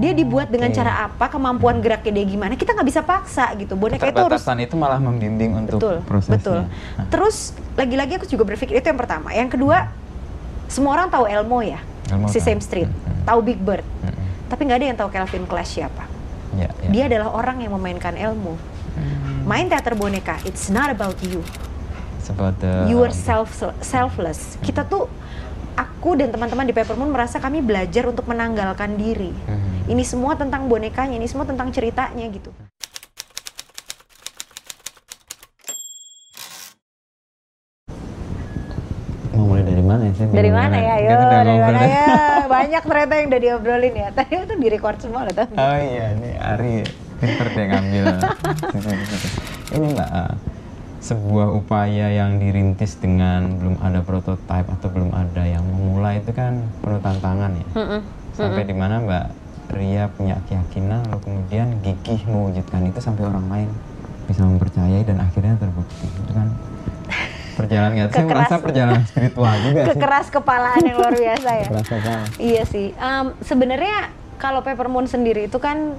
dia 0.00 0.12
dibuat 0.16 0.48
dengan 0.48 0.72
oke. 0.72 0.76
cara 0.76 0.92
apa, 1.04 1.28
kemampuan 1.28 1.84
geraknya 1.84 2.22
dia 2.22 2.24
gimana, 2.24 2.56
kita 2.56 2.72
nggak 2.72 2.88
bisa 2.88 3.00
paksa 3.04 3.52
gitu. 3.60 3.76
Boneka 3.76 4.08
itu 4.08 4.22
harus 4.24 4.40
itu 4.40 4.74
malah 4.78 4.96
membimbing 4.96 5.52
untuk 5.52 5.78
betul, 5.80 5.96
prosesnya. 6.08 6.40
betul. 6.40 6.60
Nah, 6.96 7.06
Terus 7.12 7.36
lagi-lagi 7.76 8.12
aku 8.16 8.26
juga 8.26 8.48
berpikir 8.48 8.80
itu 8.80 8.86
yang 8.88 8.96
pertama. 8.96 9.36
Yang 9.36 9.60
kedua, 9.60 9.92
semua 10.72 10.96
orang 10.96 11.12
tahu 11.12 11.28
Elmo 11.28 11.60
ya, 11.60 11.80
Elmo 12.08 12.32
si 12.32 12.40
tahu. 12.40 12.46
Same 12.48 12.62
Street, 12.64 12.88
Mm-mm. 12.88 13.28
tahu 13.28 13.38
Big 13.44 13.60
Bird, 13.60 13.84
mm-mm. 13.84 14.48
tapi 14.48 14.64
nggak 14.64 14.78
ada 14.80 14.86
yang 14.88 14.96
tahu 14.96 15.08
Kelvin 15.12 15.44
Clash 15.44 15.76
siapa. 15.76 16.08
Ya, 16.56 16.68
ya. 16.80 16.88
Dia 16.88 17.02
adalah 17.12 17.28
orang 17.32 17.60
yang 17.60 17.72
memainkan 17.76 18.16
Elmo. 18.16 18.56
Hmm. 18.92 19.48
Main 19.48 19.72
teater 19.72 19.96
boneka, 19.96 20.36
it's 20.44 20.68
not 20.68 20.92
about 20.92 21.16
you. 21.24 21.40
It's 22.20 22.28
about 22.28 22.60
the- 22.60 22.88
you 22.88 23.00
are 23.00 23.12
self 23.12 23.52
selfless. 23.80 24.60
Kita 24.60 24.84
tuh 24.84 25.08
aku 25.76 26.18
dan 26.18 26.28
teman-teman 26.34 26.66
di 26.66 26.74
Peppermoon 26.74 27.10
merasa 27.14 27.38
kami 27.38 27.62
belajar 27.62 28.08
untuk 28.10 28.26
menanggalkan 28.28 28.98
diri. 28.98 29.32
Hmm. 29.46 29.86
Ini 29.88 30.02
semua 30.06 30.38
tentang 30.38 30.66
bonekanya, 30.66 31.18
ini 31.18 31.26
semua 31.26 31.46
tentang 31.46 31.70
ceritanya 31.74 32.26
gitu. 32.30 32.50
Mau 39.32 39.48
mulai 39.48 39.64
dari 39.64 39.82
mana 39.82 40.02
ya? 40.06 40.12
Saya 40.12 40.26
Dari 40.28 40.50
bingung 40.52 40.60
mana 40.60 40.76
ya? 40.76 40.92
Ayo, 41.00 41.10
dari 41.16 41.56
mana 41.56 41.80
ya? 41.88 42.06
Banyak 42.46 42.82
ternyata 42.84 43.12
yang 43.16 43.26
udah 43.32 43.40
diobrolin 43.40 43.94
ya. 43.96 44.08
Tadi 44.12 44.32
itu 44.44 44.54
di 44.60 44.68
record 44.68 44.98
semua 45.00 45.24
loh 45.24 45.34
tuh. 45.34 45.48
Oh 45.56 45.76
iya, 45.80 46.12
ini 46.14 46.30
Ari 46.36 46.74
pinter 47.22 47.46
deh 47.54 47.64
ngambil. 47.70 48.04
ini 49.78 49.86
mbak, 49.94 50.08
uh, 50.10 50.32
sebuah 51.02 51.50
upaya 51.50 52.14
yang 52.14 52.38
dirintis 52.38 52.94
dengan 53.02 53.58
belum 53.58 53.82
ada 53.82 54.06
prototipe 54.06 54.70
atau 54.70 54.86
belum 54.86 55.10
ada 55.10 55.42
yang 55.42 55.66
memulai 55.66 56.22
itu 56.22 56.30
kan 56.30 56.62
penuh 56.78 57.02
tantangan 57.02 57.50
ya. 57.58 57.66
Mm-mm. 57.74 58.00
Sampai 58.32 58.62
di 58.62 58.72
mana 58.72 59.02
mbak 59.02 59.26
Ria 59.72 60.06
punya 60.14 60.38
keyakinan, 60.46 61.10
lalu 61.10 61.20
kemudian 61.26 61.80
gigih 61.82 62.22
mewujudkan 62.28 62.86
itu 62.86 63.00
sampai 63.02 63.24
orang 63.26 63.46
lain 63.50 63.68
bisa 64.30 64.46
mempercayai 64.46 65.02
dan 65.02 65.18
akhirnya 65.18 65.58
terbukti. 65.58 66.06
Itu 66.06 66.32
kan 66.36 66.48
perjalanan 67.58 67.90
nggak? 67.98 68.08
Saya 68.14 68.26
merasa 68.28 68.54
perjalanan 68.62 69.02
spiritual 69.08 69.54
juga 69.64 69.80
sih. 69.90 69.98
Kekeras 69.98 70.26
kepalaan 70.30 70.82
yang 70.86 70.96
luar 71.02 71.14
biasa 71.18 71.50
ya. 71.56 71.68
Iya 72.38 72.62
sih. 72.68 72.94
Em, 72.94 73.26
sebenarnya 73.42 74.12
kalau 74.38 74.62
Peppermoon 74.62 75.10
sendiri 75.10 75.50
itu 75.50 75.58
kan 75.58 75.98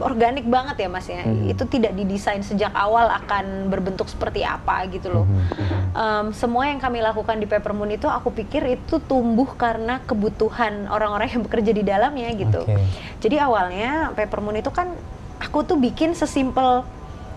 organik 0.00 0.44
banget 0.44 0.76
ya 0.82 0.88
mas 0.88 1.06
ya. 1.06 1.22
Mhm. 1.22 1.52
Itu 1.52 1.64
tidak 1.64 1.92
didesain 1.92 2.40
sejak 2.40 2.72
awal 2.72 3.08
akan 3.08 3.68
berbentuk 3.68 4.06
seperti 4.06 4.42
apa 4.42 4.84
gitu 4.88 5.12
loh. 5.12 5.26
Mhm. 5.26 5.96
Em, 5.96 6.26
semua 6.32 6.68
yang 6.68 6.76
kami 6.76 7.00
lakukan 7.00 7.36
di 7.36 7.46
Peppermoon 7.46 7.92
itu 7.92 8.06
aku 8.06 8.32
pikir 8.32 8.66
itu 8.66 8.98
tumbuh 9.00 9.48
karena 9.54 10.02
kebutuhan 10.04 10.88
orang-orang 10.88 11.32
yang 11.32 11.42
bekerja 11.46 11.72
di 11.72 11.82
dalamnya 11.82 12.28
gitu. 12.34 12.66
Oke. 12.66 12.76
Jadi 13.22 13.36
awalnya 13.38 14.12
Peppermoon 14.12 14.60
itu 14.60 14.68
kan 14.68 14.92
aku 15.36 15.62
tuh 15.62 15.76
bikin 15.76 16.12
sesimpel 16.12 16.84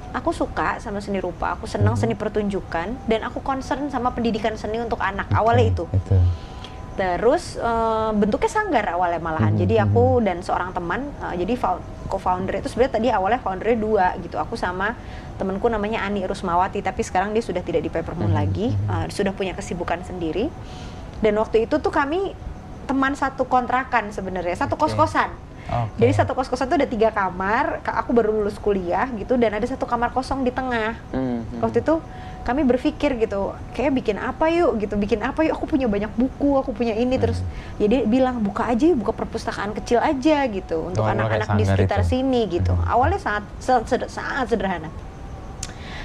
aku 0.09 0.33
suka 0.33 0.81
sama 0.81 0.97
seni 0.99 1.21
rupa, 1.21 1.53
aku 1.53 1.69
senang 1.69 1.93
Mhm. 1.93 2.01
seni 2.01 2.15
pertunjukan 2.17 2.87
dan 3.05 3.19
aku 3.21 3.45
concern 3.45 3.93
sama 3.93 4.09
pendidikan 4.09 4.57
seni 4.57 4.81
untuk 4.81 4.97
anak. 4.97 5.29
Awalnya 5.29 5.65
itu. 5.69 5.85
Itu. 5.93 6.17
Terus 6.99 7.55
eh, 7.55 8.11
bentuknya 8.11 8.51
sanggar 8.51 8.83
awalnya 8.91 9.23
malahan. 9.23 9.55
Mhm, 9.55 9.61
Jadi 9.61 9.75
mhm. 9.75 9.83
aku 9.85 10.03
dan 10.19 10.37
seorang 10.39 10.75
teman, 10.75 11.01
eh, 11.23 11.39
jadi 11.39 11.55
fou- 11.55 11.79
co-founder 12.09 12.59
itu 12.59 12.67
sebenarnya 12.67 12.93
tadi 12.93 13.07
awalnya 13.09 13.39
foundernya 13.39 13.77
dua 13.77 14.05
gitu. 14.19 14.35
Aku 14.35 14.59
sama 14.59 14.99
temanku 15.35 15.65
namanya 15.65 16.03
Ani 16.03 16.19
Rusmawati, 16.21 16.81
tapi 16.81 16.99
sekarang 16.99 17.31
dia 17.31 17.39
sudah 17.39 17.61
tidak 17.61 17.79
di 17.79 17.89
Peppermoon 17.89 18.29
Mhm, 18.29 18.37
lagi, 18.37 18.67
mhm. 18.69 18.91
eh, 18.99 19.07
sudah 19.07 19.31
punya 19.31 19.55
kesibukan 19.55 20.03
sendiri. 20.03 20.51
Dan 21.19 21.35
waktu 21.35 21.63
itu 21.63 21.79
tuh 21.79 21.89
kami 21.89 22.35
teman 22.83 23.13
satu 23.13 23.45
kontrakan 23.45 24.11
sebenarnya, 24.11 24.57
satu 24.57 24.75
kos-kosan. 24.75 25.31
Oke. 25.69 26.01
Jadi 26.01 26.11
satu 26.15 26.33
kos-kosan 26.33 26.65
tuh 26.65 26.75
ada 26.75 26.89
tiga 26.89 27.13
kamar. 27.13 27.79
ka- 27.79 27.93
Aku 27.95 28.09
baru 28.09 28.33
lulus 28.33 28.57
kuliah 28.57 29.05
gitu, 29.13 29.37
dan 29.37 29.53
ada 29.53 29.63
satu 29.63 29.85
kamar 29.85 30.09
kosong 30.09 30.41
di 30.41 30.49
tengah 30.49 30.97
Mhm. 31.13 31.61
waktu 31.61 31.79
itu 31.79 32.01
kami 32.39 32.63
berpikir 32.63 33.15
gitu 33.15 33.51
kayak 33.71 33.91
bikin 33.93 34.17
apa 34.17 34.47
yuk 34.47 34.79
gitu 34.79 34.95
bikin 34.95 35.19
apa 35.19 35.43
yuk 35.43 35.53
aku 35.53 35.65
punya 35.67 35.85
banyak 35.85 36.09
buku 36.11 36.55
aku 36.55 36.71
punya 36.71 36.93
ini 36.93 37.13
Hmm. 37.13 37.23
terus 37.23 37.39
ya 37.77 37.85
dia 37.85 38.01
bilang 38.03 38.39
buka 38.39 38.65
aja 38.65 38.89
buka 38.91 39.11
perpustakaan 39.13 39.71
kecil 39.73 39.99
aja 39.99 40.43
gitu 40.45 40.87
untuk 40.87 41.01
Oh, 41.01 41.09
anak-anak 41.09 41.49
di 41.53 41.63
sekitar 41.63 42.01
itu. 42.01 42.09
sini 42.11 42.41
gitu 42.47 42.71
Hmm. 42.71 42.87
awalnya 42.87 43.17
sangat 43.17 43.43
sangat, 43.57 43.83
seder- 43.87 44.09
sangat 44.09 44.45
sederhana 44.49 44.89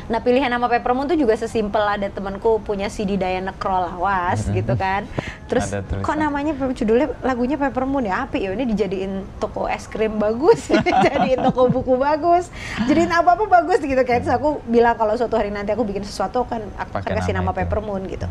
Nah 0.05 0.21
pilihan 0.21 0.53
nama 0.53 0.69
Peppermoon 0.69 1.09
tuh 1.09 1.17
juga 1.17 1.33
sesimpel 1.33 1.81
ada 1.81 2.05
temanku 2.07 2.61
punya 2.61 2.93
CD 2.93 3.17
Diana 3.17 3.57
Kroll 3.57 3.89
lawas 3.89 4.45
Mhm. 4.45 4.53
gitu 4.53 4.77
kan. 4.77 5.09
Terus 5.45 5.69
kok 6.01 6.17
namanya 6.17 6.57
judulnya 6.57 7.21
lagunya 7.21 7.61
Peppermoon 7.61 8.09
ya 8.09 8.25
api 8.25 8.49
ya 8.49 8.57
ini 8.57 8.65
dijadiin 8.65 9.13
toko 9.37 9.69
es 9.69 9.85
krim 9.85 10.17
bagus, 10.17 10.73
jadiin 11.05 11.45
toko 11.45 11.69
buku 11.69 12.01
bagus, 12.01 12.49
jadiin 12.89 13.13
apa 13.13 13.37
apa 13.37 13.45
bagus 13.45 13.85
gitu 13.85 14.01
kan. 14.01 14.25
Terus 14.25 14.33
aku 14.33 14.65
bilang 14.65 14.97
kalau 14.97 15.13
suatu 15.21 15.37
hari 15.37 15.53
nanti 15.53 15.77
aku 15.77 15.85
bikin 15.85 16.01
sesuatu 16.01 16.49
kan 16.49 16.65
aku 16.81 16.97
akan 16.97 17.11
kasih 17.21 17.37
nama 17.37 17.53
nama. 17.53 17.57
Peppermoon 17.61 18.09
gitu. 18.09 18.25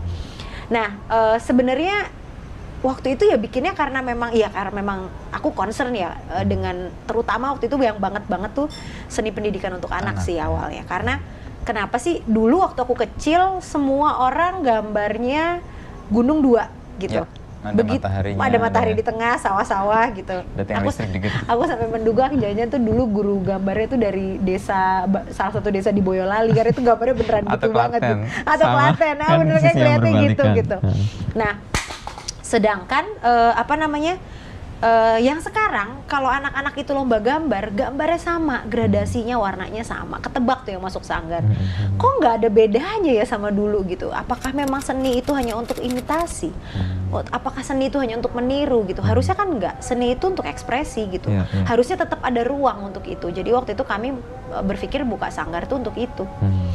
Nah 0.73 0.97
eh, 1.06 1.38
sebenarnya 1.38 2.09
waktu 2.84 3.16
itu 3.16 3.29
ya 3.29 3.38
bikinnya 3.40 3.78
karena 3.78 4.03
memang 4.03 4.35
iya 4.35 4.52
karena 4.52 4.73
memang 4.73 5.07
aku 5.29 5.53
concern 5.53 5.94
ya 5.94 6.18
eh, 6.34 6.46
dengan 6.50 6.90
terutama 7.06 7.53
waktu 7.53 7.69
itu 7.69 7.78
yang 7.79 8.02
banget 8.02 8.25
banget 8.25 8.57
tuh 8.57 8.68
seni 9.06 9.29
pendidikan 9.29 9.78
untuk 9.78 9.94
anak, 9.94 10.19
Anak, 10.19 10.25
sih 10.25 10.41
ya. 10.41 10.52
awalnya 10.52 10.84
karena 10.90 11.22
kenapa 11.63 12.02
sih 12.02 12.19
dulu 12.28 12.59
waktu 12.66 12.84
aku 12.84 12.97
kecil 12.97 13.63
semua 13.63 14.19
orang 14.28 14.66
gambarnya 14.66 15.63
gunung 16.12 16.44
dua 16.44 16.83
gitu 16.98 17.24
Ya, 17.64 17.72
ada 17.72 17.80
mataharinya, 17.88 18.44
ada 18.44 18.58
matahari 18.59 18.92
ada- 18.92 19.00
di 19.00 19.06
tengah 19.06 19.34
sawah-sawah 19.38 20.12
gitu 20.12 20.36
aku 20.36 20.90
dikit. 21.16 21.31
aku 21.48 21.62
sampai 21.64 21.88
menduga 21.88 22.28
jangan 22.28 22.68
tuh 22.68 22.81
dulu 22.81 23.04
guru 23.09 23.36
gambarnya 23.40 23.88
tuh 23.88 24.00
dari 24.02 24.36
desa 24.38 25.08
salah 25.32 25.53
satu 25.56 25.72
desa 25.72 25.88
di 25.88 26.03
Boyolali 26.03 26.52
karena 26.52 26.70
itu 26.70 26.84
gambarnya 26.84 27.16
beneran 27.16 27.44
gitu 27.48 27.68
banget 27.72 28.02
gitu. 28.03 28.16
atau 28.44 28.66
Sama. 28.68 28.76
Klaten 28.92 29.16
ah 29.16 29.24
Kan 29.26 29.38
bener 29.40 29.58
kelihatannya 29.64 30.12
gitu 30.26 30.44
gitu 30.53 30.78
Hmm. 30.78 31.03
nah 31.34 31.53
sedangkan 32.44 33.03
eh, 33.24 33.53
apa 33.56 33.74
namanya 33.76 34.20
eh, 34.84 35.18
yang 35.24 35.40
sekarang 35.40 36.04
kalau 36.12 36.28
anak-anak 36.28 36.76
itu 36.76 36.92
lomba 36.92 37.18
gambar 37.24 37.72
gambarnya 37.72 38.20
sama 38.20 38.68
gradasinya 38.68 39.40
warnanya 39.40 39.88
sama 39.88 40.20
ketebak 40.20 40.68
tuh 40.68 40.76
yang 40.76 40.84
masuk 40.84 41.08
sanggar. 41.08 41.42
Mhm. 41.42 41.96
kok 41.96 42.12
nggak 42.20 42.34
ada 42.44 42.50
bedanya 42.52 43.12
ya 43.16 43.24
sama 43.24 43.48
dulu 43.48 43.88
gitu? 43.88 44.12
Apakah 44.12 44.52
memang 44.52 44.84
seni 44.84 45.24
itu 45.24 45.32
hanya 45.32 45.56
untuk 45.56 45.80
imitasi? 45.80 46.52
Hmm. 46.52 47.24
Apakah 47.32 47.62
seni 47.62 47.88
itu 47.88 48.02
hanya 48.02 48.20
untuk 48.20 48.34
meniru 48.36 48.84
gitu? 48.90 49.00
Harusnya 49.00 49.38
kan 49.38 49.48
nggak. 49.48 49.80
Seni 49.80 50.18
itu 50.18 50.26
untuk 50.28 50.44
ekspresi 50.44 51.08
gitu. 51.14 51.30
Iya, 51.30 51.46
iya. 51.46 51.64
harusnya 51.70 51.96
tetap 52.04 52.20
ada 52.26 52.42
ruang 52.44 52.92
untuk 52.92 53.06
itu. 53.06 53.30
Jadi 53.30 53.50
waktu 53.54 53.78
itu 53.78 53.86
kami 53.86 54.18
e, 54.50 54.58
berpikir 54.66 55.06
buka 55.06 55.30
sanggar 55.30 55.70
itu 55.70 55.78
untuk 55.78 55.96
itu. 55.96 56.26
Hmm. 56.26 56.74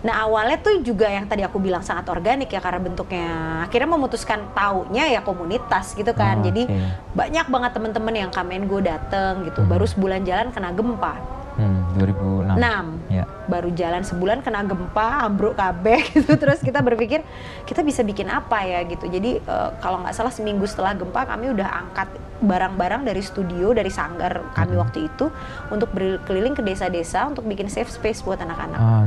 Nah 0.00 0.24
awalnya 0.24 0.56
tuh 0.56 0.80
juga 0.80 1.04
yang 1.04 1.24
tadi 1.24 1.40
aku 1.40 1.60
bilang 1.60 1.80
sangat 1.80 2.08
organik 2.08 2.48
ya 2.48 2.58
karena 2.58 2.80
bentuknya 2.80 3.28
akhirnya 3.62 3.88
memutuskan 3.90 4.48
taunya 4.50 5.04
ya 5.10 5.20
komunitas 5.20 5.92
gitu 5.92 6.12
kan 6.12 6.40
Oh, 6.40 6.44
jadi 6.46 6.62
oke. 6.64 6.80
banyak 7.12 7.46
banget 7.46 7.70
teman-teman 7.76 8.14
yang 8.16 8.30
kamen 8.30 8.64
gue 8.64 8.80
dateng 8.82 9.44
gitu 9.44 9.60
Hmm. 9.60 9.68
baru 9.68 9.84
sebulan 9.84 10.24
jalan 10.24 10.48
kena 10.48 10.72
gempa 10.72 11.39
Hmm, 11.54 11.82
2006. 11.94 12.56
6 12.56 13.10
Ya. 13.10 13.24
baru 13.46 13.68
jalan 13.72 14.02
sebulan 14.02 14.38
kena 14.40 14.62
gempa 14.62 15.22
ambruk 15.22 15.54
kabeh 15.54 15.98
gitu. 16.14 16.34
Terus 16.34 16.58
kita 16.58 16.78
berpikir 16.78 17.20
kita 17.64 17.80
bisa 17.80 18.00
bikin 18.00 18.26
apa 18.26 18.62
ya 18.62 18.82
gitu. 18.84 19.04
Jadi 19.04 19.38
eh, 19.38 19.70
kalau 19.78 20.00
nggak 20.00 20.12
salah 20.12 20.30
seminggu 20.30 20.64
setelah 20.64 20.94
gempa 20.94 21.26
kami 21.26 21.50
udah 21.50 21.68
angkat 21.68 22.08
barang-barang 22.40 23.04
dari 23.04 23.20
studio 23.20 23.76
dari 23.76 23.92
sanggar 23.92 24.40
kami 24.54 24.72
Mhm. 24.72 24.80
waktu 24.80 24.98
itu 25.04 25.28
untuk 25.68 25.92
berkeliling 25.92 26.54
ke 26.54 26.62
desa-desa 26.62 27.28
untuk 27.28 27.44
bikin 27.44 27.68
safe 27.68 27.92
space 27.92 28.22
buat 28.22 28.40
anak-anak. 28.40 28.80
Oh, 28.80 29.04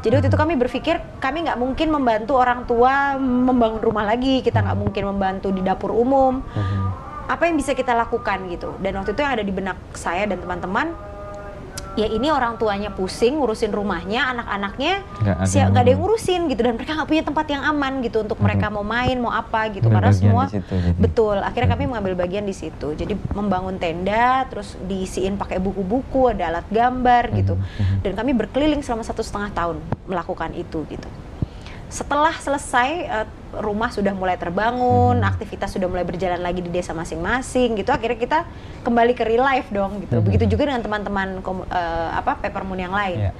jadi 0.00 0.18
waktu 0.18 0.26
itu 0.26 0.34
kami 0.34 0.58
berpikir 0.58 0.98
kami 1.18 1.46
nggak 1.46 1.54
mungkin 1.54 1.88
membantu 1.88 2.34
orang 2.34 2.66
tua 2.66 3.14
membangun 3.16 3.78
rumah 3.78 4.02
lagi. 4.04 4.42
Kita 4.42 4.58
nggak 4.58 4.74
mungkin 4.76 5.02
membantu 5.08 5.48
di 5.50 5.60
dapur 5.60 5.92
umum. 5.92 6.42
Mhm. 6.42 7.06
apa 7.24 7.48
yang 7.48 7.56
bisa 7.56 7.72
kita 7.72 7.96
lakukan 7.96 8.52
gitu. 8.52 8.76
Dan 8.76 9.00
waktu 9.00 9.16
itu 9.16 9.24
yang 9.24 9.32
ada 9.32 9.40
di 9.40 9.48
benak 9.48 9.80
saya 9.96 10.28
dan 10.28 10.44
teman-teman 10.44 10.92
ya 11.94 12.06
ini 12.10 12.28
orang 12.30 12.58
tuanya 12.58 12.90
pusing 12.90 13.38
ngurusin 13.38 13.70
rumahnya 13.70 14.34
anak-anaknya 14.34 15.06
Nggak 15.22 15.36
ada 15.38 15.46
siap 15.46 15.58
yang 15.58 15.68
nggak 15.70 15.82
ada 15.82 15.90
yang 15.90 16.00
ngurus. 16.02 16.20
ngurusin 16.22 16.40
gitu. 16.50 16.60
Dan 16.66 16.72
mereka 16.74 16.92
nggak 16.98 17.08
punya 17.08 17.22
tempat 17.24 17.46
yang 17.50 17.62
aman 17.64 17.92
gitu 18.02 18.16
untuk 18.22 18.38
mereka 18.42 18.66
mau 18.70 18.84
main 18.86 19.16
mau 19.18 19.32
apa 19.32 19.70
gitu. 19.70 19.86
Ambil 19.88 19.96
karena 19.98 20.12
semua 20.12 20.44
situ, 20.50 20.74
betul. 20.98 21.36
Akhirnya 21.40 21.74
kami 21.74 21.84
mengambil 21.88 22.14
bagian 22.18 22.44
di 22.44 22.54
situ. 22.54 22.94
Jadi 22.94 23.14
membangun 23.32 23.78
tenda 23.78 24.44
terus 24.50 24.74
diisiin 24.84 25.38
pakai 25.38 25.62
buku-buku 25.62 26.30
ada 26.34 26.50
alat 26.50 26.66
gambar 26.68 27.30
gitu. 27.34 27.54
Dan 28.02 28.12
kami 28.18 28.34
berkeliling 28.34 28.82
selama 28.82 29.06
satu 29.06 29.22
setengah 29.22 29.50
tahun 29.54 29.76
melakukan 30.10 30.52
itu 30.52 30.84
gitu 30.90 31.08
setelah 31.94 32.34
selesai 32.34 32.88
eh, 33.06 33.26
rumah 33.54 33.86
sudah 33.86 34.10
mulai 34.10 34.34
terbangun 34.34 35.14
Mhm. 35.14 35.30
aktivitas 35.30 35.70
sudah 35.70 35.86
mulai 35.86 36.02
berjalan 36.02 36.42
lagi 36.42 36.58
di 36.58 36.66
desa 36.66 36.90
masing-masing 36.90 37.78
gitu 37.78 37.94
akhirnya 37.94 38.18
kita 38.18 38.38
kembali 38.82 39.14
ke 39.14 39.22
real 39.22 39.46
life 39.46 39.70
dong 39.70 40.02
gitu 40.02 40.18
Mhm. 40.18 40.24
begitu 40.26 40.44
juga 40.50 40.66
dengan 40.66 40.82
teman-teman 40.82 41.38
eh, 41.70 42.08
apa 42.12 42.34
Peppermoon 42.42 42.82
yang 42.82 42.90
lain 42.90 43.30
Ya. 43.30 43.32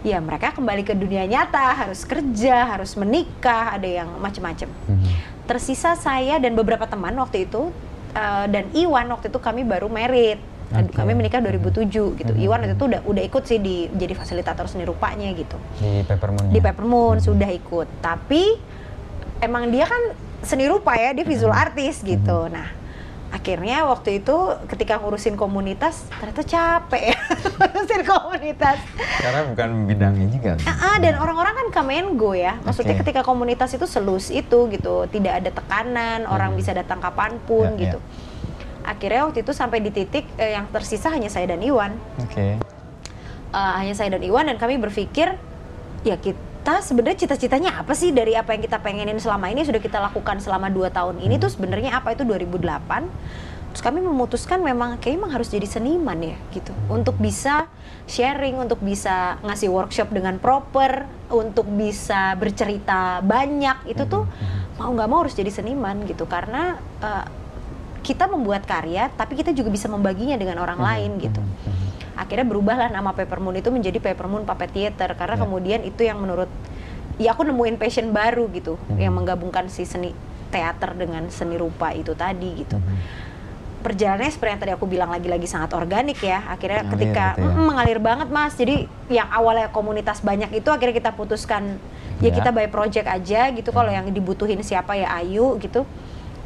ya 0.00 0.18
mereka 0.18 0.56
kembali 0.56 0.80
ke 0.80 0.96
dunia 0.96 1.28
nyata 1.28 1.76
harus 1.76 2.08
kerja 2.08 2.72
harus 2.72 2.96
menikah 2.96 3.76
ada 3.76 3.84
yang 3.84 4.08
macam-macam 4.16 4.72
Mhm. 4.88 5.08
tersisa 5.44 5.92
saya 5.92 6.40
dan 6.40 6.56
beberapa 6.56 6.88
teman 6.88 7.12
waktu 7.14 7.44
itu 7.44 7.68
eh, 8.10 8.46
dan 8.48 8.64
Iwan 8.72 9.12
waktu 9.12 9.28
itu 9.28 9.36
kami 9.36 9.60
baru 9.62 9.86
merit 9.86 10.40
Oke. 10.70 10.94
Kami 10.94 11.12
menikah 11.12 11.42
2007 11.42 12.14
gitu. 12.14 12.32
Mhm. 12.32 12.40
Iwan 12.40 12.58
waktu 12.62 12.74
itu 12.74 12.86
udah 12.86 13.00
udah 13.02 13.22
ikut 13.22 13.42
sih 13.42 13.58
di 13.58 13.90
jadi 13.90 14.14
fasilitator 14.14 14.70
seni 14.70 14.86
rupanya 14.86 15.26
gitu. 15.34 15.58
Di 15.76 16.06
Peppermoon. 16.06 16.46
Di 16.48 16.60
Peppermoon 16.60 17.18
sudah 17.18 17.50
ikut. 17.50 17.88
Tapi 17.98 18.42
emang 19.40 19.66
dia 19.68 19.84
kan 19.84 20.14
seni 20.40 20.64
rupa 20.64 20.94
ya, 20.94 21.10
dia 21.10 21.26
visual 21.26 21.50
artist 21.50 22.00
gitu. 22.00 22.46
Nah, 22.46 22.70
akhirnya 23.30 23.82
waktu 23.84 24.18
itu 24.18 24.36
ketika 24.66 24.98
ngurusin 24.98 25.34
komunitas 25.34 26.06
ternyata 26.12 26.42
capek 26.42 27.02
ya 27.10 27.18
ngurusin 27.58 28.02
komunitas. 28.02 28.78
Karena 29.18 29.40
bukan 29.46 29.68
bidangnya 29.86 30.26
juga. 30.30 30.52
Ah, 30.66 30.96
dan 30.96 31.18
orang-orang 31.18 31.54
kan 31.56 31.82
come 31.82 31.92
and 31.92 32.14
go 32.14 32.30
ya. 32.30 32.62
Maksudnya 32.62 32.94
Oke. 32.94 33.02
ketika 33.02 33.22
komunitas 33.22 33.74
itu 33.74 33.84
selus 33.84 34.30
itu 34.30 34.70
gitu, 34.70 35.06
tidak 35.10 35.42
ada 35.42 35.50
tekanan, 35.50 36.26
orang 36.26 36.54
Hmm. 36.54 36.58
bisa 36.58 36.70
datang 36.70 37.02
kapan 37.02 37.42
pun 37.42 37.74
Ya, 37.74 37.90
gitu. 37.90 37.98
Akhirnya 38.82 39.28
waktu 39.28 39.44
itu 39.44 39.52
sampai 39.52 39.80
di 39.80 39.90
titik 39.90 40.24
eh, 40.36 40.56
yang 40.56 40.66
tersisa 40.70 41.12
hanya 41.12 41.28
saya 41.28 41.50
dan 41.50 41.60
Iwan. 41.60 41.94
Oke. 42.20 42.56
Eh, 43.50 43.72
hanya 43.82 43.94
saya 43.98 44.14
dan 44.14 44.22
Iwan 44.22 44.46
dan 44.46 44.56
kami 44.62 44.78
berpikir 44.78 45.34
ya 46.06 46.16
kita 46.16 46.80
sebenarnya 46.80 47.26
cita-citanya 47.26 47.82
apa 47.82 47.92
sih 47.98 48.14
dari 48.14 48.38
apa 48.38 48.54
yang 48.54 48.62
kita 48.62 48.78
pengenin 48.78 49.18
selama 49.18 49.50
ini 49.50 49.66
sudah 49.66 49.82
kita 49.82 49.98
lakukan 49.98 50.38
selama 50.38 50.70
dua 50.70 50.88
tahun 50.88 51.18
ini 51.18 51.34
Hmm. 51.36 51.44
tuh 51.44 51.50
sebenarnya 51.50 51.98
apa 51.98 52.14
itu 52.14 52.22
2008 52.24 53.10
terus 53.70 53.86
kami 53.86 54.02
memutuskan 54.02 54.58
memang 54.62 54.98
kayak 54.98 55.18
emang 55.18 55.30
harus 55.30 55.46
jadi 55.46 55.62
seniman 55.62 56.18
ya 56.18 56.34
gitu 56.50 56.74
untuk 56.90 57.14
bisa 57.22 57.70
sharing 58.06 58.58
untuk 58.58 58.82
bisa 58.82 59.38
ngasih 59.46 59.70
workshop 59.70 60.10
dengan 60.10 60.42
proper 60.42 61.06
untuk 61.30 61.70
bisa 61.70 62.34
bercerita 62.34 63.22
banyak 63.22 63.86
itu 63.86 64.02
tuh 64.10 64.26
mau 64.74 64.90
nggak 64.90 65.06
mau 65.06 65.22
harus 65.22 65.38
jadi 65.38 65.54
seniman 65.54 66.02
gitu 66.06 66.26
karena 66.26 66.82
eh, 66.98 67.24
kita 68.00 68.24
membuat 68.24 68.64
karya 68.64 69.08
tapi 69.10 69.34
kita 69.34 69.52
juga 69.52 69.68
bisa 69.68 69.86
membaginya 69.86 70.34
dengan 70.34 70.58
orang 70.58 70.80
lain 70.80 71.10
gitu 71.18 71.40
akhirnya 72.14 72.44
berubahlah 72.44 72.88
nama 72.88 73.12
Peppermoon 73.12 73.56
itu 73.56 73.68
menjadi 73.68 73.96
Peppermoon 73.98 74.44
Puppet 74.44 74.70
Theater 74.70 75.14
karena 75.14 75.36
Ya. 75.36 75.40
kemudian 75.40 75.80
itu 75.82 76.02
yang 76.02 76.18
menurut 76.18 76.48
ya 77.16 77.32
aku 77.32 77.44
nemuin 77.44 77.76
passion 77.76 78.10
baru 78.10 78.48
gitu 78.50 78.76
Hmm. 78.78 78.96
yang 78.96 79.12
menggabungkan 79.12 79.68
si 79.68 79.84
seni 79.84 80.12
teater 80.48 80.92
dengan 80.94 81.28
seni 81.28 81.54
rupa 81.54 81.92
itu 81.92 82.12
tadi 82.12 82.50
gitu 82.58 82.76
Mhm. 82.76 82.96
perjalanannya 83.80 84.28
seperti 84.28 84.50
yang 84.50 84.60
tadi 84.60 84.72
aku 84.74 84.84
bilang 84.84 85.08
lagi-lagi 85.08 85.46
sangat 85.46 85.72
organik 85.72 86.20
ya 86.20 86.44
akhirnya 86.46 86.82
Mengalir 86.82 86.92
ketika 86.92 87.24
gitu 87.30 87.40
ya. 87.40 87.48
mm, 87.48 87.64
mengalir 87.64 87.98
banget 87.98 88.28
mas 88.28 88.52
jadi 88.52 88.76
yang 89.08 89.28
awalnya 89.30 89.68
komunitas 89.68 90.20
banyak 90.20 90.52
itu 90.52 90.68
akhirnya 90.68 90.92
kita 90.94 91.10
putuskan 91.12 91.80
ya, 92.20 92.28
Ya. 92.28 92.32
kita 92.34 92.50
by 92.50 92.68
project 92.68 93.08
aja 93.08 93.48
gitu 93.48 93.70
kalau 93.70 93.88
yang 93.88 94.04
dibutuhin 94.06 94.60
siapa 94.60 94.92
ya 94.94 95.08
Ayu 95.14 95.56
gitu 95.58 95.88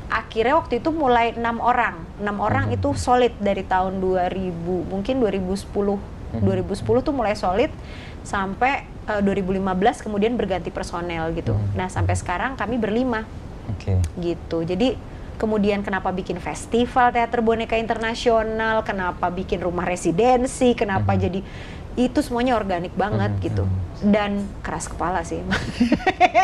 akhirnya 0.08 0.54
waktu 0.56 0.78
itu 0.78 0.90
mulai 0.90 1.32
enam 1.32 1.58
orang 1.58 2.04
enam 2.20 2.36
orang 2.38 2.70
Mhm. 2.70 2.76
itu 2.76 2.88
solid 2.94 3.32
dari 3.40 3.64
tahun 3.64 3.98
2000 3.98 4.84
mungkin 4.86 5.18
2010 5.18 5.98
Mhm. 6.34 6.44
2010 6.44 7.00
tuh 7.02 7.14
mulai 7.14 7.34
solid 7.34 7.70
sampai 8.22 8.84
eh, 9.04 9.20
2015 9.20 10.00
kemudian 10.00 10.32
berganti 10.34 10.72
personel 10.72 11.32
gitu 11.32 11.52
Mhm. 11.52 11.76
nah 11.76 11.88
sampai 11.88 12.16
sekarang 12.16 12.56
kami 12.56 12.80
berlima 12.80 13.28
Oke. 13.68 13.96
gitu. 14.20 14.60
Jadi 14.60 14.96
kemudian 15.34 15.82
kenapa 15.82 16.08
bikin 16.08 16.38
festival 16.38 17.10
teater 17.10 17.42
boneka 17.42 17.74
internasional, 17.74 18.86
kenapa 18.86 19.28
bikin 19.28 19.58
rumah 19.58 19.82
residensi, 19.82 20.72
kenapa 20.72 21.12
Mhm. 21.12 21.20
jadi 21.20 21.40
itu 21.96 22.18
semuanya 22.18 22.54
organik 22.54 22.90
banget 22.92 23.30
Mhm. 23.32 23.40
gitu. 23.40 23.64
Dan 24.00 24.30
keras 24.60 24.86
kepala 24.86 25.22
sih. 25.22 25.40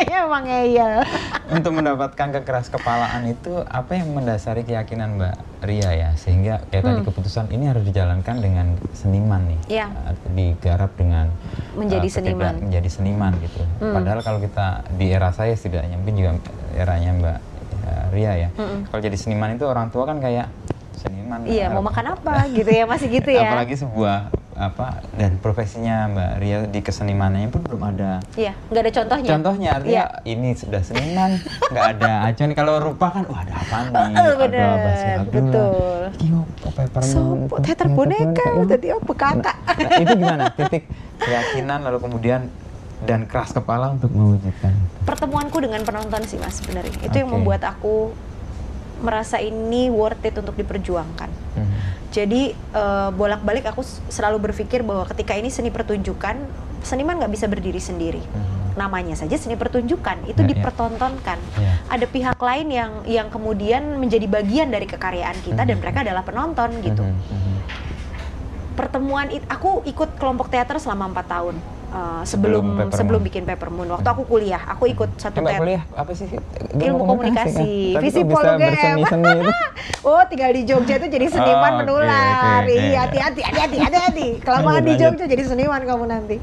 Ya 0.03 0.25
emang 0.25 0.43
ngeyel. 0.43 1.05
Untuk 1.47 1.71
mendapatkan 1.73 2.27
kekeras 2.33 2.67
kepalaan 2.67 3.27
itu 3.27 3.61
apa 3.61 3.93
yang 3.93 4.11
mendasari 4.11 4.61
keyakinan 4.61 5.15
Mbak 5.15 5.35
Ria 5.61 5.91
ya 5.93 6.09
sehingga 6.15 6.65
kayak 6.67 6.83
tadi 6.83 6.97
Hmm. 6.97 7.07
keputusan 7.07 7.45
ini 7.49 7.65
harus 7.65 7.83
dijalankan 7.83 8.35
dengan 8.37 8.65
seniman 8.91 9.45
nih 9.45 9.59
Iya. 9.71 9.87
atau 9.87 10.27
digarap 10.31 10.91
dengan 10.95 11.29
Menjadi 11.73 12.03
uh, 12.03 12.13
seniman. 12.13 12.53
menjadi 12.59 12.89
seniman 12.89 13.31
gitu 13.39 13.61
Hmm. 13.77 13.93
padahal 13.93 14.19
kalau 14.19 14.39
kita 14.39 14.67
di 14.91 15.05
era 15.07 15.29
saya 15.29 15.53
setidaknya 15.53 15.95
mungkin 15.95 16.15
juga 16.17 16.31
eranya 16.73 17.11
Mbak 17.13 17.37
uh, 17.79 18.05
Ria 18.09 18.33
ya 18.37 18.49
Mm-mm. 18.51 18.79
kalau 18.89 19.01
jadi 19.01 19.15
seniman 19.15 19.53
itu 19.53 19.63
orang 19.63 19.87
tua 19.87 20.03
kan 20.03 20.17
kayak 20.17 20.49
seniman 20.97 21.45
Iya, 21.45 21.69
mau 21.69 21.79
uh, 21.79 21.87
makan 21.87 22.05
apa 22.11 22.33
gitu 22.57 22.67
ya, 22.69 22.83
masih 22.85 23.07
gitu 23.11 23.29
ya. 23.29 23.47
apalagi 23.47 23.75
sebuah 23.77 24.33
apa 24.53 25.01
dan 25.15 25.39
profesinya 25.39 26.11
Mbak 26.11 26.31
Ria 26.37 26.57
di 26.67 26.79
kesenimanannya 26.79 27.49
pun 27.49 27.61
belum 27.63 27.81
ada 27.87 28.19
Iya, 28.35 28.51
nggak 28.67 28.81
ada 28.83 28.91
contohnya. 28.91 29.29
Contohnya 29.31 29.69
artinya 29.75 30.05
Iya. 30.11 30.27
ini 30.27 30.49
sudah 30.53 30.81
seniman, 30.83 31.31
nggak 31.71 31.85
ada 31.97 32.11
acuan. 32.27 32.51
Kalau 32.51 32.73
rupa 32.83 33.07
kan, 33.09 33.23
wah 33.31 33.41
ada 33.41 33.53
apa 33.55 33.77
nih? 33.87 34.15
Bener, 34.41 34.59
ada 34.61 34.65
Abdullah. 35.23 35.25
betul. 35.31 36.01
Iki 36.21 36.29
Peppermint, 36.71 37.11
Sopo, 37.11 37.55
teater 37.59 37.87
boneka, 37.91 38.45
ya. 38.45 38.63
tadi 38.67 38.87
apa 38.91 39.11
kakak? 39.15 39.55
Nah, 39.57 39.75
nah, 39.75 39.99
itu 39.99 40.13
gimana? 40.15 40.43
Titik 40.55 40.83
keyakinan 41.19 41.79
lalu 41.83 41.97
kemudian 41.99 42.41
dan 43.01 43.25
keras 43.25 43.51
kepala 43.51 43.95
untuk 43.95 44.13
mewujudkan. 44.13 44.73
Pertemuanku 45.03 45.57
dengan 45.57 45.81
penonton 45.81 46.21
sih 46.29 46.37
mas 46.37 46.61
sebenarnya. 46.61 46.93
Itu 47.01 47.15
yang 47.17 47.29
Oke. 47.33 47.35
membuat 47.41 47.61
aku 47.65 48.13
merasa 49.01 49.41
ini 49.41 49.89
worth 49.89 50.21
it 50.21 50.37
untuk 50.37 50.53
diperjuangkan. 50.53 51.29
Hmm. 51.57 51.70
Jadi 52.11 52.51
eh, 52.51 53.09
bolak-balik 53.15 53.65
aku 53.65 53.81
selalu 54.11 54.51
berpikir 54.51 54.83
bahwa 54.83 55.07
ketika 55.07 55.31
ini 55.33 55.47
seni 55.47 55.71
pertunjukan, 55.71 56.35
seniman 56.83 57.15
nggak 57.17 57.31
bisa 57.31 57.47
berdiri 57.47 57.79
sendiri. 57.79 58.19
Hmm. 58.19 58.75
Namanya 58.75 59.15
saja 59.15 59.35
seni 59.35 59.55
pertunjukan 59.55 60.27
itu 60.27 60.39
Ya, 60.39 60.47
ya. 60.47 60.49
dipertontonkan. 60.51 61.39
Ya. 61.55 61.73
Ada 61.87 62.05
pihak 62.07 62.35
lain 62.35 62.67
yang 62.67 62.91
yang 63.07 63.27
kemudian 63.31 63.95
menjadi 63.95 64.27
bagian 64.27 64.67
dari 64.67 64.87
kekaryaan 64.87 65.39
kita 65.39 65.63
dan 65.63 65.79
Mhm. 65.79 65.83
mereka 65.83 66.03
adalah 66.03 66.23
penonton 66.23 66.69
gitu. 66.83 67.03
Hmm, 67.03 67.15
hmm, 67.15 67.57
Pertemuan 68.71 69.27
it, 69.29 69.43
aku 69.47 69.83
ikut 69.83 70.15
kelompok 70.15 70.47
teater 70.47 70.79
selama 70.79 71.11
empat 71.11 71.27
tahun 71.27 71.55
eh, 71.91 72.21
Sebelum 72.23 72.65
sebelum 72.65 72.89
sebelum 72.91 73.21
bikin 73.21 73.43
Peppermoon. 73.43 73.91
Waktu 73.91 74.07
aku 74.07 74.23
kuliah, 74.23 74.63
aku 74.65 74.87
ikut 74.87 75.09
satu 75.15 75.37
Eh, 75.37 75.41
Mbak 75.41 75.51
teater. 75.51 75.61
kuliah 75.61 75.83
apa 75.93 76.11
sih? 76.11 76.27
Ilmu 76.71 77.03
komunikasi, 77.05 77.67
kan? 77.91 78.01
Visi 78.01 78.21
itu? 78.23 79.51
Oh, 80.01 80.21
tinggal 80.25 80.49
di 80.49 80.65
Jogja 80.65 80.97
itu 80.97 81.07
jadi 81.09 81.29
seniman 81.29 81.71
Oh, 81.73 81.77
menular. 81.85 82.65
oke, 82.65 82.65
oke. 82.65 82.73
Iya, 82.73 82.99
hati-hati, 83.05 83.41
hati-hati, 83.41 83.77
hati-hati. 83.77 84.27
Kelamaan 84.45 84.81
di. 84.81 84.93
Jogja 84.97 85.25
jadi 85.25 85.43
seniman 85.45 85.81
kamu 85.81 86.03
nanti. 86.09 86.37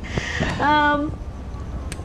Em, 0.59 1.11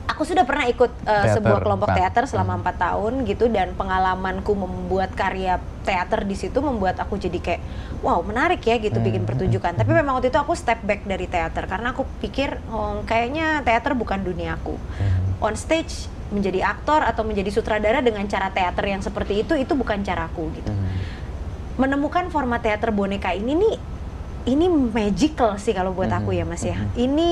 aku 0.03 0.23
sudah 0.23 0.43
pernah 0.43 0.67
ikut 0.67 0.91
Teater, 1.01 1.39
sebuah 1.39 1.59
kelompok 1.63 1.89
teater 1.91 2.23
selama 2.27 2.53
Hmm. 2.53 2.61
empat 2.61 2.75
tahun 2.77 3.13
gitu 3.23 3.47
dan 3.47 3.71
pengalamanku 3.73 4.51
membuat 4.51 5.11
karya 5.13 5.57
teater 5.81 6.23
di 6.23 6.35
situ 6.35 6.59
membuat 6.59 6.99
aku 6.99 7.15
jadi 7.15 7.39
kayak 7.39 7.61
wow 7.99 8.19
menarik 8.19 8.59
ya 8.61 8.77
gitu 8.77 8.99
Hmm, 8.99 9.07
bikin 9.07 9.23
pertunjukan. 9.23 9.73
Tapi 9.73 9.91
memang 9.91 10.15
waktu 10.15 10.27
itu 10.27 10.37
aku 10.37 10.53
step 10.53 10.79
back 10.81 11.03
dari 11.03 11.25
teater 11.25 11.65
karena 11.65 11.91
aku 11.91 12.03
pikir 12.19 12.59
oh, 12.67 13.01
kayaknya 13.03 13.59
teater 13.61 13.93
bukan 13.93 14.21
duniaku 14.21 14.75
Hmm. 14.75 15.43
on 15.43 15.55
stage 15.55 16.07
menjadi 16.29 16.65
aktor 16.67 17.03
atau 17.03 17.21
menjadi 17.21 17.49
sutradara 17.49 17.99
dengan 17.99 18.25
cara 18.25 18.49
teater 18.49 18.85
yang 18.85 18.99
seperti 18.99 19.41
itu 19.41 19.53
itu 19.53 19.73
bukan 19.73 20.01
caraku 20.01 20.51
gitu 20.53 20.71
Hmm. 20.71 20.89
menemukan 21.75 22.27
format 22.27 22.59
teater 22.59 22.89
boneka 22.89 23.31
ini 23.31 23.53
nih 23.53 23.75
ini 24.45 24.65
magical 24.67 25.55
sih 25.55 25.71
kalau 25.71 25.95
buat 25.95 26.11
aku 26.11 26.31
Mhm, 26.31 26.37
ya 26.37 26.45
mas 26.45 26.61
ya 26.61 26.75
mhm. 26.75 26.89
ini 26.97 27.29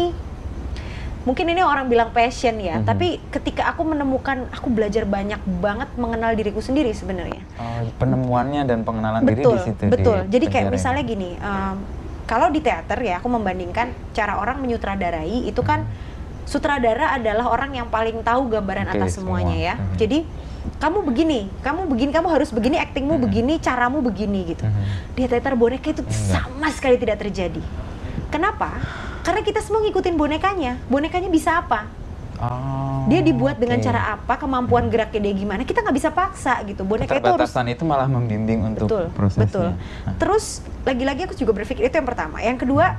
mungkin 1.22 1.46
ini 1.46 1.62
orang 1.62 1.86
bilang 1.86 2.10
passion 2.10 2.58
ya 2.58 2.76
Mhm. 2.76 2.86
tapi 2.88 3.22
ketika 3.30 3.70
aku 3.70 3.86
menemukan 3.86 4.50
aku 4.50 4.68
belajar 4.68 5.06
banyak 5.06 5.38
banget 5.60 5.90
mengenal 5.96 6.34
diriku 6.34 6.60
sendiri 6.60 6.90
sebenarnya 6.92 7.46
Oh, 7.56 7.86
penemuannya 7.96 8.66
dan 8.66 8.82
pengenalan 8.82 9.22
diri 9.24 9.40
betul 9.40 9.54
di 9.54 9.62
situ. 9.64 9.84
betul 9.88 10.18
di 10.24 10.30
jadi 10.32 10.46
kayak 10.50 10.66
ini. 10.66 10.74
misalnya 10.74 11.04
gini 11.04 11.30
em, 11.36 11.78
kalau 12.26 12.50
di 12.50 12.58
teater 12.60 12.98
ya 12.98 13.18
aku 13.18 13.28
membandingkan 13.28 13.94
cara 14.12 14.36
orang 14.36 14.58
menyutradarai 14.60 15.46
itu 15.46 15.62
kan 15.62 15.86
sutradara 16.44 17.14
adalah 17.14 17.48
orang 17.48 17.76
yang 17.76 17.88
paling 17.88 18.18
tahu 18.22 18.50
gambaran 18.50 18.90
Oke, 18.90 18.98
atas 18.98 19.16
semuanya 19.16 19.54
semua. 19.54 19.68
ya 19.68 19.74
Mhm. 19.76 19.96
jadi 19.98 20.20
kamu 20.78 20.98
begini 21.04 21.40
kamu 21.62 21.82
begini 21.86 22.12
kamu 22.12 22.28
harus 22.30 22.50
begini 22.50 22.78
aktingmu 22.78 23.16
Mhm. 23.16 23.24
begini 23.24 23.54
caramu 23.58 24.02
begini 24.02 24.40
gitu 24.48 24.66
Mhm. 24.66 24.84
di 25.14 25.24
teater 25.28 25.54
boneka 25.54 25.90
itu 25.92 26.02
sama 26.10 26.66
sekali 26.70 26.98
tidak 26.98 27.22
terjadi 27.22 27.62
kenapa 28.28 28.74
karena 29.22 29.42
kita 29.46 29.60
semua 29.62 29.82
ngikutin 29.86 30.16
bonekanya. 30.18 30.78
Bonekanya 30.90 31.30
bisa 31.30 31.62
apa? 31.62 31.86
Oh, 32.42 33.06
dia 33.06 33.22
dibuat 33.22 33.62
dengan 33.62 33.78
oke. 33.78 33.86
cara 33.86 34.18
apa? 34.18 34.34
Kemampuan 34.42 34.90
geraknya 34.90 35.30
dia 35.30 35.34
gimana? 35.38 35.62
Kita 35.62 35.86
nggak 35.86 35.94
bisa 35.94 36.10
paksa 36.10 36.58
gitu. 36.66 36.82
Boneka 36.82 37.22
itu 37.22 37.30
harus 37.30 37.54
itu 37.54 37.84
malah 37.86 38.10
membimbing 38.10 38.66
untuk 38.66 38.90
betul 38.90 39.06
prosesnya. 39.14 39.46
betul. 39.46 39.70
Nah, 39.78 40.14
terus 40.18 40.66
lagi-lagi 40.82 41.30
aku 41.30 41.38
juga 41.38 41.54
berpikir 41.54 41.86
itu 41.86 41.94
yang 41.94 42.10
pertama. 42.10 42.42
Yang 42.42 42.66
kedua 42.66 42.98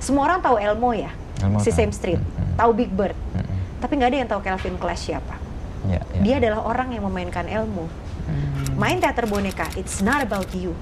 semua 0.00 0.32
orang 0.32 0.40
tahu 0.40 0.56
Elmo 0.56 0.96
ya? 0.96 1.12
Elmo 1.44 1.60
si 1.60 1.68
tahu. 1.68 1.76
Same 1.76 1.92
Street. 1.92 2.20
Mm-mm. 2.20 2.56
tahu 2.56 2.70
Big 2.72 2.88
Bird? 2.88 3.16
Mm-mm. 3.36 3.52
tapi 3.84 4.00
nggak 4.00 4.08
ada 4.08 4.18
yang 4.24 4.28
tahu 4.32 4.40
Kelvin 4.40 4.76
Clash 4.80 5.12
siapa. 5.12 5.36
Ya, 5.84 6.00
ya. 6.16 6.22
dia 6.24 6.34
adalah 6.40 6.64
orang 6.64 6.96
yang 6.96 7.04
memainkan 7.04 7.44
Elmo. 7.44 7.84
Hmm. 8.24 8.80
main 8.80 8.96
teater 8.96 9.28
boneka 9.28 9.68
it's 9.76 10.00
not 10.00 10.24
about 10.24 10.48
you. 10.56 10.72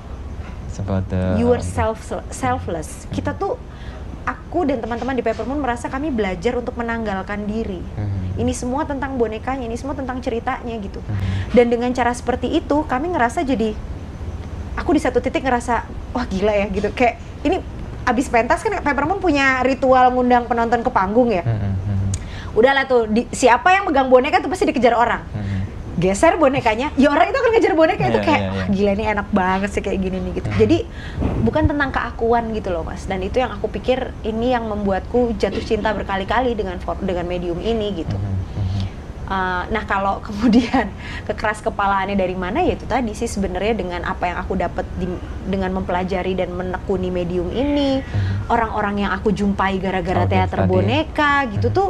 It's 0.71 0.79
about 0.79 1.11
the- 1.11 1.35
you 1.35 1.51
are 1.51 1.59
self 1.59 1.99
selfless. 2.31 3.11
Kita 3.11 3.35
tuh 3.35 3.59
aku 4.25 4.65
dan 4.65 4.79
teman-teman 4.79 5.13
di 5.13 5.21
Peppermoon 5.21 5.59
merasa 5.59 5.87
kami 5.87 6.09
belajar 6.09 6.55
untuk 6.55 6.75
menanggalkan 6.75 7.45
diri 7.45 7.81
Mhm. 7.81 8.39
ini 8.39 8.53
semua 8.53 8.83
tentang 8.83 9.15
bonekanya 9.15 9.65
ini 9.65 9.75
semua 9.75 9.93
tentang 9.93 10.19
ceritanya 10.19 10.75
gitu 10.77 10.99
Mhm. 10.99 11.53
dan 11.53 11.67
dengan 11.67 11.91
cara 11.91 12.11
seperti 12.11 12.49
itu 12.53 12.85
kami 12.85 13.11
ngerasa 13.11 13.43
jadi 13.43 13.75
aku 14.75 14.91
di 14.91 15.01
satu 15.01 15.19
titik 15.19 15.43
ngerasa 15.43 15.85
wah 16.11 16.25
gila 16.25 16.53
ya 16.53 16.67
gitu 16.69 16.89
kayak 16.91 17.17
ini 17.43 17.59
abis 18.03 18.27
pentas 18.27 18.61
kan 18.61 18.75
Peppermint 18.77 19.19
punya 19.19 19.63
ritual 19.63 20.11
ngundang 20.11 20.45
penonton 20.45 20.81
ke 20.81 20.91
panggung 20.91 21.31
ya. 21.31 21.43
Hmm, 21.43 21.55
hmm, 21.55 21.75
hmm, 21.79 22.11
Udahlah 22.53 22.85
tuh 22.85 23.07
di- 23.07 23.31
siapa 23.31 23.71
yang 23.71 23.87
megang 23.87 24.07
boneka 24.07 24.39
tuh 24.39 24.51
pasti 24.51 24.67
dikejar 24.67 24.93
orang. 24.93 25.23
hmm. 25.29 25.62
Geser 26.03 26.35
bonekanya, 26.35 26.91
ya 26.99 27.09
orang 27.09 27.31
itu 27.31 27.39
akan 27.39 27.51
ngejar 27.55 27.73
boneka 27.73 28.03
itu 28.05 28.19
Iya, 28.19 28.27
kayak 28.27 28.41
iya, 28.41 28.51
iya. 28.51 28.59
"Wah, 28.59 28.67
gila 28.69 28.91
ini 28.93 29.05
enak 29.07 29.29
banget 29.31 29.71
sih 29.71 29.79
kayak 29.81 29.99
gini 30.03 30.19
nih 30.19 30.33
gitu. 30.35 30.49
Jadi 30.53 30.79
bukan 31.41 31.71
tentang 31.71 31.91
keakuan 31.91 32.51
gitu 32.51 32.69
loh 32.69 32.83
mas. 32.83 33.07
Dan 33.07 33.23
itu 33.23 33.39
yang 33.39 33.55
aku 33.55 33.71
pikir 33.71 34.11
ini 34.23 34.51
yang 34.51 34.67
membuatku 34.67 35.39
jatuh 35.39 35.63
cinta 35.63 35.95
berkali-kali 35.95 36.53
dengan 36.53 36.75
dengan 36.99 37.25
medium 37.25 37.63
ini 37.63 37.95
gitu. 37.97 38.19
Uh, 39.23 39.63
nah 39.71 39.87
kalau 39.87 40.19
kemudian 40.27 40.91
kekeras 41.25 41.63
kepalaannya 41.63 42.19
dari 42.19 42.35
mana 42.35 42.61
ya 42.61 42.75
itu 42.75 42.85
tadi 42.85 43.15
sih 43.15 43.25
sebenarnya 43.25 43.73
dengan 43.73 44.01
apa 44.03 44.27
yang 44.27 44.37
aku 44.37 44.59
dapat 44.59 44.83
di- 44.93 45.23
dengan 45.47 45.71
mempelajari 45.73 46.35
dan 46.35 46.51
menekuni 46.51 47.09
medium 47.09 47.49
ini 47.49 48.03
hmm. 48.03 48.51
orang-orang 48.51 49.07
yang 49.07 49.15
aku 49.15 49.31
jumpai 49.31 49.79
gara-gara 49.79 50.27
teater 50.27 50.67
tadi. 50.67 50.69
boneka 50.69 51.47
gitu 51.49 51.71
Hmm. 51.71 51.79
tuh 51.79 51.89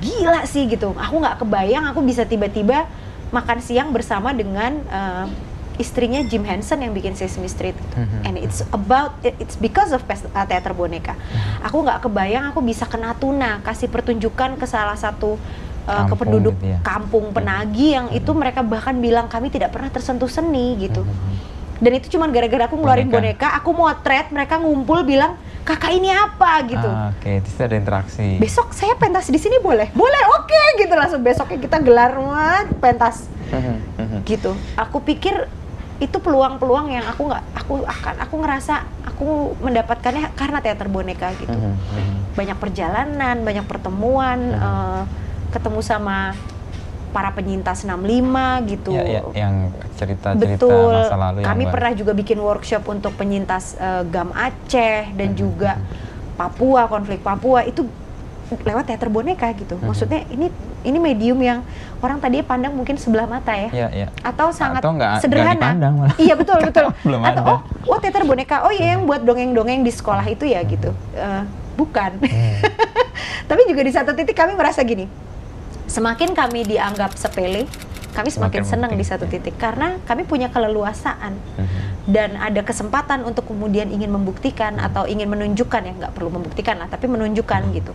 gila 0.00 0.42
sih 0.42 0.66
gitu 0.66 0.90
aku 0.90 1.14
nggak 1.14 1.36
kebayang 1.38 1.86
aku 1.86 2.02
bisa 2.02 2.24
tiba-tiba 2.24 2.88
makan 3.32 3.58
siang 3.58 3.90
bersama 3.90 4.30
dengan 4.30 4.76
uh, 4.86 5.26
istrinya 5.74 6.20
Jim 6.22 6.44
Henson 6.44 6.78
yang 6.78 6.92
bikin 6.92 7.16
Sesame 7.16 7.48
Street 7.48 7.74
Mhm. 7.96 8.18
and 8.22 8.34
it's 8.36 8.60
about 8.70 9.16
it's 9.24 9.56
because 9.56 9.88
of 9.90 10.04
uh, 10.04 10.14
teater 10.44 10.70
boneka 10.70 11.16
Hmm. 11.16 11.64
aku 11.64 11.80
nggak 11.80 11.98
kebayang 12.02 12.44
aku 12.46 12.60
bisa 12.60 12.84
ke 12.84 12.94
Natuna 12.94 13.58
kasih 13.62 13.88
pertunjukan 13.88 14.54
ke 14.54 14.66
salah 14.66 14.94
satu 14.94 15.40
uh, 15.82 15.88
Kampung 15.88 16.08
kependuduk 16.12 16.54
gitu 16.56 16.70
ya. 16.70 16.78
kampung 16.82 17.32
penagi 17.32 17.88
yang 17.90 18.12
itu 18.12 18.30
mereka 18.30 18.60
bahkan 18.60 18.94
bilang 18.94 19.26
kami 19.26 19.48
tidak 19.48 19.72
pernah 19.72 19.88
tersentuh 19.88 20.28
seni 20.28 20.76
gitu 20.78 21.00
Hmm, 21.00 21.10
hmm, 21.10 21.36
dan 21.80 21.92
itu 21.94 22.06
cuma 22.10 22.28
gara-gara 22.28 22.68
aku 22.68 22.76
ngeluarin 22.76 23.08
boneka, 23.08 23.40
Boneka. 23.42 23.58
aku 23.58 23.70
motret 23.72 24.28
mereka 24.28 24.54
ngumpul 24.56 25.02
bilang 25.02 25.40
kakak 25.62 25.92
ini 25.94 26.10
apa 26.10 26.52
gitu. 26.66 26.88
Ah, 26.90 27.14
Oke, 27.14 27.38
di 27.38 27.48
situ 27.48 27.62
ada 27.62 27.76
interaksi. 27.78 28.36
besok 28.42 28.74
saya 28.74 28.98
pentas 28.98 29.30
di 29.30 29.38
sini 29.38 29.62
boleh? 29.62 29.90
Boleh 29.94 30.22
oke 30.38 30.62
gitu. 30.82 30.94
Langsung 30.94 31.22
besoknya 31.22 31.58
kita 31.62 31.78
gelar 31.78 32.12
wah, 32.18 32.66
pentas. 32.82 33.30
Gitu. 34.26 34.52
Aku 34.74 35.02
pikir 35.02 35.46
itu 36.02 36.18
peluang-peluang 36.18 36.90
yang 36.90 37.06
aku 37.06 37.30
nggak 37.30 37.44
aku 37.62 37.74
akan 37.86 38.14
aku 38.26 38.34
ngerasa 38.42 38.74
aku 39.06 39.54
mendapatkannya 39.62 40.34
karena 40.34 40.58
teater 40.58 40.90
boneka 40.90 41.30
gitu. 41.38 41.54
Hmm, 41.54 41.78
hmm. 41.78 42.34
banyak 42.34 42.58
perjalanan 42.58 43.36
banyak 43.46 43.62
pertemuan 43.70 44.38
eh, 44.50 45.02
ketemu 45.54 45.78
sama 45.78 46.34
para 47.12 47.30
penyintas 47.30 47.84
65 47.84 48.24
gitu 48.66 48.90
Ya, 48.90 49.04
ya, 49.04 49.22
yang 49.36 49.54
cerita-cerita 49.94 50.64
Betul. 50.64 50.90
masa 50.90 51.14
lalu 51.14 51.38
yang 51.38 51.48
Kami 51.48 51.62
luar- 51.62 51.72
pernah 51.72 51.92
juga 51.92 52.12
bikin 52.12 52.38
workshop 52.38 52.82
untuk 52.86 53.12
penyintas 53.14 53.76
eh, 53.76 54.02
GAM 54.04 54.32
Aceh 54.32 55.12
dan 55.12 55.30
Mhm, 55.30 55.36
juga 55.36 55.76
Papua, 56.32 56.88
konflik 56.88 57.20
Papua 57.20 57.62
itu 57.62 57.84
lewat 58.58 58.84
teater 58.86 59.08
boneka 59.08 59.52
gitu. 59.54 59.76
Mhm. 59.76 59.84
Maksudnya 59.86 60.20
ini 60.26 60.48
ini 60.82 60.98
medium 60.98 61.38
yang 61.38 61.62
orang 61.98 62.18
tadi 62.18 62.42
pandang 62.42 62.70
mungkin 62.70 62.96
sebelah 62.96 63.24
mata 63.24 63.52
ya. 63.54 63.68
Ya, 63.70 63.88
ya. 63.94 64.06
Atau 64.20 64.50
sangat 64.50 64.82
Atau 64.82 64.92
nggak 64.92 65.20
sederhana. 65.20 65.68
malah. 65.72 66.16
Iya 66.16 66.34
betul 66.34 66.58
betul. 66.66 66.90
Belum 67.02 67.20
Atau 67.22 67.44
ada. 67.44 67.52
oh, 67.52 67.60
oh 67.86 67.98
teater 67.98 68.24
boneka. 68.24 68.64
Oh 68.64 68.70
iya 68.70 68.92
yang 68.92 69.04
buat 69.04 69.20
dongeng-dongeng 69.20 69.80
di 69.80 69.88
sekolah 69.88 70.24
itu 70.26 70.44
ya 70.44 70.60
gitu. 70.64 70.90
Eh, 71.12 71.42
bukan. 71.74 72.18
Hmm. 72.18 72.56
Tapi 73.48 73.60
juga 73.64 73.80
di 73.80 73.92
satu 73.92 74.12
titik 74.12 74.34
kami 74.34 74.52
merasa 74.52 74.80
gini. 74.80 75.06
Semakin 75.92 76.32
kami 76.32 76.64
dianggap 76.64 77.12
sepele, 77.20 77.68
kami 78.16 78.32
semakin 78.32 78.64
Semakin 78.64 78.64
senang 78.64 78.92
di 78.96 79.04
satu 79.04 79.28
ya. 79.28 79.36
titik. 79.36 79.60
Karena 79.60 80.00
kami 80.08 80.24
punya 80.24 80.48
keleluasaan. 80.48 81.36
Hmm. 81.60 81.68
dan 82.02 82.34
ada 82.34 82.66
kesempatan 82.66 83.22
untuk 83.22 83.46
kemudian 83.46 83.86
ingin 83.86 84.10
membuktikan 84.10 84.82
atau 84.82 85.06
ingin 85.06 85.30
menunjukkan 85.30 85.86
ya 85.86 85.92
nggak 85.94 86.12
perlu 86.18 86.34
membuktikan 86.34 86.82
lah 86.82 86.90
tapi 86.90 87.06
menunjukkan 87.06 87.70
gitu 87.78 87.94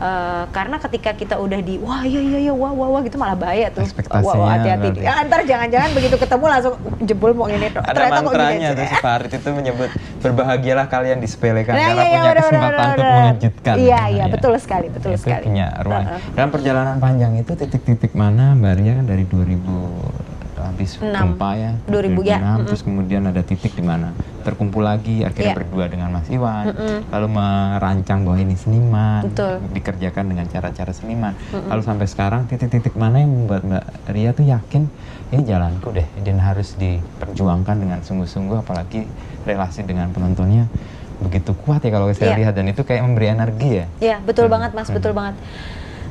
Eh, 0.00 0.44
karena 0.56 0.80
ketika 0.80 1.12
kita 1.12 1.36
udah 1.36 1.60
di 1.60 1.76
wah 1.76 2.00
iya 2.08 2.24
iya 2.24 2.38
iya 2.48 2.52
wah 2.56 2.72
wah 2.72 2.88
wah 2.88 3.00
gitu 3.04 3.20
malah 3.20 3.36
bahaya 3.36 3.68
tuh 3.68 3.84
wah 4.08 4.32
wah 4.32 4.56
hati-hati 4.56 4.96
berarti. 4.96 5.04
ya, 5.04 5.28
ntar 5.28 5.44
jangan-jangan 5.44 5.90
begitu 5.92 6.16
ketemu 6.16 6.44
langsung 6.48 6.74
jebol 7.04 7.36
mau 7.36 7.52
ini 7.52 7.68
Ada 7.68 8.08
ternyata 8.08 8.20
mantranya 8.24 8.68
tuh 8.72 8.86
si 8.88 8.96
Farid 8.96 9.28
itu 9.28 9.48
menyebut 9.52 9.92
berbahagialah 10.24 10.88
kalian 10.88 11.20
disepelekan 11.20 11.76
Nah, 11.76 11.84
karena 11.84 12.00
iya, 12.00 12.08
iya, 12.08 12.16
punya 12.16 12.32
kesempatan 12.32 12.86
untuk 12.88 13.04
mengejutkan. 13.12 13.74
Iya, 13.76 14.00
iya, 14.08 14.24
ya. 14.24 14.32
betul 14.32 14.52
sekali, 14.56 14.86
betul 14.88 15.12
itu 15.12 15.20
sekali. 15.20 15.44
punya 15.52 15.66
ruang. 15.84 16.04
Heeh. 16.08 16.20
Dalam 16.32 16.50
perjalanan 16.52 16.96
panjang 16.96 17.32
itu 17.36 17.52
titik-titik 17.52 18.12
mana 18.16 18.56
Mbak 18.56 18.72
Ria 18.80 18.92
kan 19.00 19.04
dari 19.04 19.24
2000 19.28 20.29
habis 20.70 20.96
gempa 20.96 21.50
ya 21.52 21.70
2000, 21.84 22.22
ya. 22.22 22.38
2006, 22.38 22.40
Mm-mm. 22.40 22.64
terus 22.64 22.82
kemudian 22.82 23.22
ada 23.24 23.42
titik 23.42 23.72
di 23.72 23.82
mana 23.82 24.14
terkumpul 24.40 24.80
lagi 24.80 25.20
akhirnya 25.20 25.52
Iya. 25.52 25.58
berdua 25.58 25.84
dengan 25.86 26.08
Mas 26.10 26.26
Iwan 26.28 26.70
Mm-mm. 26.70 27.10
lalu 27.10 27.26
merancang 27.28 28.22
bahwa 28.22 28.38
ini 28.38 28.54
seniman 28.54 29.26
Betul. 29.26 29.58
dikerjakan 29.68 30.24
dengan 30.26 30.46
cara-cara 30.46 30.90
seniman 30.90 31.34
Mm-mm. 31.50 31.68
lalu 31.68 31.82
sampai 31.82 32.06
sekarang 32.06 32.46
titik-titik 32.46 32.94
mana 32.94 33.18
yang 33.18 33.34
membuat 33.34 33.62
Mbak 33.62 33.84
Ria 34.08 34.30
tuh 34.30 34.46
yakin 34.46 34.82
ini 35.28 35.42
jalanku 35.42 35.90
deh 35.90 36.06
dan 36.16 36.38
harus 36.38 36.74
diperjuangkan 36.74 37.76
dengan 37.76 37.98
sungguh-sungguh 38.00 38.58
apalagi 38.60 39.04
relasi 39.42 39.82
dengan 39.82 40.08
penontonnya 40.08 40.70
begitu 41.18 41.52
kuat 41.54 41.82
ya 41.82 41.90
kalau 41.90 42.08
saya 42.10 42.32
Iya. 42.32 42.38
lihat 42.40 42.54
dan 42.54 42.66
itu 42.66 42.80
kayak 42.80 43.02
memberi 43.02 43.28
energi 43.28 43.70
ya 43.74 43.86
Iya, 44.00 44.16
betul 44.20 44.46
Hmm, 44.46 44.54
banget 44.56 44.70
Mas, 44.72 44.86
hmm. 44.86 44.96
betul 44.96 45.12
banget. 45.12 45.36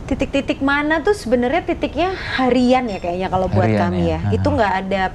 Titik-titik 0.10 0.66
mana 0.66 1.06
tuh 1.06 1.14
sebenarnya 1.14 1.70
titiknya 1.70 2.10
harian 2.34 2.90
ya 2.90 2.98
kayaknya 2.98 3.30
kalau 3.30 3.46
buat 3.46 3.70
Harian 3.70 3.94
kami 3.94 4.10
ya, 4.10 4.20
ya. 4.26 4.34
Itu 4.34 4.50
nggak 4.50 4.74
ada 4.86 5.14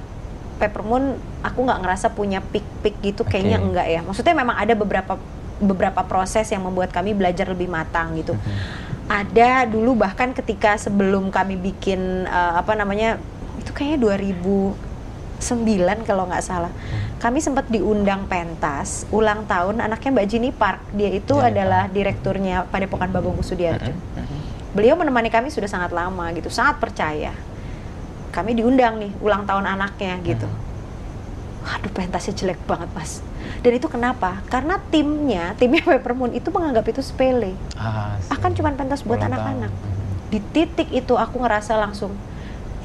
Peppermoon, 0.55 1.19
aku 1.43 1.67
nggak 1.67 1.79
ngerasa 1.83 2.15
punya 2.15 2.39
peak-peak 2.39 2.95
gitu 3.03 3.27
kayaknya 3.27 3.59
Oke. 3.59 3.65
enggak 3.67 3.87
ya. 3.91 3.99
Maksudnya 4.07 4.35
memang 4.39 4.55
ada 4.55 4.71
beberapa 4.71 5.19
beberapa 5.59 6.01
proses 6.07 6.47
yang 6.47 6.63
membuat 6.63 6.95
kami 6.95 7.11
belajar 7.11 7.51
lebih 7.51 7.67
matang 7.67 8.15
gitu. 8.15 8.39
Mhm. 8.39 9.11
Ada 9.11 9.67
dulu 9.67 9.99
bahkan 9.99 10.31
ketika 10.31 10.79
sebelum 10.79 11.27
kami 11.27 11.59
bikin 11.59 12.23
eh, 12.23 12.53
apa 12.55 12.71
namanya 12.71 13.19
itu 13.59 13.75
kayaknya 13.75 13.99
2009 13.99 16.07
kalau 16.07 16.23
nggak 16.23 16.43
salah. 16.43 16.71
Kami 17.19 17.43
sempat 17.43 17.67
diundang 17.67 18.23
pentas 18.31 19.03
ulang 19.11 19.43
tahun 19.43 19.83
anaknya 19.83 20.15
Mbak 20.15 20.27
Jini 20.31 20.49
Park. 20.55 20.79
Dia 20.95 21.11
itu 21.11 21.35
Jenny 21.35 21.51
adalah 21.51 21.91
direkturnya 21.91 22.63
Padepokan 22.71 23.11
Bagong 23.11 23.35
Kusudiarjo. 23.35 23.91
Mhm, 23.91 24.23
mhm. 24.23 24.39
Beliau 24.75 24.99
menemani 24.99 25.31
kami 25.31 25.47
sudah 25.47 25.71
sangat 25.71 25.95
lama 25.95 26.29
gitu, 26.35 26.51
sangat 26.51 26.83
percaya. 26.83 27.31
Kami 28.35 28.51
diundang 28.51 28.99
nih 28.99 29.15
ulang 29.23 29.47
tahun 29.47 29.63
anaknya 29.63 30.19
gitu. 30.27 30.47
Aduh 31.65 31.89
pentasnya 31.89 32.35
jelek 32.35 32.59
banget 32.67 32.91
mas. 32.91 33.23
Dan 33.63 33.71
itu 33.79 33.87
kenapa? 33.87 34.43
Karena 34.51 34.77
timnya, 34.91 35.55
timnya 35.55 35.81
Peppermoon 35.89 36.35
itu 36.35 36.51
menganggap 36.51 36.85
itu 36.91 36.99
sepele. 36.99 37.55
Ah, 37.79 38.19
Akan 38.27 38.51
sih. 38.51 38.59
cuman 38.59 38.75
pentas 38.75 39.01
buat 39.01 39.17
anak-anak. 39.17 39.71
Di 40.29 40.43
titik 40.51 40.91
itu 40.91 41.15
aku 41.15 41.39
ngerasa 41.39 41.79
langsung 41.79 42.11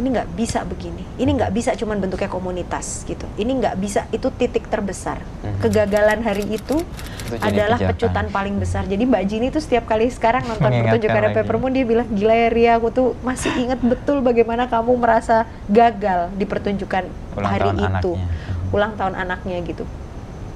ini 0.01 0.17
nggak 0.17 0.33
bisa 0.33 0.65
begini. 0.65 1.05
Ini 1.21 1.31
nggak 1.37 1.53
bisa 1.53 1.77
cuman 1.77 2.01
bentuknya 2.01 2.33
komunitas 2.33 3.05
gitu. 3.05 3.29
Ini 3.37 3.53
nggak 3.61 3.77
bisa 3.77 4.09
itu 4.11 4.33
titik 4.33 4.67
terbesar. 4.67 5.21
Mhm. 5.45 5.61
Kegagalan 5.61 6.21
hari 6.25 6.49
itu 6.49 6.81
Itu 7.29 7.37
adalah 7.39 7.77
pijakan. 7.77 7.93
pecutan 7.95 8.27
paling 8.33 8.57
besar. 8.57 8.89
Jadi 8.89 9.05
Mbak 9.05 9.25
Jini 9.29 9.47
tuh 9.53 9.61
setiap 9.61 9.85
kali 9.85 10.09
sekarang 10.09 10.49
nonton 10.49 10.73
pertunjukan. 10.73 11.23
Peppermoon 11.37 11.73
dia 11.77 11.85
bilang 11.85 12.09
gila 12.11 12.33
ya 12.35 12.49
Ria, 12.51 12.73
aku 12.81 12.89
tuh 12.91 13.09
masih 13.21 13.53
inget 13.61 13.79
betul 13.85 14.25
bagaimana 14.25 14.67
kamu 14.67 14.97
merasa 14.97 15.45
gagal 15.69 16.33
di 16.35 16.49
pertunjukan 16.49 17.05
Ulang 17.37 17.45
hari 17.47 17.69
tahun 17.71 17.77
itu, 17.79 18.13
anaknya. 18.17 18.27
ulang 18.75 18.93
tahun 18.97 19.15
anaknya 19.15 19.57
gitu. 19.63 19.85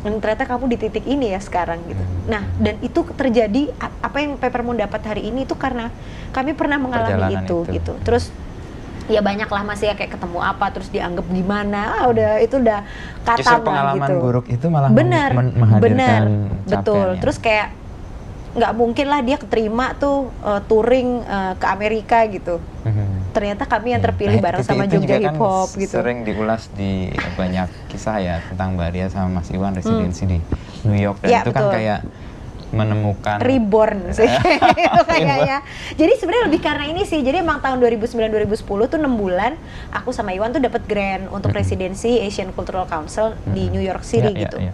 Dan 0.04 0.20
ternyata 0.20 0.44
kamu 0.44 0.68
di 0.68 0.76
titik 0.76 1.04
ini 1.04 1.32
ya 1.32 1.40
sekarang 1.40 1.80
gitu. 1.84 2.00
Hmm. 2.00 2.28
Nah 2.28 2.42
dan 2.58 2.76
itu 2.80 3.00
terjadi 3.14 3.72
apa 3.78 4.18
yang 4.20 4.36
Peppermoon 4.36 4.76
dapat 4.76 5.00
hari 5.04 5.28
ini 5.28 5.46
itu 5.46 5.54
karena 5.54 5.88
kami 6.32 6.52
pernah 6.52 6.76
mengalami 6.76 7.38
itu, 7.38 7.64
itu. 7.68 7.72
gitu. 7.78 7.92
Terus 8.02 8.28
ya 9.04 9.20
banyak 9.20 9.44
lah 9.44 9.62
masih 9.62 9.87
ya 9.87 9.94
kayak 9.94 10.12
ketemu 10.12 10.38
apa 10.38 10.66
terus 10.70 10.88
dianggap 10.88 11.26
gimana 11.26 11.80
ah, 11.94 12.06
udah 12.06 12.40
itu 12.40 12.56
udah 12.56 12.80
kata 13.20 13.37
Justru 13.38 13.61
pengalaman 13.62 14.00
gitu 14.00 14.14
buruk 14.16 14.46
itu 14.49 14.66
malah 14.66 14.88
bener 14.88 15.30
men- 15.30 15.54
menghadirkan 15.54 15.84
bener 15.84 16.23
betul 16.66 17.08
ya. 17.11 17.20
terus 17.20 17.37
kayak 17.37 17.68
nggak 18.54 18.73
mungkin 18.73 19.06
lah 19.06 19.20
dia 19.20 19.37
keterima 19.37 19.92
tuh 19.94 20.30
eh, 20.40 20.61
touring 20.64 21.20
eh, 21.20 21.52
ke 21.54 21.66
Amerika 21.66 22.25
gitu 22.26 22.62
Mhm. 22.80 23.32
ternyata 23.32 23.64
kami 23.64 23.92
yang 23.92 23.99
Ya. 23.99 24.06
terpilih 24.06 24.38
Nah, 24.38 24.44
bareng 24.46 24.61
itu- 24.61 24.68
sama 24.70 24.84
itu 24.84 24.92
Jogja 24.94 25.16
Hip 25.16 25.26
kan 25.26 25.37
Hop 25.38 25.68
gitu 25.75 25.94
Sering 25.94 26.18
diulas 26.23 26.62
di 26.70 26.92
banyak 27.34 27.68
kisah 27.88 28.16
ya 28.18 28.34
tentang 28.46 28.73
Mbak 28.73 28.88
Ria 28.90 29.06
sama 29.08 29.40
Mas 29.40 29.49
Iwan 29.49 29.73
residensi 29.73 30.25
di 30.25 30.38
New 30.84 30.94
York 30.94 31.18
dan 31.18 31.28
Ya, 31.30 31.40
itu 31.40 31.50
kan 31.50 31.61
betul. 31.62 31.73
kayak 31.75 32.00
menemukan 32.74 33.38
reborn 33.38 34.10
sih 34.16 34.26
itu 34.26 35.02
kayaknya. 35.04 35.62
Jadi 35.94 36.12
sebenarnya 36.14 36.44
lebih 36.46 36.60
karena 36.60 36.84
ini 36.84 37.02
sih. 37.02 37.18
Jadi 37.18 37.38
emang 37.38 37.58
tahun 37.58 37.78
2009 37.78 38.28
2010 38.28 38.60
tuh 38.84 38.98
6 38.98 39.14
bulan 39.14 39.54
aku 39.90 40.10
sama 40.10 40.30
Iwan 40.30 40.50
tuh 40.50 40.58
dapat 40.58 40.82
grant 40.84 41.30
untuk 41.30 41.50
Mhm. 41.50 41.56
residensi 41.56 42.18
Asian 42.18 42.50
Cultural 42.50 42.84
Council 42.84 43.38
di 43.46 43.66
Mhm. 43.66 43.70
New 43.70 43.82
York 43.82 44.02
City 44.02 44.28
Ya, 44.28 44.36
ya, 44.36 44.42
gitu. 44.44 44.56
ya. 44.60 44.72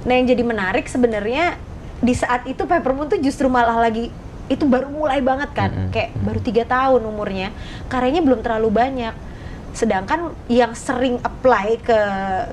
Nah, 0.00 0.14
yang 0.14 0.26
jadi 0.26 0.42
menarik 0.42 0.86
sebenarnya 0.86 1.58
di 1.98 2.14
saat 2.14 2.46
itu 2.46 2.62
Peppermoon 2.62 3.08
tuh 3.08 3.18
justru 3.18 3.46
malah 3.46 3.74
lagi 3.76 4.14
itu 4.46 4.64
baru 4.64 4.88
mulai 4.88 5.20
banget 5.20 5.50
kan, 5.52 5.68
Mhm. 5.68 5.90
kayak 5.90 6.10
baru 6.16 6.40
tiga 6.40 6.64
tahun 6.64 7.04
umurnya, 7.04 7.52
karyanya 7.86 8.22
belum 8.22 8.40
terlalu 8.40 8.70
banyak. 8.70 9.12
Sedangkan 9.70 10.32
yang 10.46 10.72
sering 10.72 11.20
apply 11.20 11.78
ke 11.78 12.00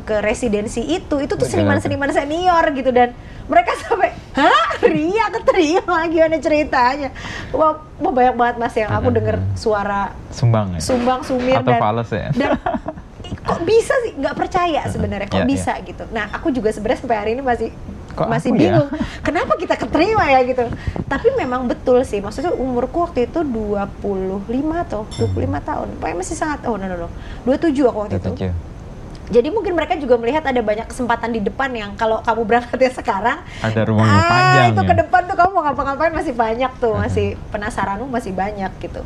ke 0.03 0.15
residensi 0.22 0.81
itu 0.81 1.15
itu 1.17 1.34
tuh 1.34 1.45
seniman-seniman 1.45 2.10
senior 2.10 2.63
gitu. 2.72 2.89
Dan 2.89 3.15
mereka 3.45 3.77
sampai 3.77 4.10
hah? 4.34 4.81
Ria 4.81 5.29
keterima 5.29 6.05
gimana 6.10 6.38
ceritanya. 6.38 7.10
Wah, 7.53 7.77
wah 7.98 8.13
banyak 8.13 8.36
banget 8.36 8.55
mas 8.57 8.74
yang 8.74 8.89
aku 8.89 9.10
denger 9.10 9.38
suara 9.53 10.12
Sumbang 10.34 10.75
ya? 10.75 10.81
sumbang 10.81 11.22
sumir 11.22 11.62
Atau 11.62 11.72
dan 11.72 11.81
fales 11.81 12.10
ya? 12.10 12.29
dan 12.34 12.57
kok 13.45 13.62
bisa 13.62 13.93
sih? 14.01 14.12
Nggak 14.17 14.36
percaya 14.36 14.81
sebenarnya 14.93 15.27
kok 15.29 15.41
Iya, 15.41 15.48
bisa 15.48 15.74
gitu. 15.86 16.03
Nah 16.10 16.34
aku 16.34 16.50
juga 16.50 16.74
sebenarnya 16.74 17.00
sampai 17.05 17.17
hari 17.22 17.31
ini 17.38 17.45
masih 17.45 17.69
Kok 18.15 18.27
masih 18.31 18.50
aku 18.51 18.57
ya? 18.57 18.62
bingung. 18.63 18.89
Kenapa 19.22 19.53
kita 19.60 19.75
keterima 19.75 20.24
ya 20.25 20.39
gitu? 20.48 20.63
Tapi 21.05 21.27
memang 21.36 21.67
betul 21.67 22.01
sih. 22.01 22.24
Maksudnya 22.24 22.55
umurku 22.55 23.03
waktu 23.03 23.27
itu 23.27 23.43
25 23.43 24.00
atau 24.88 25.03
25 25.12 25.36
tahun. 25.62 25.88
Pokoknya 26.00 26.17
masih 26.17 26.36
sangat 26.36 26.63
oh 26.65 26.79
no 26.79 26.88
no 26.88 26.95
no. 26.95 27.10
27 27.43 27.75
aku 27.84 28.00
waktu 28.07 28.17
itu. 28.17 28.31
Tujuh. 28.31 28.53
jadi 29.25 29.50
mungkin 29.50 29.74
mereka 29.74 29.98
juga 29.98 30.22
melihat 30.22 30.45
ada 30.45 30.62
banyak 30.62 30.86
kesempatan 30.86 31.34
di 31.34 31.41
depan 31.41 31.74
yang 31.74 31.98
kalau 31.98 32.22
kamu 32.22 32.45
berangkatnya 32.45 32.93
sekarang 32.93 33.41
Ada 33.57 33.81
ruang 33.89 34.05
yang 34.05 34.22
ah, 34.22 34.29
panjang 34.29 34.65
itu 34.69 34.81
ya? 34.86 34.89
ke 34.93 34.95
depan 35.01 35.22
tuh 35.25 35.34
kamu 35.34 35.50
mau 35.50 35.63
ngapa-ngapain 35.65 36.13
masih 36.13 36.34
banyak 36.38 36.72
tuh 36.77 36.93
masih 36.93 37.34
penasaranmu 37.50 38.05
masih 38.05 38.38
banyak 38.38 38.69
gitu 38.77 39.01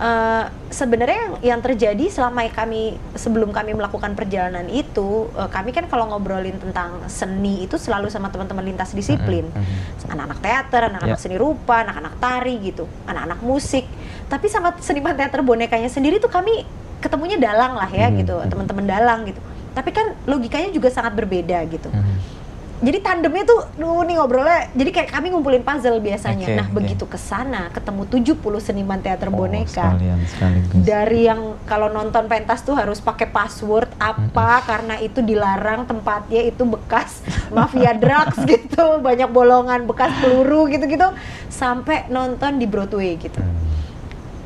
Eh, 0.00 0.44
sebenarnya 0.72 1.18
yang, 1.20 1.34
yang 1.44 1.60
terjadi 1.60 2.08
selama 2.08 2.48
kami 2.48 2.96
sebelum 3.12 3.52
kami 3.52 3.76
melakukan 3.76 4.16
perjalanan 4.16 4.64
itu 4.72 5.28
eh, 5.36 5.44
kami 5.52 5.76
kan 5.76 5.84
kalau 5.92 6.08
ngobrolin 6.08 6.56
tentang 6.56 7.04
seni 7.04 7.68
itu 7.68 7.76
selalu 7.76 8.08
sama 8.08 8.32
teman-teman 8.32 8.64
lintas 8.64 8.96
disiplin 8.96 9.44
Mhm, 9.52 9.60
mhm. 9.60 10.08
anak-anak 10.08 10.38
teater, 10.40 10.82
anak-anak 10.88 11.20
Ya. 11.20 11.20
seni 11.20 11.36
rupa, 11.36 11.84
anak-anak 11.84 12.16
tari 12.16 12.56
gitu, 12.64 12.88
anak-anak 13.04 13.44
musik. 13.44 13.84
Tapi 14.32 14.48
sama 14.48 14.72
seniman 14.80 15.12
teater 15.12 15.44
bonekanya 15.44 15.92
sendiri 15.92 16.16
tuh 16.16 16.32
kami 16.32 16.64
ketemunya 17.04 17.36
dalang 17.36 17.76
lah 17.76 17.90
ya 17.92 18.08
Mhm, 18.08 18.24
gitu, 18.24 18.40
mhm. 18.40 18.48
teman-teman 18.48 18.84
dalang 18.88 19.20
gitu. 19.28 19.40
Tapi 19.76 19.92
kan 19.92 20.16
logikanya 20.24 20.72
juga 20.72 20.88
sangat 20.88 21.12
berbeda 21.12 21.60
gitu. 21.68 21.92
Mhm. 21.92 22.39
Jadi 22.80 22.98
tandemnya 22.98 23.44
tuh, 23.44 23.60
duh 23.76 24.00
nih 24.00 24.16
ngobrolnya, 24.16 24.72
jadi 24.72 24.90
kayak 24.90 25.10
kami 25.10 25.28
ngumpulin 25.28 25.60
puzzle 25.60 26.00
biasanya. 26.00 26.46
Oke, 26.46 26.56
nah 26.56 26.64
oke. 26.64 26.74
begitu 26.74 27.04
ke 27.04 27.14
sana, 27.14 27.68
ketemu 27.68 28.08
70 28.08 28.40
seniman 28.58 28.96
teater 28.98 29.28
Oh, 29.28 29.36
boneka. 29.36 29.68
sekalian 29.92 30.20
sekaligus. 30.24 30.80
Dari 30.80 31.20
yang 31.22 31.40
kalau 31.64 31.88
nonton 31.88 32.24
pentas 32.24 32.60
tuh 32.60 32.72
harus 32.72 32.96
pakai 32.98 33.28
password 33.28 33.92
apa 33.96 34.64
karena 34.64 34.96
itu 34.96 35.20
dilarang 35.20 35.84
tempatnya 35.84 36.40
itu 36.42 36.64
bekas 36.64 37.20
mafia 37.52 37.92
drugs 37.92 38.40
gitu, 38.48 38.96
banyak 38.98 39.28
bolongan 39.28 39.84
bekas 39.84 40.16
peluru 40.18 40.64
gitu-gitu 40.66 41.12
sampai 41.46 42.08
nonton 42.08 42.56
di 42.56 42.64
Broadway 42.64 43.14
gitu. 43.14 43.38
Hmm. 43.38 43.68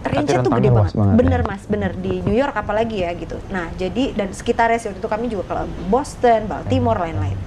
Range-nya 0.04 0.42
tuh 0.42 0.52
gede 0.52 0.68
banget. 0.68 0.92
banget 0.92 1.14
bener 1.16 1.40
ya. 1.40 1.46
mas, 1.46 1.62
bener 1.64 1.92
di 1.94 2.20
New 2.20 2.34
York 2.34 2.52
apalagi 2.52 3.00
ya 3.00 3.14
gitu. 3.14 3.38
Nah 3.48 3.72
jadi 3.72 4.12
dan 4.12 4.28
sekitarnya 4.30 4.76
sih 4.76 4.88
waktu 4.90 5.00
itu 5.00 5.08
kami 5.08 5.26
juga 5.28 5.44
ke 5.46 5.56
Boston, 5.86 6.44
Baltimore, 6.44 6.98
Hmm. 6.98 7.04
lain-lain. 7.08 7.38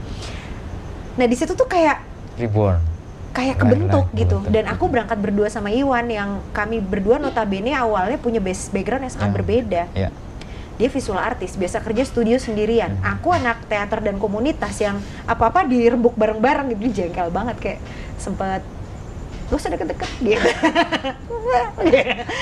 Nah 1.17 1.25
di 1.25 1.35
situ 1.35 1.51
tuh 1.51 1.65
kayak 1.65 1.97
Reborn. 2.37 2.77
kayak 3.33 3.57
Lain-lain, 3.57 3.89
kebentuk 3.89 4.05
gitu. 4.13 4.37
kebentuk. 4.39 4.53
Dan 4.53 4.63
aku 4.65 4.85
berangkat 4.87 5.17
berdua 5.17 5.47
sama 5.49 5.69
Iwan 5.69 6.05
yang 6.07 6.41
kami 6.51 6.77
berdua 6.77 7.17
notabene 7.17 7.73
awalnya 7.73 8.17
punya 8.17 8.37
base 8.37 8.69
background 8.69 9.05
yang 9.05 9.13
sangat 9.13 9.29
Ya. 9.29 9.35
berbeda. 9.35 9.83
Ya. 9.93 10.09
Dia 10.77 10.89
visual 10.89 11.17
artis, 11.17 11.53
biasa 11.53 11.81
kerja 11.81 12.05
studio 12.05 12.37
sendirian. 12.37 12.93
Hmm. 12.95 13.17
Aku 13.17 13.33
anak 13.33 13.65
teater 13.65 13.97
dan 13.99 14.17
komunitas 14.17 14.77
yang 14.77 14.97
apa-apa 15.25 15.65
dirembuk 15.65 16.13
bareng-bareng 16.13 16.69
gitu, 16.71 17.01
jengkel 17.01 17.29
banget 17.29 17.57
kayak 17.57 17.79
sempet 18.15 18.61
gak 19.47 19.55
usah 19.55 19.69
deket-deket 19.69 20.09
gitu. 20.21 20.49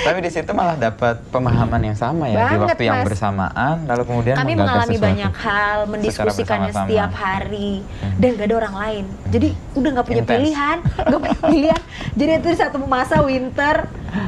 Tapi 0.02 0.20
di 0.20 0.30
situ 0.30 0.52
malah 0.52 0.74
dapat 0.76 1.22
pemahaman 1.30 1.82
yang 1.84 1.94
sama 1.94 2.26
ya 2.26 2.50
di 2.50 2.58
Banget, 2.58 2.66
waktu 2.68 2.84
yang 2.84 2.98
Mas. 2.98 3.06
bersamaan 3.08 3.76
lalu 3.86 4.04
kemudian 4.04 4.36
kami 4.36 4.54
mengalami 4.56 4.86
sesuatu. 4.92 5.06
banyak 5.06 5.34
hal, 5.36 5.78
mendiskusikannya 5.86 6.72
setiap 6.72 7.12
hari 7.14 7.72
Hmm. 7.86 8.18
dan 8.18 8.30
gak 8.34 8.48
ada 8.48 8.56
orang 8.58 8.76
lain. 8.76 9.04
Jadi 9.28 9.48
udah 9.74 9.90
nggak 9.92 10.06
punya 10.06 10.24
Intens. 10.24 10.34
pilihan, 10.36 10.78
nggak 10.98 11.20
punya 11.20 11.38
pilihan. 11.46 11.82
Jadi 12.12 12.32
itu 12.34 12.48
di 12.48 12.58
satu 12.58 12.78
masa 12.82 13.16
winter, 13.20 13.76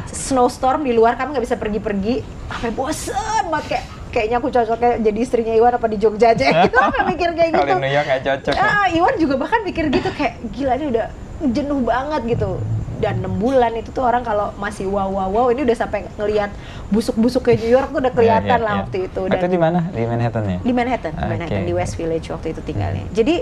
snowstorm 0.07 0.81
di 0.81 0.91
luar 0.91 1.15
kami 1.15 1.33
nggak 1.33 1.45
bisa 1.45 1.55
pergi-pergi, 1.55 2.21
sampai 2.47 2.71
bosen 2.71 3.17
banget 3.47 3.65
kayak 3.67 3.83
kayaknya 4.07 4.37
aku 4.37 4.47
cocoknya 4.49 4.91
jadi 5.03 5.19
istrinya 5.19 5.53
Iwan 5.53 5.73
apa 5.73 5.85
di 5.85 5.97
Jogja 5.97 6.31
aja 6.31 6.45
gitu 6.63 6.77
Aku 6.87 6.99
mikir 7.05 7.29
kayak 7.33 7.49
Kalau 7.51 7.65
gitu. 7.65 7.71
di 7.71 7.83
New 7.83 7.91
York 7.91 8.05
nggak 8.07 8.21
cocok. 8.23 8.53
ya. 8.53 8.61
Ah, 8.63 8.85
Iwan 8.87 9.15
juga 9.15 9.35
bahkan 9.35 9.59
mikir 9.61 9.83
gitu 9.89 10.09
kayak 10.11 10.33
gila 10.49 10.73
ini 10.75 10.85
udah 10.89 11.07
jenuh 11.39 11.81
banget 11.81 12.37
gitu 12.37 12.57
dan 12.97 13.21
enam 13.21 13.37
bulan 13.37 13.77
itu 13.77 13.93
tuh 13.93 14.01
orang 14.01 14.25
kalau 14.25 14.49
masih 14.57 14.89
wow 14.89 15.05
wow 15.05 15.29
wow 15.29 15.45
ini 15.53 15.61
udah 15.61 15.77
sampai 15.77 16.09
ngelihat 16.17 16.49
busuk-busuk 16.89 17.45
ke 17.45 17.53
New 17.61 17.69
York 17.69 17.93
tuh 17.93 18.01
udah 18.01 18.09
kelihatan 18.09 18.49
Ya, 18.49 18.57
ya, 18.57 18.65
lah 18.65 18.73
ya. 18.73 18.79
waktu 18.81 18.97
itu 19.05 19.21
Waktu 19.29 19.47
di 19.47 19.59
mana? 19.61 19.79
Di 19.93 20.03
Manhattan 20.03 20.43
ya? 20.49 20.57
di 20.57 20.73
Manhattan, 20.73 21.11
di 21.13 21.21
Oke, 21.21 21.29
Manhattan 21.29 21.61
di. 21.61 21.73
West 21.77 21.93
Village 21.93 22.27
waktu 22.33 22.47
itu 22.57 22.61
tinggalnya. 22.65 23.05
Jadi 23.13 23.35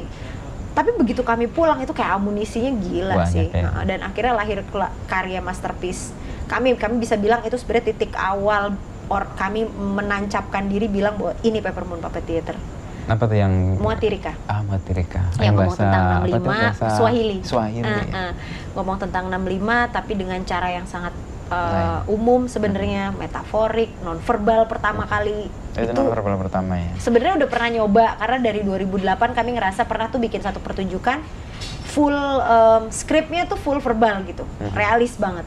tapi 0.76 0.92
begitu 1.00 1.24
kami 1.24 1.48
pulang 1.48 1.80
itu 1.80 1.96
kayak 1.96 2.20
amunisinya 2.20 2.68
gila 2.76 3.16
Banyak 3.16 3.32
sih. 3.32 3.48
ya. 3.48 3.64
Nah, 3.64 3.88
dan 3.88 4.04
akhirnya 4.04 4.36
lahir 4.36 4.60
karya 5.08 5.40
masterpiece. 5.40 6.12
Kami 6.52 6.76
kami 6.76 7.00
bisa 7.00 7.16
bilang 7.16 7.40
itu 7.42 7.56
sebenarnya 7.56 7.96
titik 7.96 8.12
awal 8.12 8.76
or 9.08 9.24
kami 9.40 9.64
menancapkan 9.72 10.68
diri 10.68 10.92
bilang 10.92 11.16
bahwa 11.16 11.32
ini 11.48 11.64
Peppermoon 11.64 12.04
Puppet 12.04 12.28
Theater. 12.28 12.60
Apa 13.06 13.24
tuh 13.26 13.38
yang 13.38 13.54
Muatirika. 13.78 14.34
Ah, 14.46 14.62
Matirika. 14.62 15.22
yang 15.38 15.54
ngomong 15.54 15.74
tentang 15.74 16.04
apa 16.04 16.26
tuh? 16.26 16.42
65 16.42 16.50
Bahasa 16.50 16.86
Swahili. 16.92 17.38
Swahili. 17.42 17.86
Ah, 17.86 18.02
ya. 18.02 18.14
ah. 18.14 18.32
Ngomong 18.74 18.98
tentang 18.98 19.24
65 19.30 19.94
tapi 19.94 20.12
dengan 20.14 20.40
cara 20.42 20.68
yang 20.70 20.86
sangat 20.86 21.14
uh, 21.48 21.54
Lain. 21.54 22.10
umum 22.10 22.42
sebenarnya, 22.46 23.14
metaforik, 23.14 23.94
nonverbal 24.02 24.66
pertama 24.66 25.06
kali. 25.06 25.48
Itu, 25.76 25.92
nomor 25.92 26.18
berapa 26.18 26.40
pertama 26.40 26.80
ya? 26.80 26.88
sebenarnya 26.96 27.36
udah 27.36 27.50
pernah 27.52 27.70
nyoba 27.70 28.16
karena 28.16 28.38
dari 28.42 28.64
2008 28.64 28.96
kami 29.36 29.50
ngerasa 29.54 29.84
pernah 29.84 30.08
tuh 30.08 30.24
bikin 30.24 30.40
satu 30.40 30.64
pertunjukan 30.64 31.20
full 31.86 32.16
um, 32.16 32.88
skripnya 32.88 33.44
tuh 33.44 33.60
full 33.60 33.80
verbal 33.80 34.24
gitu 34.24 34.48
Mhm. 34.56 34.72
realis 34.72 35.20
banget 35.20 35.44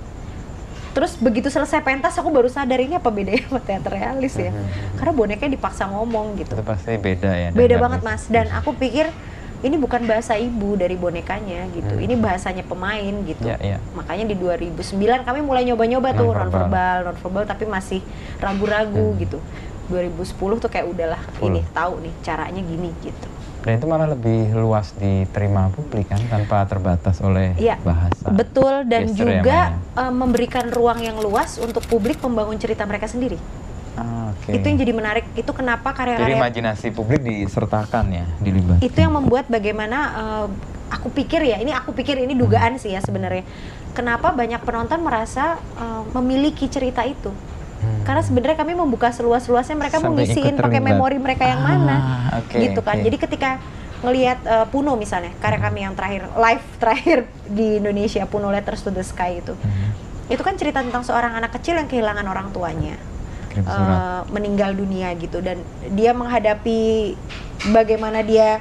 terus 0.99 1.15
begitu 1.15 1.47
selesai 1.47 1.79
pentas 1.79 2.11
aku 2.13 2.27
baru 2.29 2.51
sadar 2.51 2.75
ini 2.77 2.99
apa 2.99 3.07
bedanya 3.09 3.47
sama 3.47 3.63
teater 3.63 3.95
realis 3.95 4.35
ya 4.35 4.51
karena 4.99 5.13
bonekanya 5.15 5.55
dipaksa 5.55 5.87
ngomong 5.87 6.35
gitu 6.37 6.51
Itu 6.51 6.67
pasti 6.67 6.99
beda 6.99 7.31
ya. 7.31 7.49
beda 7.53 7.79
banget 7.79 8.01
mas 8.03 8.27
dan 8.27 8.51
aku 8.51 8.75
pikir 8.75 9.07
ini 9.59 9.75
bukan 9.75 10.03
bahasa 10.05 10.35
ibu 10.35 10.75
dari 10.75 10.95
bonekanya 10.95 11.71
gitu 11.71 11.87
Hmm. 11.89 12.03
ini 12.03 12.15
bahasanya 12.15 12.63
pemain 12.63 13.15
gitu 13.23 13.43
Ya, 13.43 13.55
ya. 13.59 13.79
makanya 13.93 14.27
di 14.27 14.37
2009 14.37 14.75
kami 15.23 15.39
mulai 15.41 15.63
nyoba-nyoba 15.65 16.09
tuh 16.13 16.31
Nonverbal. 16.31 16.43
nonverbal 16.67 16.99
nonverbal 17.09 17.45
tapi 17.47 17.65
masih 17.65 18.03
ragu-ragu 18.37 19.15
Hmm. 19.15 19.19
gitu 19.19 19.39
2010 19.89 20.35
tuh 20.59 20.69
kayak 20.69 20.85
udahlah 20.85 21.23
Full. 21.39 21.47
ini 21.49 21.61
tahu 21.73 22.03
nih 22.03 22.15
caranya 22.21 22.59
gini 22.61 22.91
gitu 23.01 23.29
Dan 23.69 23.77
itu 23.77 23.85
malah 23.85 24.09
lebih 24.09 24.49
luas 24.57 24.97
diterima 24.97 25.69
publik 25.69 26.09
kan 26.09 26.17
tanpa 26.25 26.65
terbatas 26.65 27.21
oleh 27.21 27.53
Iya, 27.55 27.77
bahasa. 27.79 28.33
betul 28.33 28.89
dan 28.89 29.13
juga 29.13 29.77
eh, 29.93 30.09
memberikan 30.09 30.73
ruang 30.73 31.05
yang 31.05 31.21
luas 31.21 31.61
untuk 31.61 31.85
publik 31.85 32.17
membangun 32.19 32.57
cerita 32.57 32.89
mereka 32.89 33.05
sendiri 33.05 33.37
Ah, 33.93 34.33
oke. 34.33 34.57
itu 34.57 34.65
yang 34.65 34.79
jadi 34.79 34.93
menarik 34.95 35.29
itu 35.35 35.53
kenapa 35.53 35.91
Jadi 35.91 36.17
karya-karya 36.17 36.37
imajinasi 36.39 36.87
publik 36.91 37.21
disertakan 37.21 38.09
ya, 38.09 38.25
dilibatkan. 38.41 38.81
itu 38.81 38.97
yang 38.97 39.13
membuat 39.13 39.45
bagaimana 39.49 39.99
eh, 40.17 40.47
aku 40.89 41.13
pikir 41.13 41.45
ya 41.45 41.61
ini 41.61 41.69
aku 41.69 41.93
pikir 41.93 42.17
ini 42.17 42.33
dugaan 42.33 42.81
sih 42.81 42.97
ya 42.97 43.05
sebenarnya 43.05 43.45
kenapa 43.93 44.33
banyak 44.33 44.65
penonton 44.65 45.05
merasa 45.05 45.61
eh, 45.77 46.03
memiliki 46.15 46.73
cerita 46.73 47.05
itu 47.05 47.29
Hmm. 47.79 48.03
karena 48.03 48.21
sebenarnya 48.21 48.57
kami 48.57 48.75
membuka 48.75 49.09
seluas-luasnya 49.09 49.75
mereka 49.75 49.99
mau 49.99 50.11
Sampai 50.11 50.27
ngisiin 50.27 50.53
ikut 50.53 50.61
pakai 50.61 50.81
memori 50.83 51.17
mereka 51.17 51.45
yang 51.45 51.61
Ah, 51.61 51.69
mana 51.69 51.97
oke, 52.37 52.57
gitu 52.57 52.81
kan 52.81 52.99
oke. 52.99 53.05
jadi 53.07 53.17
ketika 53.19 53.51
ngelihat 53.99 54.39
eh, 54.43 54.67
Puno 54.67 54.95
misalnya 54.95 55.31
karya 55.37 55.59
kami 55.59 55.79
yang 55.81 55.95
terakhir 55.95 56.27
live 56.33 56.65
terakhir 56.83 57.19
di 57.45 57.79
Indonesia 57.79 58.23
Puno 58.25 58.49
Letters 58.49 58.81
to 58.81 58.91
the 58.91 59.03
Sky 59.03 59.39
itu 59.39 59.55
Hmm. 59.55 59.95
itu 60.27 60.41
kan 60.41 60.55
cerita 60.55 60.79
tentang 60.79 61.03
seorang 61.03 61.35
anak 61.35 61.55
kecil 61.55 61.75
yang 61.75 61.87
kehilangan 61.87 62.25
orang 62.25 62.51
tuanya 62.51 62.99
eh, 63.55 64.21
meninggal 64.29 64.71
dunia 64.73 65.15
gitu 65.15 65.39
dan 65.39 65.63
dia 65.89 66.11
menghadapi 66.13 67.15
bagaimana 67.69 68.23
dia 68.23 68.59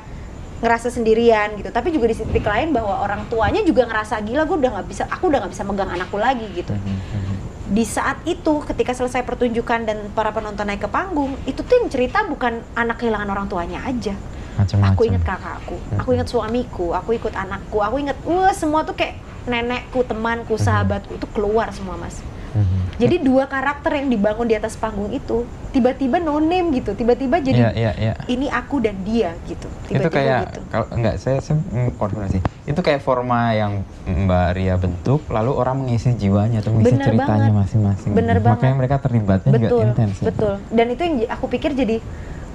ngerasa 0.57 0.89
sendirian 0.89 1.53
gitu 1.55 1.69
tapi 1.69 1.89
juga 1.89 2.05
di 2.07 2.17
titik 2.17 2.41
lain 2.41 2.73
bahwa 2.73 2.97
orang 2.99 3.25
tuanya 3.25 3.61
juga 3.61 3.85
ngerasa 3.85 4.17
gila 4.19 4.41
gue 4.43 4.57
udah 4.57 4.71
nggak 4.73 4.87
bisa 4.87 5.03
aku 5.05 5.29
udah 5.29 5.45
nggak 5.45 5.53
bisa 5.53 5.61
megang 5.61 5.85
anakku 5.87 6.17
lagi 6.17 6.49
gitu 6.51 6.73
Mhm, 6.73 6.81
mhm. 6.81 7.35
Di 7.67 7.83
saat 7.83 8.23
itu 8.23 8.63
ketika 8.63 8.91
selesai 8.91 9.21
pertunjukan 9.21 9.83
dan 9.83 9.97
para 10.11 10.31
penonton 10.31 10.63
naik 10.63 10.79
ke 10.79 10.89
panggung 10.89 11.35
itu 11.43 11.59
tuh 11.59 11.75
yang 11.75 11.87
cerita 11.87 12.23
bukan 12.23 12.63
anak 12.73 12.95
kehilangan 12.97 13.27
orang 13.27 13.47
tuanya 13.47 13.83
aja 13.83 14.15
Macam-macam. 14.55 14.89
aku 14.89 15.01
inget 15.03 15.21
kakakku 15.21 15.75
aku 15.93 16.09
inget 16.11 16.27
suamiku 16.27 16.87
aku 16.91 17.09
ikut 17.13 17.33
anakku 17.33 17.77
aku 17.77 17.95
inget 17.99 18.15
wah 18.23 18.49
semua 18.51 18.81
tuh 18.81 18.93
kayak 18.93 19.19
nenekku 19.43 19.99
temanku 20.01 20.55
Mhm. 20.55 20.63
sahabatku 20.63 21.11
itu 21.13 21.27
keluar 21.27 21.67
semua 21.69 21.95
mas 21.95 22.23
Mhm. 22.47 22.79
jadi 22.95 23.15
dua 23.19 23.43
karakter 23.45 23.91
yang 23.95 24.07
dibangun 24.07 24.47
di 24.47 24.55
atas 24.55 24.75
panggung 24.75 25.11
itu 25.11 25.43
tiba-tiba 25.67 26.17
no 26.17 26.39
name 26.39 26.73
gitu, 26.73 26.95
tiba-tiba 26.95 27.37
jadi 27.37 27.69
Iya, 27.69 27.71
iya, 27.75 27.91
iya. 27.93 28.13
ini 28.25 28.47
aku 28.47 28.79
dan 28.79 28.97
dia 29.03 29.35
gitu. 29.43 29.67
itu 29.67 29.93
Tiba-tiba 29.93 30.09
kayak 30.09 30.39
gitu. 30.47 30.59
kalau 30.71 30.85
enggak 30.89 31.15
saya, 31.19 31.37
saya 31.37 31.59
konfirmasi 31.93 32.39
itu 32.65 32.79
kayak 32.79 33.03
forma 33.03 33.51
yang 33.51 33.83
Mbak 34.07 34.47
Ria 34.55 34.75
bentuk 34.75 35.27
lalu 35.27 35.51
orang 35.53 35.83
mengisi 35.83 36.15
jiwanya 36.15 36.63
atau 36.63 36.71
mengisi 36.71 36.95
Bener 36.95 37.13
ceritanya 37.13 37.51
masing-masing 37.51 38.11
Bener 38.15 38.37
makanya 38.39 38.57
banget. 38.57 38.79
mereka 38.79 38.95
terlibatnya 38.97 39.51
juga 39.51 39.67
Betul, 39.67 39.83
intens 39.85 40.15
ya. 40.17 40.25
betul. 40.25 40.53
Dan 40.71 40.85
itu 40.87 41.01
yang 41.03 41.15
aku 41.27 41.45
pikir 41.45 41.71
jadi 41.75 41.97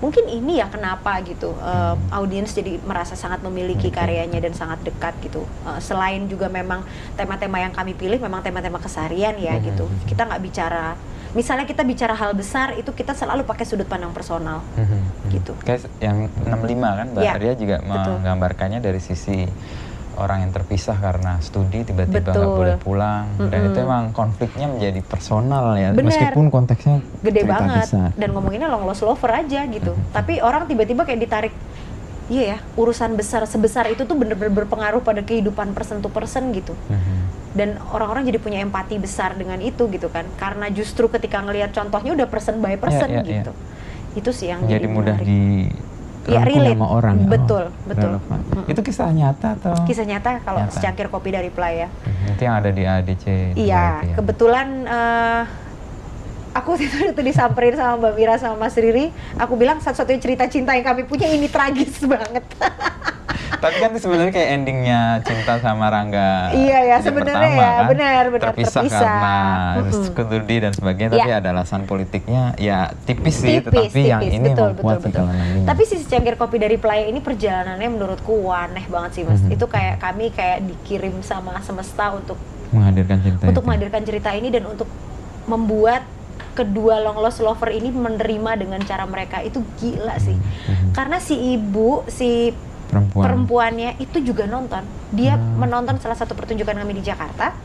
mungkin 0.03 0.27
ini 0.27 0.59
ya 0.59 0.67
kenapa 0.67 1.23
gitu 1.23 1.55
uh, 1.55 1.95
audiens 2.11 2.51
jadi 2.51 2.83
merasa 2.83 3.15
sangat 3.15 3.39
memiliki 3.41 3.87
karyanya 3.89 4.43
dan 4.43 4.51
sangat 4.53 4.83
dekat 4.83 5.15
gitu 5.23 5.47
Uh, 5.63 5.79
selain 5.79 6.27
juga 6.27 6.51
memang 6.51 6.83
tema-tema 7.15 7.57
yang 7.57 7.71
kami 7.71 7.95
pilih 7.95 8.19
memang 8.19 8.43
tema-tema 8.43 8.77
keseharian 8.77 9.39
ya 9.39 9.55
Mhm. 9.55 9.63
gitu 9.63 9.85
kita 10.05 10.27
nggak 10.27 10.43
bicara 10.43 10.99
misalnya 11.33 11.63
kita 11.63 11.81
bicara 11.83 12.13
hal 12.13 12.35
besar 12.35 12.75
itu 12.75 12.91
kita 12.91 13.15
selalu 13.15 13.47
pakai 13.47 13.63
sudut 13.63 13.87
pandang 13.87 14.11
personal 14.11 14.59
Gitu. 15.31 15.55
Kayak 15.63 15.89
yang 15.97 16.27
65 16.45 16.93
kan 16.93 17.07
Mbak 17.09 17.23
Ya, 17.23 17.33
Ria 17.35 17.55
juga 17.55 17.77
betul. 17.81 18.19
menggambarkannya 18.19 18.81
dari 18.81 19.01
sisi 19.01 19.47
orang 20.15 20.39
yang 20.41 20.53
terpisah 20.53 20.95
karena 20.95 21.39
studi 21.39 21.83
tiba-tiba 21.83 22.31
nggak 22.31 22.53
boleh 22.53 22.77
pulang 22.77 23.25
dan 23.41 23.49
Mm-mm. 23.51 23.69
itu 23.69 23.79
emang 23.81 24.05
konfliknya 24.11 24.67
menjadi 24.67 25.01
personal 25.01 25.73
ya 25.75 25.91
Bener. 25.91 26.07
meskipun 26.07 26.47
konteksnya 26.49 27.01
gede 27.19 27.43
banget 27.43 27.87
besar. 27.87 28.09
dan 28.13 28.29
ngomonginnya 28.31 28.67
long 28.67 28.83
lost 28.83 29.01
lover 29.01 29.31
aja 29.31 29.65
gitu 29.67 29.91
Mhm. 29.91 30.13
tapi 30.13 30.39
orang 30.39 30.65
tiba-tiba 30.65 31.03
kayak 31.03 31.21
ditarik 31.21 31.55
iya 32.29 32.45
ya 32.47 32.59
urusan 32.75 33.13
besar 33.13 33.45
sebesar 33.45 33.89
itu 33.89 34.03
tuh 34.03 34.15
bener-bener 34.15 34.53
berpengaruh 34.55 35.01
pada 35.01 35.21
kehidupan 35.21 35.73
person 35.73 35.99
to 35.99 36.09
person 36.09 36.51
gitu 36.51 36.77
Mhm. 36.87 37.17
dan 37.53 37.69
orang-orang 37.89 38.25
jadi 38.25 38.39
punya 38.39 38.59
empati 38.61 38.97
besar 38.97 39.33
dengan 39.33 39.59
itu 39.59 39.89
gitu 39.89 40.07
kan 40.07 40.25
karena 40.35 40.69
justru 40.69 41.09
ketika 41.09 41.41
ngelihat 41.41 41.71
contohnya 41.71 42.13
udah 42.13 42.27
person 42.27 42.59
by 42.59 42.77
person 42.77 43.09
Iya, 43.09 43.17
iya, 43.19 43.23
iya. 43.23 43.35
gitu 43.41 43.53
itu 44.13 44.31
sih 44.31 44.47
yang 44.47 44.65
jadi 44.65 44.85
mudah 44.87 45.17
menarik. 45.17 45.25
di 45.25 45.41
Ya, 46.25 46.41
relate. 46.41 46.73
sama 46.73 46.87
orang 46.89 47.15
ya. 47.17 47.29
Betul, 47.29 47.65
Oh, 47.65 47.85
betul. 47.85 48.11
relevan. 48.15 48.41
Mm-mm. 48.47 48.71
itu 48.71 48.81
kisah 48.81 49.11
nyata 49.11 49.49
atau 49.57 49.75
kisah 49.83 50.05
nyata 50.05 50.39
kalau 50.41 50.61
Nyata. 50.61 50.73
secangkir 50.73 51.07
kopi 51.09 51.31
dari 51.31 51.49
playa 51.49 51.91
Mhm, 51.99 52.33
itu 52.33 52.43
yang 52.43 52.55
ada 52.57 52.71
di 52.71 52.83
ADC 52.85 53.25
iya 53.55 53.99
ya? 54.01 54.15
kebetulan 54.15 54.67
eh, 54.85 55.43
aku 56.53 56.79
itu 56.79 56.97
itu 57.09 57.21
disamperin 57.21 57.75
sama 57.75 57.99
Mbak 57.99 58.13
Mira 58.15 58.35
sama 58.37 58.55
Mas 58.57 58.75
Riri 58.75 59.11
aku 59.35 59.57
bilang 59.57 59.79
satu-satunya 59.79 60.21
cerita 60.21 60.45
cinta 60.47 60.73
yang 60.73 60.85
kami 60.85 61.03
punya 61.03 61.27
ini 61.27 61.47
tragis 61.47 61.99
banget 62.07 62.45
Tapi 63.59 63.77
kan 63.83 63.91
sebenarnya 63.99 64.33
kayak 64.33 64.49
endingnya 64.57 65.01
cinta 65.27 65.61
sama 65.61 65.93
Rangga. 65.93 66.55
Iya 66.57 66.79
ya, 66.79 66.81
yang 66.97 67.03
sebenarnya 67.05 67.51
ya, 67.53 67.53
kan, 67.53 67.87
benar, 67.91 68.25
benar, 68.33 68.43
terpisah, 68.49 68.81
terpisah. 68.81 69.01
karena 69.03 69.39
studi 69.93 70.57
dan 70.63 70.73
sebagainya. 70.73 71.11
Tapi 71.13 71.31
ada 71.33 71.49
alasan 71.53 71.85
politiknya, 71.85 72.57
ya 72.57 72.95
tipis 73.05 73.37
sih. 73.43 73.61
tipis, 73.61 73.69
tetapi 73.69 74.01
yang 74.09 74.23
tipis, 74.25 74.39
ini 74.39 74.49
betul, 74.53 74.71
kuat 74.81 74.99
betul, 75.01 75.05
sih 75.05 75.13
betul. 75.13 75.27
yang 75.29 75.49
ini. 75.53 75.61
Tapi 75.69 75.83
si 75.85 75.95
secangkir 76.01 76.35
kopi 76.41 76.57
dari 76.57 76.77
playa 76.81 77.05
ini 77.05 77.21
perjalanannya 77.21 77.89
menurutku 77.93 78.33
waneh 78.49 78.85
banget 78.89 79.11
sih 79.21 79.23
mas. 79.27 79.43
Mhm. 79.45 79.55
Itu 79.59 79.67
kayak 79.69 80.01
kami 80.01 80.33
kayak 80.33 80.65
dikirim 80.65 81.21
sama 81.21 81.61
semesta 81.61 82.15
untuk 82.17 82.39
menghadirkan 82.73 83.21
cinta 83.21 83.45
untuk 83.45 83.63
itu. 83.63 83.67
menghadirkan 83.69 84.03
cerita 84.09 84.31
ini 84.33 84.49
dan 84.49 84.65
untuk 84.65 84.89
membuat 85.45 86.07
kedua 86.53 87.01
long 87.01 87.17
lost 87.17 87.41
lover 87.41 87.73
ini 87.73 87.89
menerima 87.89 88.61
dengan 88.61 88.81
cara 88.85 89.09
mereka 89.09 89.41
itu 89.41 89.61
gila 89.81 90.17
sih. 90.21 90.37
Mhm. 90.37 90.93
Karena 90.93 91.17
si 91.21 91.57
ibu 91.57 92.05
si 92.09 92.53
perempuan. 92.93 93.25
perempuannya 93.25 93.91
itu 93.97 94.21
juga 94.21 94.45
nonton. 94.45 94.85
Dia 95.11 95.41
Hmm. 95.41 95.57
menonton 95.57 95.97
salah 95.97 96.15
satu 96.15 96.37
pertunjukan 96.37 96.77
kami 96.77 96.93
di 96.93 97.03
Jakarta. 97.03 97.57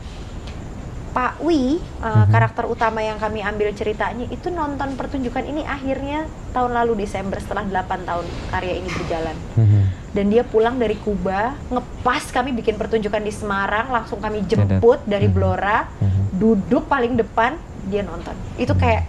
Pak 1.08 1.40
Wi, 1.40 1.80
uh, 1.98 2.24
Mhm. 2.24 2.30
karakter 2.30 2.64
utama 2.68 3.00
yang 3.00 3.16
kami 3.18 3.40
ambil 3.40 3.72
ceritanya 3.72 4.28
itu 4.28 4.52
nonton 4.52 4.94
pertunjukan 4.94 5.40
ini 5.42 5.64
akhirnya 5.64 6.28
tahun 6.52 6.76
lalu 6.76 7.02
Desember 7.02 7.40
setelah 7.40 7.64
8 7.64 8.04
tahun 8.04 8.22
karya 8.52 8.78
ini 8.78 8.86
berjalan. 8.86 9.36
Mhm. 9.56 9.80
Dan 10.14 10.24
dia 10.30 10.44
pulang 10.44 10.76
dari 10.76 10.94
Kuba, 10.94 11.56
ngepas 11.68 12.28
kami 12.30 12.52
bikin 12.54 12.76
pertunjukan 12.76 13.18
di 13.18 13.32
Semarang, 13.32 13.90
langsung 13.90 14.20
kami 14.20 14.46
jemput 14.46 15.00
dari 15.04 15.26
Mhm. 15.26 15.34
Blora, 15.34 15.88
Mhm. 15.98 16.22
duduk 16.38 16.86
paling 16.86 17.16
depan, 17.16 17.56
dia 17.88 18.04
nonton. 18.04 18.36
Itu 18.54 18.76
Hmm. 18.76 18.80
kayak 18.80 19.02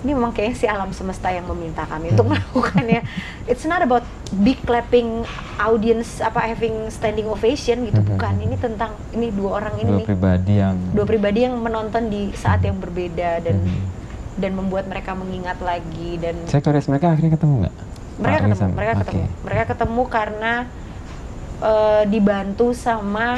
ini 0.00 0.10
memang 0.10 0.30
kayaknya 0.30 0.56
si 0.56 0.64
alam 0.64 0.90
semesta 0.90 1.28
yang 1.28 1.44
meminta 1.46 1.84
kami 1.84 2.10
untuk 2.10 2.24
Hmm. 2.24 2.32
melakukannya. 2.34 3.04
It's 3.44 3.62
not 3.62 3.80
about 3.80 4.00
big 4.34 4.56
clapping 4.60 5.28
audience 5.58 6.18
apa 6.18 6.40
having 6.46 6.88
standing 6.88 7.26
ovation 7.26 7.84
gitu, 7.84 7.98
Hmm. 7.98 8.10
bukan. 8.10 8.32
Ini 8.40 8.56
tentang 8.56 8.96
ini 9.10 9.28
dua 9.28 9.60
orang 9.60 9.76
ini 9.76 9.86
Dua 9.86 9.98
nih, 9.98 10.06
pribadi 10.06 10.52
yang. 10.56 10.76
dua 10.90 11.04
pribadi 11.04 11.38
yang 11.42 11.54
menonton 11.54 12.08
di 12.08 12.32
saat 12.32 12.60
yang 12.60 12.76
berbeda 12.76 13.40
dan 13.40 13.60
Mhm. 13.60 13.82
dan 14.36 14.52
membuat 14.54 14.84
mereka 14.86 15.12
mengingat 15.12 15.60
lagi 15.60 16.16
dan 16.16 16.32
Saya 16.46 16.60
koreas 16.60 16.86
mereka 16.86 17.12
akhirnya 17.12 17.36
ketemu 17.36 17.54
nggak? 17.60 17.74
mereka 18.16 18.38
ketemu, 18.38 18.56
sama- 18.56 18.74
mereka 18.74 18.94
ketemu, 18.98 19.24
mereka 19.42 19.64
ketemu 19.66 20.02
karena 20.06 20.52
eh, 21.60 22.02
dibantu 22.06 22.72
sama 22.72 23.36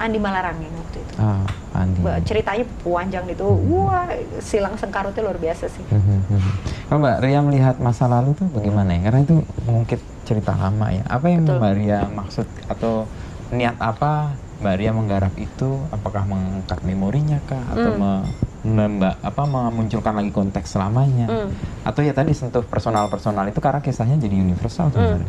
Andi 0.00 0.16
Malarang 0.16 0.56
yang 0.56 0.72
waktu 0.72 0.98
itu. 0.98 1.14
Ah, 1.20 1.44
Andi. 1.76 2.00
Ceritanya 2.24 2.64
panjang 2.80 3.26
itu, 3.28 3.44
Hmm. 3.44 3.84
wah 3.84 4.08
silang 4.40 4.74
sengkarutnya 4.74 5.20
luar 5.20 5.36
biasa 5.36 5.68
sih. 5.68 5.84
Mhm, 5.84 6.18
mhm. 6.26 6.50
Kalau 6.88 6.98
Mbak 6.98 7.18
Ria 7.20 7.40
melihat 7.40 7.76
masa 7.78 8.08
lalu 8.08 8.32
tuh 8.32 8.48
bagaimana 8.48 8.96
ya? 8.96 9.00
Karena 9.04 9.20
itu 9.20 9.36
mengungkit 9.62 10.00
cerita 10.24 10.56
lama 10.56 10.88
ya. 10.88 11.04
Apa 11.04 11.28
yang 11.28 11.44
Betul. 11.44 11.60
Mbak 11.60 11.72
Ria 11.76 12.00
maksud 12.08 12.46
atau 12.66 13.04
niat 13.50 13.76
apa 13.76 14.32
Mbak 14.58 14.74
Ria 14.74 14.90
menggarap 14.90 15.34
itu? 15.36 15.68
Apakah 15.90 16.24
mengangkat 16.24 16.80
memorinya 16.80 17.36
kah? 17.44 17.60
Atau 17.68 17.92
Hmm. 17.94 18.00
me- 18.00 18.26
memba- 18.60 19.16
apa 19.20 19.42
memunculkan 19.44 20.16
lagi 20.16 20.28
konteks 20.30 20.74
selamanya? 20.74 21.28
Hmm. 21.28 21.48
Atau 21.80 22.00
ya 22.00 22.12
tadi 22.12 22.32
sentuh 22.32 22.60
personal-personal 22.60 23.44
itu 23.46 23.56
karena 23.56 23.80
kisahnya 23.80 24.16
jadi 24.16 24.36
universal 24.36 24.88
sebenarnya. 24.88 25.28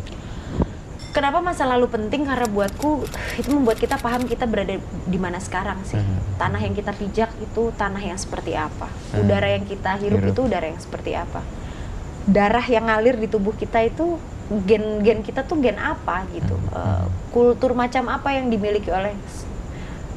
Kenapa 1.12 1.44
masa 1.44 1.68
lalu 1.68 1.92
penting? 1.92 2.24
Karena 2.24 2.48
buatku 2.48 3.04
itu 3.36 3.50
membuat 3.52 3.78
kita 3.78 4.00
paham 4.00 4.24
kita 4.24 4.48
berada 4.48 4.80
di 5.04 5.20
mana 5.20 5.44
sekarang 5.44 5.84
sih. 5.84 6.00
Mhm. 6.00 6.40
Tanah 6.40 6.60
yang 6.64 6.72
kita 6.72 6.96
pijak 6.96 7.30
itu 7.38 7.76
tanah 7.76 8.00
yang 8.00 8.16
seperti 8.16 8.56
apa? 8.56 8.88
Mhm. 9.12 9.20
Udara 9.20 9.48
yang 9.52 9.68
kita 9.68 10.00
hirup, 10.00 10.24
Hirup. 10.24 10.32
itu 10.32 10.42
udara 10.48 10.66
yang 10.72 10.80
seperti 10.80 11.12
apa? 11.12 11.44
Darah 12.24 12.64
yang 12.64 12.88
ngalir 12.88 13.20
di 13.20 13.28
tubuh 13.28 13.52
kita 13.52 13.84
itu 13.84 14.16
gen-gen 14.64 15.20
kita 15.20 15.44
tuh 15.44 15.60
gen 15.60 15.76
apa 15.76 16.24
gitu? 16.32 16.56
Mhm. 16.56 16.72
Eh, 16.72 17.06
kultur 17.30 17.76
macam 17.76 18.08
apa 18.08 18.32
yang 18.32 18.48
dimiliki 18.48 18.88
oleh 18.88 19.12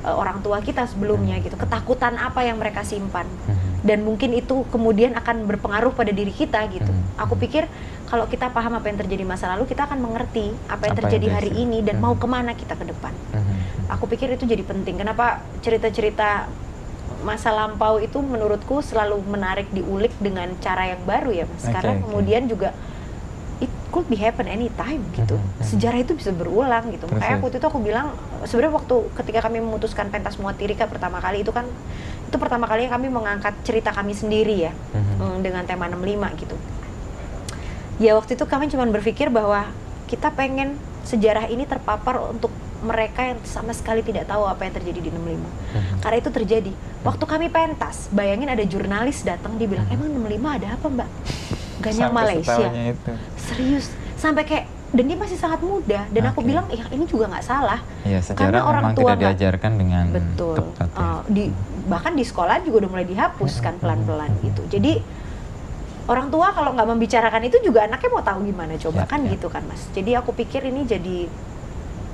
eh, 0.05 0.13
orang 0.13 0.45
tua 0.45 0.61
kita 0.61 0.87
sebelumnya 0.87 1.39
Mhm. 1.39 1.43
gitu? 1.43 1.57
Ketakutan 1.57 2.15
apa 2.17 2.47
yang 2.47 2.63
mereka 2.63 2.87
simpan? 2.87 3.27
Mhm. 3.27 3.63
dan 3.85 4.01
mungkin 4.01 4.33
itu 4.33 4.65
kemudian 4.73 5.13
akan 5.13 5.45
berpengaruh 5.45 5.93
pada 5.93 6.09
diri 6.09 6.33
kita 6.33 6.57
gitu. 6.73 6.89
Hmm. 6.89 7.05
Aku 7.21 7.37
pikir 7.37 7.69
kalau 8.15 8.31
kita 8.31 8.47
paham 8.49 8.79
apa 8.79 8.87
yang 8.87 8.95
terjadi 8.97 9.27
masa 9.27 9.51
lalu, 9.51 9.67
kita 9.67 9.91
akan 9.91 9.99
mengerti 9.99 10.55
apa 10.65 10.71
yang 10.71 10.71
Apa 10.71 10.87
yang 10.87 10.95
terjadi 11.03 11.27
hari 11.35 11.51
terjadi. 11.51 11.67
ini 11.67 11.79
dan 11.83 11.99
Hmm. 11.99 12.05
mau 12.05 12.15
ke 12.15 12.27
mana 12.27 12.55
kita 12.55 12.79
ke 12.79 12.87
depan. 12.87 13.11
Mhm. 13.11 13.55
Aku 13.91 14.07
pikir 14.07 14.31
itu 14.31 14.47
jadi 14.47 14.63
penting. 14.63 14.95
Kenapa 14.97 15.43
cerita-cerita 15.59 16.47
masa 17.27 17.51
lampau 17.51 17.99
itu 17.99 18.23
menurutku 18.23 18.79
selalu 18.81 19.19
menarik 19.27 19.67
diulik 19.69 20.15
dengan 20.21 20.47
cara 20.63 20.87
yang 20.87 21.03
baru 21.03 21.35
ya, 21.35 21.45
mas. 21.45 21.67
Karena 21.67 21.91
oke. 21.93 22.07
kemudian 22.07 22.47
juga 22.47 22.71
it 23.59 23.71
could 23.89 24.07
be 24.07 24.15
happen 24.15 24.47
anytime 24.47 25.03
gitu. 25.13 25.35
Mhm, 25.35 25.51
mhm. 25.59 25.67
Sejarah 25.67 25.99
itu 25.99 26.15
bisa 26.15 26.31
berulang 26.31 26.95
gitu. 26.95 27.11
Terus, 27.11 27.19
Makanya 27.19 27.39
waktu 27.41 27.57
itu 27.57 27.67
aku 27.67 27.81
bilang 27.81 28.07
sebenarnya 28.45 28.75
waktu 28.77 28.95
ketika 29.17 29.39
kami 29.43 29.59
memutuskan 29.59 30.07
pentas 30.07 30.39
muatirika 30.39 30.87
pertama 30.87 31.19
kali 31.19 31.43
itu 31.43 31.51
kan 31.51 31.67
itu 32.25 32.37
pertama 32.37 32.67
kali 32.67 32.87
kami 32.87 33.07
mengangkat 33.09 33.59
cerita 33.63 33.91
kami 33.91 34.11
sendiri 34.11 34.55
ya 34.61 34.73
Mhm. 34.93 35.15
mm, 35.19 35.37
dengan 35.41 35.63
tema 35.65 35.87
65 35.87 36.31
gitu. 36.37 36.55
Ya 37.97 38.15
waktu 38.15 38.35
itu 38.35 38.45
kami 38.45 38.67
cuma 38.67 38.85
berpikir 38.87 39.31
bahwa 39.31 39.71
kita 40.07 40.31
pengen 40.31 40.75
sejarah 41.05 41.47
ini 41.47 41.63
terpapar 41.63 42.33
untuk 42.33 42.51
mereka 42.85 43.25
yang 43.25 43.41
sama 43.43 43.73
sekali 43.73 44.05
tidak 44.05 44.29
tahu 44.29 44.45
apa 44.45 44.69
yang 44.69 44.75
terjadi 44.77 45.01
di 45.01 45.11
65. 45.11 45.41
Mhm. 45.41 45.97
Karena 46.05 46.17
itu 46.21 46.31
terjadi. 46.31 46.73
Waktu 47.01 47.25
kami 47.25 47.47
pentas, 47.49 48.13
bayangin 48.13 48.49
ada 48.49 48.61
jurnalis 48.61 49.25
datang 49.25 49.57
dia 49.57 49.65
bilang, 49.65 49.89
Mhm. 49.89 49.95
"Emang 49.95 50.09
65 50.13 50.49
ada 50.53 50.77
apa, 50.77 50.87
Mbak?" 50.87 51.09
Ganyang 51.81 52.13
Sampai 52.13 52.21
Malaysia. 52.21 52.69
itu. 52.69 53.13
Serius. 53.37 53.87
Sampai 54.17 54.45
kayak 54.45 54.65
dan 54.95 55.11
dia 55.11 55.19
masih 55.19 55.35
sangat 55.35 55.59
muda 55.59 56.07
dan 56.07 56.23
aku 56.25 56.39
Oke. 56.39 56.49
bilang, 56.49 56.65
"Ya, 56.71 56.87
ini 56.89 57.05
juga 57.05 57.27
nggak 57.27 57.43
salah." 57.43 57.83
Ya, 58.07 58.23
sejarah 58.23 58.63
orang 58.63 58.95
memang 58.95 58.97
tua 58.97 59.11
tidak 59.11 59.21
diajarkan 59.35 59.73
dengan 59.75 60.05
Betul. 60.13 60.55
tepat 60.55 60.89
ya. 60.89 61.03
Uh, 61.03 61.21
di 61.27 61.45
bahkan 61.85 62.13
di 62.15 62.25
sekolah 62.25 62.63
juga 62.63 62.87
udah 62.87 62.91
mulai 62.93 63.05
dihapus 63.05 63.53
kan 63.59 63.75
Mhm. 63.75 63.81
pelan-pelan 63.81 64.31
gitu. 64.41 64.63
Jadi 64.71 64.93
orang 66.05 66.29
tua 66.29 66.53
kalau 66.53 66.71
nggak 66.71 66.85
membicarakan 66.87 67.43
itu 67.45 67.59
juga 67.63 67.85
anaknya 67.85 68.11
mau 68.11 68.21
tahu 68.21 68.45
gimana 68.45 68.77
coba 68.77 68.99
Ya, 68.99 69.07
kan 69.07 69.21
ya. 69.23 69.33
gitu 69.33 69.49
kan 69.49 69.65
mas. 69.65 69.81
Jadi 69.91 70.13
aku 70.13 70.31
pikir 70.31 70.61
ini 70.63 70.85
jadi 70.85 71.29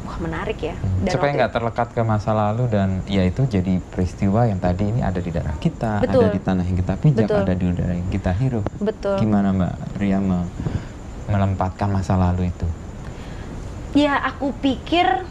wah 0.01 0.19
menarik 0.21 0.59
ya. 0.61 0.75
Hmm, 0.75 1.05
Dan 1.05 1.13
supaya 1.13 1.31
nggak 1.37 1.53
terlekat 1.53 1.89
ke 1.91 2.03
masa 2.03 2.31
lalu 2.31 2.67
dan 2.67 3.03
ya 3.05 3.23
itu 3.23 3.43
jadi 3.45 3.83
peristiwa 3.85 4.47
yang 4.47 4.59
tadi 4.59 4.85
ini 4.87 5.01
ada 5.01 5.19
di 5.19 5.29
darah 5.29 5.57
kita, 5.57 5.99
Betul. 6.01 6.23
ada 6.23 6.29
di 6.31 6.41
tanah 6.41 6.65
yang 6.65 6.79
kita 6.79 6.95
pijak, 6.97 7.27
Betul. 7.27 7.41
ada 7.41 7.55
di 7.55 7.65
udara 7.67 7.93
yang 7.93 8.11
kita 8.11 8.31
hirup. 8.33 8.65
betul. 8.79 9.17
Gimana 9.19 9.51
Mbak 9.53 9.73
Ria 9.99 10.19
me- 10.19 10.51
melempatkan 11.27 11.89
masa 11.89 12.15
lalu 12.15 12.49
itu? 12.49 12.67
Ya 13.93 14.15
aku 14.21 14.55
pikir 14.57 15.27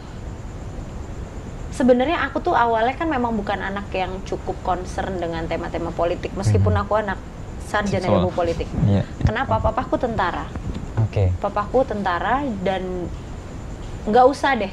sebenarnya 1.70 2.20
aku 2.22 2.40
tuh 2.42 2.52
awalnya 2.52 2.92
kan 2.92 3.08
memang 3.08 3.32
bukan 3.32 3.56
anak 3.58 3.88
yang 3.90 4.20
cukup 4.22 4.52
concern 4.60 5.16
dengan 5.16 5.46
tema-tema 5.46 5.88
politik 5.90 6.28
meskipun 6.34 6.72
Mhm. 6.72 6.82
aku 6.82 6.92
anak 6.94 7.16
sarjana 7.70 8.06
ilmu 8.10 8.30
politik. 8.30 8.66
Iya. 8.84 9.06
Kenapa? 9.22 9.62
Papaku 9.62 9.94
tentara. 9.96 10.50
Oke. 11.00 11.32
papaku 11.38 11.82
tentara 11.82 12.38
dan 12.62 13.08
nggak 14.04 14.26
usah 14.26 14.54
deh 14.54 14.70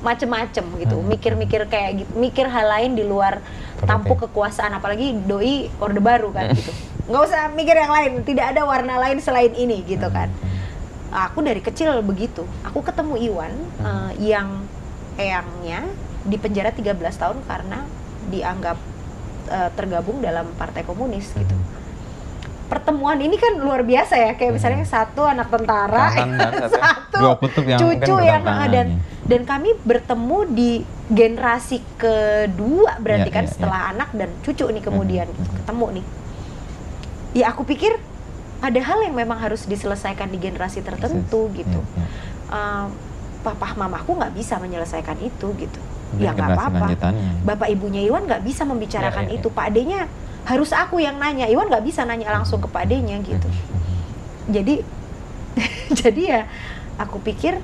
macem-macem 0.00 0.60
gitu 0.76 0.96
Hmm. 0.96 1.08
mikir-mikir 1.08 1.64
kayak 1.66 2.04
gitu 2.04 2.10
mikir 2.18 2.44
hal 2.44 2.68
lain 2.68 2.92
di 2.92 3.00
luar 3.02 3.40
Politik. 3.40 3.86
tampuk 3.86 4.18
kekuasaan 4.22 4.72
apalagi 4.72 5.16
doi 5.24 5.72
orde 5.76 6.00
baru 6.00 6.28
kan 6.30 6.52
gitu 6.52 6.68
nggak 7.06 7.22
usah 7.22 7.48
mikir 7.50 7.72
yang 7.74 7.88
lain 7.88 8.12
tidak 8.22 8.52
ada 8.52 8.62
warna 8.62 8.96
lain 8.98 9.20
selain 9.20 9.52
ini 9.52 9.80
gitu 9.82 10.04
kan 10.08 10.28
aku 11.08 11.40
dari 11.40 11.60
kecil 11.60 11.96
begitu 12.02 12.44
aku 12.60 12.80
ketemu 12.80 13.14
Iwan 13.18 13.52
eh, 13.80 14.10
yang 14.26 14.60
eyangnya 15.16 15.88
di 16.22 16.36
penjara 16.36 16.70
13 16.70 16.92
tahun 17.16 17.40
karena 17.42 17.88
dianggap 18.28 18.76
eh, 19.48 19.70
tergabung 19.72 20.20
dalam 20.20 20.44
partai 20.54 20.84
komunis 20.84 21.32
gitu 21.32 21.56
pertemuan 22.70 23.18
ini 23.18 23.34
kan 23.34 23.58
luar 23.58 23.82
biasa 23.82 24.14
ya. 24.14 24.32
Kayak 24.38 24.52
misalnya 24.56 24.86
satu 24.86 25.26
anak 25.26 25.50
tentara 25.50 26.06
dan 26.14 26.30
satu- 26.78 27.18
yang 27.66 27.80
cucu 27.82 28.14
yang 28.22 28.42
bertentangan, 28.46 28.68
dan 28.70 28.86
ya. 28.86 28.98
dan 29.26 29.40
kami 29.42 29.70
bertemu 29.82 30.38
di 30.54 30.70
generasi 31.10 31.82
kedua 31.98 33.02
berarti 33.02 33.28
Iya, 33.28 33.34
kan 33.34 33.44
iya, 33.44 33.52
setelah 33.52 33.80
anak 33.90 34.08
dan 34.14 34.30
cucu 34.46 34.64
nih 34.70 34.82
kemudian 34.86 35.26
gitu, 35.26 35.42
mhm. 35.50 35.56
ketemu 35.58 35.86
nih. 35.98 36.04
Ya 37.34 37.44
aku 37.50 37.66
pikir 37.66 37.98
ada 38.60 38.80
hal 38.80 38.98
yang 39.02 39.18
memang 39.18 39.42
harus 39.42 39.66
diselesaikan 39.66 40.30
di 40.30 40.38
generasi 40.38 40.86
tertentu 40.86 41.50
Persis. 41.50 41.66
gitu. 41.66 41.80
Iya, 41.82 42.06
iya. 42.06 42.06
Eh, 42.54 42.86
papa 43.40 43.72
mamaku 43.74 44.20
nggak 44.20 44.32
bisa 44.36 44.60
menyelesaikan 44.62 45.18
itu 45.18 45.48
gitu. 45.58 45.80
Mungkin 46.14 46.26
ya 46.26 46.34
nggak 46.34 46.48
apa-apa. 46.58 46.86
bapak 47.46 47.68
ibunya 47.70 48.02
Iwan 48.02 48.26
nggak 48.26 48.42
bisa 48.42 48.62
membicarakan 48.66 49.30
Ya, 49.30 49.32
ya, 49.32 49.36
itu. 49.40 49.48
Pak 49.50 49.64
adenya 49.70 50.00
harus 50.48 50.70
aku 50.72 51.02
yang 51.02 51.20
nanya. 51.20 51.46
Iwan 51.50 51.68
nggak 51.68 51.84
bisa 51.84 52.04
nanya 52.08 52.32
langsung 52.32 52.60
ke 52.60 52.68
pak 52.68 52.88
adenya 52.88 53.20
gitu 53.22 53.48
jadi 54.50 54.74
jadi 56.02 56.22
ya 56.22 56.40
aku 56.98 57.22
pikir 57.22 57.58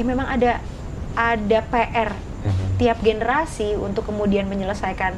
ya 0.00 0.02
memang 0.02 0.26
ada 0.26 0.58
ada 1.14 1.58
PR 1.68 2.16
tiap 2.80 3.04
generasi 3.04 3.76
untuk 3.76 4.08
kemudian 4.08 4.48
menyelesaikan 4.48 5.12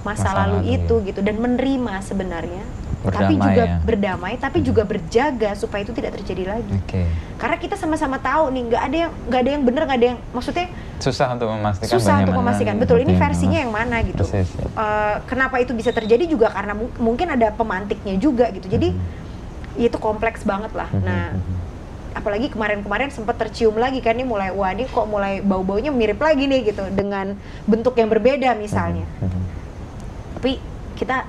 masa, 0.00 0.32
Masa 0.32 0.38
lalu, 0.46 0.58
lalu, 0.64 0.76
itu 0.80 0.94
gitu 1.12 1.20
dan 1.20 1.36
menerima 1.36 2.00
sebenarnya 2.00 2.64
tapi 3.08 3.34
Berdamai 3.34 3.46
juga 3.46 3.62
ya. 3.62 3.76
berdamai 3.80 4.32
tapi 4.36 4.58
juga 4.60 4.82
berjaga 4.82 5.50
supaya 5.52 5.80
itu 5.80 5.92
tidak 5.92 6.12
terjadi 6.14 6.44
lagi 6.52 6.74
Oke. 6.78 7.02
karena 7.36 7.56
kita 7.56 7.74
sama-sama 7.74 8.16
tahu 8.16 8.48
nih 8.48 8.62
nggak 8.66 8.82
ada 8.82 8.96
yang 8.98 9.12
nggak 9.24 9.40
ada 9.40 9.50
yang 9.50 9.62
benar 9.62 9.82
nggak 9.84 9.98
ada 9.98 10.06
yang 10.06 10.18
maksudnya 10.30 10.66
Susah 10.96 11.26
untuk 11.30 11.48
memastikan 11.48 11.92
susah 11.92 12.14
untuk 12.18 12.32
mana 12.32 12.42
memastikan 12.42 12.74
betul 12.76 12.98
ini 12.98 13.12
versinya 13.14 13.58
yang 13.58 13.68
mana 13.70 13.96
gitu 14.00 14.22
Persis, 14.22 14.48
ya. 14.48 14.64
Eh, 14.66 15.14
kenapa 15.24 15.56
itu 15.58 15.72
bisa 15.72 15.90
terjadi 15.90 16.24
juga 16.24 16.48
karena 16.48 16.72
mu- 16.72 16.94
mungkin 16.96 17.28
ada 17.28 17.50
pemantiknya 17.50 18.16
juga 18.16 18.48
gitu 18.48 18.66
jadi 18.66 18.96
itu 19.76 19.96
kompleks 19.96 20.40
banget 20.42 20.72
lah 20.72 20.88
Mhm, 20.88 21.02
nah 21.02 21.24
mhm. 21.30 21.54
apalagi 22.14 22.48
kemarin-kemarin 22.48 23.10
sempat 23.10 23.36
tercium 23.36 23.76
lagi 23.76 24.00
kan 24.00 24.12
ini 24.12 24.24
mulai 24.24 24.48
wah 24.48 24.70
ini 24.70 24.84
kok 24.84 25.04
mulai 25.04 25.38
bau-baunya 25.38 25.90
mirip 25.90 26.16
lagi 26.18 26.44
nih 26.44 26.64
gitu 26.66 26.88
dengan 26.90 27.36
bentuk 27.62 27.92
yang 27.94 28.08
berbeda 28.08 28.54
misalnya 28.54 29.04
Mhm, 29.14 29.28
mhm. 29.28 29.42
tapi 30.34 30.52
kita 30.96 31.28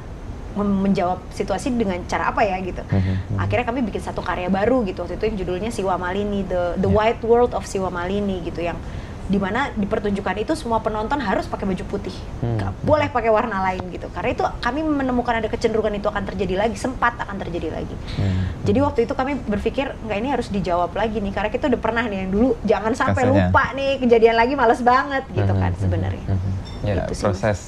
menjawab 0.59 1.21
situasi 1.29 1.69
dengan 1.71 2.01
cara 2.03 2.29
apa 2.29 2.41
ya 2.41 2.57
gitu 2.59 2.81
Mhm, 2.81 2.97
mhm. 2.97 3.37
akhirnya 3.37 3.65
kami 3.65 3.81
bikin 3.83 3.99
satu 3.99 4.19
karya 4.19 4.47
baru 4.47 4.81
gitu 4.83 5.01
waktu 5.01 5.15
itu 5.15 5.25
yang 5.25 5.37
judulnya 5.37 5.69
Siwa 5.69 5.95
Malini 5.95 6.41
the 6.43 6.75
the 6.75 6.87
Ya. 6.87 6.95
White 6.95 7.21
World 7.21 7.51
of 7.51 7.63
Siwa 7.63 7.87
Malini 7.87 8.41
gitu 8.41 8.59
yang 8.59 8.79
di 9.27 9.35
mana 9.35 9.67
di 9.69 9.83
pertunjukan 9.83 10.39
itu 10.39 10.55
semua 10.55 10.79
penonton 10.79 11.19
harus 11.19 11.43
pakai 11.45 11.67
baju 11.67 11.83
putih 11.85 12.15
Hmm. 12.39 12.63
boleh 12.79 13.11
pakai 13.11 13.27
warna 13.27 13.59
lain 13.61 13.83
gitu 13.89 14.07
karena 14.07 14.31
itu 14.31 14.39
kami 14.57 14.79
menemukan 14.81 15.35
ada 15.35 15.45
kecenderungan 15.45 15.91
itu 15.93 16.07
akan 16.07 16.23
terjadi 16.23 16.55
lagi 16.57 16.79
sempat 16.79 17.11
akan 17.17 17.35
terjadi 17.37 17.75
lagi 17.75 17.91
Hmm. 18.15 18.47
jadi 18.63 18.79
waktu 18.79 19.03
itu 19.03 19.11
kami 19.11 19.35
berpikir 19.37 19.91
nggak 19.99 20.17
ini 20.17 20.29
harus 20.31 20.47
dijawab 20.47 20.95
lagi 20.95 21.19
nih 21.19 21.35
karena 21.35 21.49
kita 21.49 21.67
udah 21.67 21.75
pernah 21.77 22.01
nih 22.01 22.17
yang 22.17 22.31
dulu 22.31 22.49
jangan 22.63 22.95
sampai 22.95 23.21
Kasanya. 23.21 23.51
lupa 23.51 23.63
nih 23.73 23.91
kejadian 23.99 24.35
lagi 24.37 24.53
males 24.55 24.79
banget 24.79 25.23
gitu 25.29 25.51
Mhm, 25.51 25.59
kan 25.59 25.71
sebenarnya 25.75 26.25
mhm. 26.25 26.51
Ya, 26.79 26.93
Itu 27.03 27.13
sih, 27.13 27.25
proses 27.25 27.59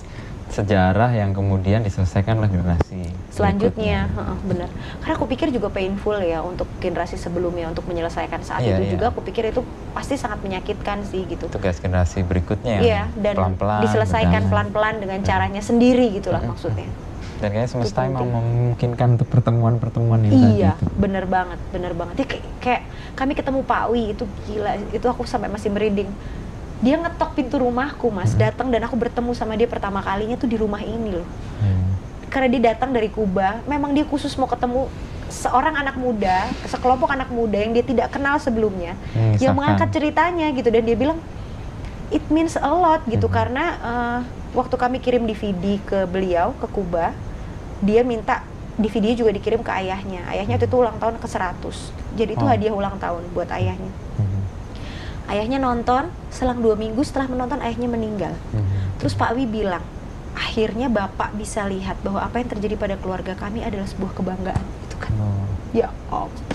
sejarah 0.49 1.11
yang 1.11 1.31
kemudian 1.31 1.79
diselesaikan 1.79 2.35
oleh 2.35 2.49
generasi 2.49 3.05
selanjutnya 3.29 4.09
berikutnya. 4.09 4.25
heeh, 4.27 4.37
benar. 4.43 4.69
Karena 4.99 5.13
aku 5.13 5.25
pikir 5.25 5.47
juga 5.49 5.69
painful 5.69 6.17
ya 6.19 6.41
untuk 6.41 6.65
generasi 6.77 7.15
sebelumnya 7.15 7.69
untuk 7.69 7.85
menyelesaikan 7.85 8.41
saat 8.41 8.59
Iya, 8.59 8.75
itu 8.75 8.83
iya. 8.83 8.91
juga 8.91 9.05
aku 9.09 9.21
pikir 9.21 9.47
itu 9.47 9.61
pasti 9.91 10.17
sangat 10.17 10.41
menyakitkan 10.41 11.05
sih 11.05 11.23
gitu. 11.23 11.45
Tugas 11.47 11.77
generasi 11.77 12.21
berikutnya 12.21 12.71
yang 12.75 12.83
iya 12.83 13.01
dan 13.15 13.35
pelan-pelan 13.35 13.81
diselesaikan 13.81 14.41
pelan-pelan 14.47 14.95
dengan 14.97 15.19
Mhm. 15.21 15.27
caranya 15.27 15.61
sendiri 15.61 16.09
gitulah 16.11 16.41
maksudnya. 16.41 16.89
Dan 17.39 17.55
kayaknya 17.55 17.69
semesta 17.69 18.03
Itu 18.03 18.11
emang 18.11 18.27
memungkinkan 18.27 19.07
untuk 19.15 19.27
pertemuan-pertemuan 19.29 20.19
yang 20.21 20.33
iya 20.33 20.73
tadi 20.73 20.83
itu. 20.83 20.85
bener 20.97 21.23
banget 21.23 21.59
bener 21.71 21.93
banget. 21.93 22.13
Ya, 22.15 22.25
kayak, 22.27 22.45
kayak 22.59 22.81
kami 23.15 23.31
ketemu 23.31 23.59
Pak 23.63 23.83
Wi 23.87 24.11
itu 24.11 24.23
gila. 24.43 24.75
Itu 24.89 25.05
aku 25.05 25.23
sampai 25.23 25.47
masih 25.47 25.71
merinding 25.71 26.09
dia 26.79 26.95
ngetok 26.95 27.35
pintu 27.35 27.59
rumahku 27.59 28.07
mas 28.07 28.31
Mhm. 28.31 28.39
datang 28.39 28.67
dan 28.69 28.81
aku 28.81 28.95
bertemu 28.95 29.31
sama 29.33 29.53
dia 29.53 29.67
pertama 29.67 29.99
kalinya 29.99 30.35
tuh 30.35 30.47
di 30.47 30.55
rumah 30.55 30.79
ini 30.79 31.11
loh 31.13 31.27
Hmm. 31.59 31.91
karena 32.27 32.47
dia 32.47 32.61
datang 32.71 32.89
dari 32.89 33.07
Kuba 33.07 33.59
memang 33.65 33.91
dia 33.91 34.03
khusus 34.03 34.31
mau 34.33 34.47
ketemu 34.47 34.87
seorang 35.27 35.75
anak 35.75 35.93
muda 35.93 36.47
sekelompok 36.65 37.09
anak 37.09 37.29
muda 37.29 37.53
yang 37.55 37.69
dia 37.69 37.83
tidak 37.83 38.09
kenal 38.09 38.37
sebelumnya 38.37 38.95
Mengisahkan. 39.11 39.37
yang 39.39 39.53
mengangkat 39.53 39.89
ceritanya 39.91 40.47
gitu 40.49 40.67
dan 40.67 40.81
dia 40.81 40.95
bilang 40.95 41.19
it 42.09 42.23
means 42.27 42.55
a 42.55 42.65
lot 42.65 43.03
gitu 43.05 43.25
Mhm. 43.25 43.33
karena 43.33 43.63
eh, 43.77 44.19
waktu 44.51 44.75
kami 44.75 44.97
kirim 44.97 45.23
DVD 45.23 45.77
ke 45.79 45.99
beliau 46.05 46.55
ke 46.55 46.67
Kuba 46.67 47.13
dia 47.79 48.01
minta 48.01 48.41
DVD 48.75 49.13
juga 49.13 49.29
dikirim 49.29 49.59
ke 49.59 49.69
ayahnya 49.69 50.23
ayahnya 50.27 50.55
waktu 50.55 50.65
itu 50.65 50.75
ulang 50.75 50.97
tahun 50.97 51.15
ke 51.17 51.27
100 51.27 51.91
jadi 52.15 52.31
itu 52.33 52.41
Oh. 52.41 52.49
hadiah 52.49 52.71
ulang 52.71 52.95
tahun 52.95 53.27
buat 53.29 53.51
ayahnya 53.51 53.91
Mhm. 54.17 54.28
Ayahnya 55.29 55.61
nonton 55.61 56.09
selang 56.33 56.59
dua 56.59 56.73
minggu 56.73 57.01
setelah 57.05 57.29
menonton 57.29 57.61
ayahnya 57.61 57.89
meninggal. 57.89 58.33
Mhm. 58.53 58.99
terus 58.99 59.15
Pak 59.15 59.31
Wi 59.31 59.47
bilang 59.47 59.81
akhirnya 60.35 60.91
bapak 60.91 61.35
bisa 61.35 61.63
lihat 61.67 61.99
bahwa 62.03 62.19
apa 62.19 62.39
yang 62.39 62.49
terjadi 62.51 62.75
pada 62.75 62.95
keluarga 62.99 63.33
kami 63.35 63.63
adalah 63.63 63.87
sebuah 63.87 64.11
kebanggaan. 64.15 64.65
Itu 64.87 64.95
kan. 64.99 65.11
Oh, 65.19 65.47
ya 65.71 65.87
ampun. 66.11 66.45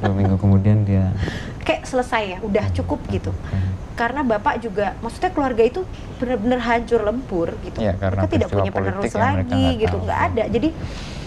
Dua 0.00 0.14
minggu 0.16 0.36
kemudian 0.40 0.84
dia 0.84 1.12
kayak 1.66 1.84
selesai 1.84 2.22
ya 2.36 2.38
udah 2.40 2.64
cukup 2.72 3.00
gitu. 3.08 3.32
Mhm. 3.32 3.86
karena 3.98 4.22
bapak 4.22 4.62
juga 4.62 4.94
maksudnya 5.02 5.34
keluarga 5.34 5.58
itu 5.66 5.82
benar-benar 6.22 6.62
hancur 6.62 7.02
lempur 7.02 7.50
gitu. 7.66 7.82
Iya, 7.82 7.98
karena 7.98 8.22
mereka 8.22 8.30
tidak 8.30 8.48
punya 8.54 8.70
penerus 8.70 9.10
lagi 9.10 9.64
gitu 9.74 9.96
nggak 9.98 10.20
ada. 10.30 10.44
Jadi 10.46 10.68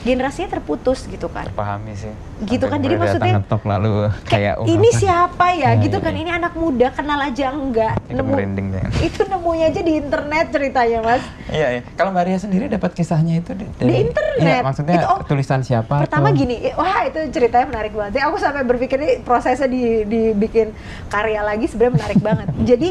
generasinya 0.01 0.49
terputus 0.51 1.05
gitu 1.05 1.27
kan 1.27 1.45
terpahami 1.45 1.93
sih 1.93 2.13
Gitu 2.41 2.57
Sampai 2.59 2.73
kan, 2.73 2.79
jadi 2.81 2.95
maksudnya 2.97 3.33
ngetok 3.37 3.61
lalu 3.63 3.91
kayak 4.25 4.53
ini 4.73 4.89
siapa 4.91 5.53
ya 5.53 5.71
Iya, 5.71 5.79
gitu 5.79 5.93
iya, 5.95 6.03
kan 6.03 6.09
iya. 6.11 6.19
ini 6.19 6.31
anak 6.33 6.53
muda 6.55 6.87
kenal 6.89 7.21
aja 7.21 7.45
enggak 7.51 7.93
Ikut 8.03 8.17
nemu 8.17 8.31
merinding 8.31 8.67
ya. 8.71 8.83
itu 9.07 9.21
nemunya 9.23 9.65
aja 9.67 9.81
di 9.81 9.93
internet 9.95 10.45
ceritanya 10.49 10.99
mas 10.99 11.21
Iya, 11.47 11.67
iya. 11.71 11.81
Kalau 11.93 12.09
Mbak 12.09 12.23
Ria 12.23 12.39
sendiri 12.39 12.65
dapat 12.65 12.91
kisahnya 12.91 13.33
itu 13.37 13.53
di, 13.53 13.65
dari- 13.77 14.01
internet. 14.03 14.41
Iya, 14.41 14.57
maksudnya 14.61 14.95
Itu, 14.97 15.07
oh, 15.07 15.19
tulisan 15.21 15.61
siapa? 15.61 16.01
pertama 16.01 16.27
atau- 16.27 16.39
gini 16.39 16.55
wah 16.73 16.99
itu 17.03 17.19
ceritanya 17.29 17.65
menarik 17.67 17.93
banget 17.93 18.11
Jadi 18.11 18.23
aku 18.25 18.37
sampai 18.37 18.63
berpikir 18.63 18.97
ini 18.97 19.13
prosesnya 19.21 19.67
di 19.67 20.01
dibikin 20.03 20.73
karya 21.07 21.41
lagi 21.41 21.69
sebenarnya 21.69 21.93
menarik 21.95 22.19
banget 22.19 22.47
jadi 22.73 22.89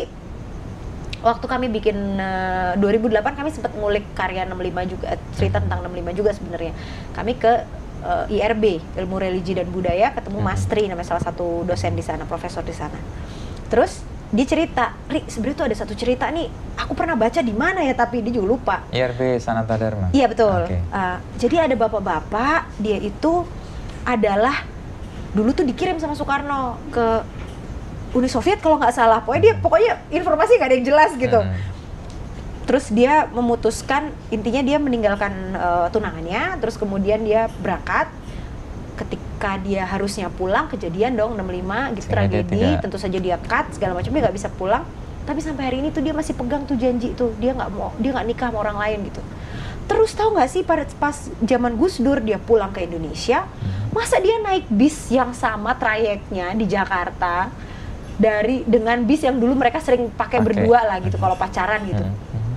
waktu 1.21 1.45
kami 1.45 1.67
bikin 1.69 1.97
eh, 2.17 2.73
2008 2.77 3.39
kami 3.39 3.49
sempat 3.51 3.73
ngulik 3.73 4.05
karya 4.13 4.45
65 4.45 4.93
juga 4.93 5.07
eh, 5.11 5.21
cerita 5.37 5.61
tentang 5.61 5.85
65 5.85 6.19
juga 6.19 6.31
sebenarnya 6.33 6.73
kami 7.13 7.33
ke 7.35 7.53
eh, 8.01 8.35
IRB 8.41 8.65
ilmu 8.97 9.17
religi 9.17 9.53
dan 9.53 9.69
budaya 9.69 10.11
ketemu 10.11 10.39
Mhm. 10.39 10.47
Mas 10.47 10.63
Tri 10.65 10.89
namanya 10.89 11.09
salah 11.09 11.21
satu 11.23 11.63
dosen 11.63 11.93
di 11.93 12.01
sana 12.01 12.25
profesor 12.25 12.65
di 12.65 12.73
sana 12.73 12.97
terus 13.69 14.01
dia 14.31 14.47
cerita 14.47 14.95
Ri 15.11 15.27
sebenarnya 15.27 15.59
tuh 15.59 15.67
ada 15.67 15.77
satu 15.77 15.93
cerita 15.93 16.31
nih 16.31 16.47
aku 16.79 16.95
pernah 16.95 17.19
baca 17.19 17.43
di 17.43 17.51
mana 17.51 17.83
ya 17.83 17.93
tapi 17.93 18.23
dia 18.23 18.31
juga 18.31 18.47
lupa 18.47 18.77
IRB 18.89 19.43
Sanata 19.43 19.75
Dharma. 19.75 20.15
Iya 20.15 20.31
betul. 20.31 20.71
Oke. 20.71 20.79
Uh, 20.89 21.19
jadi 21.35 21.67
ada 21.67 21.75
bapak-bapak, 21.75 22.71
dia 22.79 22.95
itu 22.97 23.43
adalah 24.01 24.63
dulu 25.35 25.51
tuh 25.51 25.67
dikirim 25.67 25.99
sama 25.99 26.15
Soekarno 26.15 26.79
ke 26.91 27.27
Uni 28.11 28.27
Soviet 28.27 28.59
kalau 28.59 28.79
nggak 28.79 28.95
salah. 28.95 29.23
Pokoknya 29.23 29.43
dia 29.43 29.55
pokoknya 29.59 29.93
informasi 30.11 30.59
nggak 30.59 30.69
ada 30.71 30.77
yang 30.77 30.87
jelas 30.87 31.11
gitu. 31.15 31.39
Hmm. 31.39 31.55
Terus 32.67 32.87
dia 32.95 33.27
memutuskan 33.31 34.15
intinya 34.31 34.63
dia 34.63 34.79
meninggalkan 34.79 35.33
uh, 35.59 35.87
tunangannya, 35.91 36.59
terus 36.63 36.79
kemudian 36.79 37.23
dia 37.23 37.51
berangkat. 37.63 38.11
Ketika 38.95 39.57
dia 39.65 39.89
harusnya 39.89 40.29
pulang, 40.29 40.69
kejadian 40.69 41.17
dong 41.17 41.33
65 41.33 41.41
gitu 41.41 42.05
Sehingga 42.05 42.13
tragedi, 42.13 42.61
tidak- 42.61 42.81
tentu 42.85 42.99
saja 43.01 43.19
dia 43.19 43.37
cut 43.41 43.67
segala 43.73 43.97
macam 43.97 44.13
dia 44.13 44.23
nggak 44.29 44.37
bisa 44.37 44.49
pulang. 44.53 44.85
Tapi 45.25 45.41
sampai 45.41 45.63
hari 45.73 45.77
ini 45.81 45.89
tuh 45.89 46.03
dia 46.05 46.13
masih 46.13 46.37
pegang 46.37 46.69
tuh 46.69 46.77
janji 46.77 47.17
tuh 47.17 47.33
dia 47.41 47.57
nggak 47.57 47.71
mau 47.73 47.95
dia 47.97 48.11
nggak 48.13 48.27
nikah 48.29 48.49
sama 48.53 48.59
orang 48.61 48.77
lain 48.77 48.99
gitu. 49.09 49.23
Terus 49.89 50.13
tahu 50.15 50.37
nggak 50.37 50.51
sih 50.53 50.63
pada 50.63 50.85
pas 51.01 51.17
zaman 51.43 51.75
Gus 51.81 51.99
Dur 51.99 52.21
dia 52.21 52.37
pulang 52.39 52.71
ke 52.71 52.85
Indonesia, 52.85 53.49
masa 53.91 54.21
dia 54.21 54.37
naik 54.39 54.69
bis 54.69 55.09
yang 55.11 55.33
sama 55.33 55.75
trayeknya 55.75 56.53
di 56.55 56.69
Jakarta 56.69 57.51
dari 58.21 58.63
dengan 58.69 59.01
bis 59.03 59.25
yang 59.25 59.41
dulu 59.41 59.57
mereka 59.57 59.81
sering 59.81 60.13
pakai 60.13 60.39
Pakai. 60.39 60.47
berdua 60.61 60.85
lah 60.85 61.01
gitu 61.01 61.17
kalau 61.17 61.35
pacaran 61.35 61.81
gitu. 61.89 62.05
Hmm, 62.05 62.13
hmm. 62.13 62.55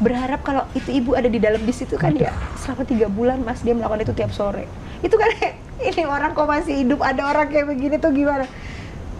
berharap 0.00 0.40
kalau 0.40 0.66
itu 0.72 0.90
ibu 0.90 1.12
ada 1.12 1.28
di 1.28 1.36
dalam 1.36 1.60
bis 1.60 1.78
itu 1.80 1.94
kan 1.94 2.10
ya 2.12 2.32
selama 2.56 2.82
tiga 2.82 3.06
bulan 3.06 3.38
mas 3.40 3.60
dia 3.60 3.70
melakukan 3.70 4.02
itu 4.02 4.12
tiap 4.12 4.34
sore. 4.34 4.66
Itu 5.00 5.14
kan 5.14 5.30
ini 5.88 6.02
orang 6.02 6.34
kok 6.34 6.44
masih 6.44 6.82
hidup 6.82 7.00
ada 7.00 7.22
orang 7.22 7.46
kayak 7.46 7.70
begini 7.70 7.96
tuh 7.96 8.10
gimana? 8.10 8.50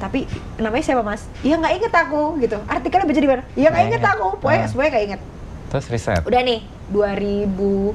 Tapi 0.01 0.25
namanya 0.57 0.83
siapa 0.83 1.05
mas? 1.05 1.29
Ya 1.41 1.55
nggak 1.55 1.75
inget 1.77 1.93
aku 1.95 2.41
gitu. 2.41 2.59
Artikelnya 2.67 3.07
baca 3.07 3.21
di 3.21 3.31
mana? 3.31 3.43
Ya 3.55 3.69
nggak 3.71 3.85
inget 3.87 4.03
aku 4.03 4.27
pokoknya 4.41 4.65
Ah. 4.65 4.69
semuanya 4.69 4.91
nggak 4.91 5.05
inget. 5.07 5.21
Terus 5.71 5.87
riset. 5.87 6.23
udah 6.27 6.41
nih 6.43 6.61
2009 6.91 7.95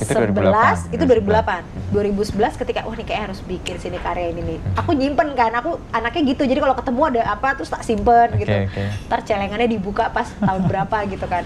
Itu 0.00 0.12
11 0.16 0.32
2008. 0.32 0.96
itu 0.96 1.04
2008 1.04 1.92
2011 1.92 2.60
ketika 2.64 2.80
wah 2.88 2.96
nih 2.96 3.04
kayak 3.04 3.22
harus 3.28 3.38
bikin 3.44 3.76
sini 3.76 4.00
karya 4.00 4.32
ini 4.32 4.40
nih. 4.40 4.58
Aku 4.80 4.96
nyimpen 4.96 5.36
kan 5.36 5.52
aku 5.52 5.76
anaknya 5.92 6.32
gitu. 6.32 6.48
Jadi 6.48 6.56
kalau 6.56 6.72
ketemu 6.72 7.00
ada 7.12 7.20
apa 7.36 7.48
terus 7.52 7.68
tak 7.68 7.84
simpen 7.84 8.32
Oke, 8.32 8.40
gitu. 8.40 8.52
oke. 8.52 8.82
ntar 9.12 9.20
celengannya 9.22 9.68
dibuka 9.68 10.08
pas 10.08 10.24
tahun 10.32 10.62
berapa 10.64 10.96
gitu 11.10 11.26
kan. 11.28 11.44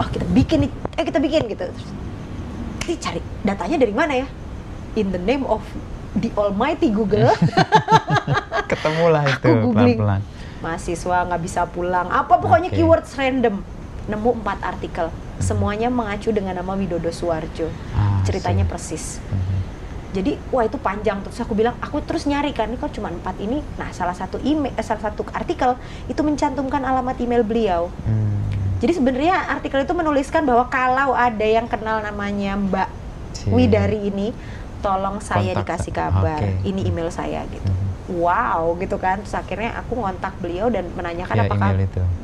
Oh 0.00 0.08
kita 0.08 0.24
bikin 0.32 0.58
nih 0.64 0.70
eh 0.96 1.04
kita 1.04 1.18
bikin 1.20 1.42
gitu. 1.52 1.68
Terus 1.68 1.88
ini 2.88 2.94
cari 2.96 3.20
datanya 3.44 3.76
dari 3.76 3.92
mana 3.92 4.12
ya? 4.16 4.26
In 4.96 5.12
the 5.12 5.20
name 5.20 5.44
of 5.44 5.60
the 6.16 6.32
almighty 6.34 6.88
Google. 6.88 7.28
Ketemulah 8.70 9.28
itu 9.28 9.50
pelan-pelan. 9.70 10.20
mahasiswa 10.60 11.16
nggak 11.28 11.42
bisa 11.42 11.68
pulang. 11.68 12.08
Apa 12.08 12.40
pokoknya 12.40 12.72
Oke. 12.72 12.80
keywords 12.80 13.12
random. 13.14 13.60
Nemu 14.08 14.42
empat 14.42 14.58
artikel 14.64 15.12
semuanya 15.40 15.88
mengacu 15.88 16.30
dengan 16.30 16.54
nama 16.54 16.76
Widodo 16.76 17.08
Suwarjo. 17.08 17.66
Ah, 17.92 18.20
ceritanya 18.22 18.64
sih. 18.64 18.70
persis. 18.70 19.04
Mhm. 19.18 19.58
jadi 20.10 20.32
wah 20.50 20.66
itu 20.66 20.74
panjang. 20.74 21.22
Terus 21.22 21.38
aku 21.38 21.54
bilang 21.54 21.78
aku 21.78 22.02
terus 22.02 22.26
nyari 22.26 22.50
kan 22.50 22.66
ini 22.66 22.76
kok 22.76 22.90
cuma 22.90 23.08
empat 23.08 23.38
ini? 23.38 23.62
Nah 23.78 23.90
salah 23.90 24.10
satu 24.12 24.42
email 24.42 24.74
eh, 24.74 24.82
salah 24.82 25.06
satu 25.06 25.22
artikel 25.30 25.78
itu 26.06 26.20
mencantumkan 26.20 26.82
alamat 26.82 27.14
email 27.18 27.42
beliau. 27.42 27.88
Hmm. 28.04 28.28
jadi 28.80 28.96
sebenarnya 28.96 29.36
artikel 29.52 29.84
itu 29.84 29.92
menuliskan 29.92 30.40
bahwa 30.48 30.64
kalau 30.66 31.12
ada 31.12 31.44
yang 31.44 31.68
kenal 31.68 32.00
namanya 32.00 32.56
Mbak 32.56 32.88
Si- 33.36 33.52
Widari 33.52 34.08
ini 34.08 34.32
tolong 34.80 35.20
saya 35.20 35.52
Kontak 35.52 35.78
dikasih 35.78 35.92
kabar. 35.92 36.40
Oke. 36.40 36.64
ini 36.64 36.88
email 36.88 37.12
saya 37.12 37.44
gitu. 37.46 37.70
Mhm. 37.70 38.18
wow 38.18 38.74
gitu 38.82 38.98
kan. 38.98 39.22
Terus 39.22 39.36
akhirnya 39.38 39.78
aku 39.78 39.94
ngontak 39.94 40.34
beliau 40.42 40.66
dan 40.72 40.90
menanyakan 40.96 41.36
Ya, 41.38 41.44
apakah 41.46 41.70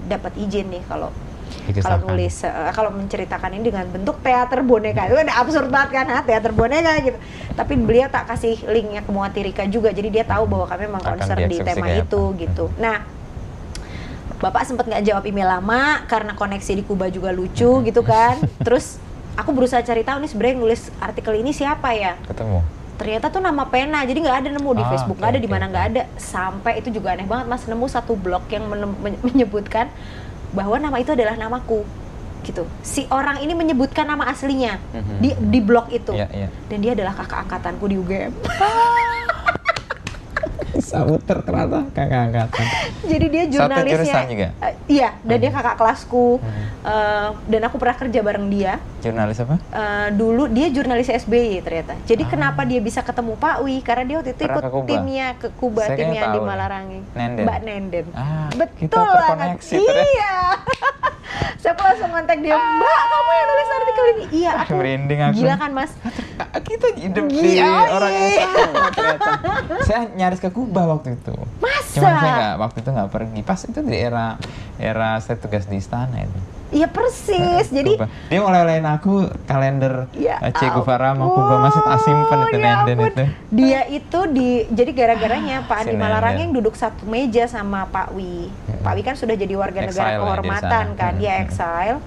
dapat 0.08 0.32
izin 0.34 0.74
nih 0.74 0.82
kalau 0.90 1.14
kalau 1.56 1.68
Dikisahkan. 1.72 2.06
nulis 2.06 2.34
eh, 2.40 2.70
kalau 2.70 2.90
menceritakan 2.90 3.50
ini 3.52 3.64
dengan 3.64 3.86
bentuk 3.86 4.16
teater 4.20 4.60
boneka. 4.60 5.06
Itu 5.06 5.16
kan 5.16 5.28
absurd 5.30 5.68
banget 5.68 5.90
kan 5.94 6.06
ha? 6.08 6.18
teater 6.22 6.50
boneka 6.50 6.92
gitu. 7.02 7.18
Tapi 7.52 7.72
beliau 7.76 8.06
tak 8.06 8.28
kasih 8.28 8.60
linknya 8.66 9.00
ke 9.00 9.10
Muatirika 9.10 9.64
juga. 9.66 9.90
Jadi 9.90 10.08
dia 10.10 10.22
tahu 10.22 10.44
bahwa 10.44 10.64
kami 10.64 10.86
memang 10.86 11.02
concern 11.02 11.38
di 11.44 11.58
tema 11.58 11.86
itu 11.90 12.22
apa. 12.26 12.38
gitu. 12.38 12.64
Nah 12.76 12.98
bapak 14.36 14.62
sempat 14.62 14.84
nggak 14.84 15.00
jawab 15.02 15.24
email 15.24 15.48
lama 15.48 16.04
karena 16.04 16.32
koneksi 16.32 16.72
di 16.76 16.84
Kuba 16.84 17.08
juga 17.08 17.32
lucu 17.32 17.80
gitu 17.82 18.00
kan. 18.00 18.36
Terus 18.66 19.00
aku 19.34 19.50
berusaha 19.50 19.80
cari 19.80 20.00
tahu 20.00 20.20
nih 20.20 20.30
sebenarnya 20.30 20.56
nulis 20.56 20.80
artikel 20.98 21.34
ini 21.34 21.50
siapa 21.50 21.92
ya? 21.92 22.14
Ketemu. 22.24 22.60
ternyata 22.96 23.28
tuh 23.28 23.44
nama 23.44 23.68
pena 23.68 24.08
jadi 24.08 24.24
nggak 24.24 24.38
ada 24.40 24.50
nemu 24.56 24.70
di 24.72 24.80
Ah, 24.80 24.88
Facebook. 24.88 25.20
Nggak 25.20 25.36
ada 25.36 25.36
di 25.36 25.44
oke, 25.44 25.52
mana 25.52 25.64
nggak 25.68 25.86
ada. 25.92 26.02
Sampai 26.16 26.80
itu 26.80 26.88
juga 26.88 27.12
aneh 27.12 27.28
banget 27.28 27.44
mas. 27.44 27.68
Nemu 27.68 27.84
satu 27.86 28.16
blog 28.16 28.48
yang 28.48 28.64
menyebutkan 29.20 29.92
bahwa 30.56 30.80
nama 30.80 30.96
itu 30.96 31.12
adalah 31.12 31.36
namaku 31.36 31.84
gitu 32.42 32.64
si 32.80 33.04
orang 33.10 33.38
ini 33.38 33.52
menyebutkan 33.52 34.06
nama 34.06 34.24
aslinya 34.26 34.80
Mhm. 34.94 35.16
di 35.18 35.28
di 35.52 35.60
blog 35.60 35.90
itu 35.90 36.14
Iya, 36.14 36.26
iya. 36.32 36.48
dan 36.66 36.78
dia 36.80 36.94
adalah 36.94 37.12
kakak 37.12 37.44
angkatanku 37.44 37.84
di 37.84 37.96
UGM 37.98 38.32
Sabuter 40.78 41.38
ternyata 41.40 41.88
kakak 41.90 42.20
angkatan. 42.24 42.66
jadi 43.04 43.26
dia 43.26 43.42
Satu 43.42 43.52
jurnalisnya 43.54 43.92
jurusan 43.96 44.24
juga? 44.28 44.48
Eh, 44.60 44.72
iya 44.90 45.08
dan 45.20 45.36
dia 45.36 45.48
Hmm. 45.48 45.58
kakak 45.58 45.76
kelasku 45.76 46.26
Hmm. 46.36 46.64
Eh, 46.82 47.28
dan 47.46 47.60
aku 47.62 47.76
pernah 47.76 47.96
kerja 47.96 48.20
bareng 48.20 48.46
dia 48.46 48.72
Jurnalis 48.98 49.38
apa? 49.38 49.56
Eh, 49.58 50.08
dulu 50.12 50.46
dia 50.46 50.66
jurnalis 50.68 51.08
SBY 51.08 51.58
ternyata. 51.60 51.94
Jadi 52.02 52.22
Ah. 52.22 52.28
kenapa 52.28 52.62
dia 52.62 52.78
bisa 52.78 53.00
ketemu 53.00 53.34
Pak 53.34 53.56
Wi? 53.60 53.78
Karena 53.80 54.02
dia 54.04 54.16
waktu 54.16 54.30
itu 54.30 54.38
Pernah 54.40 54.52
ikut 54.52 54.62
ke 54.62 54.70
Kuba? 54.72 54.88
timnya 54.88 55.26
ke 55.34 55.48
Kuba, 55.52 55.82
Saya 55.84 55.96
timnya 55.96 56.20
di 56.20 56.26
tahu 56.28 56.36
nih. 56.36 56.48
Malarangeng. 56.48 57.02
Nenden. 57.12 57.44
Mbak 57.44 57.58
Nenden. 57.60 58.06
Ah, 58.12 58.48
Betul 58.52 58.76
kita 58.78 58.96
banget. 58.96 59.16
terkoneksi 59.16 59.74
ternyata. 59.76 60.04
Iya. 60.06 60.34
Saya 61.60 61.72
aku 61.74 61.82
langsung 61.82 62.10
kontak 62.12 62.38
dia, 62.40 62.56
Mbak, 62.56 63.00
kamu 63.10 63.30
yang 63.32 63.46
nulis 63.48 63.68
artikel 63.68 64.04
ini. 64.06 64.24
Iya, 64.30 64.50
aku. 64.62 64.72
Merinding 64.78 65.20
aku. 65.20 65.34
Gila 65.40 65.54
kan, 65.58 65.70
Mas? 65.72 65.92
Ah, 66.36 66.60
kita 66.60 66.86
hidup 66.96 67.24
di 67.28 67.38
Gila, 67.58 67.72
orang 67.96 68.10
yang 68.12 68.28
iya. 68.28 68.46
sama 68.46 68.88
ternyata. 68.92 69.30
saya 69.88 70.00
nyaris 70.14 70.40
ke 70.40 70.50
Kuba 70.52 70.82
waktu 70.88 71.16
itu. 71.16 71.34
Masa? 71.58 71.94
Cuman 71.96 72.12
saya 72.20 72.32
nggak 72.36 72.54
waktu 72.60 72.78
itu 72.84 72.90
nggak 72.92 73.10
pergi. 73.10 73.40
Pas 73.44 73.60
itu 73.64 73.80
di 73.82 73.96
era 73.96 74.26
era 74.76 75.08
saya 75.24 75.36
tugas 75.40 75.64
di 75.68 75.80
istana 75.80 76.22
itu. 76.22 76.55
Iya 76.66 76.90
persis. 76.90 77.70
Jadi 77.70 77.94
dia 78.26 78.40
oleh-olehin 78.42 78.82
aku 78.82 79.30
kalender 79.46 80.10
Ya 80.10 80.42
eh, 80.42 80.50
Che 80.50 80.66
Guevara 80.66 81.14
sama 81.14 81.30
Kuba 81.30 81.54
masih 81.62 81.80
tak 81.80 81.98
simpen 82.02 82.38
itu 82.42 82.56
ya 82.58 82.64
nenden 82.82 82.98
itu. 83.06 83.24
Dia 83.54 83.80
itu 83.86 84.18
di 84.34 84.48
jadi 84.68 84.90
gara-garanya 84.90 85.62
Pak 85.62 85.76
Si 85.76 85.80
Andi 85.86 85.94
Nenden. 85.94 86.02
Malarangeng 86.02 86.50
duduk 86.50 86.74
satu 86.74 87.06
meja 87.06 87.46
sama 87.46 87.86
Pak 87.86 88.10
Wi. 88.12 88.50
Hmm. 88.50 88.82
Pak 88.82 88.92
Wi 88.92 89.02
kan 89.06 89.14
sudah 89.14 89.38
jadi 89.38 89.54
warga 89.54 89.86
Exile 89.86 89.94
negara 89.94 90.10
ya 90.10 90.18
kehormatan 90.18 90.86
sana. 90.90 90.98
kan, 90.98 91.12
dia 91.16 91.32
Hmm. 91.32 91.44
exile. 91.46 91.98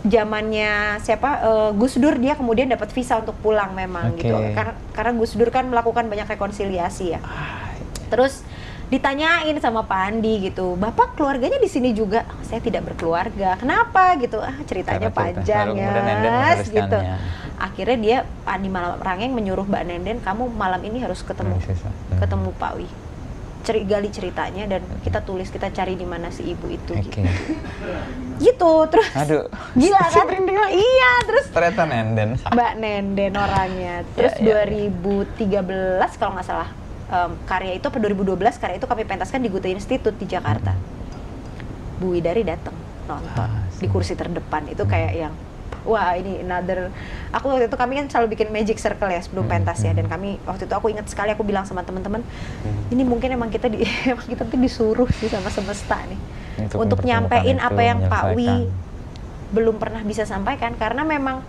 Zamannya 0.00 0.72
siapa 0.98 1.30
eh, 1.44 1.70
Gus 1.76 1.94
Dur 1.94 2.16
dia 2.16 2.32
kemudian 2.34 2.66
dapat 2.66 2.88
visa 2.90 3.20
untuk 3.20 3.36
pulang 3.38 3.76
memang 3.76 4.16
Oke. 4.16 4.26
gitu. 4.26 4.32
Karena 4.32 4.72
karena 4.90 5.12
Gus 5.14 5.32
Dur 5.36 5.52
kan 5.52 5.68
melakukan 5.68 6.08
banyak 6.08 6.26
rekonsiliasi 6.26 7.14
ya. 7.14 7.20
Terus 8.08 8.42
ditanyain 8.90 9.54
sama 9.56 9.80
Pak 9.82 10.00
Andi 10.04 10.44
gitu, 10.44 10.74
bapak 10.74 11.14
keluarganya 11.14 11.56
di 11.56 11.66
sini 11.66 11.90
juga? 11.90 12.26
"Oh, 12.26 12.42
saya 12.42 12.58
tidak 12.58 12.82
berkeluarga. 12.84 13.54
Kenapa 13.54 14.18
gitu? 14.18 14.36
Ah 14.36 14.58
ceritanya 14.62 15.06
cerita. 15.06 15.16
panjang 15.16 15.66
ya, 15.72 15.88
Nenden 15.96 16.58
gitu. 16.66 16.98
Akhirnya 17.56 17.96
dia 17.96 18.18
Pak 18.42 18.52
Andi 18.52 18.68
Malarangeng 18.68 19.30
menyuruh 19.30 19.62
Mbak 19.62 19.82
Nenden, 19.84 20.18
kamu 20.18 20.50
malam 20.50 20.80
ini 20.80 20.98
harus 20.98 21.22
ketemu 21.22 21.54
Hmm, 21.54 21.64
sisa. 21.64 21.86
Hmm. 21.86 22.18
ketemu 22.18 22.50
Pak 22.52 22.72
Wi. 22.74 22.88
Ceri, 23.60 23.84
gali 23.84 24.08
ceritanya 24.08 24.64
dan 24.66 24.80
kita 24.98 25.20
tulis 25.20 25.46
kita 25.46 25.68
cari 25.68 25.92
di 25.92 26.08
mana 26.08 26.32
si 26.32 26.48
ibu 26.48 26.64
itu 26.66 26.96
Oke. 26.96 27.20
gitu. 27.20 27.28
Gitu 28.40 28.72
terus 28.88 29.04
Aduh. 29.14 29.44
gila 29.76 30.00
kan? 30.08 30.24
Iya, 30.72 31.12
terus 31.28 31.46
Ternyata 31.52 31.82
nenden. 31.84 32.30
Mbak 32.40 32.72
Nenden 32.74 33.32
orangnya. 33.36 33.94
Terus 34.16 34.32
Ya, 34.34 34.64
ya. 34.64 34.64
2013 34.64 36.16
kalau 36.16 36.32
nggak 36.34 36.48
salah 36.48 36.79
em, 37.10 37.30
karya 37.44 37.72
itu 37.74 37.84
apa 37.84 37.98
2012 37.98 38.38
karya 38.56 38.76
itu 38.76 38.86
kami 38.86 39.02
pentaskan 39.04 39.38
di 39.38 39.48
Goethe 39.48 39.68
Institute 39.68 40.14
di 40.14 40.26
Jakarta. 40.26 40.72
Bu 41.96 42.10
Widari 42.10 42.40
datang 42.42 42.72
nonton 43.04 43.28
Ah, 43.36 43.66
di 43.72 43.84
kursi 43.84 44.14
terdepan 44.14 44.64
itu 44.66 44.80
kayak 44.84 45.12
yang 45.12 45.34
wah 45.82 46.12
ini 46.12 46.40
another 46.40 46.88
aku 47.30 47.50
waktu 47.50 47.66
itu 47.66 47.74
kami 47.74 47.92
kan 47.94 48.06
selalu 48.06 48.26
bikin 48.30 48.48
magic 48.48 48.76
circle 48.76 49.08
ya 49.08 49.18
sebelum 49.18 49.44
Hmm, 49.44 49.52
pentas 49.58 49.80
ya 49.80 49.90
hmm. 49.90 49.98
dan 49.98 50.06
kami 50.08 50.28
waktu 50.42 50.64
itu 50.64 50.72
aku 50.72 50.86
ingat 50.88 51.06
sekali 51.06 51.30
aku 51.30 51.40
bilang 51.40 51.64
sama 51.64 51.80
teman-teman 51.80 52.20
Hmm. 52.20 52.80
ini 52.88 53.02
mungkin 53.02 53.28
emang 53.30 53.48
kita 53.48 53.66
di 53.66 53.82
emang 54.06 54.24
kita 54.24 54.44
tuh 54.44 54.56
disuruh 54.56 55.08
sih 55.10 55.26
sama 55.26 55.48
semesta 55.48 55.96
nih 56.04 56.20
Untuk 56.60 56.78
untuk 56.78 56.98
nyampein 57.02 57.56
itu, 57.56 57.64
apa 57.64 57.80
yang 57.80 57.98
Pak 58.02 58.24
Wi 58.32 58.68
belum 59.50 59.76
pernah 59.76 60.00
bisa 60.00 60.22
sampaikan 60.22 60.72
karena 60.74 61.02
memang 61.02 61.40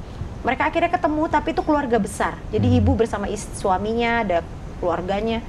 mereka 0.42 0.66
akhirnya 0.66 0.90
ketemu 0.90 1.24
tapi 1.28 1.52
itu 1.52 1.62
keluarga 1.62 1.98
besar 1.98 2.34
jadi 2.50 2.66
Hmm. 2.66 2.80
ibu 2.80 2.92
bersama 2.94 3.28
is- 3.28 3.52
suaminya 3.54 4.26
ada 4.26 4.38
keluarganya 4.82 5.46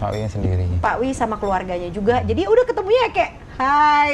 Pak 0.00 0.10
Wi 0.16 0.26
sendiri. 0.26 0.66
Pak 0.80 0.96
Wi 0.98 1.12
sama 1.12 1.36
keluarganya 1.36 1.92
juga 1.92 2.24
jadi 2.24 2.48
udah 2.48 2.64
ketemunya 2.64 3.12
kayak 3.12 3.41
hai. 3.56 4.12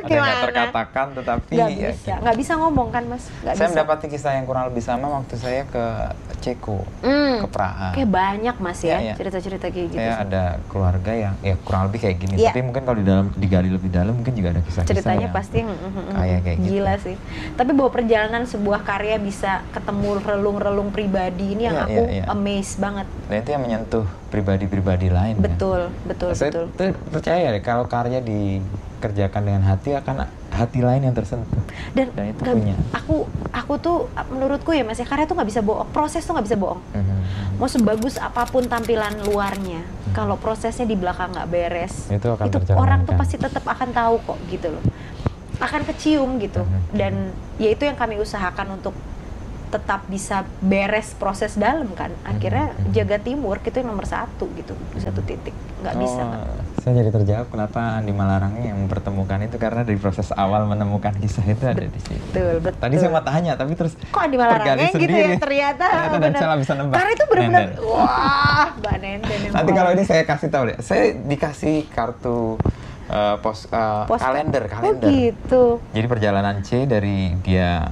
Ada 0.00 0.08
yang 0.08 0.22
nggak 0.22 0.42
terkatakan 0.42 1.06
tetapi 1.12 1.52
nggak 1.52 1.70
ya 1.70 1.90
bisa. 1.92 2.14
nggak 2.18 2.36
bisa 2.36 2.52
ngomong 2.56 2.88
kan 2.88 3.04
mas? 3.04 3.24
Nggak 3.38 3.52
saya 3.52 3.60
bisa. 3.60 3.72
mendapati 3.76 4.06
kisah 4.08 4.32
yang 4.32 4.44
kurang 4.44 4.64
lebih 4.66 4.80
sama 4.80 5.06
waktu 5.12 5.34
saya 5.36 5.62
ke 5.64 5.84
Ceko, 6.40 6.80
Hmm, 7.00 7.36
ke 7.38 7.48
Praha. 7.48 7.92
kayak 7.92 8.08
banyak 8.08 8.56
mas 8.56 8.80
ya 8.80 8.96
Iya, 8.96 8.98
iya. 9.02 9.14
cerita-cerita 9.14 9.66
kayak 9.68 9.86
gitu 9.88 10.00
saya 10.00 10.16
ada 10.18 10.42
keluarga 10.66 11.12
yang 11.12 11.34
ya 11.38 11.54
kurang 11.60 11.82
lebih 11.86 12.00
kayak 12.00 12.16
gini, 12.16 12.34
Iya. 12.38 12.48
tapi 12.48 12.60
mungkin 12.62 12.82
kalau 12.82 12.96
di 12.96 13.04
dalam 13.04 13.26
digali 13.34 13.68
lebih 13.68 13.90
dalam 13.90 14.12
mungkin 14.14 14.32
juga 14.32 14.48
ada 14.50 14.62
kisah-kisah 14.62 14.88
ceritanya 14.90 15.20
yang 15.22 15.36
pasti 15.36 15.58
mm, 15.60 15.68
mm, 15.68 15.92
mm, 15.92 16.14
kayak 16.16 16.40
kayak 16.40 16.58
gitu. 16.58 16.70
gila 16.72 16.94
sih. 16.98 17.16
Tapi 17.52 17.70
bahwa 17.70 17.90
perjalanan 17.92 18.42
sebuah 18.44 18.80
karya 18.80 19.16
bisa 19.16 19.50
ketemu 19.70 20.08
relung-relung 20.18 20.88
pribadi 20.88 21.46
ini 21.52 21.62
yang 21.62 21.76
Iya, 21.76 21.84
aku 21.84 22.02
amazed 22.32 22.78
banget. 22.78 23.06
Dan 23.28 23.36
itu 23.38 23.50
yang 23.50 23.62
menyentuh 23.62 24.06
pribadi-pribadi 24.30 25.08
lain. 25.08 25.34
kan. 25.36 25.44
betul 25.44 25.80
betul 26.04 26.30
saya 26.32 26.50
betul 26.54 26.94
percaya 27.06 27.50
deh 27.50 27.60
kalau 27.60 27.84
karya 27.84 28.18
dikerjakan 28.20 29.42
dengan 29.42 29.62
hati 29.64 29.90
akan 29.92 30.24
hati 30.48 30.80
lain 30.80 31.02
yang 31.02 31.12
tersentuh. 31.12 31.62
dan 31.90 32.06
Dan 32.10 32.24
itu 32.28 32.40
nggak- 32.40 32.56
punya. 32.56 32.76
aku 32.92 33.16
aku 33.50 33.72
tuh 33.76 33.96
menurutku 34.28 34.70
ya 34.70 34.82
mas 34.82 34.96
ya 34.96 35.04
karya 35.04 35.24
tuh 35.24 35.34
nggak 35.34 35.48
bisa 35.48 35.60
bohong 35.60 35.90
proses 35.90 36.22
tuh 36.22 36.32
nggak 36.32 36.46
bisa 36.46 36.56
bohong 36.56 36.80
Mhm. 36.92 37.16
mau 37.56 37.66
sebagus 37.66 38.14
apa 38.16 38.46
pun 38.46 38.64
tampilan 38.64 39.18
luarnya 39.24 39.82
kalau 40.10 40.34
prosesnya 40.36 40.84
di 40.84 40.94
belakang 40.94 41.30
nggak 41.30 41.46
beres 41.46 42.06
Hmm. 42.06 42.16
Itu 42.16 42.26
akan 42.30 42.46
tercerminkan. 42.48 42.78
orang 42.78 43.00
tuh 43.04 43.14
pasti 43.14 43.36
tetap 43.36 43.62
akan 43.62 43.88
tahu 43.90 44.14
kok 44.24 44.38
gitu 44.48 44.68
loh 44.68 44.82
akan 45.58 45.80
kecium 45.84 46.38
gitu 46.38 46.62
Mhm. 46.62 46.80
dan 46.94 47.12
ya 47.56 47.68
itu 47.68 47.82
yang 47.82 47.94
kami 47.94 48.16
usahakan 48.16 48.74
untuk 48.74 48.94
tetap 49.70 50.02
bisa 50.04 50.42
beres 50.58 51.14
proses 51.14 51.54
dalam 51.54 51.86
kan 51.90 52.10
akhirnya 52.22 52.74
Mhm. 52.76 52.90
jaga 52.90 53.16
timur 53.16 53.56
itu 53.58 53.76
yang 53.76 53.88
nomor 53.88 54.02
satu 54.02 54.50
gitu 54.52 54.74
satu 54.96 55.22
titik 55.22 55.54
nggak 55.80 55.94
bisa 55.96 56.20
Oh, 56.20 56.28
Kak. 56.28 56.82
saya 56.82 56.92
jadi 56.96 57.10
terjawab 57.10 57.46
kenapa 57.48 57.80
Andi 57.94 58.10
Malarangnya 58.10 58.64
yang 58.66 58.78
mempertemukan 58.80 59.38
itu 59.40 59.56
karena 59.56 59.80
dari 59.80 59.96
proses 59.96 60.28
awal 60.30 60.66
menemukan 60.66 61.14
kisah 61.14 61.46
itu 61.46 61.64
ada 61.64 61.80
di 61.82 62.00
situ. 62.00 62.20
betul 62.28 62.60
betul 62.60 62.80
Tadi 62.80 62.94
saya 62.96 63.10
mau 63.10 63.22
tanya 63.22 63.52
tapi 63.54 63.72
terus 63.72 63.94
kok 63.96 64.18
Andi 64.18 64.36
Malarangeng 64.36 64.92
gitu 64.92 65.08
ya 65.08 65.38
ternyata, 65.38 65.86
dan 66.18 66.32
salah 66.34 66.56
bisa 66.56 66.72
nebak. 66.74 66.94
karena 66.94 67.10
itu 67.10 67.24
benar-benar 67.26 67.68
wah 67.80 68.66
mbak 68.74 68.94
Nenden 68.98 69.38
Nanti 69.50 69.70
kalau 69.72 69.90
ini 69.90 70.04
saya 70.04 70.22
kasih 70.22 70.48
tahu 70.48 70.62
deh. 70.66 70.78
Saya 70.80 71.04
dikasih 71.16 71.88
kartu 71.88 72.58
eh, 73.08 73.36
pos, 73.38 73.66
eh, 73.66 74.04
Poster. 74.04 74.22
kalender 74.22 74.62
oh 74.62 74.70
kalender. 74.70 75.08
gitu 75.08 75.62
Jadi 75.90 76.06
perjalanan 76.06 76.56
C 76.60 76.84
dari 76.84 77.34
dia 77.40 77.82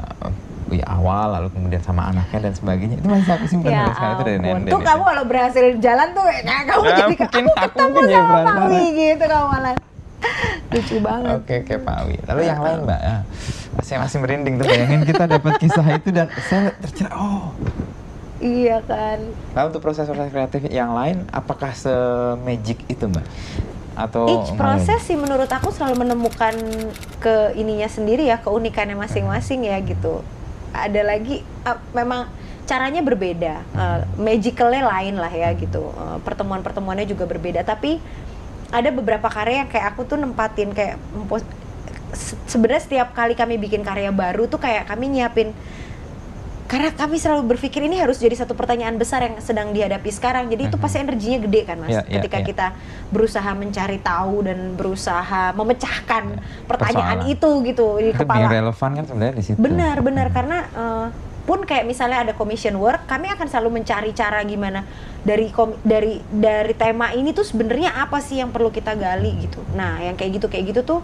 ya 0.77 0.87
awal 0.91 1.33
lalu 1.33 1.49
kemudian 1.55 1.81
sama 1.81 2.13
anaknya 2.13 2.51
dan 2.51 2.53
sebagainya 2.53 2.97
itu 3.01 3.07
masih 3.09 3.33
aku 3.33 3.47
simpan 3.49 3.71
Ya 3.73 3.85
sekarang 3.95 4.15
itu 4.19 4.25
dari. 4.27 4.39
Nenden 4.43 4.69
Tuh 4.69 4.81
itu. 4.81 4.89
kamu 4.89 5.03
kalau 5.07 5.23
berhasil 5.25 5.65
jalan 5.81 6.09
tuh 6.13 6.25
nah 6.45 6.61
kamu 6.67 6.83
Ya, 6.83 6.91
jadi 6.93 7.03
mungkin 7.15 7.45
aku 7.47 7.51
ketemu 7.57 7.99
sama 8.09 8.29
perantara. 8.29 8.59
Pawi 8.59 8.85
gitu 8.93 9.25
kamu 9.25 9.47
malah. 9.49 9.75
Lucu 10.75 10.97
banget. 11.01 11.35
Oke, 11.39 11.55
oke 11.65 11.75
Pak 11.81 11.95
Awi. 12.05 12.17
Lalu 12.27 12.41
yang 12.45 12.61
lain 12.61 12.79
Mbak, 12.85 13.01
ya. 13.01 13.17
saya 13.81 13.99
masih 14.03 14.19
merinding 14.19 14.55
tuh 14.59 14.67
bayangin 14.67 15.01
kita 15.07 15.25
dapat 15.31 15.53
kisah 15.63 15.87
itu 15.95 16.09
dan 16.11 16.27
saya 16.51 16.75
tercerah, 16.83 17.15
oh. 17.15 17.55
Iya 18.39 18.83
kan. 18.87 19.19
Lalu 19.55 19.67
untuk 19.75 19.83
proses-proses 19.83 20.31
kreatif 20.31 20.67
yang 20.71 20.95
lain, 20.95 21.27
apakah 21.31 21.75
se-magic 21.75 22.83
itu 22.87 23.05
Mbak? 23.07 23.27
Atau 23.99 24.31
Each 24.31 24.55
proses 24.55 25.03
sih 25.03 25.19
menurut 25.19 25.51
aku 25.51 25.75
selalu 25.75 26.07
menemukan 26.07 26.55
ke 27.19 27.55
ininya 27.59 27.91
sendiri 27.91 28.31
ya, 28.31 28.39
keunikannya 28.39 28.95
masing-masing 28.95 29.67
ya 29.67 29.79
gitu. 29.83 30.23
Ada 30.87 31.01
lagi 31.03 31.43
uh, 31.67 31.79
memang 31.97 32.31
caranya 32.69 33.01
berbeda, 33.01 33.65
uh, 33.73 33.99
magicalnya 34.21 34.85
lain 34.85 35.17
lah 35.17 35.33
ya 35.33 35.51
gitu. 35.57 35.89
Uh, 35.97 36.21
pertemuan-pertemuannya 36.23 37.09
juga 37.09 37.25
berbeda, 37.25 37.65
tapi 37.65 37.99
ada 38.69 38.93
beberapa 38.93 39.33
karya 39.33 39.65
yang 39.65 39.71
kayak 39.73 39.97
aku 39.97 40.05
tuh 40.05 40.21
nempatin 40.21 40.77
kayak 40.77 41.01
sebenarnya 42.45 42.83
setiap 42.85 43.17
kali 43.17 43.33
kami 43.33 43.57
bikin 43.57 43.81
karya 43.81 44.13
baru 44.13 44.45
tuh 44.45 44.61
kayak 44.61 44.89
kami 44.89 45.09
nyiapin 45.09 45.57
karena 46.69 46.93
kami 46.93 47.17
selalu 47.17 47.49
berpikir 47.49 47.81
ini 47.81 47.97
harus 47.97 48.17
jadi 48.17 48.37
satu 48.37 48.53
pertanyaan 48.53 48.95
besar 48.95 49.25
yang 49.25 49.41
sedang 49.41 49.73
dihadapi 49.73 50.05
sekarang 50.09 50.47
jadi 50.47 50.69
itu 50.69 50.77
Mhm. 50.77 50.85
pasti 50.85 50.97
energinya 50.99 51.39
gede 51.41 51.61
kan 51.65 51.77
mas 51.79 51.89
Iya, 51.89 52.01
iya, 52.03 52.15
ketika 52.15 52.39
iya. 52.39 52.47
kita 52.47 52.67
berusaha 53.09 53.51
mencari 53.53 53.99
tahu 53.99 54.37
dan 54.43 54.59
berusaha 54.75 55.43
memecahkan 55.53 56.25
Iya, 56.31 56.65
pertanyaan 56.65 57.19
persoalan. 57.19 57.35
itu 57.35 57.51
gitu 57.67 57.87
di 57.99 58.11
itu 58.11 58.21
kepala 58.21 58.39
yang 58.39 58.53
relevan 58.55 58.91
kan 58.95 59.05
sebenarnya 59.07 59.35
di 59.35 59.45
situ. 59.45 59.57
benar 59.57 59.97
benar 59.99 60.27
Hmm. 60.27 60.37
karena 60.37 60.59
eh, 60.71 61.07
pun 61.43 61.65
kayak 61.65 61.83
misalnya 61.83 62.19
ada 62.21 62.33
commission 62.35 62.77
work 62.77 63.09
kami 63.09 63.25
akan 63.27 63.49
selalu 63.49 63.71
mencari 63.75 64.13
cara 64.13 64.45
gimana 64.45 64.85
dari 65.23 65.49
kom- 65.49 65.81
dari 65.83 66.21
dari 66.29 66.77
tema 66.77 67.11
ini 67.11 67.33
tuh 67.33 67.41
sebenarnya 67.43 67.97
apa 67.97 68.21
sih 68.21 68.37
yang 68.37 68.53
perlu 68.53 68.69
kita 68.69 68.93
gali 68.93 69.33
gitu 69.41 69.65
nah 69.73 69.97
yang 69.97 70.13
kayak 70.13 70.37
gitu 70.37 70.47
kayak 70.47 70.69
gitu 70.69 70.85
tuh 70.87 71.01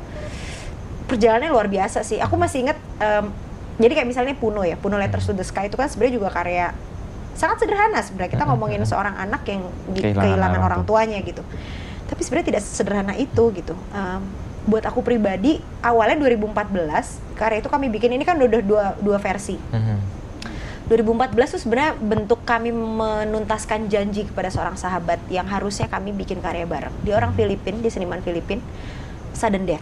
perjalanannya 1.06 1.48
luar 1.48 1.64
biasa 1.66 2.00
sih 2.00 2.16
aku 2.18 2.36
masih 2.36 2.58
ingat 2.62 2.76
em, 2.98 3.32
jadi 3.74 3.92
kayak 3.92 4.08
misalnya 4.08 4.34
Puno 4.34 4.62
ya 4.62 4.74
Puno 4.74 4.94
Letters 4.94 5.24
to 5.24 5.32
the 5.32 5.42
Sky 5.42 5.66
itu 5.66 5.74
kan 5.74 5.86
sebenarnya 5.86 6.14
juga 6.16 6.28
karya 6.30 6.70
sangat 7.32 7.60
sederhana 7.60 7.98
sebenarnya 7.98 8.30
kita 8.30 8.44
Hmm, 8.44 8.52
ngomongin 8.52 8.78
hmm. 8.78 8.88
seorang 8.88 9.14
anak 9.16 9.42
yang 9.44 9.62
di- 9.88 10.02
Kehilangan 10.02 10.22
kehilangan, 10.24 10.60
orang 10.60 10.82
tuanya 10.84 11.18
gitu 11.20 11.42
tapi 12.04 12.20
sebenarnya 12.20 12.46
tidak 12.48 12.62
sederhana 12.62 13.14
itu 13.14 13.44
gitu 13.52 13.74
Em, 13.90 14.22
buat 14.64 14.80
aku 14.80 15.00
pribadi 15.00 15.58
awalnya 15.80 16.16
2014 16.16 16.54
karya 17.34 17.58
itu 17.58 17.68
kami 17.68 17.90
bikin 17.90 18.10
ini 18.10 18.22
kan 18.22 18.36
udah 18.36 18.60
dua 18.60 18.84
dua 18.96 19.18
versi 19.18 19.58
Mhm. 19.58 19.96
2014 20.84 21.48
tuh 21.48 21.60
sebenarnya 21.60 21.96
bentuk 21.96 22.44
kami 22.44 22.68
menuntaskan 22.68 23.88
janji 23.88 24.24
kepada 24.24 24.48
seorang 24.48 24.76
sahabat 24.76 25.16
yang 25.28 25.44
harusnya 25.44 25.88
kami 25.88 26.12
bikin 26.12 26.38
karya 26.38 26.68
bareng. 26.68 26.92
Dia 27.00 27.16
orang 27.16 27.32
Filipin, 27.32 27.80
dia 27.80 27.88
seniman 27.88 28.20
Filipin, 28.20 28.60
sudden 29.32 29.64
death. 29.64 29.80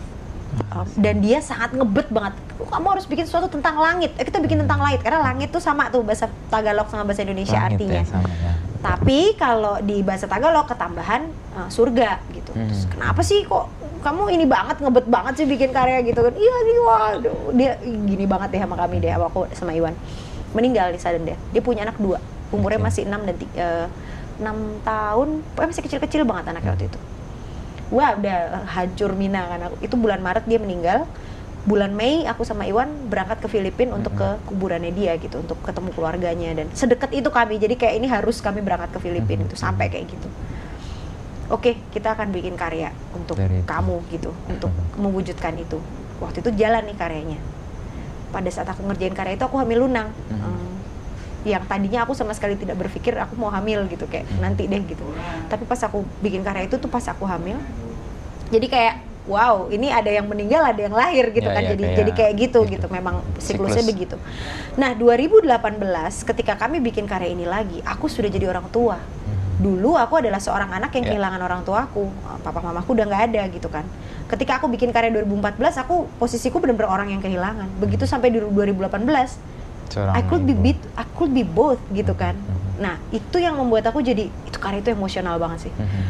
Um, 0.72 0.84
dan 1.00 1.24
dia 1.24 1.40
sangat 1.40 1.72
ngebet 1.72 2.08
banget. 2.12 2.36
Kamu 2.60 2.86
harus 2.92 3.08
bikin 3.08 3.24
sesuatu 3.24 3.48
tentang 3.48 3.80
langit. 3.80 4.12
Eh, 4.20 4.24
kita 4.24 4.36
bikin 4.40 4.60
tentang 4.64 4.84
langit 4.84 5.00
karena 5.00 5.20
langit 5.24 5.48
tuh 5.48 5.60
sama 5.60 5.88
tuh 5.88 6.04
bahasa 6.04 6.28
Tagalog 6.52 6.88
sama 6.92 7.08
bahasa 7.08 7.24
Indonesia 7.24 7.56
Langit 7.56 7.80
artinya. 7.80 8.00
ya, 8.00 8.04
sama 8.04 8.28
ya. 8.28 8.52
Tapi 8.82 9.18
kalau 9.40 9.80
di 9.80 10.04
bahasa 10.04 10.28
Tagalog 10.28 10.68
ketambahan 10.68 11.22
uh, 11.56 11.68
surga 11.72 12.20
gitu. 12.36 12.52
Hmm. 12.52 12.68
Terus 12.68 12.84
kenapa 12.88 13.20
sih 13.24 13.48
kok 13.48 13.68
kamu 14.02 14.34
ini 14.34 14.44
banget 14.44 14.82
ngebet 14.82 15.06
banget 15.08 15.32
sih 15.40 15.46
bikin 15.48 15.70
karya 15.72 16.04
gitu 16.04 16.20
kan? 16.20 16.34
Iya 16.36 16.54
nih 16.68 16.78
waduh 16.84 17.36
dia 17.56 17.72
gini 17.84 18.24
banget 18.28 18.48
deh 18.52 18.60
sama 18.60 18.76
kami 18.76 19.00
deh 19.00 19.12
sama 19.12 19.26
aku 19.32 19.40
sama 19.56 19.72
Iwan. 19.72 19.94
Meninggal 20.52 20.92
di 20.92 21.00
sudden 21.00 21.24
death. 21.24 21.40
Dia 21.54 21.62
punya 21.64 21.88
anak 21.88 21.96
dua. 21.96 22.20
Umurnya 22.52 22.76
Oke. 22.76 22.86
masih 22.92 23.02
6 23.08 23.24
dan 23.24 23.36
6 24.36 24.84
tahun. 24.84 25.28
Pokoknya 25.56 25.68
masih 25.72 25.84
kecil-kecil 25.88 26.22
banget 26.28 26.52
anaknya 26.52 26.76
waktu 26.76 26.86
itu. 26.92 26.98
Wah 27.92 28.16
udah 28.16 28.64
hancur 28.66 29.12
Mina 29.12 29.44
kan 29.46 29.60
aku. 29.68 29.76
Itu 29.84 29.94
bulan 29.94 30.18
Maret 30.18 30.48
dia 30.48 30.56
meninggal. 30.56 31.04
Bulan 31.62 31.94
Mei 31.94 32.26
aku 32.26 32.42
sama 32.42 32.66
Iwan 32.66 32.90
berangkat 33.06 33.38
ke 33.38 33.46
Filipina 33.46 33.94
untuk 33.94 34.18
ke 34.18 34.28
kuburannya 34.50 34.90
dia 34.90 35.14
gitu 35.14 35.38
untuk 35.38 35.62
ketemu 35.62 35.94
keluarganya 35.94 36.58
dan 36.58 36.66
sedekat 36.74 37.14
itu 37.14 37.30
kami 37.30 37.54
jadi 37.54 37.78
kayak 37.78 37.94
ini 38.02 38.10
harus 38.10 38.42
kami 38.42 38.58
berangkat 38.58 38.90
ke 38.90 38.98
Filipina 38.98 39.44
Mhm. 39.44 39.46
itu 39.46 39.54
sampai 39.54 39.86
kayak 39.86 40.10
gitu. 40.10 40.26
Oke 41.46 41.78
kita 41.94 42.18
akan 42.18 42.34
bikin 42.34 42.58
karya 42.58 42.90
untuk 43.14 43.38
Dari 43.38 43.62
itu. 43.62 43.68
kamu 43.68 43.96
gitu 44.10 44.34
untuk 44.48 44.74
mewujudkan 44.98 45.54
itu. 45.54 45.78
Waktu 46.18 46.42
itu 46.42 46.50
jalan 46.58 46.82
nih 46.82 46.96
karyanya. 46.98 47.38
Pada 48.34 48.50
saat 48.50 48.66
aku 48.66 48.82
ngerjain 48.82 49.14
karya 49.14 49.38
itu 49.38 49.44
aku 49.44 49.62
hamil 49.62 49.86
lunang. 49.86 50.10
Mhm. 50.34 50.71
Yang 51.42 51.64
tadinya 51.66 52.06
aku 52.06 52.14
sama 52.14 52.32
sekali 52.32 52.54
tidak 52.54 52.78
berpikir 52.78 53.18
aku 53.18 53.34
mau 53.34 53.50
hamil 53.50 53.86
gitu 53.90 54.06
kayak 54.06 54.30
Mhm. 54.30 54.38
nanti 54.38 54.62
deh 54.66 54.82
gitu. 54.86 55.02
Tapi 55.50 55.66
pas 55.66 55.80
aku 55.82 56.02
bikin 56.22 56.42
karya 56.42 56.66
itu 56.66 56.78
tuh 56.78 56.86
pas 56.86 57.02
aku 57.02 57.26
hamil. 57.26 57.58
Jadi 58.48 58.66
kayak 58.68 58.94
wow, 59.22 59.70
ini 59.70 59.86
ada 59.86 60.10
yang 60.10 60.26
meninggal, 60.26 60.66
ada 60.66 60.82
yang 60.82 60.90
lahir 60.90 61.30
gitu 61.30 61.46
Ya, 61.46 61.54
kan. 61.54 61.62
ya, 61.62 61.70
jadi 61.74 61.82
kayak 61.82 61.98
jadi 61.98 62.10
kayak 62.12 62.34
gitu 62.38 62.58
gitu. 62.66 62.72
gitu. 62.74 62.86
Memang 62.90 63.22
siklusnya 63.38 63.82
Siklus. 63.82 63.90
begitu. 63.94 64.16
Nah, 64.74 64.94
2018 64.94 66.22
ketika 66.22 66.58
kami 66.58 66.78
bikin 66.78 67.06
karya 67.06 67.30
ini 67.30 67.46
lagi, 67.46 67.78
aku 67.82 68.10
sudah 68.10 68.26
jadi 68.26 68.50
orang 68.50 68.66
tua. 68.70 68.98
Mhm. 68.98 69.62
Dulu 69.62 69.94
aku 69.94 70.18
adalah 70.18 70.42
seorang 70.42 70.70
anak 70.70 70.90
yang 70.94 71.06
Ya. 71.06 71.10
kehilangan 71.14 71.38
orang 71.38 71.62
tuaku. 71.62 72.10
Papa 72.42 72.58
mamaku 72.58 72.98
udah 72.98 73.06
nggak 73.06 73.22
ada 73.30 73.42
gitu 73.50 73.70
kan. 73.70 73.86
Ketika 74.26 74.58
aku 74.58 74.66
bikin 74.66 74.90
karya 74.90 75.14
2014, 75.14 75.78
aku 75.78 76.10
posisiku 76.18 76.58
benar-benar 76.58 76.90
orang 76.90 77.14
yang 77.14 77.22
kehilangan. 77.22 77.68
Begitu 77.78 78.02
sampai 78.04 78.34
di 78.34 78.42
2018, 78.42 79.38
Seorang 79.92 80.16
I 80.16 80.22
could 80.24 80.48
be 80.48 80.56
ibu. 80.56 80.64
bit, 80.64 80.80
I 80.96 81.04
could 81.12 81.32
be 81.36 81.44
both 81.44 81.80
gitu 81.92 82.16
kan. 82.16 82.32
Mhm. 82.32 82.80
Nah, 82.80 82.96
itu 83.12 83.36
yang 83.36 83.60
membuat 83.60 83.84
aku 83.92 84.00
jadi 84.00 84.32
itu 84.32 84.56
karya 84.56 84.80
itu 84.80 84.96
emosional 84.96 85.36
banget 85.36 85.68
sih. 85.68 85.72
Mhm. 85.76 86.02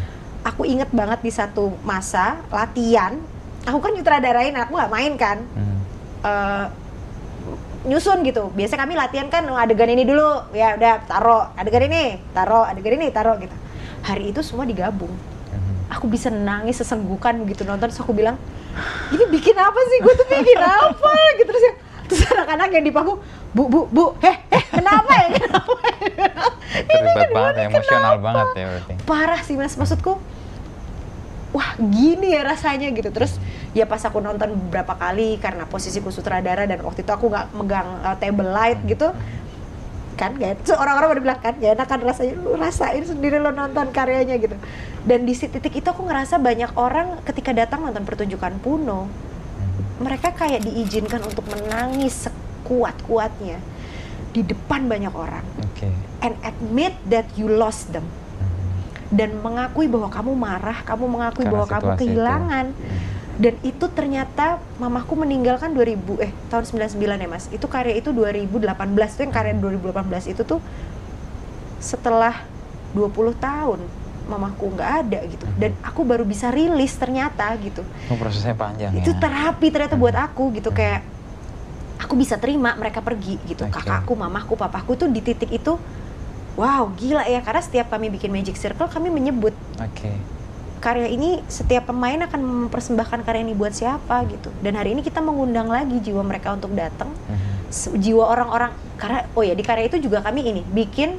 Aku 0.46 0.62
inget 0.62 0.90
banget 0.94 1.18
di 1.22 1.34
satu 1.34 1.74
masa 1.82 2.38
latihan, 2.54 3.18
aku 3.66 3.78
kan 3.82 3.90
nyutradarain, 3.94 4.54
aku 4.54 4.78
nggak 4.78 4.92
main 4.94 5.12
kan. 5.18 5.38
Mhm. 5.42 5.76
Eh, 6.22 6.66
nyusun 7.90 8.22
gitu. 8.22 8.54
Biasa 8.54 8.78
kami 8.78 8.94
latihan 8.94 9.26
kan 9.26 9.42
oh, 9.50 9.58
adegan 9.58 9.90
ini 9.90 10.06
dulu, 10.06 10.54
ya 10.54 10.78
udah 10.78 11.02
taro 11.02 11.50
adegan 11.58 11.90
ini, 11.90 12.22
taro 12.30 12.62
adegan 12.62 12.94
ini, 12.94 13.10
taro 13.10 13.34
gitu. 13.42 13.54
Hari 14.06 14.30
itu 14.30 14.40
semua 14.46 14.62
digabung. 14.62 15.10
Aku 15.92 16.08
bisa 16.08 16.32
nangis 16.32 16.80
sesenggukan 16.80 17.36
begitu 17.44 17.68
nonton, 17.68 17.92
terus 17.92 18.00
aku 18.00 18.16
bilang, 18.16 18.40
ini 19.12 19.28
bikin 19.28 19.52
apa 19.52 19.76
sih? 19.92 19.98
Gue 20.00 20.14
tuh 20.16 20.24
bikin 20.24 20.56
apa? 20.56 21.12
gitu 21.36 21.48
terus 21.52 21.62
ya, 21.62 21.72
terus 22.08 22.20
anak-anak 22.32 22.68
yang 22.72 22.84
di 22.88 22.92
panggung, 22.94 23.20
bu 23.52 23.68
bu 23.68 23.80
bu, 23.92 24.04
heh 24.24 24.36
heh, 24.48 24.64
kenapa 24.72 25.12
ya? 25.12 25.28
Kenapa? 25.38 25.72
ya?" 26.08 26.30
Terlibat 26.88 27.28
banget 27.36 27.54
ya, 27.54 27.64
emosional 27.68 28.14
kenapa? 28.16 28.24
banget 28.24 28.46
ya 28.56 28.64
berarti. 28.72 28.92
Parah 29.04 29.40
sih 29.44 29.54
mas, 29.60 29.76
maksudku, 29.76 30.16
wah 31.52 31.70
gini 31.76 32.32
ya 32.32 32.48
rasanya 32.48 32.88
gitu. 32.96 33.12
Terus 33.12 33.36
ya 33.76 33.84
pas 33.84 34.00
aku 34.00 34.24
nonton 34.24 34.56
beberapa 34.68 34.96
kali 34.96 35.36
karena 35.36 35.68
posisiku 35.68 36.08
sutradara 36.08 36.64
dan 36.64 36.80
waktu 36.80 37.04
itu 37.04 37.12
aku 37.12 37.28
nggak 37.28 37.46
megang 37.52 37.88
uh, 38.00 38.16
table 38.16 38.48
light 38.48 38.80
gitu, 38.88 39.12
kan 40.16 40.36
gak 40.36 40.64
so, 40.64 40.76
orang-orang 40.76 41.18
udah 41.18 41.22
bilang 41.24 41.40
kan 41.40 41.54
gak 41.56 41.72
enak 41.76 41.88
kan 41.88 42.00
rasanya 42.04 42.36
lu 42.36 42.54
rasain 42.56 43.04
sendiri 43.04 43.40
lo 43.40 43.50
nonton 43.50 43.90
karyanya 43.90 44.36
gitu 44.38 44.54
dan 45.02 45.24
di 45.24 45.34
titik 45.34 45.72
itu 45.72 45.88
aku 45.88 46.04
ngerasa 46.04 46.36
banyak 46.36 46.76
orang 46.76 47.18
ketika 47.24 47.50
datang 47.56 47.82
nonton 47.82 48.04
pertunjukan 48.04 48.60
Puno 48.60 49.08
Mhm. 49.08 50.04
mereka 50.04 50.34
kayak 50.36 50.62
diizinkan 50.62 51.22
untuk 51.24 51.46
menangis 51.48 52.28
sekuat-kuatnya 52.72 53.60
di 54.32 54.40
depan 54.40 54.88
banyak 54.88 55.12
orang 55.12 55.44
Oke. 55.60 55.92
and 56.24 56.32
admit 56.40 56.96
that 57.04 57.28
you 57.36 57.44
lost 57.46 57.92
them 57.92 58.08
Mhm. 58.40 59.12
dan 59.12 59.30
mengakui 59.36 59.84
bahwa 59.86 60.08
kamu 60.08 60.32
marah, 60.32 60.80
kamu 60.82 61.04
mengakui 61.06 61.44
Karena 61.44 61.52
bahwa 61.52 61.66
kamu 61.68 61.80
situasi 61.82 61.92
itu. 61.92 62.00
kehilangan 62.08 62.66
Mhm. 62.72 62.98
dan 63.34 63.54
itu 63.62 63.84
ternyata 63.88 64.46
mamaku 64.78 65.12
meninggal 65.18 65.60
kan 65.60 65.68
2000 65.70 66.16
eh 66.18 66.32
tahun 66.48 66.64
99 66.64 66.96
ya 67.18 67.28
Mas. 67.28 67.44
Itu 67.50 67.68
karya 67.68 67.92
itu 67.94 68.08
2018 68.10 68.80
tuh 69.12 69.22
yang 69.22 69.34
karya 69.34 69.52
2018 69.54 70.24
itu 70.26 70.42
tuh 70.42 70.64
setelah 71.76 72.40
20 72.90 73.36
tahun 73.36 73.80
mamaku 74.22 74.70
nggak 74.70 74.90
ada 75.02 75.18
gitu 75.26 75.44
dan 75.58 75.74
aku 75.82 76.06
baru 76.06 76.22
bisa 76.22 76.48
rilis 76.48 76.94
ternyata 76.94 77.52
gitu. 77.58 77.84
Oh, 78.08 78.16
prosesnya 78.16 78.54
panjang 78.54 78.94
Itu 78.94 79.12
ya. 79.12 79.18
terapi 79.18 79.66
ternyata 79.68 79.92
buat 79.94 80.14
aku 80.14 80.56
gitu 80.56 80.70
Hmm. 80.70 80.78
kayak 80.78 81.00
aku 82.02 82.18
bisa 82.18 82.34
terima 82.36 82.74
mereka 82.74 82.98
pergi 82.98 83.38
gitu. 83.46 83.62
Oke. 83.62 83.78
Kakakku, 83.78 84.12
mamaku, 84.12 84.58
papaku 84.58 84.98
tuh 84.98 85.08
di 85.08 85.22
titik 85.22 85.48
itu 85.48 85.78
wow, 86.52 86.90
gila 86.92 87.24
ya 87.24 87.40
karena 87.40 87.62
setiap 87.62 87.88
kami 87.88 88.10
bikin 88.10 88.28
Magic 88.28 88.58
Circle 88.58 88.84
kami 88.84 89.08
menyebut 89.08 89.56
Oke. 89.80 90.12
karya 90.82 91.08
ini 91.08 91.40
setiap 91.46 91.88
pemain 91.88 92.18
akan 92.20 92.68
mempersembahkan 92.68 93.22
karya 93.22 93.40
ini 93.40 93.54
buat 93.54 93.70
siapa 93.70 94.26
gitu. 94.28 94.50
Dan 94.60 94.74
hari 94.74 94.92
ini 94.92 95.00
kita 95.00 95.22
mengundang 95.22 95.70
lagi 95.70 96.02
jiwa 96.02 96.20
mereka 96.20 96.52
untuk 96.52 96.74
datang, 96.74 97.08
Mhm. 97.08 97.70
S- 97.70 97.94
jiwa 97.94 98.26
orang-orang 98.26 98.74
karena 98.98 99.24
oh 99.32 99.40
ya 99.40 99.54
di 99.54 99.62
karya 99.62 99.86
itu 99.86 99.96
juga 99.96 100.20
kami 100.20 100.42
ini 100.42 100.60
bikin 100.66 101.16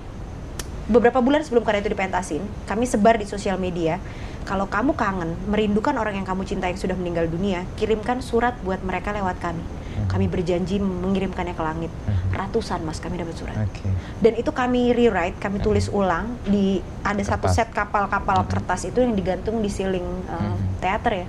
beberapa 0.83 1.23
bulan 1.23 1.39
sebelum 1.41 1.63
karya 1.63 1.79
itu 1.79 1.89
dipentasin, 1.89 2.43
kami 2.67 2.83
sebar 2.83 3.15
di 3.15 3.23
sosial 3.23 3.55
media. 3.55 4.03
Kalau 4.43 4.67
kamu 4.67 4.91
kangen, 4.93 5.39
merindukan 5.47 5.95
orang 5.95 6.19
yang 6.19 6.27
kamu 6.27 6.43
cintai 6.43 6.75
yang 6.75 6.81
sudah 6.83 6.99
meninggal 6.99 7.31
dunia, 7.31 7.63
kirimkan 7.79 8.19
surat 8.19 8.59
buat 8.59 8.83
mereka 8.83 9.15
lewat 9.15 9.39
kami. 9.39 9.63
Kami 10.03 10.25
berjanji 10.25 10.77
mengirimkannya 10.77 11.51
ke 11.51 11.63
langit. 11.63 11.91
Mhm. 11.99 12.31
Ratusan 12.31 12.79
mas 12.81 12.97
kami 12.97 13.17
dapat 13.17 13.33
surat. 13.33 13.55
Oke. 13.55 13.85
Dan 14.19 14.33
itu 14.33 14.49
kami 14.49 14.91
rewrite, 14.91 15.37
kami 15.37 15.57
tulis 15.59 15.87
ulang 15.87 16.37
di 16.43 16.77
ada 17.01 17.19
satu 17.19 17.47
Kertas. 17.47 17.55
set 17.55 17.69
kapal-kapal 17.69 18.45
kertas 18.45 18.85
itu 18.85 18.99
yang 18.99 19.13
digantung 19.13 19.59
di 19.59 19.67
ceiling 19.67 20.05
uh, 20.27 20.37
Mhm. 20.53 20.57
teater 20.79 21.13
ya. 21.15 21.27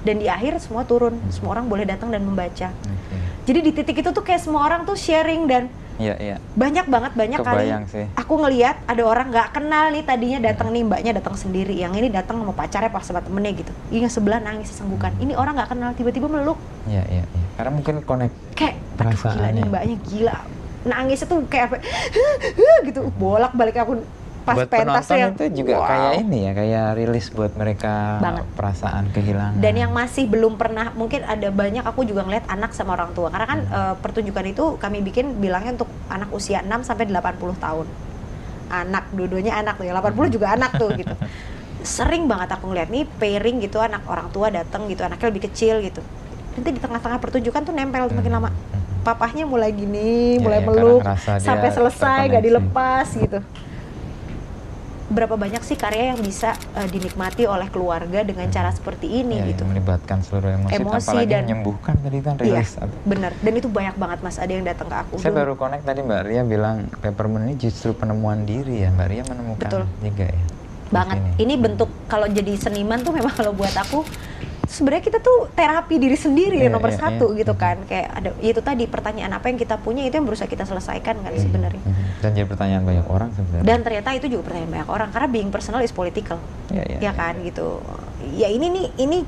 Dan 0.00 0.16
di 0.16 0.26
akhir 0.26 0.56
semua 0.58 0.82
turun, 0.82 1.20
semua 1.28 1.52
orang 1.52 1.66
boleh 1.66 1.84
datang 1.84 2.08
dan 2.08 2.22
membaca. 2.22 2.72
Oke. 2.72 3.16
Jadi 3.44 3.58
di 3.60 3.70
titik 3.70 3.96
itu 3.98 4.10
tuh 4.10 4.22
kayak 4.22 4.40
semua 4.40 4.64
orang 4.64 4.82
tuh 4.82 4.94
sharing 4.94 5.44
dan 5.44 5.68
Iya, 6.00 6.14
iya. 6.16 6.36
banyak 6.56 6.86
banget 6.86 7.12
banyak 7.12 7.38
kali 7.38 7.56
Kebayang 7.62 7.84
sih. 7.86 8.08
aku 8.14 8.34
ngelihat 8.38 8.76
ada 8.84 9.02
orang 9.02 9.28
nggak 9.28 9.48
kenal 9.52 9.84
nih 9.88 10.00
tadinya 10.00 10.38
datang 10.40 10.72
nih 10.72 10.82
mbaknya 10.82 11.12
datang 11.12 11.36
sendiri 11.36 11.74
yang 11.74 11.92
ini 11.92 12.08
datang 12.08 12.40
sama 12.40 12.50
pacarnya 12.50 12.88
pas 12.88 13.04
sama 13.04 13.20
temennya 13.20 13.52
gitu 13.54 13.72
yang 13.92 14.08
sebelah 14.08 14.40
nangis 14.40 14.72
sesenggukan 14.72 15.12
ini 15.18 15.32
orang 15.32 15.54
nggak 15.54 15.68
kenal 15.68 15.92
tiba-tiba 15.92 16.26
meluk 16.26 16.56
Iya, 16.86 17.04
iya, 17.06 17.24
iya. 17.26 17.46
Karena 17.54 17.70
mungkin 17.70 17.94
connect 18.00 18.32
kayak 18.54 18.74
aduh, 18.74 18.80
gila 18.80 18.96
Perasaannya. 19.12 19.52
nih 19.52 19.64
mbaknya 19.66 19.96
gila 20.02 20.36
nangisnya 20.80 21.26
tuh 21.26 21.38
kayak 21.44 21.64
apa 21.66 21.76
gitu 22.82 23.00
bolak 23.14 23.52
balik 23.52 23.76
aku 23.76 24.00
pas 24.40 24.56
buat 24.56 24.68
pentasnya 24.72 24.88
penonton 24.96 25.16
yang 25.20 25.32
itu 25.36 25.44
juga 25.62 25.74
wow. 25.76 25.86
kayak 25.86 26.12
ini 26.24 26.38
ya, 26.48 26.52
kayak 26.56 26.86
rilis 26.96 27.26
buat 27.30 27.52
mereka 27.54 27.94
Banget. 28.18 28.44
perasaan 28.56 29.04
kehilangan. 29.12 29.60
dan 29.60 29.74
yang 29.76 29.92
masih 29.92 30.24
belum 30.26 30.56
pernah 30.56 30.90
mungkin 30.96 31.22
ada 31.28 31.48
banyak 31.52 31.84
aku 31.84 32.08
juga 32.08 32.24
ngeliat 32.24 32.48
anak 32.48 32.72
sama 32.72 32.96
orang 32.96 33.12
tua. 33.12 33.28
Karena 33.28 33.46
kan 33.46 33.60
eh, 33.68 33.94
pertunjukan 34.00 34.44
itu 34.48 34.64
kami 34.80 35.04
bikin 35.04 35.38
bilangnya 35.38 35.76
untuk 35.76 35.90
anak 36.08 36.30
usia 36.32 36.64
6 36.64 36.88
sampai 36.88 37.06
80 37.06 37.60
tahun. 37.60 37.86
Anak 38.70 39.04
dua-duanya 39.12 39.58
anak 39.58 39.82
tuh 39.82 39.86
ya 39.86 39.92
80 39.94 40.34
juga 40.34 40.46
anak 40.56 40.70
tuh 40.78 40.90
gitu. 40.96 41.14
Sering 41.96 42.28
banget 42.28 42.52
aku 42.56 42.72
ngeliat 42.72 42.88
nih 42.92 43.08
pairing 43.18 43.60
gitu 43.64 43.80
anak 43.80 44.04
orang 44.04 44.28
tua 44.32 44.52
datang 44.52 44.84
gitu 44.88 45.04
anaknya 45.04 45.26
lebih 45.32 45.48
kecil 45.48 45.84
gitu. 45.84 46.00
Nanti 46.56 46.68
di 46.76 46.80
tengah-tengah 46.80 47.18
pertunjukan 47.20 47.60
tuh 47.64 47.72
nempel 47.76 48.08
tuh 48.08 48.16
makin 48.16 48.32
lama. 48.36 48.50
Mhm. 48.50 48.78
papahnya 49.00 49.48
mulai 49.48 49.72
gini 49.72 50.36
Ya, 50.36 50.44
mulai 50.44 50.60
ya, 50.60 50.66
meluk 50.68 51.00
sampai 51.40 51.72
selesai 51.72 52.28
gak 52.36 52.44
dilepas 52.44 53.08
gitu 53.16 53.40
berapa 55.10 55.34
banyak 55.34 55.58
sih 55.60 55.74
karya 55.74 56.14
yang 56.14 56.20
bisa 56.20 56.54
eh, 56.72 56.86
dinikmati 56.86 57.42
oleh 57.42 57.66
keluarga 57.66 58.22
dengan 58.22 58.46
cara 58.46 58.70
seperti 58.70 59.10
ini 59.10 59.36
Iya, 59.36 59.50
gitu 59.50 59.60
yang 59.60 59.70
melibatkan 59.72 60.22
seluruh 60.22 60.50
emosi, 60.54 60.72
Emosi 60.72 61.02
apalagi 61.04 61.26
dan- 61.26 61.44
menyembuhkan 61.44 61.94
tadi 61.98 62.18
kan 62.20 62.34
Iya, 62.36 62.62
rilis. 62.62 62.70
bener. 63.02 63.32
Dan 63.36 63.52
itu 63.52 63.66
banyak 63.68 63.96
banget 63.96 64.18
mas. 64.20 64.36
Ada 64.36 64.52
yang 64.52 64.62
datang 64.62 64.86
ke 64.86 64.96
aku. 64.96 65.14
Saya 65.18 65.34
Dulu. 65.34 65.40
baru 65.42 65.52
connect 65.56 65.84
tadi 65.84 66.00
Mbak 66.00 66.20
Ria 66.24 66.42
bilang 66.44 66.76
peppermint 66.96 67.44
ini 67.44 67.54
justru 67.56 67.90
penemuan 67.92 68.42
diri 68.44 68.80
ya. 68.80 68.88
Mbak 68.88 69.06
Ria 69.06 69.22
menemukan 69.26 69.68
Betul. 69.68 69.84
juga 70.00 70.26
ya. 70.26 70.44
banget. 70.90 71.16
sini. 71.16 71.30
Ini 71.40 71.54
bentuk 71.56 71.90
kalau 72.06 72.26
jadi 72.26 72.52
seniman 72.56 72.98
tuh 73.00 73.10
memang 73.10 73.34
kalau 73.36 73.50
buat 73.50 73.70
aku 73.72 74.02
sebenarnya 74.70 75.02
kita 75.02 75.18
tuh 75.18 75.50
terapi 75.50 75.98
diri 75.98 76.14
sendiri 76.14 76.56
Iya, 76.56 76.70
ya 76.70 76.70
nomor 76.70 76.94
iya, 76.94 76.96
satu 76.96 77.34
iya. 77.34 77.42
gitu 77.42 77.54
kan. 77.54 77.76
Kayak 77.84 78.06
ada 78.14 78.30
itu 78.38 78.60
tadi 78.60 78.84
pertanyaan 78.86 79.32
apa 79.34 79.50
yang 79.50 79.58
kita 79.58 79.74
punya 79.76 80.06
itu 80.06 80.14
yang 80.14 80.24
berusaha 80.24 80.46
kita 80.46 80.62
selesaikan 80.62 81.18
kan 81.18 81.32
Mhm, 81.34 81.42
sebenarnya. 81.42 81.82
mhm. 81.82 82.04
Dan 82.22 82.30
jadi 82.32 82.46
pertanyaan 82.46 82.84
banyak 82.86 83.06
orang 83.06 83.28
sebenarnya. 83.34 83.66
Dan 83.66 83.78
ternyata 83.82 84.08
itu 84.14 84.26
juga 84.30 84.42
pertanyaan 84.46 84.72
banyak 84.72 84.88
orang 84.88 85.08
karena 85.10 85.28
being 85.28 85.50
personal 85.50 85.82
is 85.82 85.90
political. 85.90 86.38
Iya, 86.70 86.84
iya, 86.86 86.96
ya 86.96 87.02
iya. 87.02 87.12
kan 87.12 87.34
gitu. 87.42 87.82
Ya 88.32 88.46
ini 88.46 88.70
nih 88.70 88.86
ini 88.96 89.18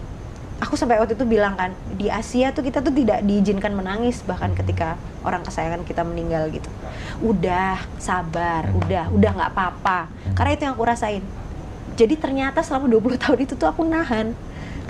aku 0.57 0.79
sampai 0.79 0.97
waktu 0.97 1.19
itu 1.19 1.27
bilang 1.27 1.59
kan 1.59 1.75
di 1.93 2.07
Asia 2.07 2.55
tuh 2.55 2.63
kita 2.63 2.79
tuh 2.79 2.95
tidak 2.95 3.27
diizinkan 3.27 3.75
menangis 3.75 4.23
bahkan 4.23 4.55
ketika 4.55 4.95
orang 5.21 5.43
kesayangan 5.43 5.83
kita 5.83 6.07
meninggal 6.07 6.47
gitu. 6.49 6.71
Udah 7.19 7.83
sabar, 7.99 8.71
Hmm. 8.71 8.79
udah 8.79 9.05
udah 9.11 9.31
nggak 9.33 9.51
apa-apa. 9.51 10.07
Karena 10.33 10.51
itu 10.53 10.63
yang 10.63 10.75
aku 10.75 10.87
rasain. 10.87 11.23
Jadi 11.93 12.15
ternyata 12.15 12.63
selama 12.63 12.87
20 12.87 13.19
tahun 13.19 13.39
itu 13.43 13.53
tuh 13.53 13.67
aku 13.67 13.83
nahan. 13.83 14.39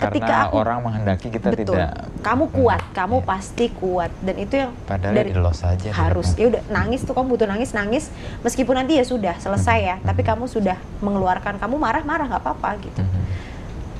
Ketika 0.05 0.27
Karena 0.27 0.45
aku 0.45 0.57
orang 0.57 0.79
menghendaki 0.81 1.27
kita 1.29 1.49
betul, 1.49 1.75
tidak 1.75 1.91
kamu 2.19 2.45
kuat, 2.49 2.81
Hmm, 2.81 2.95
kamu 2.95 3.17
iya. 3.17 3.27
pasti 3.27 3.67
kuat 3.73 4.11
dan 4.19 4.37
itu 4.37 4.55
yang 4.57 4.71
Padahal 4.83 5.15
dari- 5.15 5.29
di 5.29 5.37
los 5.37 5.61
aja. 5.61 5.91
harus 5.91 6.29
ya 6.35 6.47
udah 6.49 6.63
nangis 6.69 7.01
tuh 7.01 7.13
kamu 7.13 7.27
butuh 7.29 7.47
nangis 7.47 7.71
nangis 7.71 8.05
meskipun 8.41 8.75
nanti 8.75 8.95
ya 8.95 9.05
sudah 9.05 9.35
selesai 9.37 9.79
ya 9.81 9.97
Hmm. 9.97 10.07
tapi 10.07 10.23
kamu 10.23 10.45
sudah 10.45 10.75
mengeluarkan 10.99 11.57
kamu 11.57 11.75
marah 11.77 12.03
marah 12.03 12.27
nggak 12.27 12.41
apa-apa 12.41 12.71
gitu 12.81 13.01
Mhm. 13.01 13.21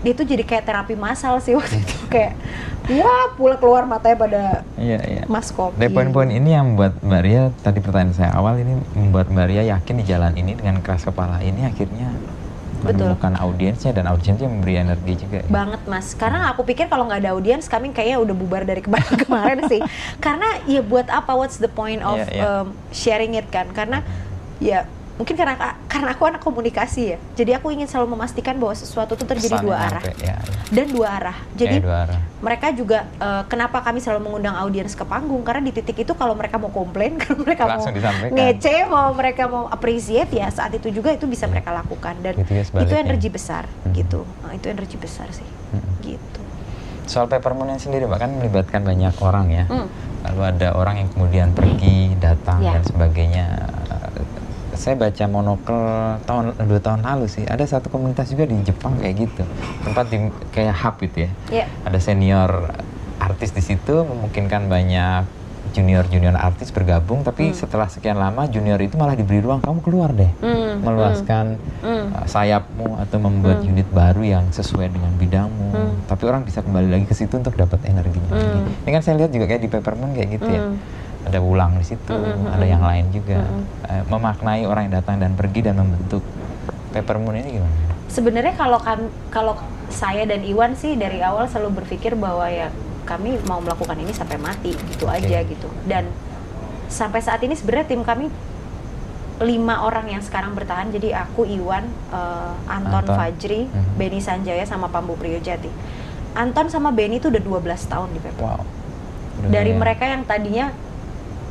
dia 0.01 0.13
tuh 0.13 0.25
jadi 0.25 0.43
kayak 0.43 0.65
terapi 0.65 0.95
massal 0.95 1.39
sih 1.39 1.53
waktu 1.53 1.79
itu 1.79 1.95
kayak 2.13 2.35
wah 2.93 3.31
pula 3.33 3.55
keluar 3.55 3.83
matanya 3.85 4.17
pada 4.17 4.43
Iya, 4.75 4.99
iya. 5.01 5.23
mas 5.27 5.49
kopi 5.49 5.79
Dari 5.79 5.89
poin-poin 5.89 6.27
ini 6.29 6.51
yang 6.51 6.67
membuat 6.69 6.99
Mbak 6.99 7.23
Ria, 7.23 7.43
tadi 7.57 7.79
pertanyaan 7.79 8.11
saya 8.13 8.31
awal 8.33 8.59
ini 8.59 8.75
membuat 8.93 9.27
Mbak 9.29 9.47
Ria 9.47 9.63
yakin 9.69 9.95
di 9.97 10.05
jalan 10.05 10.35
ini 10.35 10.53
dengan 10.53 10.79
keras 10.81 11.03
kepala 11.05 11.39
ini 11.39 11.63
akhirnya 11.63 12.11
Betul. 12.83 13.15
menemukan 13.15 13.35
audiensnya 13.39 13.91
dan 13.95 14.05
audiensnya 14.11 14.51
memberi 14.51 14.75
energi 14.77 15.13
juga. 15.23 15.39
ya. 15.41 15.49
banget 15.49 15.81
mas 15.87 16.13
karena 16.13 16.51
aku 16.51 16.67
pikir 16.67 16.91
kalau 16.91 17.07
nggak 17.07 17.23
ada 17.23 17.31
audiens 17.33 17.71
kami 17.71 17.95
kayaknya 17.95 18.19
udah 18.19 18.35
bubar 18.35 18.63
dari 18.67 18.83
kemarin 18.83 19.15
kemarin 19.25 19.59
sih 19.71 19.81
karena 20.19 20.49
ya 20.67 20.83
buat 20.83 21.07
apa 21.07 21.33
what's 21.33 21.63
the 21.63 21.71
point 21.71 22.03
of 22.03 22.19
Iya, 22.19 22.27
iya. 22.35 22.43
um, 22.63 22.67
sharing 22.91 23.39
it 23.39 23.47
kan 23.49 23.71
karena 23.71 24.03
ya 24.59 24.85
mungkin 25.13 25.35
karena 25.35 25.55
karena 25.87 26.09
aku 26.11 26.25
anak 26.25 26.41
komunikasi 26.41 27.03
ya 27.07 27.19
jadi 27.35 27.57
aku 27.57 27.69
ingin 27.69 27.85
selalu 27.85 28.17
memastikan 28.17 28.57
bahwa 28.57 28.73
sesuatu 28.73 29.13
itu 29.13 29.23
terjadi 29.23 29.55
Pesannya 29.55 29.69
dua 29.69 29.77
arah 29.79 30.03
ya, 30.03 30.15
ya. 30.25 30.37
dan 30.69 30.87
dua 30.89 31.09
arah 31.13 31.37
jadi 31.53 31.77
Eh, 31.77 31.83
dua 31.83 31.97
arah. 32.03 32.21
mereka 32.39 32.67
juga 32.73 32.99
eh, 33.15 33.43
kenapa 33.47 33.81
kami 33.81 33.99
selalu 33.99 34.21
mengundang 34.25 34.57
audiens 34.57 34.93
ke 34.93 35.05
panggung 35.05 35.43
karena 35.43 35.61
di 35.61 35.71
titik 35.71 36.01
itu 36.01 36.13
kalau 36.13 36.33
mereka 36.33 36.57
mau 36.57 36.69
komplain 36.69 37.17
kalau 37.23 37.39
mereka 37.39 37.69
Langsung 37.69 37.93
mau 37.93 38.01
disampaikan. 38.01 38.33
ngece 38.35 38.75
mau 38.87 39.09
mereka 39.13 39.43
mau 39.47 39.65
appreciate 39.67 40.33
ya 40.33 40.49
saat 40.49 40.73
itu 40.73 40.89
juga 40.89 41.13
itu 41.13 41.25
bisa 41.25 41.45
mereka 41.45 41.71
lakukan 41.71 42.17
dan 42.19 42.33
Gitu 42.35 42.51
ya 42.51 42.65
itu 42.65 42.95
energi 42.95 43.29
besar 43.29 43.69
Mhm. 43.85 43.93
gitu 43.95 44.21
Nah, 44.43 44.53
itu 44.53 44.67
energi 44.67 44.97
besar 44.97 45.29
sih 45.31 45.47
Mhm. 45.71 45.93
gitu 46.03 46.41
Soal 47.03 47.27
peppermint 47.27 47.77
sendiri, 47.77 48.07
Mbak, 48.07 48.15
kan 48.17 48.31
melibatkan 48.33 48.81
banyak 48.81 49.11
orang 49.19 49.51
ya. 49.51 49.65
Hmm. 49.67 49.91
Lalu 50.23 50.41
ada 50.47 50.69
orang 50.73 51.03
yang 51.03 51.09
kemudian 51.11 51.49
pergi, 51.51 52.15
datang 52.17 52.63
Ya. 52.63 52.79
dan 52.79 52.87
sebagainya. 52.87 53.47
Saya 54.73 54.97
baca 54.97 55.25
monokel 55.29 55.83
tahun 56.25 56.45
dua 56.65 56.81
tahun 56.81 57.01
lalu 57.05 57.27
sih. 57.29 57.45
Ada 57.45 57.79
satu 57.79 57.93
komunitas 57.93 58.33
juga 58.33 58.49
di 58.49 58.57
Jepang 58.65 58.97
kayak 58.99 59.15
gitu. 59.29 59.45
Tempat 59.85 60.05
di 60.09 60.19
kayak 60.51 60.75
hub 60.81 60.95
gitu 61.01 61.29
ya. 61.29 61.31
ya 61.53 61.67
Ada 61.85 61.99
senior 62.01 62.73
artis 63.21 63.55
di 63.55 63.63
situ 63.63 64.03
memungkinkan 64.03 64.67
banyak 64.67 65.45
junior-junior 65.73 66.37
artis 66.37 66.69
bergabung, 66.69 67.25
tapi 67.25 67.49
Hmm. 67.49 67.57
setelah 67.57 67.89
sekian 67.89 68.21
lama 68.21 68.45
junior 68.45 68.77
itu 68.77 68.99
malah 69.01 69.17
diberi 69.17 69.41
ruang 69.41 69.63
kamu 69.63 69.81
keluar 69.81 70.11
deh. 70.13 70.29
Hmm, 70.45 70.85
meluaskan 70.85 71.57
hmm. 71.81 72.07
uh, 72.13 72.27
sayapmu 72.29 73.01
atau 73.01 73.17
membuat 73.17 73.65
Hmm. 73.65 73.71
unit 73.73 73.89
baru 73.89 74.21
yang 74.21 74.45
sesuai 74.53 74.93
dengan 74.93 75.15
bidangmu. 75.17 75.69
Hmm. 75.73 75.93
Tapi 76.11 76.23
orang 76.29 76.45
bisa 76.45 76.61
kembali 76.61 76.93
lagi 76.93 77.07
ke 77.09 77.15
situ 77.17 77.41
untuk 77.41 77.57
dapat 77.57 77.79
energinya. 77.89 78.37
Hmm. 78.37 78.69
Ini 78.85 78.91
kan 78.91 79.03
saya 79.07 79.15
lihat 79.25 79.31
juga 79.33 79.49
kayak 79.49 79.63
di 79.65 79.71
Peppermint 79.71 80.13
kayak 80.13 80.29
gitu 80.37 80.49
ya. 80.51 80.61
Hmm. 81.23 81.29
Ada 81.31 81.39
ulang 81.39 81.79
di 81.79 81.87
situ, 81.87 82.11
Hmm, 82.11 82.35
hmm, 82.43 82.51
ada 82.51 82.67
hmm. 82.67 82.73
yang 82.75 82.83
lain 82.83 83.05
juga. 83.11 83.39
Hmm. 83.39 83.63
Uh, 83.87 84.03
memaknai 84.11 84.67
orang 84.67 84.91
yang 84.91 84.95
datang 84.99 85.17
dan 85.17 85.33
pergi 85.33 85.63
dan 85.63 85.79
membentuk 85.79 86.23
Peppermint 86.91 87.41
ini 87.41 87.57
gimana? 87.57 87.75
sebenarnya 88.07 88.53
kalau 88.53 88.77
kalau 89.33 89.55
saya 89.89 90.29
dan 90.29 90.45
Iwan 90.45 90.77
sih 90.77 90.93
dari 90.93 91.25
awal 91.25 91.49
selalu 91.49 91.81
berpikir 91.81 92.13
bahwa 92.13 92.45
ya 92.45 92.69
kami 93.03 93.41
mau 93.49 93.57
melakukan 93.57 93.97
ini 93.97 94.13
sampai 94.13 94.37
mati 94.37 94.77
gitu 94.77 95.09
Oke. 95.09 95.25
aja 95.25 95.41
gitu 95.41 95.65
dan 95.89 96.05
sampai 96.87 97.25
saat 97.25 97.41
ini 97.41 97.57
sebenarnya 97.57 97.89
tim 97.89 98.05
kami 98.05 98.29
lima 99.41 99.83
orang 99.83 100.07
yang 100.07 100.21
sekarang 100.21 100.53
bertahan 100.53 100.93
jadi 100.93 101.25
aku 101.25 101.49
Iwan 101.49 101.89
eh, 102.13 102.53
Anton, 102.69 103.01
Anton. 103.01 103.17
Fajri 103.17 103.65
Mhm. 103.67 103.97
Benny 103.97 104.21
Sanjaya 104.21 104.63
sama 104.63 104.87
Pambu 104.87 105.17
Priyojati 105.17 105.73
Anton 106.37 106.69
sama 106.69 106.93
Benny 106.93 107.17
itu 107.17 107.33
udah 107.33 107.41
12 107.41 107.65
tahun 107.89 108.13
di 108.13 108.21
Pepper 108.21 108.45
Wow. 108.45 108.61
dari 109.49 109.73
mereka 109.73 110.05
yang 110.05 110.23
tadinya 110.23 110.69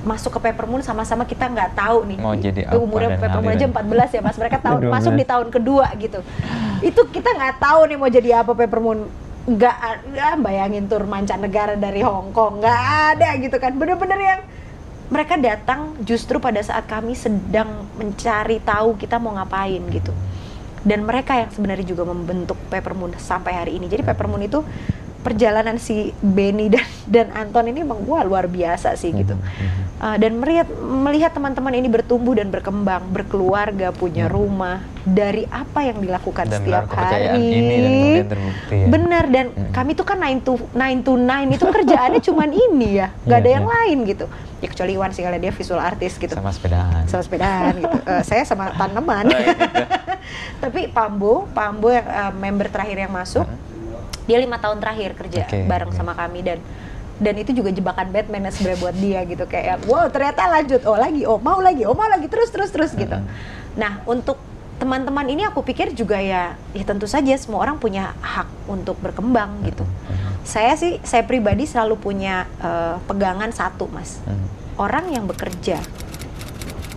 masuk 0.01 0.37
ke 0.37 0.39
Peppermoon 0.49 0.81
sama-sama 0.81 1.23
kita 1.29 1.45
nggak 1.45 1.77
tahu 1.77 2.05
nih. 2.09 2.17
Mau 2.17 2.33
jadi 2.33 2.61
apa 2.67 2.77
umurnya 2.81 3.17
Peppermoon 3.17 3.53
aja 3.53 3.67
ngalir. 3.69 4.09
14 4.09 4.15
ya 4.17 4.21
mas. 4.21 4.37
Mereka 4.37 4.57
tahu 4.65 4.77
12. 4.87 4.93
masuk 4.93 5.13
di 5.13 5.25
tahun 5.25 5.47
kedua 5.53 5.87
gitu. 5.97 6.19
Itu 6.81 7.01
kita 7.09 7.29
nggak 7.37 7.55
tahu 7.61 7.79
nih 7.89 7.97
mau 7.97 8.09
jadi 8.09 8.29
apa 8.41 8.51
Peppermoon 8.57 8.99
nggak 9.41 9.77
ada 9.81 10.37
bayangin 10.37 10.85
tur 10.85 11.05
mancanegara 11.05 11.77
dari 11.77 12.01
Hong 12.01 12.33
Kong. 12.33 12.61
Nggak 12.61 12.81
ada 13.15 13.29
gitu 13.37 13.57
kan. 13.61 13.73
Bener-bener 13.77 14.19
yang 14.19 14.41
mereka 15.11 15.35
datang 15.35 15.97
justru 16.07 16.39
pada 16.39 16.63
saat 16.63 16.87
kami 16.87 17.13
sedang 17.13 17.85
mencari 17.99 18.63
tahu 18.63 18.95
kita 18.95 19.19
mau 19.19 19.35
ngapain 19.35 19.81
gitu. 19.91 20.13
Dan 20.81 21.05
mereka 21.05 21.37
yang 21.37 21.53
sebenarnya 21.53 21.85
juga 21.85 22.09
membentuk 22.09 22.57
Peppermoon 22.73 23.13
sampai 23.21 23.53
hari 23.53 23.71
ini. 23.77 23.85
Jadi 23.85 24.01
Peppermoon 24.01 24.41
itu 24.41 24.65
perjalanan 25.21 25.77
si 25.77 26.09
Benny 26.19 26.67
dan 26.73 26.85
dan 27.05 27.27
Anton 27.37 27.69
ini 27.69 27.85
emang 27.85 28.01
wah 28.09 28.25
luar 28.25 28.49
biasa 28.49 28.97
sih 28.97 29.13
gitu. 29.13 29.37
Mhm, 29.37 29.45
mhm. 29.45 29.80
Uh, 30.01 30.17
dan 30.17 30.33
melihat 30.33 30.65
melihat 30.81 31.29
teman-teman 31.29 31.77
ini 31.77 31.85
bertumbuh 31.85 32.33
dan 32.33 32.49
berkembang, 32.49 33.05
berkeluarga, 33.13 33.93
punya 33.93 34.25
Hmm. 34.25 34.33
rumah 34.33 34.75
dari 34.99 35.45
apa 35.45 35.85
yang 35.85 36.01
dilakukan 36.01 36.49
Dan 36.49 36.65
setiap 36.65 36.89
hari. 36.89 37.37
ini 37.37 37.61
dan 37.69 37.91
kemudian 37.93 38.27
terbukti 38.27 38.75
ya. 38.75 38.87
Bener 38.89 39.23
dan 39.29 39.45
Hmm. 39.47 39.69
kami 39.69 39.93
tuh 39.93 40.01
kan 40.01 40.17
9 40.17 40.41
to 40.41 40.57
9 40.73 41.05
to 41.05 41.13
9 41.13 41.53
itu 41.53 41.61
kerjaannya 41.63 42.17
cuman 42.27 42.49
ini 42.49 42.97
ya, 42.97 43.13
nggak 43.21 43.37
Iya, 43.37 43.45
ada 43.45 43.49
yang 43.51 43.65
iya. 43.65 43.73
lain 43.77 43.97
gitu. 44.03 44.25
Ya 44.57 44.67
kecuali 44.67 44.91
Iwan 44.91 45.11
sih 45.11 45.21
kalau 45.21 45.37
dia 45.37 45.53
visual 45.53 45.77
artist 45.79 46.15
gitu. 46.17 46.33
Sama 46.33 46.49
sepedaan. 46.49 47.01
Sama 47.05 47.21
sepedaan 47.21 47.73
gitu. 47.77 47.97
Eh, 48.09 48.23
saya 48.25 48.41
sama 48.41 48.73
tanaman. 48.73 49.23
Oh, 49.23 49.37
gitu. 49.37 49.65
Tapi 50.63 50.89
Pambo, 50.89 51.45
Pambo 51.47 51.87
yang 51.87 52.05
eh, 52.05 52.33
member 52.35 52.67
terakhir 52.67 52.97
yang 52.99 53.13
masuk, 53.13 53.45
Hmm. 53.45 53.57
dia 54.25 54.37
lima 54.37 54.57
tahun 54.57 54.81
terakhir 54.81 55.13
kerja 55.15 55.45
Oke, 55.45 55.61
bareng 55.63 55.89
oke. 55.89 55.95
sama 55.95 56.17
kami 56.17 56.41
dan 56.41 56.57
dan 57.21 57.37
itu 57.37 57.53
juga 57.53 57.69
jebakan 57.69 58.09
Batman 58.09 58.49
ya 58.49 58.51
sebenarnya 58.51 58.79
buat 58.81 58.95
dia 58.97 59.19
gitu. 59.29 59.45
Kayak 59.45 59.85
wow 59.85 60.09
ternyata 60.09 60.41
lanjut. 60.49 60.81
Oh 60.89 60.97
lagi. 60.97 61.21
Oh 61.29 61.37
mau 61.37 61.61
lagi. 61.61 61.85
Oh 61.85 61.93
mau 61.93 62.09
lagi. 62.09 62.25
Terus 62.25 62.49
terus 62.49 62.73
terus 62.73 62.91
gitu. 62.97 63.13
Mm. 63.13 63.29
nah 63.71 64.03
untuk 64.03 64.35
teman-teman 64.81 65.29
ini 65.29 65.45
aku 65.45 65.61
pikir 65.61 65.93
juga 65.93 66.17
ya 66.17 66.57
ya 66.73 66.83
tentu 66.83 67.05
saja 67.05 67.29
semua 67.37 67.61
orang 67.61 67.77
punya 67.77 68.17
hak 68.19 68.49
untuk 68.65 68.97
berkembang 68.97 69.61
gitu. 69.61 69.85
Mhm. 69.85 70.41
saya 70.41 70.73
sih 70.73 70.97
saya 71.05 71.21
pribadi 71.21 71.69
selalu 71.69 72.01
punya 72.01 72.49
eh, 72.57 72.97
pegangan 73.05 73.53
satu 73.53 73.85
mas. 73.93 74.17
Mhm. 74.25 74.47
orang 74.81 75.05
yang 75.13 75.29
bekerja 75.29 75.77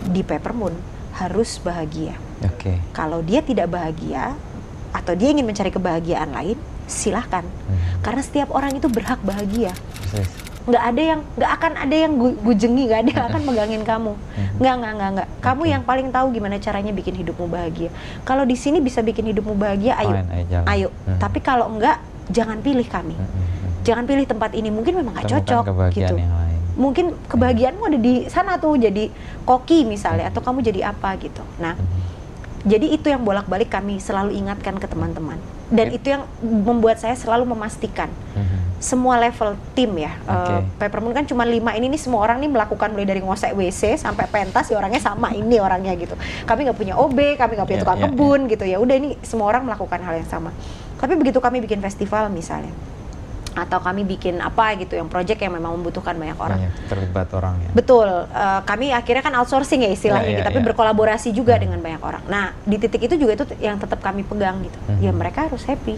di 0.09 0.25
Peppermoon 0.25 0.73
harus 1.13 1.61
bahagia. 1.61 2.17
Oke. 2.43 2.81
kalau 2.91 3.21
dia 3.21 3.39
tidak 3.45 3.71
bahagia 3.71 4.33
atau 4.91 5.13
dia 5.15 5.29
ingin 5.31 5.45
mencari 5.45 5.71
kebahagiaan 5.71 6.33
lain 6.33 6.57
silahkan. 6.85 7.43
Mhm. 7.43 8.01
karena 8.01 8.21
setiap 8.21 8.49
orang 8.49 8.73
itu 8.73 8.85
berhak 8.85 9.17
bahagia. 9.19 9.73
Nggak 10.65 10.81
ada 10.83 11.01
yang 11.03 11.19
nggak 11.35 11.51
akan 11.51 11.71
ada 11.75 11.95
yang 11.95 12.13
gu- 12.15 12.37
gujengi 12.39 12.83
nggak 12.85 12.99
ada 12.99 13.11
yang 13.11 13.25
akan 13.27 13.41
megangin 13.43 13.81
kamu. 13.81 14.13
Mhm. 14.13 14.55
nggak 14.57 14.73
nggak 14.75 14.93
nggak 14.93 15.09
nggak. 15.13 15.27
Kamu 15.39 15.61
Oke. 15.61 15.69
yang 15.69 15.83
paling 15.83 16.07
tahu 16.09 16.27
gimana 16.31 16.55
caranya 16.57 16.89
bikin 16.89 17.13
hidupmu 17.15 17.45
bahagia. 17.45 17.89
Kalau 18.21 18.43
di 18.43 18.53
sini 18.53 18.77
bisa 18.77 18.99
bikin 18.99 19.25
hidupmu 19.27 19.53
bahagia 19.53 19.93
ayo. 19.99 20.13
Fine, 20.15 20.65
ayo 20.67 20.89
Mhm. 21.05 21.17
tapi 21.17 21.37
kalau 21.39 21.69
enggak 21.69 21.97
jangan 22.27 22.57
pilih 22.59 22.85
kami. 22.85 23.13
Mhm. 23.13 23.43
jangan 23.81 24.03
pilih 24.03 24.25
tempat 24.25 24.53
ini. 24.53 24.69
Mungkin 24.69 24.93
memang 24.95 25.13
nggak 25.13 25.29
cocok 25.31 25.63
gitu. 25.91 26.17
yang 26.17 26.33
lain. 26.33 26.57
mungkin 26.75 27.05
kebahagiaanmu 27.25 27.83
ada 27.85 27.95
di 27.95 28.27
sana 28.27 28.57
tuh 28.57 28.75
jadi 28.75 29.07
koki 29.43 29.85
misalnya 29.85 30.27
atau 30.27 30.41
kamu 30.41 30.59
jadi 30.61 30.91
apa 30.91 31.15
gitu. 31.17 31.39
Nah 31.55 31.77
jadi 32.61 32.89
itu 32.89 33.07
yang 33.07 33.21
bolak-balik 33.21 33.69
kami 33.69 33.95
selalu 33.97 34.33
ingatkan 34.33 34.75
ke 34.75 34.83
teman-teman 34.83 35.37
dan 35.67 35.89
Oke. 35.89 35.97
itu 35.97 36.07
yang 36.13 36.23
membuat 36.41 37.01
saya 37.01 37.17
selalu 37.17 37.49
memastikan 37.49 38.05
Mhm. 38.37 38.77
semua 38.77 39.17
level 39.17 39.57
tim 39.73 39.89
ya. 39.97 40.13
Eh, 40.29 40.61
Peppermoon 40.77 41.15
kan 41.15 41.25
cuma 41.25 41.41
lima 41.41 41.73
ini 41.73 41.89
nih 41.89 41.97
semua 41.97 42.21
orang 42.21 42.37
nih 42.37 42.51
melakukan 42.51 42.93
mulai 42.93 43.07
dari 43.07 43.21
ngosek 43.23 43.57
WC 43.57 43.97
sampai 43.97 44.29
pentas 44.29 44.69
ya 44.69 44.77
orangnya 44.77 45.01
sama 45.01 45.33
ini 45.33 45.57
orangnya 45.57 45.95
gitu. 45.97 46.13
Kami 46.45 46.69
nggak 46.69 46.77
punya 46.77 46.93
OB, 46.93 47.33
kami 47.33 47.57
nggak 47.57 47.65
punya 47.65 47.79
Ya, 47.79 47.83
tukang 47.83 47.97
ya, 47.97 48.05
kebun 48.05 48.39
gitu 48.45 48.65
ya. 48.67 48.77
Udah 48.77 48.93
ini 48.93 49.17
semua 49.25 49.49
orang 49.49 49.65
melakukan 49.65 49.97
hal 49.99 50.21
yang 50.21 50.29
sama. 50.29 50.53
Tapi 50.95 51.17
begitu 51.17 51.41
kami 51.41 51.65
bikin 51.65 51.81
festival 51.81 52.29
misalnya 52.29 52.69
atau 53.55 53.79
kami 53.79 54.03
bikin 54.03 54.37
apa 54.37 54.75
gitu 54.75 54.93
yang 54.93 55.07
project 55.07 55.39
yang 55.39 55.55
memang 55.55 55.73
membutuhkan 55.73 56.11
banyak 56.13 56.35
orang. 56.35 56.59
Banyak 56.59 56.73
terlibat 56.85 57.27
orang 57.31 57.55
ya. 57.57 57.69
Betul, 57.71 58.07
eh, 58.27 58.59
kami 58.61 58.91
akhirnya 58.91 59.23
kan 59.23 59.33
outsourcing 59.35 59.79
ya 59.79 59.89
istilahnya, 59.89 60.21
Ya, 60.21 60.29
ya, 60.29 60.37
gitu, 60.37 60.47
tapi 60.51 60.59
ya. 60.59 60.65
berkolaborasi 60.67 61.29
juga 61.31 61.55
Hmm. 61.55 61.63
dengan 61.63 61.79
banyak 61.79 62.01
orang. 62.03 62.23
Nah 62.27 62.45
di 62.61 62.75
titik 62.75 63.01
itu 63.01 63.15
juga 63.15 63.31
itu 63.33 63.45
yang 63.57 63.79
tetap 63.79 63.97
kami 63.97 64.21
pegang 64.21 64.59
gitu. 64.61 64.75
Hmm. 64.85 64.99
Ya 64.99 65.09
mereka 65.09 65.47
harus 65.47 65.63
happy. 65.63 65.95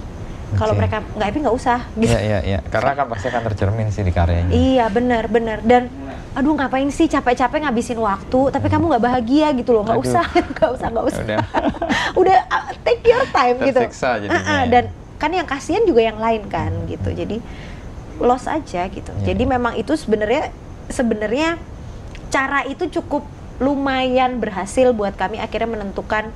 Kalau 0.47 0.71
Oke. 0.71 0.79
mereka 0.79 1.03
nggak 1.03 1.27
happy 1.27 1.39
nggak 1.43 1.57
usah. 1.57 1.79
Gitu. 1.93 2.07
Iya 2.07 2.19
iya 2.21 2.39
iya. 2.47 2.59
Karena 2.63 2.95
kan 2.95 3.05
pasti 3.09 3.27
akan 3.27 3.41
tercermin 3.43 3.89
sih 3.89 3.99
di 3.99 4.13
karyanya. 4.13 4.47
Iya 4.47 4.85
benar 4.87 5.27
benar 5.27 5.59
dan 5.59 5.91
aduh 6.31 6.53
ngapain 6.53 6.87
sih 6.87 7.09
capek-capek 7.09 7.65
ngabisin 7.65 7.97
waktu 7.97 8.53
tapi 8.53 8.69
kamu 8.69 8.93
nggak 8.93 9.03
bahagia 9.03 9.49
gitu 9.51 9.73
loh 9.73 9.81
nggak 9.81 9.97
usah 9.97 10.21
nggak 10.53 10.69
usah 10.69 10.87
nggak 10.87 11.05
usah 11.09 11.23
Udah. 11.25 11.39
udah 12.21 12.37
uh, 12.45 12.63
take 12.85 13.01
your 13.03 13.25
time 13.27 13.57
gitu 13.59 13.81
Tersiksa 13.81 14.21
jadinya 14.21 14.37
Ah, 14.37 14.45
ah, 14.45 14.61
ya. 14.61 14.69
dan 14.69 14.83
kan 15.18 15.30
yang 15.30 15.45
kasihan 15.45 15.84
juga 15.84 16.01
yang 16.01 16.18
lain 16.18 16.45
kan 16.45 16.72
gitu 16.86 17.09
jadi 17.09 17.41
loss 18.18 18.45
aja 18.45 18.86
gitu 18.88 19.11
Iya. 19.15 19.34
jadi 19.34 19.43
memang 19.47 19.74
itu 19.76 19.93
sebenarnya 19.93 20.49
sebenarnya 20.88 21.57
cara 22.28 22.63
itu 22.63 22.89
cukup 22.91 23.26
lumayan 23.57 24.38
berhasil 24.38 24.89
buat 24.91 25.13
kami 25.13 25.38
akhirnya 25.38 25.70
menentukan 25.72 26.30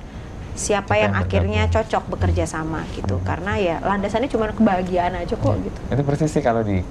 siapa 0.51 0.93
yang, 0.95 1.13
yang 1.13 1.21
akhirnya 1.21 1.61
bergabung. 1.63 1.75
cocok 1.79 2.03
bekerja 2.09 2.45
sama 2.45 2.83
gitu 2.91 3.15
Hmm. 3.15 3.23
karena 3.23 3.53
ya 3.55 3.75
landasannya 3.79 4.27
cuma 4.27 4.49
kebahagiaan 4.49 5.13
aja 5.15 5.31
kok 5.31 5.55
Iya. 5.55 5.63
gitu 5.63 5.79
Itu 5.89 6.01
persis 6.03 6.29
sih 6.29 6.41
kalau 6.41 6.61
di 6.61 6.81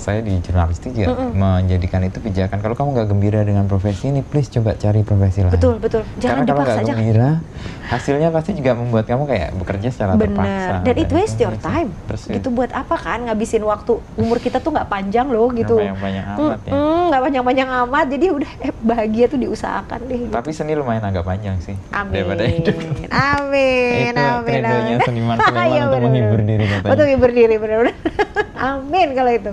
saya 0.00 0.20
di 0.20 0.32
jurnalistik 0.40 0.96
ya 0.96 1.12
Mm-mm. 1.12 1.36
menjadikan 1.36 2.00
itu 2.02 2.18
pijakan. 2.18 2.58
Kalau 2.58 2.72
kamu 2.72 2.88
nggak 2.96 3.08
gembira 3.08 3.40
dengan 3.44 3.68
profesi 3.68 4.08
ini, 4.08 4.24
please 4.24 4.48
coba 4.48 4.72
cari 4.74 5.04
profesi 5.04 5.44
lain. 5.44 5.52
betul 5.52 5.76
betul 5.76 6.02
jangan 6.16 6.42
Karena 6.42 6.52
kalau 6.56 6.64
nggak 6.64 6.86
gembira, 6.88 7.30
hasilnya 7.86 8.28
pasti 8.30 8.50
juga 8.54 8.72
membuat 8.72 9.04
kamu 9.04 9.22
kayak 9.24 9.48
bekerja 9.54 9.88
secara 9.90 10.12
terpaksa. 10.14 10.40
Bener, 10.40 10.70
dan 10.82 10.94
it 10.96 11.10
waste 11.10 11.36
your 11.36 11.54
time. 11.54 11.92
Persis. 12.08 12.32
Gitu 12.32 12.48
buat 12.48 12.72
apa 12.72 12.96
kan 12.96 13.28
ngabisin 13.28 13.60
waktu 13.60 13.92
umur 14.16 14.40
kita 14.40 14.58
tuh 14.58 14.72
nggak 14.72 14.88
panjang 14.88 15.28
loh 15.28 15.52
gitu. 15.52 15.76
Nggak 15.76 16.00
panjang-panjang 16.00 16.24
amat 16.32 16.60
ya. 16.64 16.72
Mm-mm, 16.72 17.02
nggak 17.10 17.22
panjang-panjang 17.22 17.68
amat. 17.84 18.06
Jadi 18.08 18.26
udah 18.32 18.50
eh, 18.62 18.72
bahagia 18.80 19.24
tuh 19.26 19.38
diusahakan 19.38 19.98
deh. 20.06 20.18
gitu. 20.24 20.32
Tapi 20.32 20.50
seni 20.50 20.72
lumayan 20.72 21.04
agak 21.04 21.22
panjang 21.22 21.60
sih 21.60 21.76
Amin. 21.90 22.14
daripada 22.16 22.48
hidup. 22.48 22.74
Amin. 23.36 24.10
Itu 24.10 24.22
amin. 24.22 24.62
amin. 24.64 24.98
seniman-seniman 25.02 25.66
Iya, 25.70 25.82
untuk 25.84 25.92
bener, 25.92 26.06
menghibur 26.08 26.40
bener. 26.40 26.48
diri 26.48 26.64
katanya. 26.64 26.90
Untuk 26.90 27.04
menghibur 27.04 27.30
diri 27.30 27.54
benar-benar. 27.58 27.94
amin 28.70 29.08
kalau 29.12 29.32
itu. 29.32 29.50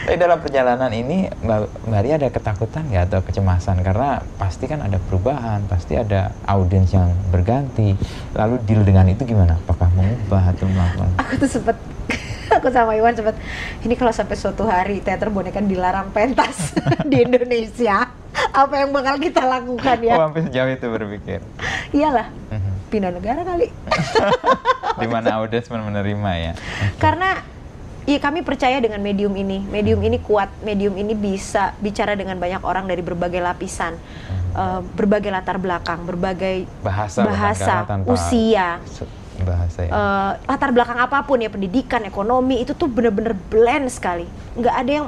Tapi 0.00 0.16
dalam 0.16 0.38
perjalanan 0.38 0.88
ini 0.90 1.28
Mbak 1.28 1.58
Mbak 1.84 2.00
Ria 2.00 2.14
ada 2.16 2.28
ketakutan 2.28 2.82
nggak 2.86 3.04
atau 3.06 3.20
kecemasan 3.20 3.76
karena 3.78 4.08
pasti 4.34 4.64
kan 4.64 4.80
ada 4.80 4.96
perubahan, 4.98 5.60
pasti 5.64 5.94
ada 5.94 6.32
audiens 6.44 6.88
yang 6.90 7.12
berganti. 7.28 7.92
Lalu 8.32 8.54
deal 8.64 8.82
dengan 8.82 9.04
itu 9.06 9.22
gimana? 9.22 9.56
Apakah 9.58 9.92
mengubah 9.92 10.48
atau 10.48 10.64
melakukan? 10.66 11.12
Aku 11.18 11.32
tuh 11.36 11.50
sempet 11.50 11.76
aku 12.56 12.68
sama 12.68 12.96
Iwan 12.96 13.12
sempet 13.12 13.36
ini 13.82 13.92
kalau 13.92 14.08
sampai 14.08 14.32
suatu 14.32 14.64
hari 14.64 14.98
teater 14.98 15.28
boneka 15.28 15.60
dilarang 15.60 16.08
pentas 16.08 16.72
di 17.10 17.20
Indonesia 17.20 18.08
apa 18.48 18.74
yang 18.78 18.90
bakal 18.90 19.18
kita 19.18 19.42
lakukan 19.42 19.98
ya 20.00 20.14
Oh, 20.14 20.24
sampai 20.24 20.40
sejauh 20.42 20.70
itu 20.70 20.86
berpikir. 20.88 21.40
iyalah 21.90 22.32
Mhm. 22.48 22.72
pindah 22.88 23.12
negara 23.12 23.44
kali 23.44 23.68
Di 24.98 25.06
mana 25.06 25.36
audiens 25.36 25.68
menerima 25.68 26.30
ya. 26.34 26.52
karena 26.96 27.44
Iya 28.08 28.24
kami 28.24 28.40
percaya 28.40 28.80
dengan 28.80 29.04
medium 29.04 29.36
ini. 29.36 29.60
Medium 29.68 30.00
ini 30.00 30.16
kuat. 30.16 30.48
Medium 30.64 30.96
ini 30.96 31.12
bisa 31.12 31.76
bicara 31.76 32.16
dengan 32.16 32.40
banyak 32.40 32.64
orang 32.64 32.88
dari 32.88 33.04
berbagai 33.04 33.36
lapisan, 33.36 34.00
eh, 34.56 34.80
berbagai 34.96 35.28
latar 35.28 35.60
belakang, 35.60 36.08
berbagai 36.08 36.64
Bahasa, 36.80 37.28
bahasa, 37.28 37.84
tanpa 37.84 38.08
usia, 38.08 38.80
bahasa 39.44 39.84
ya. 39.84 39.92
eh, 39.92 40.32
latar 40.48 40.72
belakang 40.72 40.96
apa 40.96 41.20
pun 41.28 41.36
ya, 41.36 41.52
pendidikan, 41.52 42.00
ekonomi 42.08 42.64
itu 42.64 42.72
tuh 42.72 42.88
bener-bener 42.88 43.36
blend 43.52 43.92
sekali. 43.92 44.24
Nggak 44.56 44.74
ada 44.80 44.90
yang 45.04 45.06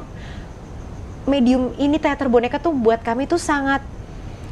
medium 1.24 1.72
ini 1.80 1.96
teater 1.96 2.28
boneka 2.28 2.60
tuh 2.60 2.76
buat 2.76 3.00
kami 3.00 3.24
tuh 3.24 3.40
sangat 3.40 3.80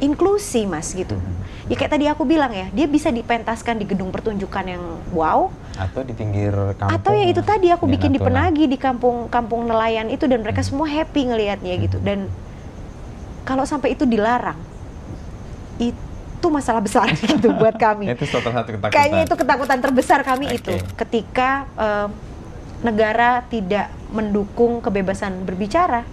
inklusi 0.01 0.65
mas 0.65 0.89
gitu. 0.97 1.21
Ya 1.69 1.77
kayak 1.77 1.91
tadi 1.93 2.09
aku 2.09 2.25
bilang 2.25 2.49
ya, 2.49 2.65
dia 2.73 2.89
bisa 2.89 3.13
dipentaskan 3.13 3.77
di 3.77 3.85
gedung 3.85 4.09
pertunjukan 4.09 4.65
yang 4.65 4.81
wow, 5.13 5.53
atau 5.79 6.03
di 6.03 6.11
pinggir 6.11 6.51
kampung. 6.75 6.91
atau 6.99 7.11
ya 7.15 7.25
itu 7.31 7.39
tadi 7.39 7.71
aku 7.71 7.87
bikin 7.87 8.11
di. 8.11 8.19
Penagi 8.19 8.67
di 8.67 8.75
kampung 8.75 9.31
kampung 9.31 9.63
nelayan 9.63 10.11
itu 10.11 10.27
dan 10.27 10.43
mereka 10.43 10.59
semua 10.59 10.91
happy 10.91 11.31
ngelihatnya 11.31 11.73
gitu 11.79 11.97
dan 12.03 12.27
kalau 13.47 13.63
sampai 13.63 13.95
itu 13.95 14.03
dilarang 14.03 14.59
itu 15.79 16.47
masalah 16.51 16.83
besar 16.83 17.07
gitu 17.31 17.55
buat 17.55 17.79
kami 17.79 18.11
Itu 18.11 18.27
satu 18.27 18.51
ketakutan. 18.51 18.91
kayaknya 18.91 19.21
itu 19.23 19.35
ketakutan 19.39 19.79
terbesar 19.79 20.19
kami 20.27 20.51
Oke. 20.51 20.55
itu 20.59 20.73
ketika 20.99 21.63
eh, 21.79 22.07
negara 22.79 23.43
tidak 23.47 23.91
mendukung 24.09 24.79
kebebasan 24.79 25.43
berbicara. 25.43 26.03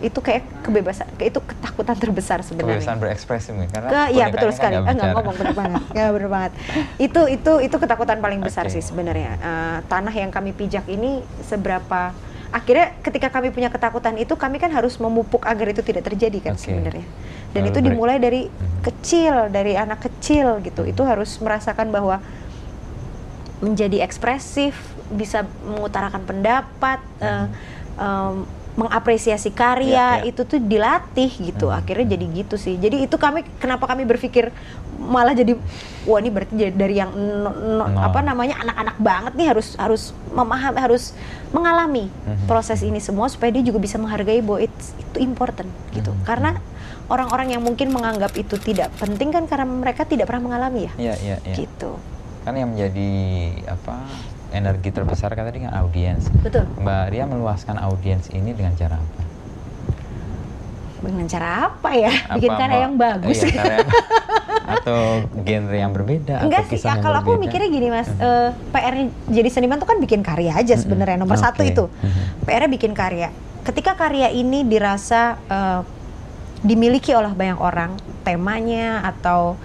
Itu 0.00 0.16
kayak 0.18 0.64
kebebasan 0.64 1.04
itu 1.20 1.36
ketakutan 1.38 1.92
terbesar 1.94 2.40
sebenarnya. 2.40 2.80
Kebebasan 2.80 2.96
berekspresi 2.98 3.48
mungkin 3.52 3.68
karena 3.68 3.88
ke 3.88 4.00
iya 4.16 4.24
betul 4.32 4.48
kan 4.48 4.56
sekali. 4.56 4.74
nggak 4.80 4.96
Eh, 4.96 5.12
ngomong 5.12 5.34
bener 5.36 5.52
banget. 5.52 5.82
Ya 5.92 6.04
bener 6.08 6.28
banget. 6.28 6.52
Itu 6.96 7.20
itu 7.28 7.52
itu 7.60 7.76
ketakutan 7.76 8.18
paling 8.18 8.40
besar 8.40 8.64
Oke. 8.64 8.72
sih 8.72 8.82
sebenarnya. 8.82 9.36
Eh, 9.36 9.78
tanah 9.86 10.12
yang 10.12 10.32
kami 10.32 10.56
pijak 10.56 10.88
ini 10.88 11.20
seberapa 11.44 12.16
akhirnya 12.50 12.96
ketika 12.98 13.30
kami 13.30 13.52
punya 13.52 13.68
ketakutan 13.68 14.16
itu 14.16 14.34
kami 14.34 14.56
kan 14.56 14.72
harus 14.72 14.96
memupuk 14.96 15.44
agar 15.44 15.68
itu 15.68 15.84
tidak 15.84 16.02
terjadi 16.02 16.50
kan 16.50 16.54
Oke. 16.56 16.64
sebenarnya. 16.66 17.06
Dan 17.50 17.62
Lalu 17.62 17.70
itu 17.70 17.78
dimulai 17.82 18.16
dari 18.16 18.42
Mhm. 18.48 18.80
kecil 18.80 19.34
dari 19.48 19.76
anak 19.76 20.00
kecil 20.00 20.64
gitu. 20.64 20.82
Hmm. 20.82 20.90
itu 20.90 21.02
harus 21.04 21.36
merasakan 21.38 21.92
bahwa 21.92 22.24
menjadi 23.60 24.00
ekspresif 24.00 24.72
bisa 25.12 25.44
mengutarakan 25.60 26.24
pendapat 26.24 26.98
eh, 27.20 27.46
em, 28.00 28.48
mengapresiasi 28.72 29.50
karya 29.50 30.20
Iya, 30.20 30.22
iya. 30.22 30.28
itu 30.28 30.42
tuh 30.42 30.58
dilatih 30.58 31.30
gitu 31.32 31.66
Hmm. 31.66 31.78
akhirnya 31.78 32.14
jadi 32.14 32.24
gitu 32.32 32.54
sih 32.54 32.74
jadi 32.74 33.02
itu 33.02 33.16
kami 33.16 33.42
kenapa 33.56 33.84
kami 33.84 34.04
berpikir 34.04 34.54
malah 34.96 35.32
jadi 35.32 35.58
wah 36.04 36.18
ini 36.18 36.28
berarti 36.28 36.54
dari 36.70 36.94
yang 36.94 37.10
no- 37.10 37.50
no- 37.50 37.88
Nol. 37.88 37.98
apa 38.00 38.20
namanya 38.20 38.58
anak-anak 38.58 38.96
banget 38.96 39.32
nih 39.34 39.46
harus 39.48 39.68
harus 39.74 40.02
memahami 40.28 40.78
harus 40.78 41.04
mengalami 41.50 42.06
Mhm. 42.06 42.46
proses 42.46 42.78
ini 42.80 42.98
semua 42.98 43.26
supaya 43.26 43.50
dia 43.50 43.64
juga 43.64 43.78
bisa 43.78 43.96
menghargai 43.96 44.38
bahwa 44.38 44.60
it's- 44.60 44.94
itu 44.94 45.18
important 45.18 45.66
gitu 45.90 46.12
Mhm. 46.12 46.22
karena 46.22 46.50
orang-orang 47.06 47.50
yang 47.50 47.60
mungkin 47.60 47.90
menganggap 47.90 48.30
itu 48.34 48.54
tidak 48.56 48.94
penting 48.94 49.28
kan 49.28 49.44
karena 49.44 49.66
mereka 49.66 50.04
tidak 50.04 50.24
pernah 50.24 50.46
mengalami 50.46 50.86
ya 50.86 50.92
Iya, 50.96 51.14
iya, 51.18 51.36
iya. 51.42 51.54
gitu 51.56 51.98
Kan 52.40 52.56
yang 52.56 52.72
menjadi 52.72 53.10
apa 53.68 54.00
energi 54.50 54.90
terbesar 54.90 55.30
kan 55.30 55.44
tadi 55.44 55.62
kan 55.62 55.72
audiens. 55.76 56.26
betul 56.36 56.66
Mbak 56.76 57.02
Ria 57.08 57.24
meluaskan 57.24 57.78
audiens 57.78 58.26
ini 58.28 58.50
dengan 58.50 58.74
cara 58.74 58.96
apa? 58.96 59.22
dengan 61.00 61.24
cara 61.24 61.48
apa 61.64 61.90
ya 61.96 62.12
bikin 62.30 62.50
Apa 62.50 62.60
karya 62.60 62.68
mau- 62.70 62.84
yang 62.84 62.94
bagus 62.94 63.38
iya, 63.40 63.56
karya- 63.56 63.88
atau 64.70 65.00
genre 65.40 65.72
yang 65.74 65.92
berbeda 65.92 66.44
Enggak 66.44 66.62
atau 66.62 66.70
sih, 66.70 66.84
ya, 66.84 67.00
kalau 67.00 67.16
aku 67.16 67.40
mikirnya 67.40 67.68
gini 67.68 67.88
mas, 67.88 68.04
Mhm. 68.06 68.20
eh, 68.20 68.48
PR 68.68 68.94
jadi 69.32 69.48
seniman 69.48 69.80
tuh 69.80 69.88
kan 69.88 69.96
bikin 69.96 70.20
karya 70.20 70.52
aja 70.52 70.76
Mhm. 70.76 70.82
sebenarnya 70.82 71.16
nomor 71.16 71.40
satu 71.40 71.64
Oke. 71.64 71.72
itu. 71.72 71.84
Mhm. 71.88 72.44
PR-nya 72.44 72.68
bikin 72.70 72.92
karya. 72.92 73.28
ketika 73.62 73.92
karya 73.94 74.28
ini 74.30 74.60
dirasa 74.62 75.40
eh, 75.42 75.80
dimiliki 76.60 77.12
oleh 77.12 77.30
banyak 77.30 77.56
orang, 77.56 77.96
temanya 78.20 79.00
atau 79.02 79.56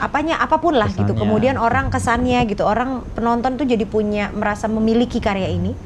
apanya 0.00 0.40
apa 0.40 0.56
pun 0.56 0.72
lah 0.72 0.88
gitu. 0.88 1.04
Kesannya. 1.06 1.20
Kemudian 1.20 1.54
orang 1.54 1.86
kesannya 1.88 2.40
gitu, 2.44 2.64
orang 2.64 3.04
penonton 3.12 3.54
tuh 3.54 3.64
jadi 3.64 3.84
punya 3.84 4.32
merasa 4.32 4.64
memiliki 4.64 5.20
karya 5.20 5.46
ini, 5.46 5.76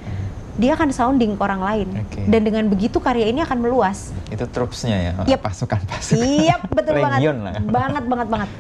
dia 0.55 0.73
akan 0.73 0.89
sounding 0.89 1.35
ke 1.35 1.43
orang 1.43 1.61
lain. 1.61 1.89
Oke. 1.99 2.23
Dan 2.25 2.41
dengan 2.43 2.65
begitu 2.67 2.97
karya 2.99 3.27
ini 3.27 3.43
akan 3.43 3.59
meluas. 3.59 4.15
Itu 4.31 4.47
trupsnya 4.47 4.97
ya, 4.97 5.13
Yep. 5.27 5.41
pasukan-pasukan. 5.43 6.23
Iya, 6.23 6.63
betul 6.65 6.95
banget. 6.97 7.21
Lah. 7.35 7.59
Banget 7.61 8.05
banget 8.07 8.29
banget. 8.31 8.51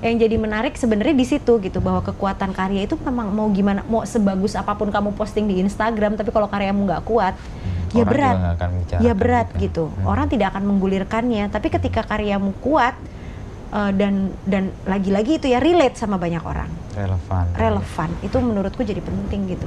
Yang 0.00 0.16
jadi 0.18 0.36
menarik 0.36 0.74
sebenarnya 0.74 1.12
di 1.12 1.26
situ 1.26 1.52
gitu 1.58 1.76
bahwa 1.78 2.00
kekuatan 2.00 2.52
karya 2.52 2.84
itu 2.84 2.96
memang 2.98 3.28
mau 3.30 3.48
gimana 3.48 3.84
mau 3.84 4.00
sebagus 4.02 4.52
apa 4.52 4.72
pun 4.72 4.88
kamu 4.88 5.12
posting 5.12 5.44
di 5.44 5.60
Instagram 5.60 6.16
tapi 6.16 6.28
kalau 6.28 6.48
karyamu 6.48 6.88
nggak 6.88 7.04
kuat 7.04 7.36
ya 7.92 8.00
Orang 8.00 8.08
berat. 8.08 8.36
akan 8.54 8.70
Ya 8.96 9.12
berat 9.12 9.48
juga. 9.50 9.60
gitu. 9.60 9.84
Hmm. 9.90 10.08
Orang 10.08 10.26
tidak 10.26 10.56
akan 10.56 10.64
menggulirkannya, 10.64 11.48
tapi 11.48 11.68
ketika 11.68 12.00
karyamu 12.02 12.56
kuat 12.58 12.96
eh, 13.70 13.92
dan 13.94 14.34
dan 14.46 14.74
lagi-lagi 14.84 15.38
itu 15.42 15.46
ya 15.50 15.58
relate 15.62 15.96
sama 15.96 16.18
banyak 16.20 16.42
orang. 16.42 16.70
relevan. 16.94 17.44
Relevan. 17.54 18.10
Itu 18.20 18.42
menurutku 18.42 18.82
jadi 18.82 18.98
penting 19.00 19.54
gitu. 19.54 19.66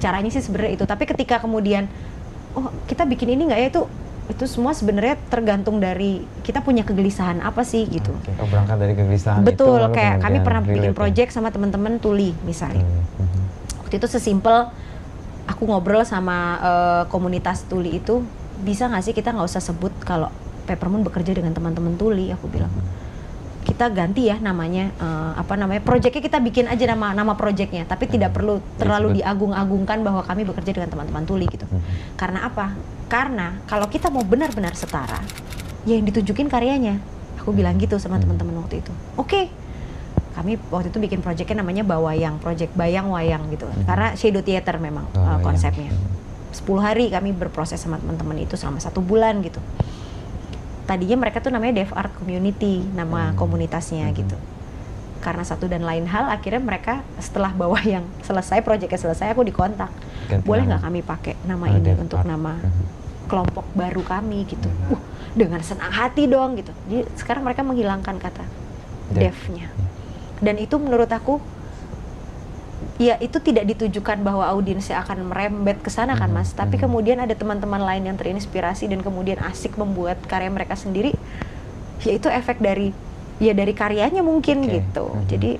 Caranya 0.00 0.28
sih 0.28 0.44
sebenarnya 0.44 0.80
itu, 0.80 0.84
tapi 0.84 1.08
ketika 1.08 1.40
kemudian 1.40 1.88
oh, 2.54 2.68
kita 2.84 3.08
bikin 3.08 3.32
ini 3.32 3.48
nggak 3.48 3.60
ya 3.60 3.68
itu 3.72 3.82
itu 4.30 4.44
semua 4.46 4.70
sebenarnya 4.70 5.18
tergantung 5.26 5.82
dari 5.82 6.22
kita 6.46 6.62
punya 6.62 6.86
kegelisahan 6.86 7.42
apa 7.42 7.66
sih 7.66 7.82
gitu. 7.90 8.14
Oke, 8.14 8.30
oh, 8.38 8.46
berangkat 8.46 8.76
dari 8.78 8.94
kegelisahan 8.94 9.42
itu, 9.42 9.48
Betul, 9.50 9.82
lalu 9.82 9.98
kayak 9.98 10.14
kami 10.22 10.38
pernah 10.38 10.60
bikin 10.62 10.74
relate 10.78 10.94
ya? 10.94 10.98
project 11.02 11.30
sama 11.34 11.48
teman-teman 11.50 11.98
tuli 11.98 12.30
misalnya. 12.46 12.86
Hmm, 12.86 13.26
hmm. 13.26 13.44
Waktu 13.82 13.94
itu 13.98 14.06
sesimpel 14.06 14.70
aku 15.50 15.62
ngobrol 15.66 16.06
sama 16.06 16.38
eh, 16.62 17.02
komunitas 17.10 17.66
tuli 17.66 17.98
itu 17.98 18.22
bisa 18.62 18.86
nggak 18.86 19.02
sih 19.02 19.14
kita 19.16 19.34
nggak 19.34 19.48
usah 19.50 19.62
sebut 19.64 19.90
kalau 20.06 20.30
Peppermoon 20.70 21.02
bekerja 21.02 21.34
dengan 21.34 21.50
teman-teman 21.50 21.98
tuli, 21.98 22.30
aku 22.30 22.46
bilang 22.46 22.70
kita 23.70 23.86
ganti 23.88 24.26
ya 24.26 24.34
namanya 24.36 24.90
eh, 24.90 25.32
apa 25.36 25.54
namanya 25.54 25.78
projectnya 25.80 26.18
kita 26.18 26.38
bikin 26.38 26.66
aja 26.66 26.84
nama 26.84 27.14
nama 27.14 27.32
projectnya 27.32 27.86
tapi 27.86 28.04
tidak 28.04 28.34
perlu 28.34 28.58
terlalu 28.74 29.14
Disebut. 29.14 29.18
diagung-agungkan 29.22 29.98
bahwa 30.02 30.20
kami 30.20 30.42
bekerja 30.42 30.70
dengan 30.72 30.90
teman-teman 30.90 31.22
tuli 31.22 31.46
gitu 31.46 31.62
Hmm. 31.64 31.78
karena 32.14 32.44
apa 32.44 32.74
karena 33.06 33.62
kalau 33.64 33.86
kita 33.86 34.10
mau 34.10 34.20
benar-benar 34.22 34.74
setara 34.74 35.22
ya 35.82 35.94
yang 35.94 36.02
ditunjukin 36.04 36.46
karyanya 36.46 36.98
aku 37.38 37.54
bilang 37.54 37.78
gitu 37.78 37.94
sama 37.96 38.18
Hmm. 38.18 38.26
teman-teman 38.26 38.58
waktu 38.60 38.82
itu 38.82 38.90
oke 39.14 39.46
kami 40.32 40.58
waktu 40.66 40.90
itu 40.90 40.98
bikin 41.00 41.20
projectnya 41.20 41.58
namanya 41.58 41.82
Bawayang 41.82 42.36
project 42.38 42.74
bayang 42.74 43.06
wayang 43.08 43.46
gitu 43.48 43.64
Hmm. 43.64 43.86
karena 43.86 44.08
shadow 44.12 44.42
theater 44.42 44.76
memang 44.76 45.06
Oh, 45.12 45.22
iya. 45.22 45.38
konsepnya 45.38 45.88
Hmm. 45.88 46.18
10 46.50 46.82
hari 46.82 47.06
kami 47.08 47.30
berproses 47.30 47.78
sama 47.78 47.96
teman-teman 47.96 48.34
itu 48.40 48.58
selama 48.58 48.82
satu 48.82 48.98
bulan 48.98 49.38
gitu 49.40 49.62
tadinya 50.84 51.16
mereka 51.16 51.38
tuh 51.38 51.50
namanya 51.50 51.80
Dev 51.80 51.92
Art 51.92 52.12
Community 52.14 52.84
nama 52.90 53.30
Hmm. 53.30 53.36
komunitasnya 53.36 54.08
Hmm. 54.08 54.16
gitu 54.16 54.36
karena 55.20 55.44
satu 55.44 55.68
dan 55.68 55.84
lain 55.84 56.08
hal 56.08 56.32
akhirnya 56.32 56.58
mereka 56.58 57.04
setelah 57.16 57.52
bawa 57.52 57.76
yang 57.84 58.08
selesai 58.20 58.64
proyeknya 58.64 58.96
selesai 58.96 59.32
aku 59.32 59.44
dikontak 59.44 59.92
Ganti 60.26 60.44
boleh 60.44 60.64
nggak 60.64 60.80
kami 60.80 61.00
pakai 61.00 61.34
nama 61.44 61.64
Oh, 61.66 61.70
ini 61.70 61.84
Dev 61.84 62.00
untuk 62.00 62.18
Art. 62.18 62.26
nama 62.26 62.56
Hmm. 62.56 62.84
kelompok 63.28 63.66
baru 63.72 64.02
kami 64.02 64.44
gitu 64.44 64.68
Hmm. 64.68 64.96
uh 64.96 65.02
dengan 65.30 65.62
senang 65.62 65.92
hati 65.92 66.26
dong 66.26 66.56
gitu 66.56 66.74
jadi 66.86 67.06
sekarang 67.14 67.46
mereka 67.46 67.62
menghilangkan 67.62 68.18
kata 68.18 68.42
Dev. 69.10 69.30
devnya 69.30 69.70
dan 70.40 70.56
itu 70.56 70.74
menurut 70.74 71.06
aku 71.06 71.38
ya 73.00 73.16
itu 73.16 73.40
tidak 73.40 73.64
ditujukan 73.64 74.20
bahwa 74.20 74.44
audiensnya 74.44 75.00
akan 75.00 75.32
merembet 75.32 75.80
ke 75.80 75.88
sana 75.88 76.20
kan 76.20 76.28
Mhm, 76.28 76.36
mas 76.36 76.52
tapi 76.52 76.76
mhm. 76.76 76.82
kemudian 76.84 77.16
ada 77.16 77.32
teman-teman 77.32 77.80
lain 77.80 78.04
yang 78.04 78.20
terinspirasi 78.20 78.92
dan 78.92 79.00
kemudian 79.00 79.40
asik 79.40 79.80
membuat 79.80 80.20
karya 80.28 80.52
mereka 80.52 80.76
sendiri 80.76 81.16
ya 82.04 82.12
itu 82.12 82.28
efek 82.28 82.60
dari 82.60 82.92
ya 83.40 83.56
dari 83.56 83.72
karyanya 83.72 84.20
mungkin 84.20 84.68
Oke. 84.68 84.84
gitu 84.84 85.04
Mhm, 85.16 85.24
jadi 85.26 85.50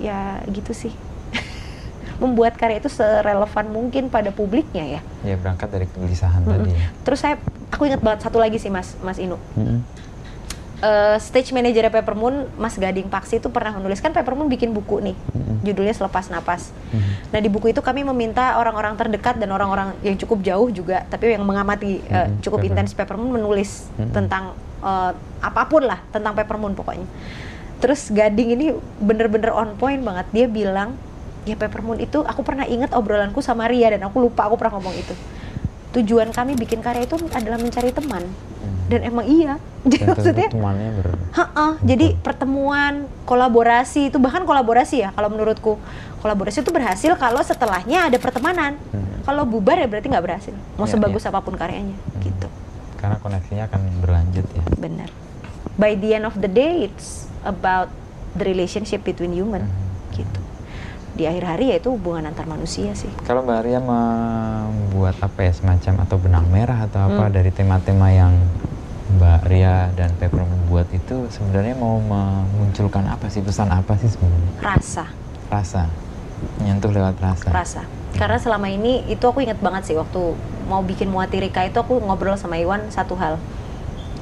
ya 0.00 0.40
gitu 0.48 0.72
sih 0.72 0.96
membuat 2.24 2.56
karya 2.56 2.80
itu 2.80 2.88
serelevan 2.88 3.68
mungkin 3.68 4.08
pada 4.08 4.32
publiknya 4.32 4.96
ya 4.96 5.00
ya 5.28 5.36
berangkat 5.36 5.68
dari 5.68 5.84
kegelisahan 5.86 6.40
Mm-mm. 6.40 6.52
tadi 6.56 6.70
ya. 6.72 6.88
terus 7.04 7.20
saya 7.20 7.36
aku 7.68 7.84
ingat 7.84 8.00
banget 8.00 8.24
satu 8.24 8.40
lagi 8.40 8.56
sih 8.56 8.72
mas 8.72 8.96
mas 9.04 9.20
Inu 9.20 9.36
Mm-mm. 9.60 9.84
Eh, 10.82 11.16
stage 11.22 11.54
manager 11.54 11.86
Peppermoon 11.94 12.50
Mas 12.58 12.74
Gading 12.74 13.06
Paksi 13.06 13.38
itu 13.38 13.46
pernah 13.54 13.70
menuliskan 13.78 14.10
Peppermoon 14.10 14.50
bikin 14.50 14.74
buku 14.74 14.98
nih 14.98 15.14
Mm-mm. 15.14 15.62
judulnya 15.62 15.94
Selepas 15.94 16.26
Napas 16.26 16.74
Mhm. 16.90 17.30
Nah 17.30 17.38
di 17.38 17.46
buku 17.46 17.70
itu 17.70 17.78
kami 17.78 18.02
meminta 18.02 18.58
orang-orang 18.58 18.98
terdekat 18.98 19.38
dan 19.38 19.54
orang-orang 19.54 19.94
yang 20.02 20.18
cukup 20.18 20.42
jauh 20.42 20.74
juga, 20.74 21.06
tapi 21.06 21.38
yang 21.38 21.46
mengamati 21.46 22.02
eh, 22.02 22.26
Mhm, 22.26 22.42
cukup 22.42 22.66
intens 22.66 22.98
Peppermoon 22.98 23.30
menulis 23.30 23.86
Mhm. 23.94 24.10
tentang 24.10 24.58
eh, 24.82 25.12
apa 25.38 25.62
pun 25.70 25.86
lah 25.86 26.02
tentang 26.10 26.34
Peppermoon 26.34 26.74
pokoknya. 26.74 27.06
Terus 27.78 28.10
Gading 28.10 28.58
ini 28.58 28.66
bener-bener 28.98 29.54
on 29.54 29.78
point 29.78 30.02
banget. 30.02 30.26
Dia 30.34 30.46
bilang 30.50 30.98
ya 31.46 31.54
Peppermoon 31.54 32.02
itu 32.02 32.26
aku 32.26 32.42
pernah 32.42 32.66
inget 32.66 32.90
obrolanku 32.90 33.38
sama 33.38 33.70
Ria 33.70 33.94
dan 33.94 34.02
aku 34.02 34.18
lupa 34.18 34.50
aku 34.50 34.58
pernah 34.58 34.82
ngomong 34.82 34.98
itu. 34.98 35.14
Tujuan 35.92 36.28
kami 36.28 36.56
bikin 36.56 36.80
karya 36.80 37.04
itu 37.04 37.20
adalah 37.30 37.56
mencari 37.56 37.90
teman 37.90 38.24
Mhm. 38.24 38.76
dan 38.88 39.00
emang 39.02 39.24
iya. 39.24 39.54
Jadi 39.82 39.98
Dan 39.98 40.08
maksudnya 40.14 40.48
temannya 40.48 40.90
ber 40.94 41.06
Ha-ha, 41.32 41.68
jadi 41.80 42.14
pertemuan, 42.16 42.94
kolaborasi 43.24 44.08
itu 44.08 44.16
bahkan 44.16 44.42
kolaborasi 44.42 45.00
ya 45.00 45.10
kalau 45.10 45.28
menurutku 45.28 45.76
kolaborasi 46.18 46.60
itu 46.60 46.70
berhasil 46.70 47.12
kalau 47.16 47.42
setelahnya 47.42 48.06
ada 48.06 48.16
pertemanan. 48.16 48.78
Hmm. 48.88 49.20
Kalau 49.22 49.42
bubar 49.42 49.74
ya 49.74 49.86
berarti 49.86 50.06
nggak 50.06 50.22
berhasil. 50.22 50.54
Mau 50.76 50.84
Iya, 50.84 50.92
sebagus 50.92 51.22
iya. 51.22 51.30
apa 51.30 51.40
pun 51.40 51.54
karyanya, 51.54 51.94
Hmm. 51.94 52.20
gitu. 52.20 52.48
karena 52.94 53.18
koneksinya 53.18 53.66
akan 53.66 53.80
berlanjut 53.98 54.46
ya. 54.48 54.62
Benar. 54.78 55.10
By 55.74 55.98
the 55.98 56.14
end 56.14 56.22
of 56.22 56.38
the 56.38 56.46
day, 56.46 56.86
it's 56.86 57.26
about 57.42 57.90
the 58.32 58.46
relationship 58.46 59.02
between 59.02 59.34
human, 59.34 59.66
Mhm. 59.66 59.74
gitu. 60.14 60.40
Di 61.12 61.28
akhir 61.28 61.44
hari 61.44 61.64
ya 61.68 61.76
itu 61.76 61.92
hubungan 61.92 62.24
antar 62.24 62.48
manusia 62.48 62.96
sih. 62.96 63.12
Kalau 63.22 63.44
Mbak 63.44 63.60
Ria 63.62 63.80
membuat 63.80 65.20
apa 65.20 65.44
ya 65.44 65.52
semacam 65.52 65.94
atau 66.00 66.16
benang 66.16 66.46
merah 66.48 66.88
atau 66.88 67.04
apa 67.04 67.28
Hmm. 67.28 67.34
dari 67.34 67.50
tema-tema 67.50 68.08
yang 68.08 68.32
Mbak 69.12 69.40
Ria 69.44 69.92
dan 69.92 70.16
Pepper 70.16 70.40
membuat 70.40 70.88
itu 70.88 71.28
sebenarnya 71.28 71.76
mau 71.76 72.00
memunculkan 72.00 73.04
apa 73.04 73.28
sih 73.28 73.44
pesan 73.44 73.68
apa 73.68 73.92
sih 73.94 74.08
sebenarnya? 74.08 74.52
Rasa, 74.58 75.04
Rasa, 75.46 75.84
menyentuh 76.56 76.88
lewat 76.88 77.20
rasa. 77.20 77.48
rasa. 77.52 77.82
Karena 78.12 78.40
selama 78.40 78.66
ini 78.66 79.04
itu 79.06 79.20
aku 79.22 79.40
inget 79.40 79.60
banget 79.60 79.84
sih 79.84 79.96
waktu 79.96 80.32
mau 80.64 80.80
bikin 80.80 81.08
Muatirika 81.08 81.60
itu 81.62 81.76
aku 81.76 81.96
ngobrol 81.98 82.36
sama 82.36 82.56
Iwan 82.56 82.88
satu 82.88 83.12
hal. 83.14 83.36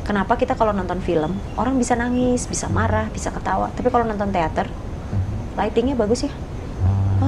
Kenapa 0.03 0.35
kita 0.35 0.59
kalau 0.59 0.75
nonton 0.75 0.99
film 0.99 1.39
orang 1.55 1.79
bisa 1.79 1.95
nangis, 1.95 2.51
bisa 2.51 2.67
marah, 2.67 3.07
bisa 3.09 3.31
ketawa, 3.31 3.71
tapi 3.71 3.87
kalau 3.89 4.03
nonton 4.03 4.35
teater 4.35 4.67
Mhm. 4.67 5.55
lightingnya 5.55 5.95
bagus 5.95 6.27
ya, 6.27 6.33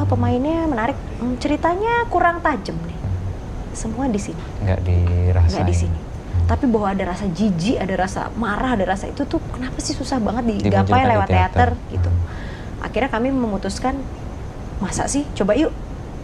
Pemainnya 0.05 0.65
menarik, 0.65 0.97
Hmm, 1.17 1.39
ceritanya 1.39 2.05
kurang 2.07 2.39
tajam 2.39 2.75
nih. 2.83 2.99
Semua 3.73 4.05
di 4.05 4.19
sini, 4.19 4.43
nggak 4.61 4.81
dirasain. 4.83 5.53
nggak 5.55 5.67
di 5.67 5.77
sini. 5.77 5.99
Hmm. 5.99 6.45
Tapi 6.45 6.65
bahwa 6.67 6.89
ada 6.91 7.05
rasa 7.07 7.25
jijik, 7.27 7.77
ada 7.77 7.95
rasa 7.97 8.21
marah, 8.35 8.75
ada 8.75 8.85
rasa 8.85 9.07
itu 9.07 9.23
tuh 9.23 9.41
kenapa 9.49 9.79
sih 9.79 9.93
susah 9.93 10.19
banget 10.19 10.61
digapai 10.61 10.69
Dimunculkan 10.69 11.01
di 11.01 11.11
lewat 11.11 11.29
teater, 11.29 11.69
teater. 11.73 11.91
gitu. 11.91 12.09
Hmm. 12.09 12.83
Akhirnya 12.83 13.09
kami 13.09 13.29
memutuskan 13.31 13.95
masa 14.77 15.07
sih 15.07 15.23
coba 15.33 15.55
yuk, 15.55 15.71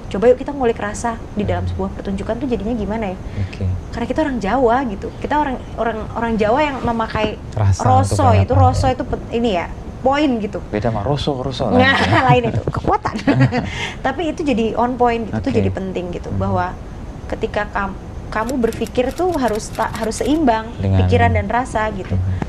coba 0.09 0.25
yuk 0.27 0.37
kita 0.37 0.51
ngulik 0.51 0.77
rasa 0.77 1.15
di 1.33 1.47
dalam 1.47 1.63
sebuah 1.65 1.95
pertunjukan 1.95 2.35
tuh 2.37 2.49
jadinya 2.49 2.75
gimana 2.75 3.15
ya? 3.15 3.17
Oke. 3.41 3.65
karena 3.89 4.07
kita 4.07 4.21
orang 4.21 4.39
Jawa 4.39 4.77
gitu 4.87 5.09
kita 5.17 5.35
orang 5.37 5.57
orang 5.75 5.99
orang 6.13 6.33
Jawa 6.35 6.59
yang 6.61 6.77
memakai 6.81 7.39
Rasa 7.53 7.83
roso 7.83 8.27
itu 8.33 8.53
roso 8.53 8.87
itu 8.87 9.03
ini 9.31 9.55
ya 9.55 9.67
poin 9.99 10.31
gitu 10.39 10.59
Beda 10.65 10.89
sama 10.89 11.03
Rosso, 11.03 11.33
Rosso 11.37 11.69
nah 11.69 11.95
lain. 11.95 12.23
lain 12.31 12.43
itu 12.51 12.61
kekuatan 12.65 13.15
tapi 14.07 14.31
itu 14.31 14.41
jadi 14.43 14.75
on 14.75 14.95
point 14.95 15.25
gitu 15.25 15.37
itu 15.37 15.49
Oke. 15.49 15.57
jadi 15.57 15.71
penting 15.71 16.05
gitu 16.13 16.29
Hmm. 16.29 16.39
bahwa 16.39 16.67
ketika 17.27 17.67
kamu 17.69 17.95
kamu 18.29 18.53
berpikir 18.61 19.09
tuh 19.11 19.33
harus 19.35 19.69
ta- 19.69 19.89
harus 19.91 20.17
seimbang 20.17 20.69
Dengan- 20.77 21.01
pikiran 21.01 21.33
dan 21.33 21.47
rasa 21.47 21.89
gitu 21.93 22.13
Mhm. 22.13 22.48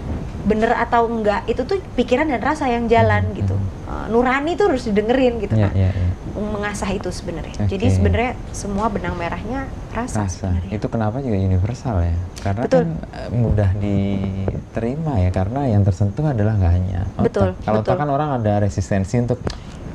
Bener 0.50 0.74
atau 0.74 1.06
enggak 1.08 1.46
itu 1.46 1.62
tuh 1.62 1.78
pikiran 1.94 2.26
dan 2.26 2.42
rasa 2.42 2.66
yang 2.68 2.86
jalan 2.86 3.22
Hmm. 3.24 3.38
gitu 3.38 3.56
Eh, 3.86 4.06
nurani 4.08 4.54
tuh 4.54 4.70
harus 4.70 4.86
didengerin 4.86 5.38
gitu 5.40 5.50
Iya, 5.52 5.66
Nah, 5.66 5.74
iya, 5.74 5.90
iya. 5.90 6.10
mengasah 6.36 6.90
itu 6.92 7.10
sebenarnya 7.10 7.54
Oke. 7.56 7.70
jadi 7.70 7.86
sebenarnya 7.90 8.32
semua 8.52 8.86
benang 8.88 9.14
merahnya 9.14 9.66
rasa, 9.92 10.26
rasa 10.26 10.54
itu 10.68 10.86
kenapa 10.88 11.18
juga 11.20 11.34
universal 11.36 11.98
ya 12.00 12.14
karena 12.40 12.62
Betul. 12.64 12.78
kan 12.80 12.90
eh, 13.12 13.30
mudah 13.32 13.70
diterima 13.74 15.14
ya 15.20 15.30
karena 15.32 15.62
yang 15.68 15.82
tersentuh 15.82 16.22
adalah 16.24 16.54
nggak 16.56 16.74
hanya 16.76 17.00
otak. 17.12 17.24
Betul, 17.26 17.50
kalau 17.60 17.82
otak 17.82 17.96
kan 17.96 18.10
orang 18.10 18.30
ada 18.36 18.54
resistensi 18.60 19.18
untuk 19.18 19.42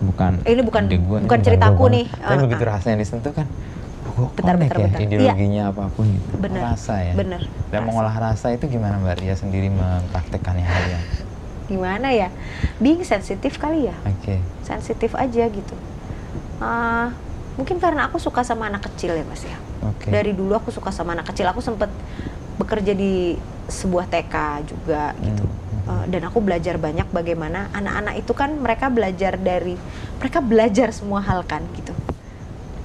bukan 0.01 0.43
Ini 0.43 0.61
bukan- 0.61 0.85
gua, 1.01 1.19
ini 1.19 1.25
bukan 1.25 1.41
ceritaku 1.41 1.85
nih. 1.89 2.07
tapi 2.11 2.35
Ah, 2.35 2.43
begitu 2.43 2.65
rasa 2.65 2.87
yang 2.89 3.01
disentuh 3.01 3.31
kan 3.31 3.47
Benar, 4.15 4.55
connect 4.57 4.71
benar, 4.71 4.79
ya 4.79 4.87
benar. 4.87 5.01
ideologinya 5.03 5.63
apa 5.69 5.85
pun 5.91 6.07
gitu 6.07 6.35
Benar. 6.39 6.63
rasa 6.71 6.95
ya 7.03 7.13
Benar. 7.13 7.43
dan 7.69 7.81
Rasa. 7.83 7.87
mengolah 7.87 8.17
rasa 8.17 8.47
itu 8.51 8.65
gimana 8.67 8.95
mbak 8.97 9.19
Ria 9.19 9.35
sendiri 9.35 9.69
mempraktekannya 9.69 10.63
hal 10.63 10.85
yang 10.87 11.05
gimana 11.65 12.09
ya 12.13 12.29
being 12.79 13.03
sensitif 13.03 13.57
kali 13.57 13.89
ya 13.89 13.97
oke 14.05 14.35
sensitif 14.63 15.15
aja 15.15 15.45
gitu 15.47 15.75
Ah, 16.57 17.11
mungkin 17.59 17.83
karena 17.83 18.07
aku 18.07 18.17
suka 18.17 18.41
sama 18.41 18.71
anak 18.71 18.87
kecil 18.87 19.11
ya 19.13 19.27
mas 19.27 19.43
ya 19.43 19.59
Oke. 19.85 20.09
Dari 20.09 20.33
dulu 20.33 20.57
aku 20.57 20.73
suka 20.73 20.89
sama 20.89 21.13
anak 21.13 21.29
kecil. 21.29 21.45
Aku 21.45 21.61
sempet 21.61 21.93
bekerja 22.57 22.97
di 22.97 23.37
sebuah 23.69 24.09
TK 24.09 24.35
juga 24.65 25.13
gitu. 25.21 25.45
Hmm. 25.45 25.63
Uh, 25.85 26.05
dan 26.09 26.25
aku 26.25 26.41
belajar 26.41 26.81
banyak 26.81 27.05
bagaimana 27.13 27.69
anak-anak 27.77 28.17
itu 28.17 28.33
kan 28.33 28.57
mereka 28.57 28.89
belajar 28.89 29.37
dari 29.37 29.77
mereka 30.17 30.41
belajar 30.41 30.89
semua 30.91 31.21
hal 31.21 31.45
kan 31.45 31.61
gitu. 31.77 31.93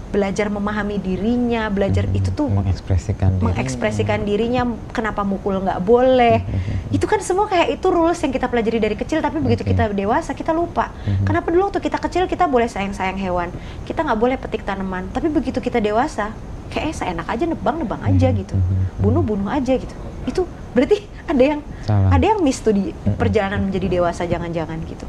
Belajar 0.10 0.50
memahami 0.50 0.98
dirinya, 0.98 1.70
belajar 1.70 2.04
Hmm. 2.04 2.18
itu 2.18 2.30
tuh 2.30 2.50
mengekspresikan 2.50 3.38
diri. 3.38 3.46
mengekspresikan 3.46 4.20
dirinya 4.22 4.62
kenapa 4.90 5.22
mukul 5.22 5.62
nggak 5.62 5.80
boleh 5.80 6.42
Mhm. 6.42 6.92
itu 6.92 7.06
kan 7.06 7.20
semua 7.20 7.46
kayak 7.46 7.70
itu 7.72 7.88
rules 7.88 8.18
yang 8.18 8.30
kita 8.30 8.46
pelajari 8.46 8.80
dari 8.80 8.96
kecil 8.96 9.20
tapi 9.20 9.38
begitu 9.38 9.62
Oke. 9.62 9.72
kita 9.72 9.92
dewasa 9.92 10.34
kita 10.34 10.50
lupa 10.50 10.90
Mhm. 11.00 11.24
kenapa 11.24 11.48
dulu 11.48 11.70
waktu 11.70 11.80
kita 11.80 11.98
kecil 12.00 12.26
kita 12.26 12.46
boleh 12.46 12.66
sayang 12.66 12.92
sayang 12.92 13.16
hewan 13.16 13.54
kita 13.84 14.02
nggak 14.02 14.18
boleh 14.18 14.36
petik 14.36 14.62
tanaman 14.64 15.06
tapi 15.08 15.30
begitu 15.30 15.60
kita 15.60 15.78
dewasa 15.78 16.34
kayak 16.68 16.86
eh, 16.88 16.96
seenak 16.96 17.26
aja 17.26 17.46
nebang 17.46 17.78
nebang 17.78 18.02
aja 18.02 18.28
Mhm. 18.28 18.36
gitu 18.40 18.56
Mhm. 18.56 18.84
bunuh 19.00 19.22
bunuh 19.22 19.46
aja 19.48 19.74
gitu 19.74 19.94
itu 20.26 20.42
berarti 20.72 20.98
ada 21.24 21.44
yang 21.48 21.62
Salah. 21.84 22.10
ada 22.10 22.26
yang 22.26 22.42
miss 22.42 22.58
tuh 22.60 22.72
di 22.72 22.90
perjalanan 23.16 23.62
menjadi 23.62 23.88
dewasa 23.92 24.26
jangan-jangan 24.26 24.82
gitu 24.84 25.06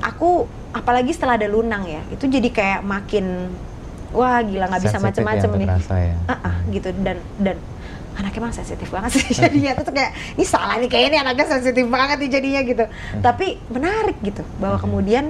aku 0.00 0.46
apalagi 0.70 1.10
setelah 1.10 1.34
ada 1.34 1.46
lunang 1.46 1.84
ya 1.84 2.02
itu 2.08 2.24
jadi 2.24 2.48
kayak 2.48 2.80
makin 2.80 3.50
wah 4.10 4.40
gila 4.40 4.64
nggak 4.66 4.82
bisa 4.82 4.98
ya 5.36 5.48
untuk 5.48 5.60
nih. 5.60 5.68
rasa 5.68 5.94
ya. 5.96 6.14
ah 6.24 6.38
ah, 6.42 6.54
gitu. 6.68 6.88
Dan 6.96 7.16
dan 7.36 7.56
anaknya 8.14 8.38
emang 8.40 8.50
sensitif 8.50 8.88
banget 8.88 9.10
sih. 9.14 9.24
Jadinya 9.40 9.72
tuh 9.76 9.90
kayak 9.90 10.10
ini 10.34 10.44
salah 10.44 10.76
nih 10.76 10.88
kayaknya 10.88 11.08
ini 11.08 11.18
anaknya 11.20 11.46
sensitif 11.48 11.84
banget 11.86 12.16
nih 12.18 12.30
jadinya 12.30 12.60
gitu. 12.62 12.84
Tapi 13.18 13.46
menarik 13.68 14.16
gitu 14.20 14.42
bahwa 14.58 14.74
Hmm. 14.74 14.84
kemudian 14.84 15.24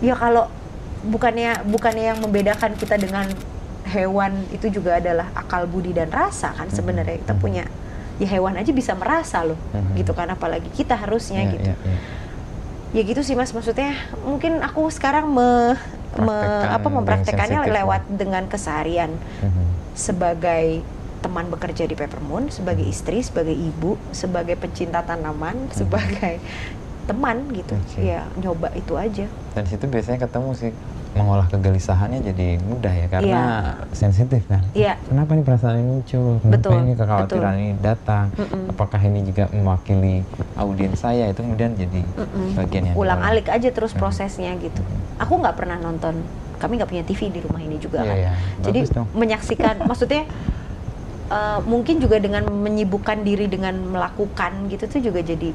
ya 0.00 0.14
kalau 0.14 0.48
bukannya 1.02 1.64
bukannya 1.66 2.04
yang 2.06 2.18
membedakan 2.20 2.72
kita 2.74 2.96
dengan 2.96 3.28
hewan 3.86 4.44
itu 4.48 4.70
juga 4.70 4.96
adalah 4.96 5.28
akal 5.34 5.64
budi 5.64 5.90
dan 5.90 6.08
rasa 6.08 6.52
kan 6.52 6.68
sebenarnya. 6.68 7.20
Kita 7.20 7.34
Hmm. 7.34 7.42
punya 7.42 7.64
ya 8.16 8.28
hewan 8.28 8.52
aja 8.54 8.68
bisa 8.70 8.92
merasa 8.94 9.42
loh 9.42 9.60
Hmm. 9.72 9.92
gitu 9.96 10.12
kan. 10.12 10.28
Apalagi 10.28 10.68
kita 10.70 10.94
harusnya 10.94 11.42
Iya, 11.42 11.52
gitu. 11.52 11.64
iya, 11.66 11.76
iya. 11.84 11.98
ya 12.90 13.02
gitu 13.02 13.20
sih 13.20 13.34
mas. 13.34 13.50
Maksudnya 13.50 13.92
mungkin 14.22 14.60
aku 14.60 14.88
sekarang 14.88 15.28
me, 15.28 15.76
me- 16.18 16.66
apa 16.66 16.88
mempraktekannya 16.90 17.60
lewat 17.70 18.02
dengan 18.10 18.48
keseharian. 18.50 19.14
Mhm. 19.44 19.64
sebagai 19.90 20.80
teman 21.20 21.52
bekerja 21.52 21.84
di 21.84 21.92
Peppermoon, 21.92 22.48
sebagai 22.48 22.86
istri, 22.88 23.20
sebagai 23.20 23.52
ibu, 23.52 24.00
sebagai 24.14 24.56
pecinta 24.56 25.04
tanaman, 25.04 25.68
sebagai 25.76 26.40
teman 27.10 27.36
gitu. 27.50 27.74
Oke. 27.74 27.98
Ya 28.06 28.22
nyoba 28.38 28.70
itu 28.72 28.94
aja. 28.94 29.26
Dan 29.52 29.64
situ 29.66 29.84
biasanya 29.84 30.22
ketemu 30.22 30.50
sih 30.54 30.70
mengolah 31.10 31.50
kegelisahannya 31.50 32.22
jadi 32.22 32.62
mudah 32.62 32.94
ya 32.94 33.06
karena 33.10 33.42
sensitif 33.90 34.46
kan. 34.46 34.62
Iya. 34.70 34.94
Kenapa 35.10 35.34
nih 35.34 35.42
perasaan 35.42 35.82
ini 35.82 35.86
muncul? 35.98 36.38
Kenapa 36.38 36.54
Betul, 36.54 36.76
ini 36.78 36.92
kekhawatiran 36.94 37.50
betul. 37.50 37.62
ini 37.66 37.70
datang? 37.82 38.26
Mm-mm. 38.38 38.64
Apakah 38.70 39.00
ini 39.02 39.20
juga 39.26 39.50
mewakili 39.50 40.22
audiens 40.54 41.02
saya? 41.02 41.26
Itu 41.26 41.42
kemudian 41.42 41.74
jadi 41.74 42.06
Mm-mm. 42.06 42.54
bagian 42.54 42.82
yang 42.86 42.94
Ulang 42.94 43.26
alik 43.26 43.50
aja 43.50 43.68
terus 43.74 43.90
prosesnya 43.90 44.54
gitu. 44.62 44.78
Aku 45.18 45.34
nggak 45.34 45.58
pernah 45.58 45.82
nonton. 45.82 46.22
Kami 46.62 46.78
nggak 46.78 46.90
punya 46.94 47.02
TV 47.02 47.20
di 47.32 47.40
rumah 47.42 47.58
ini 47.58 47.80
juga 47.82 48.06
Iya, 48.06 48.06
kan. 48.06 48.16
iya. 48.16 48.32
Jadi 48.62 48.80
dong. 48.94 49.06
menyaksikan, 49.10 49.74
maksudnya 49.90 50.22
eh, 51.26 51.58
mungkin 51.66 51.98
juga 51.98 52.22
dengan 52.22 52.46
menyibukkan 52.46 53.26
diri 53.26 53.50
dengan 53.50 53.74
melakukan 53.82 54.70
gitu 54.70 54.86
tuh 54.86 55.00
juga 55.02 55.26
jadi 55.26 55.50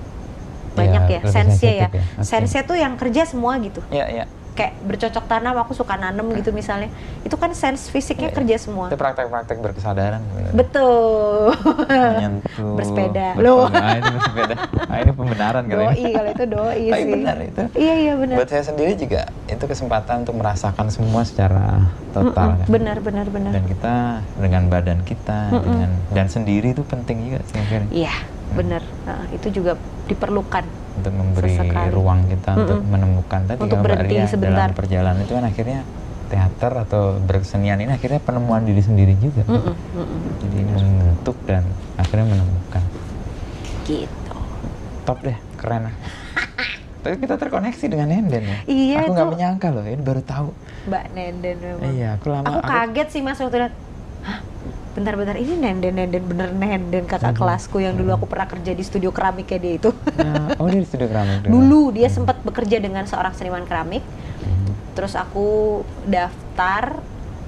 banyak 0.75 1.03
ya, 1.05 1.19
lebih 1.19 1.31
sense-nya 1.31 1.71
ya. 1.71 1.79
ya. 1.81 1.87
Oke. 1.89 1.99
Sense-nya 2.21 2.61
tuh 2.63 2.75
yang 2.75 2.93
kerja 2.93 3.21
semua 3.23 3.55
gitu. 3.57 3.79
Iya, 3.89 4.07
iya. 4.09 4.25
kayak 4.55 4.71
bercocok 4.81 5.27
tanam 5.27 5.51
aku 5.57 5.75
suka 5.75 5.99
nanem 5.99 6.31
gitu 6.33 6.47
misalnya 6.49 6.87
itu 7.21 7.35
kan 7.35 7.51
sense 7.51 7.91
fisiknya 7.91 8.31
Iya, 8.31 8.37
kerja 8.39 8.55
semua 8.57 8.87
Itu 8.87 8.95
praktek-praktek 8.95 9.59
berkesadaran. 9.59 10.23
betul 10.55 11.51
Menyentuh. 11.91 12.73
Bersepeda. 12.73 13.35
Loh. 13.35 13.67
Ah, 13.67 13.99
itu 13.99 14.09
bersepeda. 14.09 14.55
Ah, 14.85 14.97
ini 14.97 15.11
pembenaran 15.11 15.63
kali 15.65 15.75
doi 15.75 15.95
ini. 15.97 16.11
kalau 16.13 16.29
itu 16.31 16.43
doi 16.47 16.83
Tapi 16.87 16.95
sih 16.97 17.11
benar 17.11 17.37
itu. 17.41 17.61
iya 17.75 17.93
iya 17.97 18.13
benar 18.15 18.35
Buat 18.37 18.49
saya 18.49 18.63
sendiri 18.63 18.93
juga 18.95 19.21
itu 19.45 19.63
kesempatan 19.65 20.15
untuk 20.23 20.35
merasakan 20.35 20.87
semua 20.87 21.21
secara 21.21 21.65
total 22.11 22.31
Mm-mm, 22.47 22.55
kan. 22.57 22.67
benar 22.69 22.97
benar 23.01 23.27
benar 23.27 23.51
Dan 23.51 23.63
kita 23.67 23.95
dengan 24.39 24.63
badan 24.69 24.99
kita 25.03 25.39
Mm-mm. 25.51 25.67
dengan 25.67 25.91
dan 26.11 26.27
sendiri 26.27 26.71
itu 26.71 26.79
penting 26.81 27.27
juga 27.27 27.43
sih 27.45 27.59
iya 27.91 28.15
benar 28.55 28.81
Nah, 29.03 29.27
itu 29.29 29.47
juga 29.51 29.75
diperlukan 30.05 30.63
untuk 30.95 31.11
memberi 31.11 31.53
Sesekali. 31.53 31.91
ruang 31.91 32.23
kita 32.25 32.51
untuk 32.55 32.79
Mm-mm. 32.79 32.89
menemukan 32.89 33.39
tadi 33.45 33.59
Untuk 33.59 33.77
berhenti 33.79 34.15
Ria 34.15 34.25
sebentar. 34.25 34.69
dalam 34.69 34.71
perjalanan 34.73 35.19
itu 35.21 35.33
kan 35.33 35.45
akhirnya 35.45 35.79
teater 36.25 36.73
atau 36.81 37.01
berkesenian 37.21 37.77
ini 37.77 37.91
akhirnya 37.91 38.17
penemuan 38.17 38.65
diri 38.65 38.81
sendiri 38.81 39.13
juga. 39.19 39.45
Mm-mm, 39.45 39.75
mm-mm. 39.93 40.19
Jadi 40.41 40.57
membentuk 40.65 41.37
dan 41.45 41.63
akhirnya 41.95 42.25
menemukan. 42.27 42.83
gitu 43.83 44.33
Top 45.05 45.21
deh, 45.21 45.37
keren. 45.55 45.93
Tapi 47.05 47.21
kita 47.21 47.37
terkoneksi 47.37 47.85
dengan 47.85 48.09
Nenden 48.09 48.41
ya. 48.41 48.57
Iya, 48.65 48.97
Aku 49.05 49.13
nggak 49.13 49.29
menyangka 49.29 49.67
loh, 49.69 49.85
ini 49.85 50.01
baru 50.01 50.25
tahu. 50.25 50.49
mbak 50.85 51.03
Nenden 51.13 51.57
memang 51.61 51.93
Iya, 51.93 52.17
aku 52.17 52.27
lama. 52.33 52.45
aku 52.47 52.59
kaget 52.63 53.07
sih 53.11 53.21
mas 53.21 53.37
waktu 53.37 53.69
Hah, 54.25 54.41
bentar-bentar 54.95 55.35
ini 55.35 55.53
Nenden 55.53 55.91
Nenden 55.93 56.23
bener 56.23 56.49
Nenden 56.49 57.03
kakak 57.03 57.35
kelasku 57.35 57.77
yang 57.77 57.93
dulu 57.93 58.15
aku 58.15 58.25
pernah 58.25 58.47
kerja 58.47 58.71
di 58.71 58.79
studio 58.79 59.11
keramiknya 59.11 59.59
dia 59.59 59.73
itu 59.75 59.91
Nah, 60.15 60.55
oh 60.55 60.65
dia 60.65 60.79
di 60.79 60.87
studio 60.87 61.05
keramik 61.05 61.43
dulu 61.43 61.91
dia 61.91 62.07
sempat 62.07 62.39
bekerja 62.41 62.79
dengan 62.79 63.03
seorang 63.03 63.31
seniman 63.31 63.63
keramik 63.63 64.01
Mhm. 64.37 64.95
terus 64.95 65.13
aku 65.13 65.79
daftar 66.05 67.03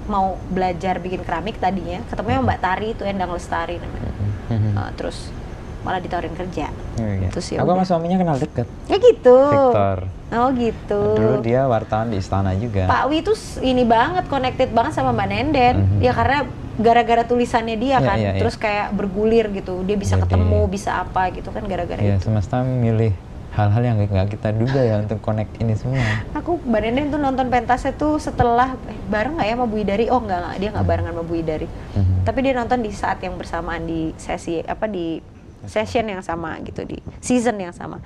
mau 0.05 0.35
belajar 0.45 0.97
bikin 0.97 1.19
keramik 1.21 1.55
tadinya 1.55 2.03
ketemu 2.05 2.27
sama 2.33 2.43
Mbak 2.45 2.59
Tari 2.59 2.87
itu 2.91 3.03
Endang 3.03 3.31
Lestari 3.31 3.75
namanya 3.77 4.11
Mhm. 4.47 4.71
Uh, 4.73 4.91
terus 4.93 5.31
malah 5.79 5.99
ditawarin 5.99 6.31
kerja 6.33 6.67
Iya. 6.97 7.29
terus 7.29 7.47
ya 7.47 7.59
Aku 7.59 7.71
sama 7.71 7.83
suaminya 7.83 8.17
kenal 8.17 8.35
deket. 8.35 8.67
ya 8.85 8.97
gitu 8.97 9.39
Victor. 9.47 9.97
oh 10.29 10.49
gitu 10.53 11.01
Dulu 11.13 11.35
dia 11.39 11.63
wartawan 11.63 12.07
di 12.07 12.17
istana 12.17 12.51
juga. 12.53 12.83
Pak 12.85 13.07
Wi 13.07 13.23
s- 13.29 13.59
ini 13.61 13.83
banget 13.83 14.27
connected 14.27 14.67
banget 14.69 14.91
sama 14.93 15.11
Mbak 15.11 15.27
Nenden 15.29 15.75
Mhm. 15.77 15.99
ya 16.01 16.11
karena 16.11 16.43
gara-gara 16.77 17.23
tulisannya 17.23 17.75
dia 17.75 17.97
Iya, 17.97 17.99
kan 17.99 18.17
iya, 18.17 18.31
iya. 18.31 18.39
terus 18.39 18.55
kayak 18.55 18.93
bergulir 18.93 19.49
gitu. 19.51 19.81
Dia 19.81 19.95
bisa 19.95 20.15
Jadi- 20.15 20.29
ketemu 20.29 20.59
bisa 20.67 20.91
apa 20.97 21.29
gitu 21.29 21.49
kan 21.49 21.65
gara-gara 21.65 21.97
Iya, 21.97 22.15
itu. 22.15 22.25
semesta 22.25 22.61
memilih 22.61 23.11
hal-hal 23.49 23.81
yang 23.81 23.97
nggak 23.99 24.29
kita 24.31 24.53
duga 24.53 24.77
ya 24.79 25.01
untuk 25.01 25.17
connect 25.17 25.49
ini 25.57 25.73
semua. 25.73 25.97
aku 26.31 26.61
Nenden 26.63 27.09
tuh 27.09 27.17
nonton 27.17 27.49
pentasnya 27.49 27.89
tuh 27.91 28.15
setelah 28.17 28.77
eh, 28.85 28.93
bareng 29.07 29.33
nggak 29.33 29.47
ya 29.47 29.53
sama 29.53 29.65
Bu 29.65 29.77
Idari 29.77 30.05
oh 30.07 30.21
nggak 30.21 30.39
nggak. 30.39 30.55
Dia 30.57 30.69
nggak 30.71 30.85
barengan 30.85 31.11
sama 31.11 31.23
Bu 31.23 31.33
Idari 31.35 31.65
Mhm. 31.65 32.21
tapi 32.21 32.39
dia 32.39 32.53
nonton 32.53 32.79
di 32.79 32.91
saat 32.91 33.17
yang 33.17 33.33
bersamaan 33.33 33.83
di 33.83 34.13
sesi 34.15 34.61
apa 34.61 34.85
di 34.85 35.17
session 35.65 36.05
yang 36.05 36.21
sama 36.21 36.61
gitu 36.61 36.85
di 36.85 37.01
season 37.17 37.57
yang 37.57 37.73
sama. 37.73 37.97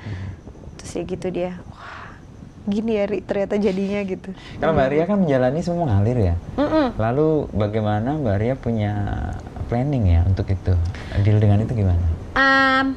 Terus 0.80 0.92
ya 0.96 1.04
gitu 1.06 1.28
dia. 1.30 1.60
Wah 1.68 2.01
gini 2.72 2.96
ya 2.96 3.06
Ri, 3.06 3.20
ternyata 3.20 3.56
jadinya 3.56 4.00
gitu 4.02 4.32
Kalau 4.58 4.72
Mbak 4.72 4.88
Ria 4.88 5.04
kan 5.04 5.18
menjalani 5.20 5.60
semua 5.60 5.86
ngalir 5.86 6.18
ya. 6.24 6.36
Mm-mm. 6.56 6.96
Lalu 6.96 7.28
bagaimana 7.52 8.16
Mbak 8.16 8.38
Ria 8.40 8.56
punya 8.56 8.92
planning 9.68 10.08
ya 10.08 10.24
untuk 10.24 10.48
itu? 10.48 10.74
Deal 11.22 11.38
dengan 11.38 11.62
itu 11.62 11.76
gimana? 11.76 12.08
Am, 12.32 12.96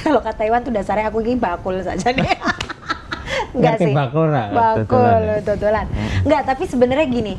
kalau 0.00 0.20
kata 0.20 0.44
Iwan 0.44 0.60
tuh 0.60 0.72
dasarnya 0.72 1.08
aku 1.08 1.20
ini 1.20 1.36
bakul 1.36 1.80
saja 1.80 2.08
nih 2.08 2.24
Enggak 3.54 3.78
sih 3.78 3.92
bakul 3.92 4.28
nggak? 4.28 4.48
bakul 4.50 5.40
Tutulan 5.44 5.84
ya? 5.86 6.06
Enggak 6.24 6.42
tapi 6.44 6.64
sebenarnya 6.64 7.06
gini 7.06 7.34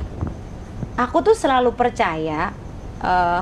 aku 0.95 1.21
tuh 1.21 1.35
selalu 1.35 1.73
percaya 1.73 2.53
eh, 3.01 3.41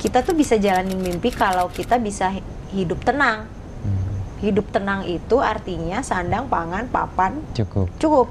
kita 0.00 0.24
tuh 0.24 0.32
bisa 0.32 0.56
jalanin 0.56 0.96
mimpi 0.96 1.28
kalau 1.28 1.68
kita 1.68 2.00
bisa 2.00 2.32
hi- 2.32 2.46
hidup 2.72 3.04
tenang 3.04 3.44
hidup 4.40 4.66
tenang 4.68 5.04
itu 5.04 5.38
artinya 5.38 6.00
sandang 6.00 6.44
pangan 6.46 6.84
papan 6.86 7.38
cukup. 7.52 7.86
cukup 7.96 8.26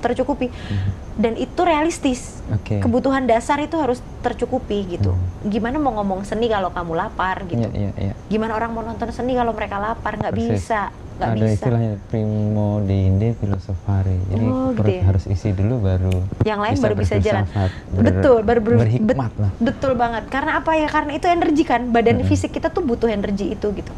tercukupi 0.00 0.48
Mhm. 0.48 0.90
dan 1.18 1.32
itu 1.36 1.60
realistis 1.60 2.40
Oke. 2.48 2.80
kebutuhan 2.80 3.22
dasar 3.22 3.58
itu 3.58 3.76
harus 3.76 4.00
tercukupi 4.20 4.88
gitu 4.90 5.12
Hmm. 5.12 5.26
gimana 5.44 5.76
mau 5.76 5.92
ngomong 5.92 6.24
seni 6.24 6.46
kalau 6.46 6.70
kamu 6.70 6.96
lapar 6.96 7.44
gitu 7.44 7.60
Iya, 7.62 7.90
iya, 7.90 7.92
iya. 8.00 8.14
gimana 8.26 8.54
orang 8.54 8.70
mau 8.70 8.80
nonton 8.80 9.10
seni 9.10 9.34
kalau 9.34 9.52
mereka 9.52 9.76
lapar 9.76 10.16
nggak 10.16 10.32
bisa 10.32 10.88
nggak 11.12 11.28
Ada 11.28 11.36
bisa 11.38 11.52
istilahnya 11.52 11.92
primo 12.06 12.80
deinde 12.80 13.36
filosofari. 13.36 14.16
Jadi 14.24 14.40
Oh, 14.42 14.72
gitu 14.72 14.80
perut 14.80 14.88
ya. 14.90 15.02
harus 15.04 15.24
isi 15.26 15.52
dulu 15.52 15.74
baru 15.78 16.16
yang 16.42 16.56
lain 16.58 16.80
baru 16.80 16.96
bisa 16.96 17.20
jalan 17.20 17.44
ber- 17.44 18.00
betul 18.02 18.38
baru 18.40 18.60
ber- 18.62 18.80
berhikmat 18.80 19.12
bet- 19.20 19.36
lah. 19.36 19.52
betul 19.60 19.92
banget 19.94 20.24
karena 20.26 20.56
apa 20.56 20.72
ya 20.72 20.88
karena 20.88 21.12
itu 21.12 21.28
energi 21.28 21.62
kan 21.62 21.92
badan 21.92 22.16
Mm-mm. 22.16 22.24
fisik 22.26 22.48
kita 22.50 22.72
tuh 22.72 22.80
butuh 22.80 23.04
energi 23.06 23.52
itu 23.52 23.68
gitu 23.68 23.92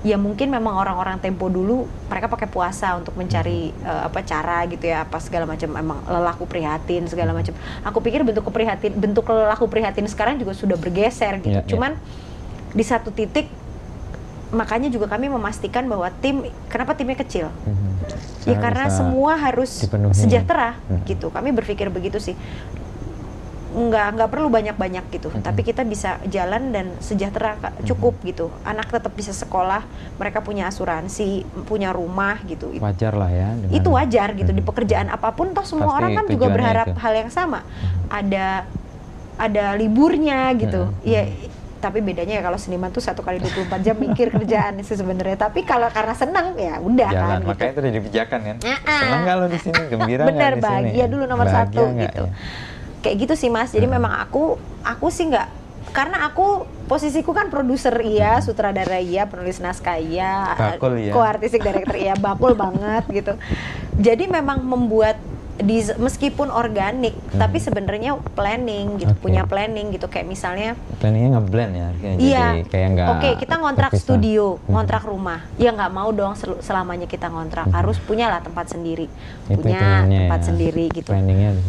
ya 0.00 0.14
mungkin 0.14 0.46
memang 0.48 0.78
orang-orang 0.78 1.18
tempo 1.18 1.46
dulu 1.46 1.82
mereka 2.06 2.26
pakai 2.26 2.46
puasa 2.46 2.94
untuk 2.94 3.12
mencari 3.12 3.74
eh, 3.74 4.02
apa 4.04 4.22
cara 4.22 4.62
gitu 4.64 4.84
ya 4.84 5.02
apa 5.02 5.18
segala 5.18 5.42
macam 5.44 5.70
emang 5.72 5.98
lelaku 6.04 6.46
prihatin 6.46 7.02
segala 7.04 7.32
macam 7.32 7.50
aku 7.82 7.98
pikir 7.98 8.22
bentuk 8.22 8.44
keprihatin 8.44 8.94
bentuk 8.94 9.26
lelaku 9.26 9.66
prihatin 9.66 10.06
sekarang 10.06 10.36
juga 10.36 10.54
sudah 10.54 10.74
bergeser 10.74 11.38
gitu 11.38 11.50
Iya, 11.50 11.60
iya. 11.60 11.66
cuman 11.66 11.98
di 12.70 12.84
satu 12.84 13.10
titik 13.10 13.50
makanya 14.48 14.88
juga 14.88 15.04
kami 15.06 15.28
memastikan 15.28 15.84
bahwa 15.84 16.08
tim 16.14 16.40
kenapa 16.68 16.94
timnya 16.94 17.16
kecil 17.16 17.52
Mhm. 17.66 17.90
ya 18.46 18.56
Karena 18.56 18.88
semua 18.88 19.36
harus 19.36 19.68
dipenuhi. 19.78 20.14
sejahtera 20.14 20.78
Hmm. 20.80 21.04
gitu 21.04 21.28
kami 21.28 21.52
berpikir 21.52 21.90
begitu 21.90 22.16
sih 22.16 22.32
nggak 23.68 24.16
nggak 24.16 24.28
perlu 24.28 24.48
banyak-banyak 24.48 25.04
gitu. 25.10 25.28
Mm-mm. 25.28 25.44
tapi 25.44 25.60
kita 25.60 25.84
bisa 25.84 26.16
jalan 26.24 26.70
dan 26.70 26.96
sejahtera 26.98 27.52
cukup 27.82 28.16
gitu. 28.22 28.48
Anak 28.62 28.88
tetap 28.88 29.12
bisa 29.12 29.30
sekolah 29.30 29.84
mereka 30.16 30.40
punya 30.40 30.66
asuransi 30.66 31.44
punya 31.64 31.90
rumah 31.90 32.40
gitu. 32.42 32.72
Wajar 32.74 33.12
lah 33.12 33.28
ya 33.28 33.52
dengan- 33.52 33.74
itu 33.74 33.88
wajar 33.88 34.28
gitu. 34.32 34.50
Di 34.50 34.60
Mhm. 34.60 34.68
pekerjaan 34.68 35.08
apa 35.08 35.28
pun 35.30 35.52
toh 35.52 35.62
semua 35.62 35.84
Pasti 35.86 35.96
orang 35.96 36.10
kan 36.14 36.24
juga 36.26 36.46
berharap 36.48 36.86
itu. 36.86 36.98
hal 36.98 37.12
yang 37.14 37.30
sama. 37.30 37.60
Ada 38.08 38.64
ada 39.36 39.64
liburnya 39.72 40.50
gitu. 40.54 40.88
Mhm. 40.88 41.04
ya 41.04 41.22
tapi 41.78 42.02
bedanya 42.02 42.34
ya 42.34 42.42
kalau 42.42 42.58
seniman 42.58 42.90
tuh 42.90 42.98
satu 42.98 43.22
kali 43.22 43.38
24 43.38 43.78
jam 43.80 43.94
mikir 43.94 44.32
kerjaan 44.32 44.82
sih 44.82 44.96
sebenarnya. 44.96 45.38
Tapi 45.38 45.62
kalau 45.62 45.86
karena 45.88 46.10
senang 46.10 46.58
ya 46.58 46.80
udah 46.80 47.06
jalan 47.06 47.38
kan 47.38 47.40
makanya 47.46 47.70
itu 47.70 47.80
jadi 47.84 48.00
pijakan 48.02 48.40
kan. 48.42 48.56
Ah-ah. 48.64 48.98
senang 48.98 49.22
lo 49.36 49.46
di 49.46 49.60
sini? 49.60 49.80
Gembira 49.86 50.24
Bener, 50.24 50.52
di 50.52 50.58
sini? 50.58 50.64
Bahagia 50.64 51.06
dulu 51.06 51.24
nomor 51.24 51.46
Bahagia 51.46 51.62
satu 51.70 51.82
gitu. 51.94 52.24
ya? 52.24 52.32
Kayak 53.00 53.16
gitu 53.20 53.34
sih 53.34 53.48
mas 53.48 53.70
jadi 53.70 53.84
Hmm. 53.84 53.96
memang 53.96 54.12
aku 54.18 54.54
aku 54.80 55.06
sih 55.08 55.26
nggak 55.26 55.48
karena 55.88 56.20
aku 56.22 56.46
posisiku 56.84 57.32
kan 57.32 57.48
produser 57.48 57.94
iya 57.98 58.38
sutradara 58.38 58.98
iya 58.98 59.24
penulis 59.24 59.56
naskah 59.56 59.96
iya 59.96 60.52
Hmm. 60.52 60.76
Bakul 60.76 60.92
ya. 61.00 61.12
co-artistic 61.12 61.60
director 61.60 61.96
iya 61.96 62.14
bakul 62.14 62.52
banget 62.60 63.04
gitu 63.08 63.32
jadi 63.94 64.24
memang 64.26 64.60
membuat 64.60 65.16
di 65.58 65.82
meskipun 65.92 66.48
organik 66.48 67.18
Hmm. 67.28 67.40
tapi 67.40 67.58
sebenarnya 67.58 68.14
planning 68.32 68.94
gitu 68.96 69.10
Oke. 69.10 69.20
punya 69.20 69.42
planning 69.42 69.90
gitu 69.90 70.06
kayak 70.06 70.24
misalnya 70.24 70.78
planningnya 70.96 71.34
ngeblend 71.34 71.72
ya 71.72 71.88
kayak 71.92 72.16
Iya. 72.16 72.38
jadi 72.48 72.62
kayak 72.64 72.88
nggak 72.88 73.08
Oke, 73.10 73.30
kita 73.38 73.54
ngontrak 73.56 73.90
terpisah. 73.90 74.06
studio, 74.06 74.44
Mhm. 74.56 74.68
ngontrak 74.68 75.02
rumah. 75.02 75.40
Ya 75.54 75.70
nggak 75.70 75.90
mau 75.90 76.10
dong 76.10 76.34
sel- 76.34 76.60
selamanya 76.60 77.04
kita 77.04 77.26
ngontrak. 77.26 77.66
Mhm. 77.66 77.74
Harus 77.74 77.98
punya 77.98 78.26
lah 78.26 78.38
tempat 78.38 78.66
sendiri. 78.68 79.10
Itu 79.46 79.58
punya 79.58 80.06
tempat 80.06 80.40
ya. 80.40 80.46
sendiri 80.46 80.84
gitu. 80.96 81.10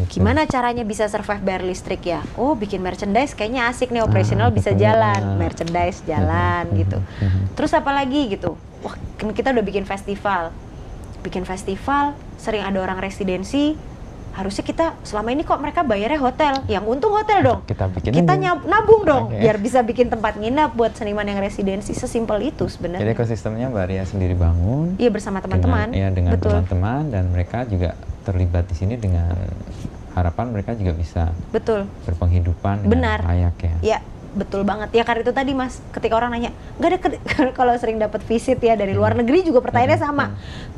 Gimana 0.07 0.45
caranya 0.45 0.83
bisa 0.83 1.05
survive 1.05 1.41
bayar 1.41 1.63
listrik 1.63 2.03
ya? 2.03 2.21
Oh, 2.35 2.53
bikin 2.53 2.79
merchandise 2.79 3.33
kayaknya 3.33 3.67
asik 3.67 3.89
nih, 3.89 4.01
operasional 4.01 4.49
Ah, 4.49 4.53
bisa 4.53 4.69
betul. 4.69 4.85
jalan, 4.85 5.21
merchandise 5.35 5.99
jalan 6.03 6.63
Mhm, 6.67 6.77
gitu. 6.77 6.97
mhm. 7.17 7.41
Terus 7.53 7.71
apa 7.73 7.89
lagi 7.89 8.29
gitu? 8.29 8.53
Wah, 8.79 8.93
kan 9.17 9.29
kita 9.31 9.49
udah 9.49 9.61
bikin 9.61 9.83
festival. 9.83 10.53
Bikin 11.19 11.43
festival, 11.43 12.11
sering 12.35 12.61
ada 12.61 12.77
orang 12.77 12.97
residensi. 12.97 13.75
Harusnya 14.29 14.61
kita 14.61 14.93
selama 15.01 15.29
ini 15.29 15.41
kok 15.41 15.57
mereka 15.57 15.81
bayarnya 15.81 16.15
hotel. 16.17 16.53
Yang 16.65 16.85
untung 16.87 17.11
hotel 17.11 17.39
dong. 17.41 17.59
kita 17.65 17.89
bikin 17.89 18.11
Kita 18.13 18.33
nyab- 18.35 18.63
nabung 18.63 19.03
dong 19.03 19.23
Oke. 19.27 19.37
biar 19.37 19.57
bisa 19.57 19.81
bikin 19.81 20.07
tempat 20.07 20.37
nginap 20.37 20.73
buat 20.73 20.93
seniman 20.93 21.25
yang 21.25 21.37
residensi. 21.37 21.91
Sesimpel 21.91 22.47
itu 22.47 22.63
jadi 22.63 22.71
sebenarnya. 22.71 23.09
ekosistemnya 23.09 23.67
Mbak 23.67 23.85
Ria 23.85 24.03
sendiri 24.03 24.33
bangun 24.33 24.95
Iya 24.95 25.09
bersama 25.09 25.39
teman-teman. 25.39 25.89
dengan, 25.89 25.97
ya 25.99 26.07
dengan 26.09 26.31
teman-teman 26.35 27.09
dan 27.09 27.23
mereka 27.27 27.65
juga 27.65 27.97
terlibat 28.21 28.63
di 28.65 28.75
sini 28.75 28.95
dengan 28.95 29.33
harapan 30.11 30.45
mereka 30.51 30.71
juga 30.73 30.93
bisa 30.93 31.23
Betul. 31.49 31.89
berpenghidupan 32.03 32.85
dengan 32.85 32.91
Benar. 32.91 33.19
layak 33.25 33.55
ya 33.57 33.75
Ya, 33.81 33.99
betul 34.39 34.63
banget. 34.63 34.89
Ya 34.91 35.03
karena 35.03 35.21
itu 35.21 35.31
tadi 35.31 35.51
Mas, 35.51 35.83
ketika 35.91 36.15
orang 36.15 36.31
nanya, 36.31 36.49
nggak 36.77 36.89
ada 36.89 36.99
kalau 37.57 37.75
sering 37.75 37.99
dapat 37.99 38.23
visit 38.23 38.57
ya 38.57 38.73
dari 38.73 38.95
luar 38.95 39.13
negeri 39.13 39.43
juga 39.43 39.59
pertanyaannya 39.59 39.97
Hmm, 39.97 40.07
sama. 40.07 40.25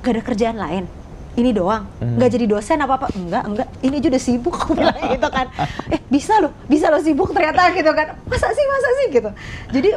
Nggak 0.01 0.11
ada 0.11 0.21
kerjaan 0.23 0.57
lain. 0.57 0.85
Ini 1.31 1.55
doang, 1.55 1.87
Hmm. 1.95 2.19
nggak 2.19 2.29
jadi 2.29 2.45
dosen 2.45 2.75
apa 2.77 2.97
apa? 2.97 3.07
Enggak, 3.13 3.43
enggak. 3.45 3.67
Ini 3.79 3.95
aja 3.95 4.07
udah 4.09 4.21
sibuk 4.21 4.55
aku 4.59 4.73
bilang 4.73 4.97
gitu 4.97 5.29
kan. 5.29 5.47
Eh 5.93 6.01
bisa 6.05 6.41
loh, 6.41 6.51
bisa 6.65 6.89
loh 6.89 6.99
sibuk 6.99 7.31
ternyata 7.31 7.71
gitu 7.71 7.91
kan. 7.93 8.19
Masa 8.25 8.49
sih, 8.49 8.65
masa 8.67 8.89
sih 8.97 9.07
gitu. 9.13 9.29
Jadi 9.71 9.89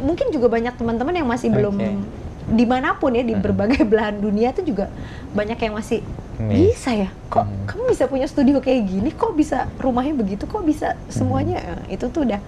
mungkin 0.00 0.32
juga 0.32 0.48
banyak 0.48 0.74
teman-teman 0.74 1.14
yang 1.14 1.28
masih 1.28 1.52
belum 1.52 1.76
Oke. 1.76 1.88
di 2.50 2.66
mana 2.66 2.98
pun 2.98 3.12
ya 3.12 3.22
di 3.22 3.30
Hmm. 3.30 3.44
berbagai 3.44 3.84
belahan 3.84 4.18
dunia 4.18 4.50
tuh 4.50 4.64
juga 4.64 4.90
banyak 5.30 5.54
yang 5.56 5.76
masih 5.76 6.02
bisa 6.42 6.90
ya 6.90 7.06
kok 7.28 7.46
Hmm. 7.46 7.68
kamu 7.70 7.82
bisa 7.86 8.04
punya 8.10 8.26
studio 8.26 8.58
kayak 8.58 8.82
gini 8.82 9.14
kok 9.14 9.30
bisa 9.32 9.70
rumahnya 9.78 10.16
begitu 10.16 10.42
kok 10.44 10.64
bisa 10.64 10.96
Hmm. 10.96 11.06
semuanya 11.06 11.62
Eh, 11.86 11.94
itu 11.94 12.10
tuh 12.10 12.26
udah 12.26 12.40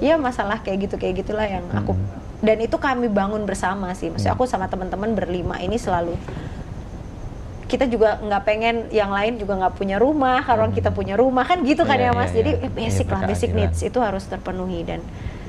ya 0.00 0.14
masalah 0.16 0.58
kayak 0.58 0.78
gitu 0.84 0.94
kayak 0.96 1.14
gitulah 1.18 1.44
yang 1.44 1.64
aku 1.70 1.92
Hmm. 1.92 2.06
dan 2.40 2.56
itu 2.58 2.76
kami 2.76 3.06
bangun 3.08 3.42
bersama 3.42 3.90
sih 3.92 4.08
maksudnya 4.08 4.30
Hmm. 4.30 4.38
aku 4.38 4.46
sama 4.46 4.66
teman-teman 4.66 5.12
berlima 5.12 5.58
ini 5.58 5.74
selalu 5.74 6.14
kita 7.64 7.84
juga 7.84 8.16
nggak 8.18 8.42
pengen 8.42 8.76
yang 8.88 9.10
lain 9.10 9.36
juga 9.36 9.52
nggak 9.58 9.74
punya 9.74 9.96
rumah 9.96 10.40
kalau 10.40 10.64
Hmm. 10.64 10.72
kita 10.72 10.88
punya 10.88 11.14
rumah 11.14 11.44
kan 11.44 11.60
gitu 11.60 11.84
kan 11.84 11.96
Iya, 11.96 12.08
ya 12.08 12.16
mas 12.16 12.30
iya, 12.30 12.36
jadi 12.38 12.50
iya. 12.54 12.64
eh, 12.64 12.72
basic 12.72 13.04
Iya, 13.04 13.12
lah 13.12 13.20
basic 13.22 13.50
needs 13.52 13.80
itu 13.82 13.98
harus 13.98 14.24
terpenuhi 14.24 14.80
dan 14.82 15.04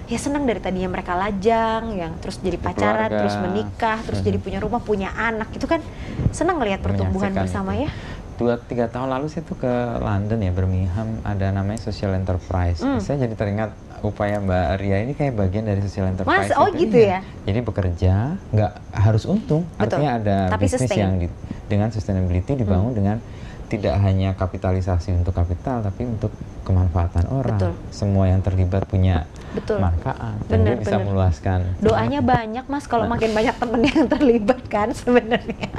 ya 0.06 0.18
senang 0.18 0.44
dari 0.44 0.58
tadinya 0.58 0.90
mereka 0.90 1.14
lajang 1.14 1.94
yang 1.94 2.12
terus 2.18 2.38
jadi 2.38 2.58
pacaran 2.58 3.08
Keluarga. 3.08 3.20
terus 3.24 3.36
menikah 3.40 3.98
terus 4.02 4.20
jadi 4.20 4.36
punya 4.36 4.58
rumah 4.58 4.82
punya 4.82 5.14
anak 5.14 5.48
itu 5.54 5.64
kan 5.64 5.80
senang 6.32 6.58
ngelihat 6.58 6.82
pertumbuhan 6.82 7.30
bersama 7.32 7.72
itu. 7.72 7.86
ya 7.86 7.90
dua 8.36 8.56
tiga 8.58 8.88
tahun 8.88 9.12
lalu 9.12 9.28
saya 9.28 9.44
tuh 9.44 9.56
ke 9.58 9.74
London 9.98 10.40
ya 10.40 10.50
Birmingham 10.50 11.22
ada 11.22 11.52
namanya 11.52 11.78
social 11.78 12.12
enterprise 12.12 12.80
Hmm. 12.80 12.98
saya 12.98 13.22
jadi 13.22 13.36
teringat 13.38 13.72
upaya 14.02 14.38
Mbak 14.38 14.68
Ria 14.78 14.98
ini 15.00 15.14
kayak 15.14 15.34
bagian 15.34 15.64
dari 15.64 15.80
social 15.80 16.08
enterprise 16.08 16.48
Mas, 16.48 16.56
oh 16.56 16.68
itu, 16.68 16.84
gitu 16.84 16.98
iya. 17.00 17.20
ya? 17.20 17.20
jadi 17.44 17.60
bekerja 17.60 18.14
nggak 18.50 18.72
harus 18.94 19.24
untung 19.24 19.64
Betul. 19.70 19.82
artinya 19.82 20.10
ada 20.14 20.38
Tapi 20.50 20.64
bisnis 20.64 20.82
sustain. 20.84 21.00
yang 21.00 21.14
di- 21.18 21.36
dengan 21.66 21.90
sustainability 21.90 22.56
dibangun 22.56 22.92
dengan 22.92 23.18
tidak 23.66 23.94
hanya 24.00 24.34
kapitalisasi 24.34 25.14
untuk 25.14 25.32
kapital 25.32 25.80
tapi 25.80 26.02
untuk 26.04 26.34
kemanfaatan 26.64 27.30
orang 27.30 27.56
Betul. 27.56 27.74
semua 27.90 28.26
yang 28.26 28.42
terlibat 28.42 28.84
punya 28.84 29.30
betul 29.50 29.78
manfaat 29.78 30.38
dan 30.44 30.62
Bener, 30.62 30.74
dia 30.74 30.76
bisa 30.80 30.96
bener. 30.96 31.06
meluaskan 31.08 31.60
doanya 31.78 32.20
banyak 32.20 32.66
mas 32.66 32.86
kalau 32.86 33.06
Nah. 33.06 33.14
makin 33.14 33.30
banyak 33.32 33.56
temen 33.56 33.82
yang 33.84 34.06
terlibat 34.14 34.62
kan 34.66 34.90
sebenarnya 34.92 35.70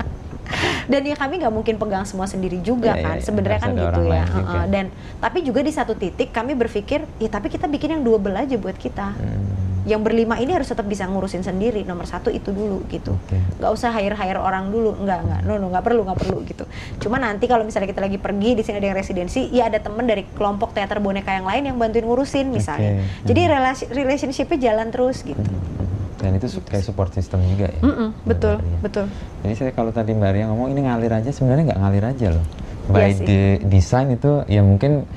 dan 0.87 1.01
ya 1.03 1.15
kami 1.15 1.39
nggak 1.39 1.53
mungkin 1.53 1.75
pegang 1.77 2.03
semua 2.03 2.25
sendiri 2.25 2.59
juga 2.59 2.93
Iya, 2.93 3.03
kan 3.03 3.17
iya. 3.17 3.25
sebenarnya 3.25 3.61
kan 3.61 3.73
gitu 3.73 4.01
ya. 4.05 4.25
Heeh. 4.25 4.65
dan 4.69 4.85
tapi 5.19 5.39
juga 5.41 5.61
di 5.61 5.71
satu 5.71 5.95
titik 5.95 6.31
kami 6.31 6.53
berpikir 6.53 7.03
ya 7.17 7.29
tapi 7.29 7.47
kita 7.47 7.67
bikin 7.67 7.95
yang 7.95 8.03
double 8.03 8.33
aja 8.33 8.57
buat 8.57 8.75
kita 8.75 9.13
Hmm, 9.13 9.49
yang 9.83 10.01
berlima 10.01 10.37
ini 10.37 10.53
harus 10.53 10.67
tetap 10.67 10.85
bisa 10.85 11.03
ngurusin 11.03 11.41
sendiri 11.41 11.83
nomor 11.83 12.05
satu 12.05 12.29
itu 12.29 12.51
dulu 12.51 12.85
gitu 12.87 13.17
oke. 13.17 13.37
nggak 13.57 13.71
usah 13.71 13.91
hire 13.91 14.13
hire 14.13 14.37
orang 14.37 14.69
dulu 14.69 14.93
nggak 14.95 15.19
nggak 15.21 15.41
no 15.43 15.57
no 15.57 15.67
nggak 15.69 15.81
perlu 15.83 16.01
nggak 16.03 16.19
perlu 16.19 16.37
gitu 16.45 16.65
cuma 16.99 17.17
nanti 17.17 17.45
kalau 17.45 17.63
misalnya 17.63 17.89
kita 17.89 18.01
lagi 18.01 18.17
pergi 18.17 18.51
di 18.53 18.63
sini 18.63 18.77
ada 18.77 18.87
yang 18.87 18.99
residensi 18.99 19.49
ya 19.49 19.67
ada 19.67 19.79
temen 19.79 20.05
dari 20.05 20.29
kelompok 20.29 20.73
teater 20.73 20.99
boneka 20.99 21.33
yang 21.33 21.45
lain 21.45 21.63
yang 21.65 21.77
bantuin 21.77 22.03
ngurusin 22.03 22.51
misalnya 22.51 23.01
Oke. 23.01 23.25
jadi 23.25 23.41
Hmm. 23.43 23.53
relasi 23.53 23.85
relationshipnya 23.89 24.59
jalan 24.63 24.89
terus 24.91 25.23
gitu 25.23 25.41
Hmm, 25.41 25.89
Dan 26.21 26.37
itu 26.37 26.47
kayak 26.61 26.85
support 26.85 27.11
system 27.11 27.41
juga 27.47 27.68
ya. 27.68 27.81
Mm-mm, 27.81 28.09
betul 28.23 28.55
Mbak 28.55 28.66
Ria. 28.66 28.79
betul 28.81 29.07
Jadi 29.41 29.55
saya 29.55 29.71
kalau 29.71 29.91
tadi 29.91 30.12
Mbak 30.12 30.31
Ria 30.31 30.45
ngomong 30.47 30.68
ini 30.68 30.81
ngalir 30.83 31.12
aja 31.12 31.31
sebenarnya 31.31 31.73
nggak 31.73 31.81
ngalir 31.81 32.05
aja 32.07 32.27
loh. 32.31 32.45
Iya 32.45 32.91
By 32.91 33.11
sih. 33.11 33.25
the 33.25 33.41
design 33.64 34.07
itu 34.11 34.31
ya 34.47 34.61
mungkin 34.61 35.09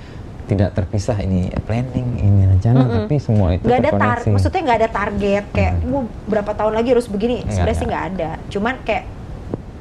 tidak 0.44 0.72
terpisah 0.74 1.16
ini 1.18 1.48
planning 1.62 2.20
ini 2.20 2.42
rencana 2.46 2.80
Mm-mm. 2.82 2.96
tapi 3.02 3.16
semua 3.18 3.48
itu 3.52 3.64
nggak 3.64 3.80
ada 3.80 3.92
tar 3.94 4.18
maksudnya 4.26 4.62
nggak 4.62 4.78
ada 4.78 4.90
target 4.92 5.44
kayak 5.50 5.74
Mhm. 5.78 5.88
"Wah, 5.88 6.04
berapa 6.26 6.52
tahun 6.54 6.74
lagi 6.74 6.90
harus 6.92 7.08
begini 7.08 7.44
sebenarnya 7.46 7.74
sih 7.74 7.88
nggak 7.88 8.06
ada 8.10 8.30
cuman 8.50 8.76
kayak 8.82 9.04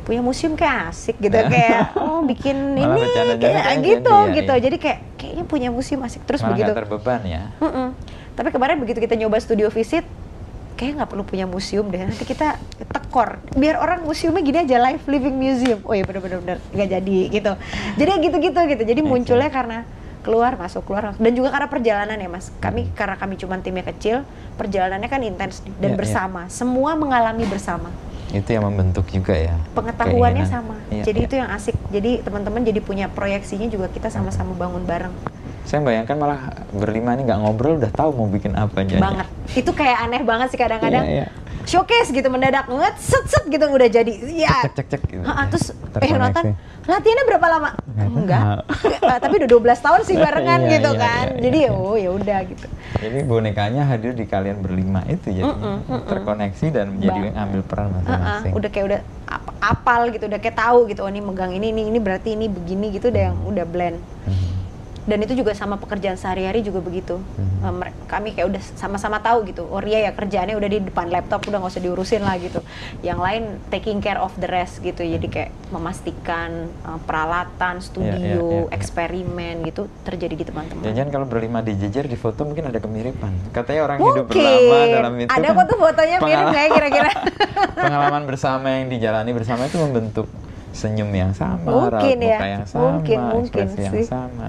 punya 0.02 0.18
museum 0.18 0.54
kayak 0.54 0.90
asik 0.90 1.18
gitu 1.18 1.34
kayak 1.34 1.94
oh 1.96 2.22
bikin 2.22 2.56
Malah 2.78 2.94
ini 2.94 3.06
kayak 3.38 3.54
kan, 3.58 3.76
gitu 3.80 4.14
iya, 4.16 4.34
gitu 4.34 4.52
iya. 4.52 4.62
jadi 4.62 4.76
kayak 4.76 4.98
kayaknya 5.14 5.44
punya 5.44 5.68
museum 5.68 6.00
asik 6.00 6.22
terus 6.22 6.40
Malah 6.40 6.54
begitu 6.54 6.70
terbeban 6.72 7.20
ya. 7.22 7.42
Mm-mm. 7.58 7.88
Tapi 8.32 8.48
kemarin 8.48 8.76
begitu 8.78 8.98
kita 8.98 9.12
nyoba 9.12 9.36
studio 9.38 9.66
visit, 9.68 10.06
kayaknya 10.82 11.06
nggak 11.06 11.10
perlu 11.14 11.22
punya 11.22 11.46
museum 11.46 11.86
deh. 11.94 12.02
Nanti 12.02 12.26
kita 12.26 12.58
tekor. 12.90 13.38
Biar 13.54 13.78
orang 13.78 14.02
museumnya 14.02 14.42
gini 14.42 14.58
aja 14.66 14.82
live 14.82 15.06
living 15.06 15.36
museum. 15.38 15.78
Oh 15.86 15.94
iya 15.94 16.02
bener-bener 16.02 16.42
bener 16.42 16.58
nggak 16.74 16.88
jadi 16.98 17.18
gitu. 17.30 17.52
Jadi 18.02 18.10
gitu-gitu 18.18 18.60
gitu. 18.66 18.82
Jadi 18.82 19.00
munculnya 19.06 19.46
karena 19.46 19.86
keluar 20.26 20.58
masuk 20.58 20.82
keluar 20.86 21.14
masuk. 21.14 21.22
dan 21.22 21.32
juga 21.38 21.54
karena 21.54 21.68
perjalanan 21.70 22.18
ya 22.18 22.26
mas. 22.26 22.50
Kami 22.58 22.90
karena 22.98 23.14
kami 23.14 23.38
cuma 23.38 23.62
timnya 23.62 23.86
kecil, 23.86 24.26
perjalanannya 24.58 25.06
kan 25.06 25.22
intens 25.22 25.62
dan 25.62 25.70
Iya, 25.78 25.86
iya. 25.86 25.98
bersama. 26.02 26.40
Semua 26.50 26.98
mengalami 26.98 27.46
bersama. 27.46 27.94
Itu 28.34 28.50
yang 28.50 28.66
membentuk 28.66 29.06
juga 29.06 29.38
ya. 29.38 29.54
Pengetahuannya 29.78 30.50
keinginan. 30.50 30.66
sama. 30.66 30.76
Iya, 30.90 31.04
jadi 31.06 31.20
iya. 31.22 31.26
itu 31.30 31.34
yang 31.38 31.50
asik. 31.54 31.76
Jadi 31.94 32.10
teman-teman 32.26 32.66
jadi 32.66 32.80
punya 32.82 33.06
proyeksinya 33.06 33.70
juga 33.70 33.86
kita 33.86 34.10
sama-sama 34.10 34.50
bangun 34.58 34.82
bareng. 34.82 35.14
Saya 35.62 35.80
bayangkan 35.80 36.16
malah 36.16 36.40
berlima 36.70 37.12
ini 37.12 37.24
nggak 37.24 37.38
ngobrol 37.38 37.76
udah 37.76 37.88
tahu 37.88 38.10
mau 38.12 38.26
bikin 38.26 38.52
apa 38.52 38.76
aja. 38.78 38.98
banget 38.98 39.26
itu 39.52 39.70
kayak 39.70 39.98
aneh 40.00 40.20
banget 40.20 40.48
sih 40.48 40.58
kadang-kadang 40.58 41.04
Iya, 41.04 41.24
iya. 41.24 41.26
showcase 41.62 42.10
gitu 42.10 42.26
mendadak 42.26 42.66
nget 42.66 42.94
set 42.96 43.24
set 43.24 43.44
gitu 43.46 43.62
udah 43.64 43.86
jadi 43.86 44.10
ya 44.32 44.64
Cek 44.64 44.74
cek 44.74 44.86
cek 44.88 45.02
gitu. 45.08 45.22
Ha-ha, 45.22 45.46
terus 45.46 45.70
pengen 45.94 46.18
nonton 46.20 46.44
latihannya 46.82 47.24
berapa 47.26 47.46
lama 47.48 47.70
Nggak 47.88 48.08
enggak. 48.12 48.42
Eh, 49.02 49.18
tapi 49.18 49.34
udah 49.36 49.48
12 49.50 49.84
tahun 49.84 50.00
sih 50.02 50.16
barengan 50.24 50.60
Iya, 50.62 50.70
gitu 50.72 50.90
iya, 50.90 51.00
kan 51.00 51.26
iya, 51.28 51.40
jadi 51.40 51.58
iya. 51.60 51.70
oh 51.72 51.96
ya 51.96 52.10
udah 52.12 52.38
gitu 52.44 52.66
Jadi 52.96 53.18
bonekanya 53.22 53.82
hadir 53.84 54.12
di 54.12 54.24
kalian 54.24 54.58
berlima 54.58 55.02
itu 55.06 55.28
jadi 55.32 55.42
Mm-mm, 55.44 55.76
mm-mm. 55.82 56.00
terkoneksi 56.06 56.66
dan 56.68 56.86
menjadi 56.92 57.20
Bang. 57.28 57.34
ambil 57.40 57.60
peran 57.62 57.88
masing-masing. 57.92 58.52
udah 58.52 58.68
kayak 58.68 58.86
udah 58.86 59.00
ap- 59.28 59.52
apal 59.60 60.00
gitu 60.08 60.24
udah 60.24 60.38
kayak 60.38 60.54
tahu 60.54 60.78
gitu 60.86 61.00
oh 61.00 61.08
ini 61.08 61.20
megang 61.20 61.50
ini 61.50 61.66
ini 61.68 61.82
ini 61.86 61.98
berarti 61.98 62.32
ini 62.32 62.46
begini 62.46 62.90
gitu 62.90 63.08
udah 63.08 63.22
yang 63.24 63.36
udah 63.42 63.64
blend 63.64 63.98
Mhm. 64.22 64.50
Dan 65.02 65.18
itu 65.22 65.34
juga 65.34 65.52
sama 65.52 65.78
pekerjaan 65.78 66.14
sehari-hari 66.14 66.62
juga 66.62 66.78
begitu 66.82 67.18
Hmm. 67.62 67.78
Kami 68.10 68.34
kayak 68.34 68.48
udah 68.50 68.62
sama-sama 68.74 69.22
tahu 69.22 69.46
gitu 69.46 69.64
oh 69.64 69.78
Ria 69.78 70.10
ya 70.10 70.12
kerjaannya 70.12 70.58
udah 70.58 70.68
di 70.68 70.78
depan 70.82 71.08
laptop 71.08 71.46
udah 71.46 71.62
nggak 71.62 71.72
usah 71.72 71.82
diurusin 71.82 72.22
lah 72.26 72.34
gitu 72.38 72.58
yang 73.00 73.22
lain 73.22 73.58
taking 73.70 74.02
care 74.02 74.18
of 74.18 74.34
the 74.36 74.50
rest 74.50 74.82
gitu 74.82 75.00
jadi 75.00 75.26
kayak 75.30 75.50
memastikan 75.70 76.68
eh, 76.82 76.98
peralatan 77.06 77.78
studio 77.78 78.18
iya, 78.18 78.36
iya. 78.38 78.74
eksperimen 78.74 79.62
gitu 79.66 79.86
terjadi 80.02 80.34
di 80.34 80.44
teman-teman 80.44 80.82
Jangan 80.92 81.10
kalau 81.14 81.26
berlima 81.26 81.62
di 81.62 81.78
jejer 81.78 82.10
di 82.10 82.18
foto 82.18 82.44
mungkin 82.44 82.68
ada 82.68 82.78
kemiripan. 82.82 83.54
Katanya 83.54 83.80
orang 83.88 83.98
hidup 84.02 84.26
mungkin 84.28 84.42
berlama 84.42 84.78
dalam 84.90 85.14
itu 85.18 85.30
ada 85.32 85.48
kan 85.54 85.64
tuh 85.66 85.78
fotonya 85.78 86.16
mirip 86.20 86.46
nggak 86.52 86.62
ya 86.62 86.70
kira-kira 86.74 87.10
pengalaman 87.74 88.22
bersama 88.28 88.66
yang 88.70 88.86
dijalani 88.92 89.30
bersama 89.32 89.62
itu 89.66 89.78
membentuk 89.80 90.26
senyum 90.72 91.10
yang 91.10 91.32
sama, 91.32 91.62
mungkin 91.62 92.16
raut 92.16 92.24
ya. 92.24 92.34
muka 92.34 92.46
yang 92.48 92.66
sama, 92.66 92.82
mungkin 92.90 93.18
mungkin 93.30 93.66
yang 93.76 93.94
sih. 93.94 94.04
sama. 94.04 94.48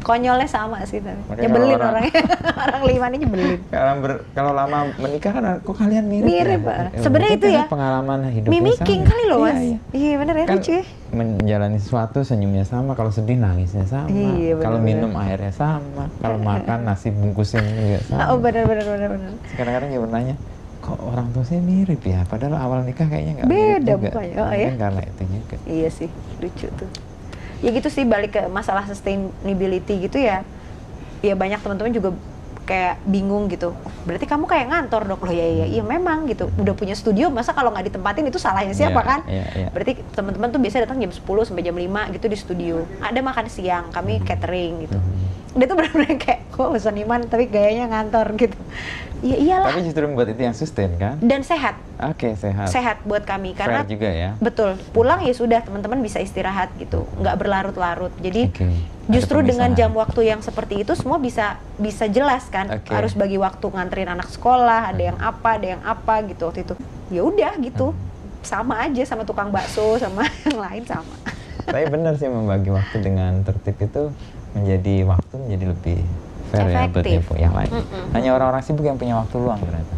Konyolnya 0.00 0.44
sama 0.44 0.84
sih 0.84 1.00
tapi 1.00 1.16
Makanya 1.16 1.40
nyebelin 1.40 1.64
kalau 1.64 1.80
orang- 1.80 1.94
orangnya. 2.04 2.22
Orang 2.64 2.82
lima 2.84 3.04
ini 3.06 3.16
nyebelin. 3.18 3.56
Kalau 3.66 3.92
ber- 3.98 4.22
kalau 4.30 4.52
lama 4.52 4.78
menikah 4.98 5.32
kan 5.32 5.44
kok 5.58 5.74
kalian 5.74 6.04
mirip, 6.04 6.26
Mirip, 6.26 6.60
ya? 6.60 6.66
Pak. 6.66 6.76
Ya, 6.76 7.00
Sebenarnya 7.00 7.32
itu 7.34 7.46
karena 7.46 7.56
ya, 7.56 7.64
pengalaman 7.66 8.18
hidupnya 8.26 8.52
mimicking 8.52 9.00
sama. 9.00 9.10
kali 9.10 9.24
loh 9.24 9.38
Iya, 9.38 9.44
mas. 9.46 9.58
iya. 9.58 9.78
iya 9.94 10.12
bener 10.14 10.34
ya 10.34 10.44
kan 10.44 10.54
lucu 10.54 10.70
ya 10.70 10.84
menjalani 11.10 11.78
sesuatu 11.78 12.18
senyumnya 12.20 12.64
sama 12.64 12.92
kalau 12.92 13.08
sedih 13.08 13.38
nangisnya 13.38 13.86
sama. 13.86 14.08
Iya, 14.10 14.58
kalau 14.58 14.76
benar-benar. 14.76 15.08
minum 15.08 15.12
airnya 15.16 15.52
sama. 15.52 16.04
Kalau 16.18 16.36
makan 16.38 16.78
nasi 16.82 17.08
bungkusnya 17.08 17.60
juga 17.62 17.98
sama. 18.02 18.20
oh 18.28 18.38
bener 18.38 18.64
bener 18.64 18.84
bener 18.84 19.08
bener. 19.10 19.30
Kadang-kadang 19.54 19.88
juga 19.88 20.02
bertanya 20.04 20.34
kok 20.84 21.00
orang 21.00 21.32
tua 21.32 21.40
saya 21.42 21.58
mirip 21.58 22.04
ya 22.04 22.28
padahal 22.28 22.54
awal 22.54 22.78
nikah 22.84 23.08
kayaknya 23.08 23.32
nggak 23.34 23.48
mirip 23.48 23.80
Beda 23.80 23.88
juga 23.90 24.08
mukanya. 24.12 24.34
Oh, 24.38 24.52
ya? 24.52 24.68
karena 24.76 25.02
itu 25.02 25.22
juga 25.24 25.54
Iya 25.64 25.88
sih, 25.88 26.08
lucu 26.38 26.66
tuh. 26.70 26.88
Ya 27.58 27.70
gitu 27.72 27.88
sih 27.88 28.04
balik 28.04 28.30
ke 28.30 28.42
masalah 28.46 28.84
sustainability 28.84 30.04
gitu 30.04 30.20
ya. 30.20 30.44
Ya 31.18 31.32
banyak 31.32 31.56
teman-teman 31.58 31.88
juga 31.90 32.12
kayak 32.64 33.00
bingung 33.04 33.48
gitu. 33.48 33.72
Berarti 34.04 34.24
kamu 34.24 34.44
kayak 34.44 34.66
ngantor 34.68 35.04
dok 35.06 35.24
loh 35.24 35.32
ya 35.32 35.44
iya 35.44 35.66
iya 35.66 35.80
memang 35.80 36.28
gitu. 36.28 36.52
Udah 36.54 36.72
punya 36.72 36.92
studio 36.92 37.28
masa 37.28 37.52
kalau 37.52 37.72
nggak 37.72 37.88
ditempatin 37.88 38.24
itu 38.24 38.36
salahnya 38.36 38.72
siapa 38.72 39.00
Iya, 39.00 39.08
kan? 39.08 39.20
iya, 39.24 39.44
iya. 39.56 39.68
Berarti 39.72 39.92
teman-teman 40.12 40.48
tuh 40.48 40.60
biasa 40.60 40.84
datang 40.84 41.00
jam 41.00 41.08
10 41.08 41.24
sampai 41.44 41.62
jam 41.62 41.72
5 41.72 42.12
gitu 42.12 42.26
di 42.28 42.36
studio. 42.36 42.84
Ada 43.00 43.20
makan 43.20 43.46
siang, 43.48 43.88
kami 43.88 44.20
catering 44.20 44.84
gitu. 44.84 44.96
Mhm. 44.96 45.24
Dia 45.54 45.66
tuh 45.66 45.76
benar-benar 45.78 46.18
kayak 46.18 46.40
kok 46.50 46.70
seniman 46.78 47.26
tapi 47.26 47.46
gayanya 47.46 47.86
ngantor 47.90 48.34
gitu. 48.34 48.58
Iya 49.24 49.36
iyalah. 49.40 49.72
tapi 49.72 49.88
justru 49.88 50.04
membuat 50.04 50.36
itu 50.36 50.42
yang 50.44 50.52
sustain 50.52 51.00
kan 51.00 51.16
Dan 51.16 51.40
sehat, 51.40 51.80
oke 51.96 52.36
sehat 52.36 52.68
sehat 52.68 53.00
buat 53.08 53.24
kami 53.24 53.56
karena 53.56 53.80
fair 53.80 53.96
juga 53.96 54.10
ya 54.12 54.30
Betul, 54.36 54.76
pulang 54.92 55.24
ya 55.24 55.32
sudah 55.32 55.64
teman-teman 55.64 56.04
bisa 56.04 56.20
istirahat 56.20 56.68
gitu, 56.76 57.08
nggak 57.24 57.32
berlarut-larut. 57.40 58.12
Jadi 58.20 58.52
Oke, 58.52 58.68
ada 58.68 59.08
justru 59.08 59.40
dengan 59.40 59.72
jam 59.72 59.96
waktu 59.96 60.28
yang 60.28 60.44
seperti 60.44 60.84
itu 60.84 60.92
semua 60.92 61.16
bisa 61.16 61.56
bisa 61.80 62.04
jelas 62.04 62.52
kan. 62.52 62.68
Oke. 62.68 62.92
Harus 62.92 63.16
bagi 63.16 63.40
waktu 63.40 63.64
nganterin 63.64 64.12
anak 64.12 64.28
sekolah, 64.28 64.92
ada 64.92 65.02
yang 65.02 65.16
apa, 65.16 65.56
ada 65.56 65.66
yang 65.72 65.82
apa 65.88 66.20
gitu 66.28 66.52
waktu 66.52 66.60
itu. 66.68 66.74
Ya 67.08 67.24
udah 67.24 67.52
gitu, 67.64 67.96
sama 68.44 68.84
aja 68.84 69.08
sama 69.08 69.24
tukang 69.24 69.48
bakso 69.48 69.96
sama 69.96 70.28
yang 70.44 70.60
lain 70.60 70.84
sama. 70.84 71.16
tapi 71.64 71.88
benar 71.88 72.20
sih 72.20 72.28
membagi 72.28 72.68
waktu 72.68 73.00
dengan 73.00 73.40
tertib 73.40 73.80
itu 73.80 74.12
menjadi 74.54 74.94
waktu 75.04 75.34
menjadi 75.36 75.64
lebih 75.68 75.98
fair 76.48 76.66
ya 76.66 76.86
buat 76.86 77.04
yang 77.36 77.52
lain 77.52 77.70
hanya 78.12 78.30
orang-orang 78.32 78.62
sibuk 78.62 78.82
yang 78.82 78.94
punya 78.94 79.14
waktu 79.16 79.34
luang 79.36 79.58
ternyata 79.58 79.94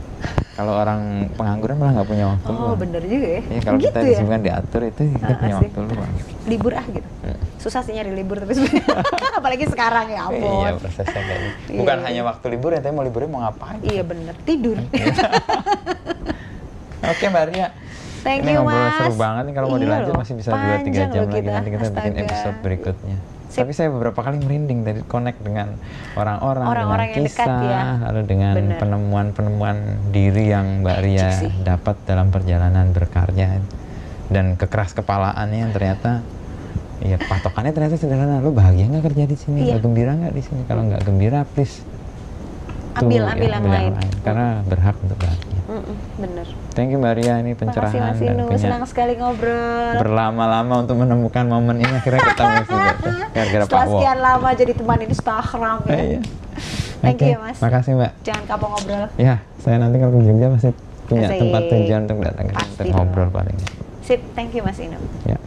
kalau 0.52 0.72
orang 0.72 1.00
pengangguran 1.36 1.76
malah 1.76 1.92
nggak 1.92 2.08
punya 2.08 2.24
waktu 2.26 2.48
Oh 2.48 2.56
luang 2.56 2.80
bener 2.80 3.02
juga 3.04 3.28
ya. 3.28 3.40
Iya, 3.44 3.60
kalau 3.60 3.76
gitu 3.76 3.86
kita 3.86 3.98
ya. 3.98 4.08
disibukkan 4.08 4.40
diatur 4.40 4.80
itu 4.82 5.02
kita 5.12 5.20
Ah, 5.22 5.36
punya 5.36 5.54
asik. 5.54 5.68
waktu 5.68 5.80
luang 5.84 6.12
Libur 6.46 6.72
ah 6.72 6.86
gitu. 6.88 7.08
Hmm. 7.20 7.38
Susah 7.58 7.80
sih 7.84 7.92
nyari 7.92 8.12
libur 8.14 8.36
tapi 8.38 8.52
sebenarnya 8.54 8.84
apalagi 9.38 9.64
sekarang 9.68 10.06
ya 10.08 10.20
ampun. 10.24 10.48
Iya 10.56 10.70
prosesnya 10.74 11.12
kayak 11.20 11.40
gitu. 11.44 11.60
Iya, 11.68 11.76
Bukan 11.76 11.96
iya. 11.98 12.04
hanya 12.08 12.22
waktu 12.24 12.46
libur 12.48 12.70
ya, 12.72 12.80
tapi 12.80 12.92
mau 12.94 13.04
liburnya 13.04 13.28
mau 13.28 13.40
ngapain? 13.42 13.78
Iya 13.82 14.02
bener, 14.02 14.34
tidur. 14.40 14.78
Oke 17.06 17.24
Mbak 17.26 17.44
Ria. 17.50 17.68
Thank 18.22 18.42
Ini 18.42 18.50
you, 18.50 18.58
ngobrol 18.58 18.80
Mas. 18.80 18.96
seru 18.98 19.14
banget 19.14 19.42
nih 19.44 19.54
kalau 19.54 19.66
mau 19.68 19.76
Iya 19.76 19.84
dilanjut 19.84 20.14
masih 20.16 20.34
bisa 20.34 20.50
2-3 20.50 20.56
panjang 20.56 20.94
jam 21.06 21.22
lagi 21.22 21.36
kita, 21.36 21.50
nanti 21.52 21.68
kita 21.68 21.86
bikin 21.86 22.00
astaga. 22.10 22.24
episode 22.24 22.56
berikutnya. 22.60 23.16
Sip. 23.56 23.64
Tapi 23.64 23.72
saya 23.72 23.88
beberapa 23.88 24.20
kali 24.20 24.36
merinding 24.36 24.84
tadi 24.84 25.00
connect 25.08 25.40
dengan 25.40 25.80
orang-orang, 26.12 26.68
dengan 26.68 27.00
yang 27.08 27.24
dekat 27.24 27.48
kisah, 27.48 27.60
ya. 27.64 27.82
lalu 28.04 28.20
dengan 28.28 28.54
penemuan-penemuan 28.76 29.76
diri 30.12 30.52
yang 30.52 30.84
Mbak 30.84 30.98
Ria 31.00 31.30
dapat 31.64 31.96
dalam 32.04 32.28
perjalanan 32.28 32.92
berkarya 32.92 33.64
dan 34.28 34.60
kekeras 34.60 34.92
kepalaannya 34.92 35.58
yang 35.64 35.72
ternyata 35.72 36.20
Iya, 36.96 37.20
patokannya 37.20 37.76
ternyata 37.76 38.00
sederhana. 38.00 38.40
Lu 38.40 38.56
bahagia 38.56 38.88
nggak 38.88 39.12
kerja 39.12 39.28
di 39.28 39.36
sini? 39.36 39.68
Iya. 39.68 39.76
Gembira 39.84 40.16
nggak 40.16 40.32
di 40.32 40.40
sini? 40.40 40.64
Kalau 40.64 40.80
nggak 40.88 41.04
gembira, 41.04 41.44
please 41.44 41.84
Ambil, 42.96 43.28
tuh, 43.28 43.32
ambil 43.36 43.50
ya, 43.52 43.56
yang 43.60 43.68
lain. 43.68 43.92
Karena 44.24 44.48
berhak 44.64 44.96
untuk 45.04 45.18
bahagia. 45.20 45.60
Mm-mm, 45.68 45.96
bener. 46.16 46.48
Thank 46.76 46.92
you 46.92 47.00
Mbak 47.00 47.14
Ria, 47.16 47.40
ini 47.40 47.56
Makasih 47.56 47.60
pencerahan 47.64 48.00
Mas 48.04 48.20
dan 48.20 48.36
Inu, 48.36 48.44
punya 48.52 48.60
senang 48.60 48.84
sekali 48.84 49.16
ngobrol. 49.16 49.96
berlama-lama 49.96 50.74
untuk 50.84 51.00
menemukan 51.00 51.44
momen 51.48 51.80
ini 51.80 51.88
akhirnya 51.88 52.20
ketemu 52.20 52.56
juga. 52.68 52.92
Gara-gara 53.36 53.64
Pak 53.64 53.72
Setelah 53.72 53.86
sekian 53.88 54.18
lama 54.20 54.48
jadi 54.52 54.72
teman 54.76 54.98
Instagram 55.08 55.76
ya. 55.88 55.96
Eh, 55.96 56.04
iya. 56.04 56.20
Thank 57.00 57.20
you, 57.24 57.38
Mas. 57.40 57.56
Makasih 57.64 57.92
Mbak. 57.96 58.12
Jangan 58.28 58.44
kapok 58.44 58.68
ngobrol. 58.76 59.08
Ya, 59.16 59.40
saya 59.64 59.76
nanti 59.80 59.96
kalau 59.96 60.12
ke 60.12 60.20
Jogja 60.28 60.46
pasti 60.52 60.70
punya 61.08 61.28
Asik. 61.32 61.40
tempat 61.40 61.62
tujuan 61.72 62.00
untuk 62.04 62.18
datang 62.20 62.44
ke 62.44 62.54
untuk 62.60 62.86
ngobrol 62.92 63.28
paling. 63.32 63.56
Sip, 64.04 64.20
thank 64.36 64.52
you 64.52 64.60
Mas 64.60 64.76
Inu. 64.76 65.00
Ya. 65.24 65.40